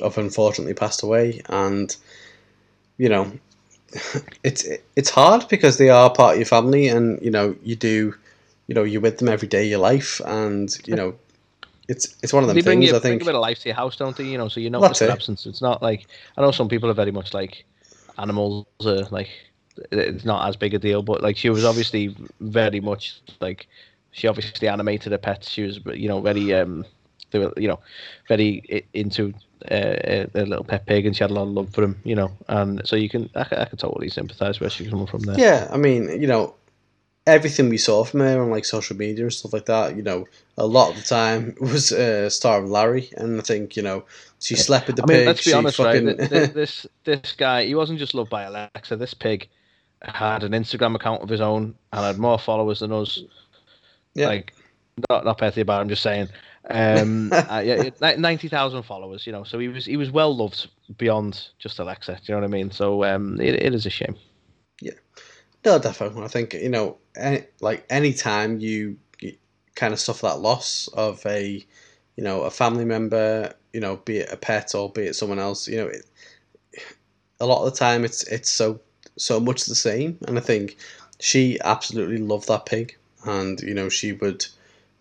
have 0.00 0.18
unfortunately 0.18 0.74
passed 0.74 1.02
away, 1.02 1.42
and 1.48 1.96
you 2.98 3.08
know, 3.08 3.32
it's 4.44 4.66
it's 4.94 5.10
hard 5.10 5.48
because 5.48 5.78
they 5.78 5.88
are 5.88 6.12
part 6.12 6.34
of 6.34 6.38
your 6.38 6.46
family, 6.46 6.88
and 6.88 7.20
you 7.22 7.30
know, 7.30 7.56
you 7.62 7.74
do, 7.74 8.14
you 8.68 8.74
know, 8.74 8.84
you're 8.84 9.00
with 9.00 9.18
them 9.18 9.28
every 9.28 9.48
day 9.48 9.64
of 9.64 9.70
your 9.70 9.80
life, 9.80 10.20
and 10.24 10.76
you 10.86 10.94
know, 10.94 11.14
it's 11.88 12.16
it's 12.22 12.32
one 12.32 12.42
of 12.42 12.48
them 12.48 12.56
they 12.56 12.62
bring 12.62 12.80
things. 12.80 12.90
you, 12.90 12.96
I 12.96 13.00
think 13.00 13.20
bring 13.20 13.28
a 13.28 13.32
bit 13.32 13.34
of 13.34 13.40
life 13.40 13.60
to 13.60 13.68
your 13.68 13.76
house, 13.76 13.96
don't 13.96 14.16
they? 14.16 14.24
You 14.24 14.38
know, 14.38 14.48
so 14.48 14.60
you 14.60 14.70
notice 14.70 14.98
their 14.98 15.08
it. 15.08 15.12
absence. 15.12 15.46
It's 15.46 15.62
not 15.62 15.82
like 15.82 16.06
I 16.36 16.42
know 16.42 16.50
some 16.50 16.68
people 16.68 16.90
are 16.90 16.94
very 16.94 17.12
much 17.12 17.34
like 17.34 17.64
animals 18.18 18.66
are 18.84 19.04
like 19.10 19.28
it's 19.92 20.24
not 20.24 20.48
as 20.48 20.56
big 20.56 20.74
a 20.74 20.78
deal, 20.78 21.02
but 21.02 21.22
like 21.22 21.36
she 21.36 21.50
was 21.50 21.64
obviously 21.64 22.16
very 22.40 22.80
much 22.80 23.20
like 23.40 23.66
she 24.12 24.26
obviously 24.26 24.68
animated 24.68 25.12
her 25.12 25.18
pets. 25.18 25.50
She 25.50 25.62
was 25.62 25.80
you 25.94 26.08
know 26.08 26.20
very 26.20 26.52
um 26.54 26.84
they 27.30 27.38
were 27.38 27.52
you 27.56 27.68
know 27.68 27.80
very 28.28 28.84
into 28.92 29.34
uh, 29.70 29.74
a, 29.74 30.26
a 30.34 30.44
little 30.44 30.64
pet 30.64 30.86
pig, 30.86 31.06
and 31.06 31.16
she 31.16 31.22
had 31.22 31.30
a 31.30 31.34
lot 31.34 31.42
of 31.42 31.48
love 31.48 31.70
for 31.70 31.82
him. 31.82 32.00
You 32.04 32.16
know, 32.16 32.32
and 32.48 32.82
so 32.84 32.96
you 32.96 33.08
can 33.08 33.30
I, 33.34 33.42
I 33.42 33.64
can 33.66 33.78
totally 33.78 34.08
sympathise 34.08 34.60
where 34.60 34.70
she's 34.70 34.88
coming 34.88 35.06
from 35.06 35.22
there. 35.22 35.38
Yeah, 35.38 35.68
I 35.70 35.76
mean, 35.76 36.20
you 36.20 36.26
know, 36.26 36.54
everything 37.26 37.68
we 37.68 37.78
saw 37.78 38.04
from 38.04 38.20
her 38.20 38.40
on 38.40 38.50
like 38.50 38.64
social 38.64 38.96
media 38.96 39.24
and 39.24 39.32
stuff 39.32 39.52
like 39.52 39.66
that, 39.66 39.96
you 39.96 40.02
know, 40.02 40.26
a 40.56 40.66
lot 40.66 40.90
of 40.90 40.96
the 40.96 41.02
time 41.02 41.56
was 41.60 41.92
uh, 41.92 42.30
starring 42.30 42.70
Larry, 42.70 43.10
and 43.16 43.38
I 43.38 43.42
think 43.42 43.76
you 43.76 43.82
know 43.82 44.04
she 44.40 44.56
slept 44.56 44.86
with 44.86 44.96
the 44.96 45.02
I 45.02 45.06
mean, 45.06 45.18
pig. 45.18 45.26
let's 45.26 45.44
be 45.44 45.52
honest, 45.52 45.76
fucking, 45.76 46.06
right? 46.06 46.18
th- 46.18 46.30
th- 46.30 46.52
This 46.54 46.86
this 47.04 47.32
guy, 47.32 47.64
he 47.64 47.74
wasn't 47.74 47.98
just 47.98 48.14
loved 48.14 48.30
by 48.30 48.42
Alexa. 48.42 48.96
This 48.96 49.14
pig 49.14 49.48
had 50.02 50.44
an 50.44 50.52
Instagram 50.52 50.94
account 50.94 51.22
of 51.22 51.28
his 51.28 51.40
own 51.40 51.74
and 51.92 52.04
had 52.04 52.18
more 52.18 52.38
followers 52.38 52.80
than 52.80 52.92
us. 52.92 53.22
Yeah. 54.14 54.28
Like, 54.28 54.54
not 55.10 55.24
not 55.24 55.38
petty 55.38 55.60
about. 55.60 55.78
it, 55.78 55.82
I'm 55.82 55.88
just 55.88 56.02
saying. 56.02 56.28
Um, 56.68 57.32
uh, 57.32 57.62
yeah, 57.64 57.90
ninety 58.16 58.48
thousand 58.48 58.82
followers. 58.84 59.26
You 59.26 59.32
know, 59.32 59.44
so 59.44 59.58
he 59.58 59.68
was 59.68 59.84
he 59.84 59.96
was 59.96 60.10
well 60.10 60.34
loved 60.34 60.68
beyond 60.96 61.48
just 61.58 61.78
Alexa. 61.78 62.14
Do 62.14 62.20
you 62.24 62.34
know 62.34 62.40
what 62.40 62.50
I 62.50 62.52
mean? 62.52 62.70
So 62.70 63.04
um, 63.04 63.40
it, 63.40 63.62
it 63.62 63.74
is 63.74 63.86
a 63.86 63.90
shame. 63.90 64.16
Yeah. 64.80 64.92
No, 65.64 65.78
definitely. 65.78 66.22
I 66.22 66.28
think 66.28 66.54
you 66.54 66.68
know, 66.68 66.96
any, 67.16 67.44
like 67.60 67.84
any 67.90 68.12
time 68.12 68.58
you, 68.60 68.96
you 69.20 69.36
kind 69.74 69.92
of 69.92 70.00
suffer 70.00 70.26
that 70.26 70.40
loss 70.40 70.88
of 70.94 71.24
a, 71.26 71.64
you 72.16 72.24
know, 72.24 72.42
a 72.42 72.50
family 72.50 72.84
member, 72.84 73.52
you 73.72 73.80
know, 73.80 73.96
be 73.96 74.18
it 74.18 74.32
a 74.32 74.36
pet 74.36 74.74
or 74.74 74.90
be 74.90 75.02
it 75.02 75.14
someone 75.16 75.38
else, 75.38 75.68
you 75.68 75.76
know, 75.76 75.86
it, 75.88 76.04
a 77.40 77.46
lot 77.46 77.64
of 77.64 77.72
the 77.72 77.78
time 77.78 78.04
it's 78.04 78.22
it's 78.24 78.50
so 78.50 78.80
so 79.18 79.40
much 79.40 79.64
the 79.64 79.74
same, 79.74 80.18
and 80.28 80.36
I 80.38 80.40
think 80.40 80.76
she 81.20 81.58
absolutely 81.64 82.18
loved 82.18 82.48
that 82.48 82.66
pig, 82.66 82.96
and 83.24 83.60
you 83.60 83.74
know 83.74 83.88
she 83.88 84.12
would 84.12 84.46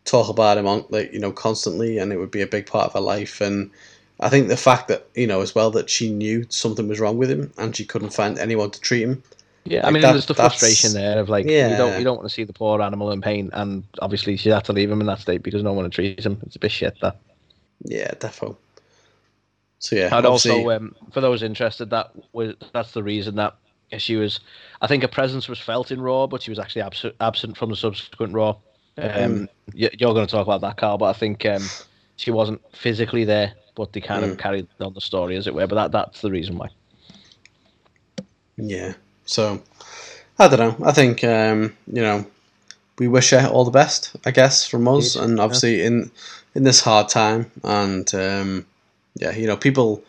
talk 0.05 0.29
about 0.29 0.57
him 0.57 0.67
on 0.67 0.85
like 0.89 1.11
you 1.13 1.19
know 1.19 1.31
constantly, 1.31 1.97
and 1.97 2.11
it 2.13 2.17
would 2.17 2.31
be 2.31 2.41
a 2.41 2.47
big 2.47 2.65
part 2.67 2.87
of 2.87 2.93
her 2.93 2.99
life, 3.01 3.41
and 3.41 3.71
I 4.19 4.29
think 4.29 4.47
the 4.47 4.57
fact 4.57 4.87
that 4.89 5.07
you 5.15 5.27
know 5.27 5.41
as 5.41 5.55
well 5.55 5.71
that 5.71 5.89
she 5.89 6.11
knew 6.11 6.45
something 6.49 6.87
was 6.87 6.99
wrong 6.99 7.17
with 7.17 7.29
him, 7.31 7.53
and 7.57 7.75
she 7.75 7.85
couldn't 7.85 8.13
find 8.13 8.37
anyone 8.39 8.71
to 8.71 8.79
treat 8.81 9.03
him. 9.03 9.23
Yeah, 9.65 9.85
I 9.87 9.91
mean, 9.91 10.01
that- 10.03 10.11
there's 10.11 10.27
the 10.27 10.35
frustration 10.35 10.93
there 10.93 11.17
of 11.19 11.27
like 11.27 11.45
you 11.45 11.51
Yeah. 11.53 11.75
don't 11.77 11.97
you 11.97 12.03
don't 12.05 12.17
want 12.17 12.29
to 12.29 12.33
see 12.33 12.43
the 12.43 12.53
poor 12.53 12.81
animal 12.81 13.11
in 13.11 13.19
pain, 13.21 13.49
and 13.53 13.83
obviously 13.99 14.37
she 14.37 14.49
had 14.49 14.63
to 14.65 14.73
leave 14.73 14.91
him 14.91 15.01
in 15.01 15.07
that 15.07 15.19
state 15.19 15.41
because 15.41 15.63
no 15.63 15.73
one 15.73 15.83
would 15.83 15.91
treat 15.91 16.23
him. 16.23 16.37
It's 16.45 16.55
a 16.55 16.59
bit 16.59 16.71
shit 16.71 16.95
that. 17.01 17.17
Yeah, 17.83 18.11
defo. 18.13 18.55
So 19.79 19.95
yeah, 19.95 20.15
And 20.15 20.25
obviously, 20.25 20.51
also, 20.51 20.69
um, 20.71 20.95
for 21.11 21.19
those 21.21 21.43
interested, 21.43 21.89
that 21.89 22.11
was 22.31 22.53
that's 22.73 22.91
the 22.91 23.03
reason 23.03 23.35
that 23.35 23.55
she 23.97 24.15
was. 24.15 24.39
I 24.81 24.87
think 24.87 25.01
her 25.03 25.07
presence 25.09 25.47
was 25.47 25.59
felt 25.59 25.91
in 25.91 25.99
Raw, 25.99 26.27
but 26.27 26.41
she 26.43 26.51
was 26.51 26.59
actually 26.59 26.83
absent 26.83 27.15
absent 27.19 27.57
from 27.57 27.69
the 27.71 27.75
subsequent 27.75 28.33
Raw. 28.33 28.55
Um, 28.97 29.49
y- 29.73 29.89
You're 29.97 30.13
going 30.13 30.25
to 30.27 30.31
talk 30.31 30.47
about 30.47 30.61
that, 30.61 30.77
Carl, 30.77 30.97
but 30.97 31.05
I 31.05 31.13
think 31.13 31.45
um, 31.45 31.63
she 32.15 32.31
wasn't 32.31 32.61
physically 32.73 33.25
there, 33.25 33.53
but 33.75 33.91
they 33.93 33.99
kind 34.01 34.23
Mm. 34.23 34.31
of 34.31 34.37
carried 34.37 34.67
on 34.79 34.93
the 34.93 35.01
story, 35.01 35.35
as 35.35 35.47
it 35.47 35.53
were. 35.53 35.67
But 35.67 35.75
that 35.75 35.91
that's 35.91 36.21
the 36.21 36.31
reason 36.31 36.57
why. 36.57 36.69
yeah. 38.57 38.93
So 39.25 39.61
I 40.39 40.47
don't 40.47 40.59
know. 40.59 40.85
I 40.85 40.91
think 40.91 41.23
um, 41.23 41.75
you 41.91 42.01
know 42.01 42.25
we 42.99 43.07
wish 43.07 43.31
her 43.31 43.47
all 43.47 43.65
the 43.65 43.71
best. 43.71 44.15
I 44.25 44.31
guess 44.31 44.67
from 44.67 44.87
us, 44.87 45.15
and 45.15 45.39
obviously 45.39 45.83
in 45.83 46.11
in 46.53 46.63
this 46.63 46.81
hard 46.81 47.09
time, 47.09 47.51
and 47.63 48.13
um, 48.15 48.65
yeah, 49.15 49.31
you 49.31 49.47
know, 49.47 49.57
people 49.57 50.03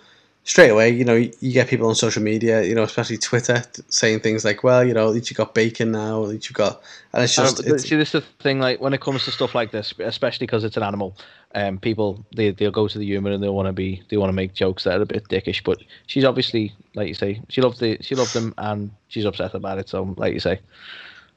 straight 0.47 0.71
away, 0.71 0.89
you 0.89 1.05
know, 1.05 1.15
you, 1.15 1.53
get 1.53 1.69
people 1.69 1.89
on 1.89 1.95
social 1.95 2.23
media, 2.23 2.63
you 2.63 2.75
know, 2.75 2.85
especially 2.85 3.19
Twitter, 3.19 3.63
saying 3.89 4.21
things 4.21 4.45
like, 4.45 4.63
"Well, 4.63 4.85
you 4.85 4.95
know, 4.95 5.09
at 5.09 5.15
least 5.15 5.29
you 5.29 5.37
got 5.37 5.55
bacon 5.55 5.91
now, 5.91 6.23
at 6.23 6.29
least 6.31 6.49
you 6.49 6.55
got," 6.55 6.81
and 7.13 7.25
it's 7.25 7.35
just 7.35 7.61
Um, 7.61 7.75
it's, 7.75 7.89
see, 7.89 7.97
this 7.97 8.15
is 8.15 8.23
the 8.23 8.43
thing. 8.43 8.61
Like 8.61 8.81
when 8.81 8.95
it 8.95 9.01
comes 9.01 9.25
to 9.25 9.33
stuff 9.33 9.55
like 9.55 9.73
this, 9.73 9.93
especially 9.99 10.47
because 10.47 10.63
it's 10.65 10.77
an 10.77 10.85
animal, 10.85 11.17
um, 11.55 11.79
people 11.79 12.25
they 12.35 12.53
they'll 12.53 12.71
go 12.71 12.87
to 12.87 12.99
the 12.99 13.05
humour 13.05 13.33
and 13.33 13.43
they 13.43 13.49
want 13.49 13.67
to 13.67 13.73
be 13.73 14.03
they 14.09 14.17
want 14.17 14.29
to 14.29 14.35
make 14.35 14.55
jokes 14.55 14.85
that 14.85 14.99
are 14.99 15.03
a 15.03 15.07
bit 15.07 15.29
dickish. 15.29 15.63
But 15.65 15.83
she's 16.07 16.25
obviously, 16.25 16.73
like 16.95 17.09
you 17.09 17.15
say, 17.15 17.43
she 17.49 17.61
loved 17.61 17.81
the 17.81 17.99
she 18.01 18.15
loved 18.15 18.33
them 18.33 18.55
and 18.57 18.91
she's 19.09 19.25
upset 19.25 19.53
about 19.55 19.79
it. 19.79 19.89
So, 19.89 20.15
like 20.17 20.33
you 20.33 20.41
say, 20.41 20.61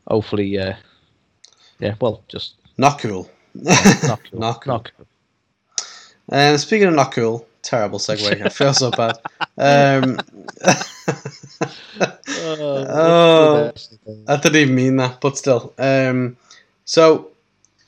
hopefully, 0.08 0.58
uh, 0.60 0.76
yeah, 1.80 1.96
well, 2.00 2.24
just 2.28 2.56
not 2.78 3.00
cool. 3.00 3.30
not 3.56 4.20
cool. 4.30 4.40
Not 4.40 4.62
cool. 4.62 4.74
Not 4.74 4.92
cool. 4.96 5.08
And 6.32 6.60
speaking 6.60 6.88
of 6.88 6.94
not 6.94 7.12
cool, 7.12 7.48
terrible 7.62 8.00
segue. 8.00 8.42
I 8.46 8.50
feel 8.50 8.74
so 8.74 8.92
bad. 8.92 9.18
Um, 9.58 10.20
Oh. 12.02 13.72
I 14.28 14.38
didn't 14.38 14.56
even 14.56 14.76
mean 14.76 14.96
that, 14.98 15.22
but 15.22 15.38
still. 15.38 15.74
Um, 15.78 16.38
so, 16.86 17.30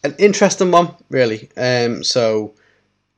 an 0.03 0.15
interesting 0.19 0.71
one, 0.71 0.93
really. 1.09 1.49
Um, 1.57 2.03
so, 2.03 2.53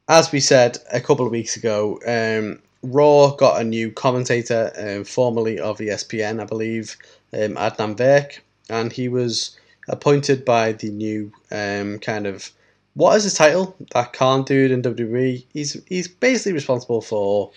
as 0.08 0.32
we 0.32 0.40
said 0.40 0.78
a 0.92 1.02
couple 1.02 1.26
of 1.26 1.32
weeks 1.32 1.58
ago, 1.58 2.00
um, 2.06 2.60
Raw 2.84 3.32
got 3.32 3.62
a 3.62 3.64
new 3.64 3.92
commentator, 3.92 4.72
um, 4.78 5.04
formerly 5.04 5.60
of 5.60 5.80
ESPN, 5.80 6.42
I 6.42 6.46
believe, 6.46 6.98
um, 7.34 7.56
Adnan 7.56 7.96
Virk, 7.96 8.40
and 8.70 8.92
he 8.92 9.08
was 9.08 9.58
appointed 9.88 10.46
by 10.46 10.74
the 10.74 10.90
new 10.90 11.32
um, 11.52 12.00
kind 12.00 12.28
of 12.28 12.52
what 12.96 13.16
is 13.18 13.24
his 13.24 13.34
title? 13.34 13.76
That 13.94 14.14
Khan 14.14 14.44
dude 14.44 14.72
in 14.72 14.82
WWE. 14.82 15.46
He's 15.52 15.82
he's 15.88 16.08
basically 16.08 16.54
responsible 16.54 17.02
for, 17.02 17.52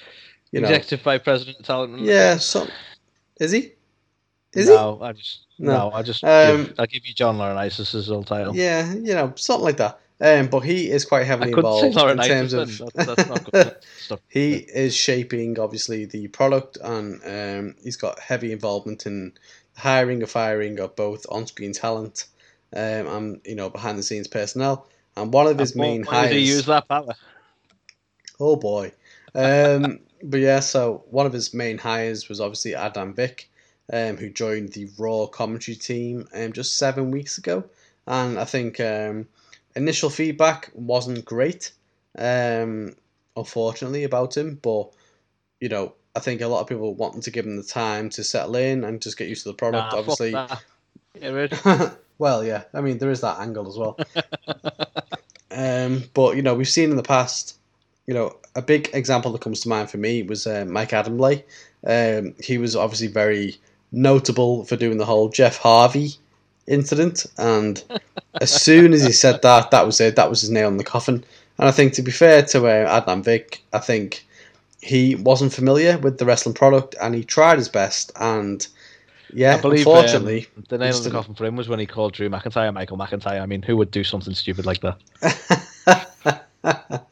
you 0.53 0.61
know, 0.61 0.69
Executive 0.69 1.03
Vice 1.03 1.23
President 1.23 1.65
Talent. 1.65 1.99
yeah. 2.01 2.37
So, 2.39 2.67
is 3.41 3.53
he? 3.53 3.73
Is 4.55 4.69
he? 4.69 4.75
no, 4.75 4.99
I 5.03 5.13
just 5.13 5.41
No. 5.59 5.73
no, 5.73 5.91
I 5.93 6.03
just 6.03 6.25
Um, 6.25 6.67
give, 6.67 6.75
I'll 6.79 6.87
give 6.87 7.07
you 7.07 7.13
John 7.15 7.37
Laurinaitis' 7.37 8.11
old 8.11 8.27
title. 8.27 8.57
Yeah, 8.57 8.93
you 8.95 9.15
know, 9.15 9.33
something 9.37 9.65
like 9.65 9.77
that. 9.77 10.01
Um, 10.19 10.47
but 10.47 10.61
he 10.61 10.91
is 10.91 11.05
quite 11.05 11.27
heavily 11.27 11.53
involved 11.53 11.85
in 11.85 12.19
terms 12.19 12.55
of. 12.55 12.79
That's, 12.79 13.07
that's 13.07 13.29
not 13.29 13.45
good 13.53 13.77
stuff. 13.99 14.21
he 14.29 14.55
is 14.55 14.97
shaping 14.97 15.59
obviously 15.59 16.07
the 16.07 16.29
product, 16.29 16.79
and 16.83 17.21
um, 17.27 17.75
he's 17.83 17.97
got 17.97 18.19
heavy 18.19 18.51
involvement 18.53 19.05
in 19.05 19.33
hiring 19.77 20.23
and 20.23 20.31
firing 20.31 20.81
of 20.81 20.97
both 20.97 21.27
on-screen 21.29 21.75
talent, 21.75 22.25
um, 22.75 23.07
and 23.07 23.41
you 23.45 23.55
know 23.55 23.69
behind 23.69 23.99
the 23.99 24.03
scenes 24.03 24.27
personnel. 24.27 24.89
And 25.17 25.33
one 25.33 25.47
of 25.47 25.59
his 25.59 25.75
main 25.75 26.03
boy, 26.03 26.23
did 26.23 26.33
he 26.33 26.49
use 26.49 26.67
that 26.67 26.89
power? 26.89 27.15
Oh 28.39 28.57
boy. 28.57 28.93
Um, 29.35 30.01
but 30.23 30.41
yeah, 30.41 30.61
so 30.61 31.05
one 31.11 31.27
of 31.27 31.33
his 31.33 31.55
main 31.55 31.79
hires 31.79 32.29
was 32.29 32.41
obviously 32.41 32.75
Adam 32.75 33.15
Vick, 33.15 33.51
um, 33.93 34.17
who 34.17 34.29
joined 34.29 34.73
the 34.73 34.89
Raw 34.99 35.27
commentary 35.27 35.77
team 35.77 36.29
um, 36.35 36.53
just 36.53 36.77
seven 36.77 37.11
weeks 37.11 37.39
ago. 37.39 37.65
And 38.07 38.39
I 38.39 38.45
think 38.45 38.79
um, 38.81 39.27
initial 39.75 40.11
feedback 40.11 40.71
wasn't 40.75 41.25
great, 41.25 41.73
um, 42.19 42.95
unfortunately, 43.37 44.05
about 44.05 44.37
him. 44.37 44.59
But, 44.63 44.91
you 45.61 45.69
know, 45.69 45.95
I 46.15 46.21
think 46.21 46.41
a 46.41 46.49
lot 46.49 46.61
of 46.61 46.69
people 46.69 46.95
wanting 46.95 47.23
to 47.23 47.31
give 47.31 47.47
him 47.47 47.57
the 47.57 47.63
time 47.63 48.11
to 48.11 48.23
settle 48.23 48.57
in 48.57 48.85
and 48.85 49.03
just 49.03 49.19
get 49.19 49.29
used 49.29 49.43
to 49.45 49.51
the 49.51 49.55
product. 49.55 49.93
Nah, 49.93 49.99
obviously, 49.99 50.35
fuck 52.19 52.41
that. 52.41 52.45
Get 52.45 52.45
rid. 52.45 52.45
well, 52.45 52.45
yeah. 52.45 52.65
I 52.75 52.81
mean, 52.81 52.99
there 52.99 53.11
is 53.11 53.21
that 53.21 53.39
angle 53.39 53.69
as 53.69 53.77
well. 53.77 53.99
um, 55.51 56.05
but 56.15 56.37
you 56.37 56.43
know, 56.43 56.55
we've 56.55 56.69
seen 56.69 56.91
in 56.91 56.97
the 56.97 57.03
past. 57.03 57.57
You 58.07 58.15
know, 58.15 58.37
a 58.55 58.63
big 58.63 58.91
example 58.93 59.33
that 59.33 59.41
comes 59.41 59.61
to 59.61 59.69
mind 59.69 59.91
for 59.91 59.99
me 59.99 60.23
was 60.23 60.47
uh, 60.47 60.65
Mike 60.67 60.91
Adamle. 60.91 61.43
Um, 61.87 62.35
he 62.41 62.59
was 62.59 62.77
obviously 62.77 63.09
very 63.09 63.57
notable 63.93 64.65
for 64.65 64.77
doing 64.77 64.99
the 64.99 65.05
whole 65.05 65.29
Jeff 65.29 65.57
Harvey 65.57 66.11
incident, 66.67 67.27
and 67.39 67.83
as 68.41 68.51
soon 68.51 68.93
as 68.93 69.05
he 69.05 69.13
said 69.13 69.43
that, 69.43 69.71
that 69.71 69.87
was 69.87 70.01
it. 70.01 70.17
That 70.17 70.31
was 70.31 70.41
his 70.41 70.51
nail 70.51 70.69
in 70.69 70.77
the 70.77 70.85
coffin. 70.85 71.25
And 71.59 71.69
I 71.69 71.73
think, 71.73 71.95
to 71.95 72.03
be 72.03 72.11
fair 72.11 72.43
to 72.43 72.67
uh, 72.67 73.01
Adnan 73.01 73.25
Vick, 73.25 73.63
I 73.73 73.79
think 73.79 74.27
he 74.83 75.15
wasn't 75.15 75.55
familiar 75.55 75.99
with 75.99 76.19
the 76.19 76.27
wrestling 76.27 76.55
product, 76.55 76.95
and 77.01 77.15
he 77.15 77.25
tried 77.25 77.59
his 77.59 77.69
best. 77.69 78.13
And 78.17 78.67
yeah, 79.37 79.57
I 79.57 79.61
believe 79.61 79.81
unfortunately, 79.87 80.47
um, 80.57 80.65
the 80.69 80.79
nail 80.79 80.97
in 80.97 81.03
the 81.03 81.11
coffin 81.11 81.35
for 81.35 81.45
him 81.45 81.57
was 81.57 81.69
when 81.69 81.79
he 81.79 81.87
called 81.87 82.15
Drew 82.15 82.31
McIntyre 82.31 82.73
Michael 82.73 82.97
McIntyre. 82.97 83.41
I 83.41 83.47
mean, 83.47 83.61
who 83.63 83.77
would 83.77 83.91
do 83.91 84.03
something 84.03 84.35
stupid 84.35 84.65
like 84.65 84.81
that? 84.81 84.97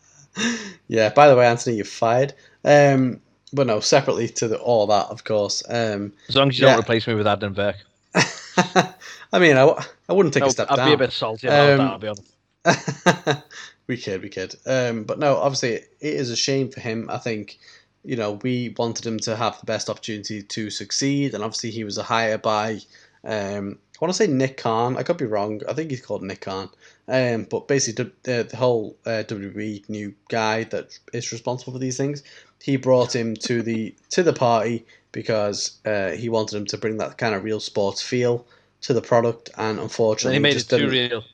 yeah. 0.89 1.11
By 1.11 1.29
the 1.29 1.37
way, 1.37 1.47
Anthony, 1.47 1.77
you're 1.77 1.85
fired. 1.85 2.33
Um, 2.65 3.21
but 3.53 3.67
no, 3.67 3.81
separately 3.81 4.29
to 4.29 4.49
the, 4.49 4.59
all 4.59 4.87
that, 4.87 5.07
of 5.07 5.25
course. 5.25 5.63
Um, 5.69 6.13
As 6.29 6.35
long 6.37 6.49
as 6.49 6.59
you 6.59 6.67
Yeah. 6.67 6.73
don't 6.73 6.81
replace 6.83 7.07
me 7.07 7.15
with 7.15 7.27
Adnan 7.27 7.53
Vick. 7.53 7.77
I 9.33 9.39
mean, 9.39 9.57
I, 9.57 9.85
I 10.09 10.13
wouldn't 10.13 10.33
take 10.35 10.43
No, 10.43 10.49
a 10.49 10.51
step 10.51 10.69
I'd 10.71 10.77
down. 10.77 10.89
be 10.89 10.95
a 10.95 10.99
bit 10.99 11.13
salty 11.13 11.47
about 11.47 11.71
Um, 11.71 11.79
that, 11.79 11.93
I'll 11.93 11.99
be 11.99 12.09
honest. 12.09 13.43
we 13.87 13.97
could, 13.97 14.23
we 14.23 14.29
could. 14.31 14.55
Um, 14.67 15.05
but 15.05 15.19
no, 15.19 15.37
obviously, 15.37 15.73
it 15.75 15.87
is 16.01 16.31
a 16.31 16.37
shame 16.37 16.71
for 16.71 16.81
him. 16.81 17.09
I 17.11 17.19
think, 17.19 17.59
you 18.05 18.17
know, 18.17 18.33
we 18.43 18.75
wanted 18.77 19.07
him 19.07 19.19
to 19.21 19.37
have 19.37 19.59
the 19.59 19.67
best 19.67 19.89
opportunity 19.89 20.43
to 20.43 20.71
succeed, 20.71 21.35
and 21.35 21.43
obviously, 21.43 21.71
he 21.71 21.85
was 21.85 21.99
a 21.99 22.03
hire 22.03 22.39
by, 22.39 22.81
um, 23.25 23.79
I 23.95 24.05
want 24.05 24.13
to 24.13 24.15
say 24.15 24.27
Nick 24.27 24.59
Khan. 24.59 24.97
I 24.97 25.03
could 25.03 25.17
be 25.17 25.25
wrong. 25.25 25.61
I 25.69 25.73
think 25.73 25.91
he's 25.91 26.05
called 26.05 26.23
Nick 26.23 26.43
Khan. 26.43 26.69
Um, 27.09 27.47
but 27.51 27.69
basically, 27.69 28.13
the, 28.23 28.45
the 28.45 28.57
whole 28.57 28.97
uh, 29.07 29.25
WWE 29.27 29.89
new 29.89 30.15
guy 30.29 30.65
that 30.65 30.99
is 31.13 31.33
responsible 31.33 31.73
for 31.73 31.79
these 31.79 31.97
things, 31.97 32.23
he 32.63 32.77
brought 32.77 33.15
him 33.15 33.35
to 33.37 33.63
the 33.63 33.95
to 34.11 34.23
the 34.23 34.33
party 34.33 34.85
because 35.13 35.79
uh, 35.87 36.11
he 36.11 36.29
wanted 36.29 36.57
him 36.57 36.67
to 36.67 36.79
bring 36.79 36.99
that 36.99 37.19
kind 37.19 37.35
of 37.35 37.45
real 37.45 37.61
sports 37.61 38.03
feel 38.03 38.47
to 38.83 38.93
the 38.93 39.03
product, 39.03 39.49
and 39.57 39.79
unfortunately, 39.79 40.37
he 40.37 40.41
made 40.43 40.57
it 40.57 40.69
too 40.69 40.89
real. 40.91 41.25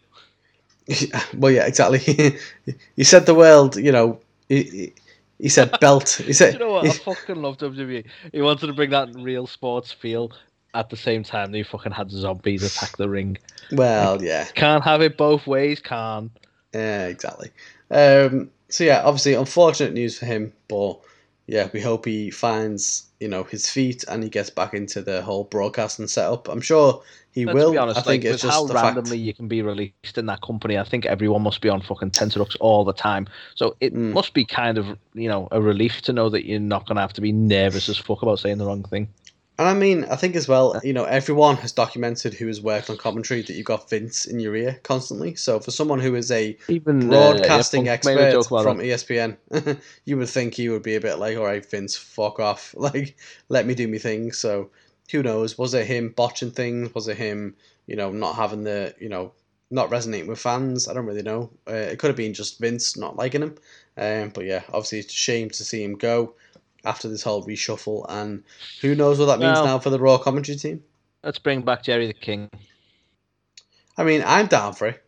well, 1.37 1.53
yeah, 1.53 1.67
exactly. 1.67 1.99
he 2.97 3.05
said 3.05 3.27
the 3.27 3.35
world, 3.35 3.77
you 3.77 3.91
know. 3.93 4.21
He, 4.49 4.63
he- 4.63 4.93
he 5.41 5.49
said 5.49 5.79
belt. 5.81 6.23
He 6.25 6.33
said. 6.33 6.53
you 6.55 6.59
know 6.61 6.73
what? 6.73 6.87
I 6.87 6.91
fucking 6.93 7.37
love 7.37 7.59
WWE. 7.59 8.05
He 8.33 8.41
wanted 8.43 8.67
to 8.69 8.73
bring 8.73 8.91
that 8.91 9.15
real 9.15 9.47
sports 9.47 9.91
feel 9.93 10.33
at 10.75 10.89
the 10.91 10.97
same 10.97 11.23
time 11.25 11.51
that 11.53 11.59
he 11.59 11.65
fucking 11.65 11.93
had 11.93 12.11
zombies 12.11 12.63
attack 12.63 12.97
the 12.97 13.09
ring. 13.09 13.37
well, 13.73 14.23
yeah, 14.23 14.45
Can't 14.55 14.85
have 14.85 15.03
it 15.03 15.17
both 15.17 15.47
ways, 15.47 15.81
can. 15.81 16.31
yeah, 16.73 17.07
exactly. 17.07 17.51
Um, 17.91 18.51
so 18.69 18.85
yeah, 18.85 19.03
obviously, 19.05 19.35
unfortunate 19.35 19.93
news 19.95 20.19
for 20.19 20.27
him, 20.27 20.53
but 20.69 21.01
yeah, 21.49 21.69
we 21.73 21.81
hope 21.81 22.05
he 22.05 22.31
finds 22.31 23.07
you 23.21 23.29
know 23.29 23.45
his 23.45 23.69
feet 23.71 24.05
and 24.09 24.23
he 24.23 24.29
gets 24.31 24.51
back 24.51 24.75
into 24.75 25.03
the 25.03 25.23
whole 25.23 25.45
broadcasting 25.45 26.09
setup. 26.09 26.49
I'm 26.49 26.61
sure 26.61 27.03
he 27.33 27.47
Let's 27.47 27.55
will. 27.55 27.71
be 27.71 27.77
honest, 27.77 27.99
I 27.99 28.03
think 28.03 28.25
like, 28.25 28.33
it's 28.33 28.43
just 28.43 28.53
how 28.53 28.65
randomly 28.75 29.19
fact. 29.19 29.27
you 29.27 29.35
can 29.35 29.47
be 29.49 29.63
released 29.63 30.19
in 30.19 30.27
that 30.27 30.41
company, 30.43 30.79
I 30.79 30.85
think 30.85 31.07
everyone 31.07 31.43
must 31.43 31.61
be 31.61 31.69
on 31.69 31.81
fucking 31.83 32.11
tenterhooks 32.11 32.57
all 32.57 32.85
the 32.85 32.93
time. 32.93 33.29
So 33.55 33.77
it 33.81 33.95
Mm. 33.95 34.13
must 34.13 34.35
be 34.35 34.45
kind 34.45 34.79
of, 34.79 34.99
you 35.15 35.29
know, 35.29 35.49
a 35.53 35.61
relief 35.63 36.03
to 36.03 36.13
know 36.13 36.29
that 36.31 36.47
you're 36.47 36.59
not 36.61 36.87
going 36.87 36.97
to 36.97 37.03
have 37.03 37.13
to 37.15 37.21
be 37.21 37.33
nervous 37.33 37.89
as 37.89 37.99
fuck 37.99 38.23
about 38.23 38.41
saying 38.41 38.59
the 38.59 38.67
wrong 38.67 38.83
thing. 38.85 39.09
And 39.61 39.69
I 39.69 39.75
mean, 39.75 40.07
I 40.07 40.17
think 40.17 40.37
as 40.37 40.49
well, 40.49 40.81
you 40.83 40.95
know, 40.95 41.05
everyone 41.05 41.57
has 41.57 41.71
documented 41.71 42.33
who 42.33 42.47
has 42.47 42.63
worked 42.63 42.89
on 42.89 42.97
commentary 42.97 43.43
that 43.43 43.53
you've 43.53 43.67
got 43.67 43.91
Vince 43.91 44.25
in 44.25 44.41
your 44.41 44.57
ear 44.57 44.81
constantly. 44.85 45.35
So 45.35 45.61
for 45.61 45.71
someone 45.71 46.01
who 46.01 46.15
is 46.15 46.31
a 46.31 46.57
Even 46.69 47.11
broadcasting 47.11 47.83
uh, 47.83 47.85
yeah, 47.85 47.93
expert 47.93 48.47
from. 48.47 48.79
ESPN, 48.79 49.37
you 50.07 50.17
would 50.17 50.31
think 50.31 50.55
he 50.55 50.71
would 50.71 50.83
be 50.83 50.97
a 50.97 51.01
bit 51.01 51.19
like, 51.19 51.37
all 51.37 51.45
right, 51.45 51.65
Vince, 51.65 51.95
fuck 51.95 52.41
off. 52.41 52.75
Like, 52.81 53.19
let 53.51 53.67
me 53.67 53.75
do 53.75 53.87
me 53.87 53.99
thing. 53.99 54.33
So 54.33 54.71
who 55.11 55.23
knows? 55.23 55.59
Was 55.59 55.75
it 55.75 55.87
him 55.87 56.15
botching 56.17 56.53
things? 56.53 56.95
Was 56.95 57.09
it 57.09 57.19
him, 57.19 57.55
you 57.87 57.97
know, 57.97 58.11
not 58.11 58.37
having 58.37 58.65
the, 58.65 58.95
you 58.99 59.11
know, 59.11 59.33
not 59.71 59.91
resonating 59.91 60.29
with 60.29 60.41
fans? 60.41 60.89
I 60.89 60.95
don't 60.95 61.05
really 61.05 61.21
know. 61.21 61.51
Uh, 61.69 61.75
it 61.75 61.99
could 61.99 62.09
have 62.09 62.17
been 62.17 62.33
just 62.33 62.61
Vince 62.61 62.97
not 62.97 63.17
liking 63.17 63.43
him. 63.43 63.57
Um, 63.99 64.31
but 64.31 64.47
yeah, 64.47 64.63
obviously 64.69 65.01
it's 65.01 65.13
a 65.13 65.17
shame 65.17 65.51
to 65.51 65.65
see 65.65 65.85
him 65.85 65.97
go 65.97 66.35
after 66.85 67.09
this 67.09 67.23
whole 67.23 67.45
reshuffle. 67.45 68.07
And 68.09 68.43
who 68.81 68.95
knows 68.95 69.19
what 69.19 69.27
that 69.27 69.39
means 69.39 69.55
Well- 69.55 69.65
now 69.67 69.79
for 69.79 69.91
the 69.91 69.99
Raw 69.99 70.19
commentary 70.19 70.57
team? 70.59 70.83
Let's 71.23 71.39
bring 71.39 71.61
back 71.63 71.83
Jerry 71.83 72.07
the 72.07 72.15
King. 72.15 72.49
I 73.99 74.05
mean, 74.05 74.23
I'm 74.27 74.47
down 74.47 74.73
for 74.75 74.87
it. 74.89 75.03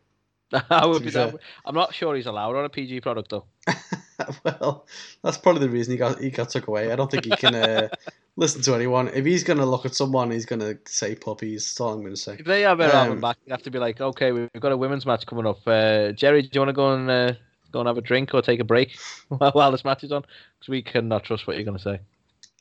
I 0.70 0.84
would 0.84 0.98
be 1.00 1.06
be 1.06 1.10
fair. 1.12 1.30
down- 1.30 1.38
I'm 1.64 1.74
not 1.74 1.94
sure 1.94 2.14
he's 2.14 2.26
allowed 2.26 2.56
on 2.56 2.64
a 2.66 2.68
PG 2.68 3.00
product 3.00 3.30
though. 3.30 3.46
well, 4.44 4.86
that's 5.22 5.38
probably 5.38 5.66
the 5.66 5.70
reason 5.72 5.92
he 5.92 5.96
got 5.98 6.20
he 6.20 6.30
got 6.30 6.50
took 6.50 6.66
away. 6.68 6.92
I 6.92 6.96
don't 6.96 7.10
think 7.10 7.24
he 7.24 7.30
can 7.30 7.54
uh, 7.54 7.88
listen 8.36 8.60
to 8.62 8.74
anyone. 8.74 9.08
If 9.08 9.24
he's 9.24 9.44
gonna 9.44 9.64
look 9.64 9.86
at 9.86 9.94
someone, 9.94 10.30
he's 10.30 10.44
gonna 10.44 10.74
say 10.84 11.14
puppies. 11.14 11.64
That's 11.64 11.80
all 11.80 11.94
I'm 11.94 12.02
gonna 12.02 12.16
say. 12.16 12.36
If 12.38 12.44
they 12.44 12.60
have 12.62 12.78
Um, 12.82 13.12
him 13.12 13.20
back, 13.22 13.38
you 13.46 13.52
have 13.52 13.62
to 13.62 13.70
be 13.70 13.78
like, 13.78 13.98
okay, 14.02 14.32
we've 14.32 14.50
got 14.60 14.72
a 14.72 14.76
women's 14.76 15.06
match 15.06 15.24
coming 15.24 15.46
up. 15.46 15.60
Uh, 15.66 16.12
Jerry, 16.12 16.42
do 16.42 16.50
you 16.52 16.60
want 16.60 16.68
to 16.68 16.74
go 16.74 16.92
and 16.92 17.10
uh, 17.10 17.32
go 17.72 17.80
and 17.80 17.86
have 17.88 17.98
a 17.98 18.02
drink 18.02 18.34
or 18.34 18.42
take 18.42 18.60
a 18.60 18.64
break 18.64 18.96
while, 19.28 19.50
while 19.52 19.72
this 19.72 19.84
match 19.84 20.04
is 20.04 20.12
on? 20.12 20.22
Because 20.58 20.68
we 20.68 20.82
cannot 20.82 21.24
trust 21.24 21.46
what 21.46 21.56
you're 21.56 21.64
going 21.64 21.78
to 21.78 21.82
say. 21.82 22.00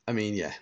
I 0.07 0.13
mean, 0.13 0.33
yeah, 0.33 0.53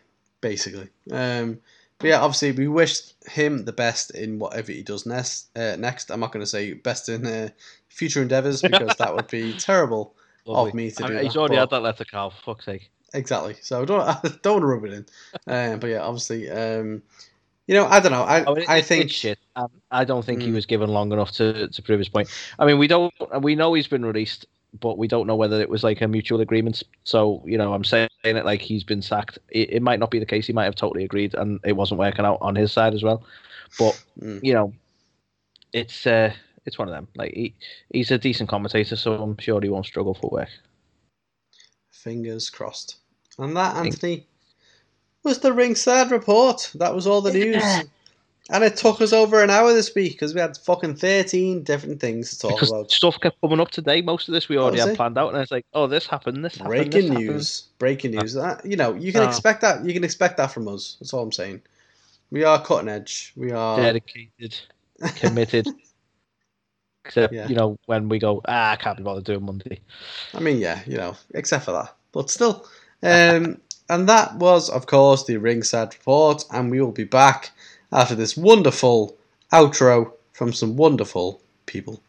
basically. 0.42 0.90
Um, 1.12 1.60
but 1.98 2.08
yeah, 2.08 2.22
obviously, 2.22 2.54
we 2.54 2.68
wish 2.68 3.02
him 3.30 3.66
the 3.66 3.74
best 3.74 4.12
in 4.12 4.40
whatever 4.40 4.72
he 4.72 4.84
does 4.84 5.06
next. 5.06 5.48
Uh, 5.56 5.76
next, 5.78 6.10
I'm 6.10 6.22
not 6.22 6.32
gonna 6.32 6.46
say 6.46 6.72
best 6.74 7.10
in 7.10 7.26
uh, 7.26 7.50
future 7.90 8.22
endeavors 8.22 8.62
because 8.62 8.96
that 8.98 9.14
would 9.14 9.28
be 9.28 9.54
terrible. 9.58 10.16
Lovely. 10.46 10.70
Of 10.70 10.76
me 10.76 10.92
to 10.92 11.04
I 11.04 11.08
do 11.08 11.14
mean, 11.14 11.24
He's 11.26 11.34
that, 11.34 11.40
already 11.40 11.56
but- 11.56 11.60
had 11.60 11.70
that 11.72 11.82
letter, 11.82 12.06
Carl. 12.06 12.30
For 12.30 12.54
fuck's 12.54 12.66
sake. 12.66 12.90
Exactly. 13.14 13.56
So 13.62 13.84
don't 13.84 14.42
don't 14.44 14.64
rub 14.64 14.86
it 14.86 14.94
in. 14.94 15.06
Um, 15.48 15.80
but 15.80 15.88
yeah, 15.90 16.02
obviously, 16.02 16.50
um, 16.50 17.02
you 17.70 17.76
know, 17.76 17.86
I 17.86 18.00
don't 18.00 18.12
know. 18.12 18.24
I 18.24 18.44
Oh, 18.46 18.56
it- 18.56 18.68
I 18.68 18.82
think 18.82 19.12
shit. 19.12 19.38
Um, 19.56 19.70
I 19.92 20.04
don't 20.04 20.26
think 20.26 20.42
he 20.42 20.50
Mm. 20.50 20.56
was 20.56 20.66
given 20.66 20.90
long 20.90 21.12
enough 21.14 21.32
to, 21.34 21.68
to 21.68 21.82
prove 21.84 22.00
his 22.00 22.10
point. 22.10 22.28
I 22.58 22.66
mean, 22.66 22.80
we 22.80 22.88
don't. 22.88 23.14
We 23.44 23.56
know 23.56 23.76
he's 23.76 23.88
been 23.88 24.04
released, 24.04 24.48
but 24.80 24.98
we 24.98 25.08
don't 25.08 25.28
know 25.28 25.36
whether 25.36 25.62
it 25.62 25.70
was 25.70 25.84
like 25.84 26.02
a 26.02 26.08
mutual 26.08 26.42
agreement. 26.42 26.82
So 27.04 27.44
you 27.46 27.60
know, 27.60 27.72
I'm 27.76 27.84
saying 27.84 28.10
it 28.24 28.44
like 28.44 28.62
he's 28.62 28.84
been 28.84 29.04
sacked. 29.04 29.38
It, 29.50 29.70
it 29.72 29.82
might 29.84 30.00
not 30.00 30.10
be 30.10 30.18
the 30.18 30.26
case. 30.26 30.48
He 30.48 30.54
might 30.54 30.66
have 30.66 30.74
totally 30.76 31.04
agreed, 31.04 31.36
and 31.36 31.60
it 31.64 31.74
wasn't 31.74 32.00
working 32.00 32.26
out 32.26 32.40
on 32.42 32.56
his 32.56 32.72
side 32.72 32.96
as 32.96 33.04
well. 33.04 33.24
But 33.78 33.94
Mm. 34.20 34.40
you 34.44 34.54
know, 34.56 34.74
it's 35.72 36.08
uh, 36.08 36.34
it's 36.66 36.80
one 36.80 36.88
of 36.88 36.94
them. 36.96 37.08
Like 37.16 37.34
he, 37.36 37.54
he's 37.94 38.10
a 38.10 38.18
decent 38.18 38.50
commentator, 38.50 38.96
so 38.96 39.14
I'm 39.14 39.38
sure 39.38 39.62
he 39.62 39.70
won't 39.70 39.86
struggle 39.86 40.16
for 40.16 40.32
work. 40.32 40.50
Fingers 41.92 42.50
crossed. 42.50 42.96
And 43.38 43.56
that, 43.56 43.76
Anthony, 43.76 44.26
was 45.30 45.40
the 45.40 45.54
ringside 45.54 46.12
report. 46.12 46.72
That 46.76 46.94
was 46.96 47.06
all 47.08 47.22
the 47.22 47.32
news. 47.32 47.64
And 48.52 48.64
it 48.64 48.76
took 48.78 49.00
us 49.00 49.14
over 49.14 49.44
an 49.44 49.52
hour 49.52 49.72
this 49.74 49.94
week 49.94 50.14
because 50.14 50.34
we 50.34 50.42
had 50.42 50.58
fucking 50.58 50.96
13 50.96 51.62
different 51.64 52.00
things 52.02 52.32
to 52.32 52.40
talk 52.40 52.52
Because 52.54 52.72
about. 52.72 52.90
stuff 52.92 53.20
kept 53.22 53.40
coming 53.42 53.60
up 53.60 53.70
today. 53.70 54.02
Most 54.02 54.28
of 54.28 54.34
this 54.34 54.50
we 54.50 54.58
already 54.58 54.80
had 54.80 54.90
it? 54.90 54.96
planned 54.98 55.20
out, 55.20 55.32
and 55.32 55.40
it's 55.42 55.52
like, 55.52 55.68
oh, 55.76 55.86
this 55.86 56.08
happened, 56.08 56.44
this 56.44 56.56
happened, 56.56 56.70
Breaking 56.70 56.92
this 56.92 57.08
happened. 57.10 57.28
news. 57.28 57.64
Breaking 57.78 58.12
news. 58.12 58.34
That, 58.34 58.66
you 58.66 58.76
know, 58.76 58.96
you 58.96 59.12
can 59.14 59.22
Oh. 59.22 59.28
expect 59.28 59.62
that. 59.62 59.86
You 59.86 59.94
can 59.94 60.04
expect 60.04 60.38
that 60.38 60.48
from 60.52 60.68
us. 60.68 60.98
That's 61.00 61.14
all 61.14 61.22
I'm 61.22 61.32
saying. 61.32 61.62
We 62.32 62.44
are 62.44 62.60
cutting 62.64 62.90
edge. 62.90 63.34
We 63.36 63.52
are. 63.52 63.78
dedicated, 63.80 64.56
committed. 65.16 65.68
Except, 67.06 67.32
Yeah. 67.34 67.48
you 67.48 67.56
know, 67.56 67.78
when 67.86 68.10
we 68.10 68.18
go, 68.18 68.42
ah, 68.48 68.72
I 68.72 68.76
can't 68.78 68.98
be 68.98 69.04
bothered 69.04 69.26
doing 69.26 69.46
Monday. 69.46 69.80
I 70.34 70.40
mean, 70.40 70.58
yeah, 70.58 70.80
you 70.88 70.98
know, 70.98 71.16
except 71.36 71.66
for 71.66 71.72
that. 71.74 71.96
But 72.12 72.32
still. 72.32 72.66
Um, 73.04 73.62
And 73.90 74.08
that 74.08 74.36
was, 74.36 74.70
of 74.70 74.86
course, 74.86 75.26
the 75.26 75.38
ringside 75.38 75.96
report, 75.96 76.46
and 76.52 76.70
we 76.70 76.80
will 76.80 76.92
be 76.92 77.06
back 77.06 77.50
after 77.92 78.14
this 78.14 78.38
wonderful 78.38 79.18
outro 79.52 80.14
from 80.32 80.54
some 80.54 80.76
wonderful 80.76 81.42
people. 81.66 82.00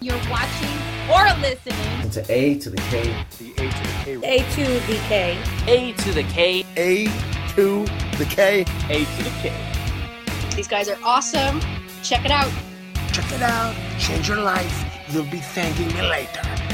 You're 0.00 0.16
watching 0.30 0.78
or 1.10 1.24
listening. 1.40 2.10
to 2.10 2.24
A 2.32 2.58
to 2.60 2.70
the 2.70 2.76
K. 2.76 3.26
The 3.38 3.52
A 3.58 3.68
to 3.72 3.82
the 3.82 3.90
K. 4.04 4.22
A 4.22 4.42
to 4.52 4.64
the 4.86 5.02
K. 5.08 5.38
A 5.66 5.92
to 5.92 6.12
the 6.12 6.22
K. 6.22 6.64
A 6.76 7.06
to 7.56 7.84
the 8.16 8.24
K. 8.26 8.60
A 8.60 9.04
to 9.04 9.24
the 9.24 9.30
K. 9.40 9.52
These 10.54 10.68
guys 10.68 10.88
are 10.88 10.98
awesome. 11.02 11.60
Check 12.04 12.24
it 12.24 12.30
out. 12.30 12.50
Check 13.16 13.32
it 13.32 13.40
out, 13.40 13.74
change 13.98 14.28
your 14.28 14.36
life. 14.36 14.84
You'll 15.08 15.24
be 15.24 15.38
thanking 15.38 15.86
me 15.86 16.02
later. 16.02 16.65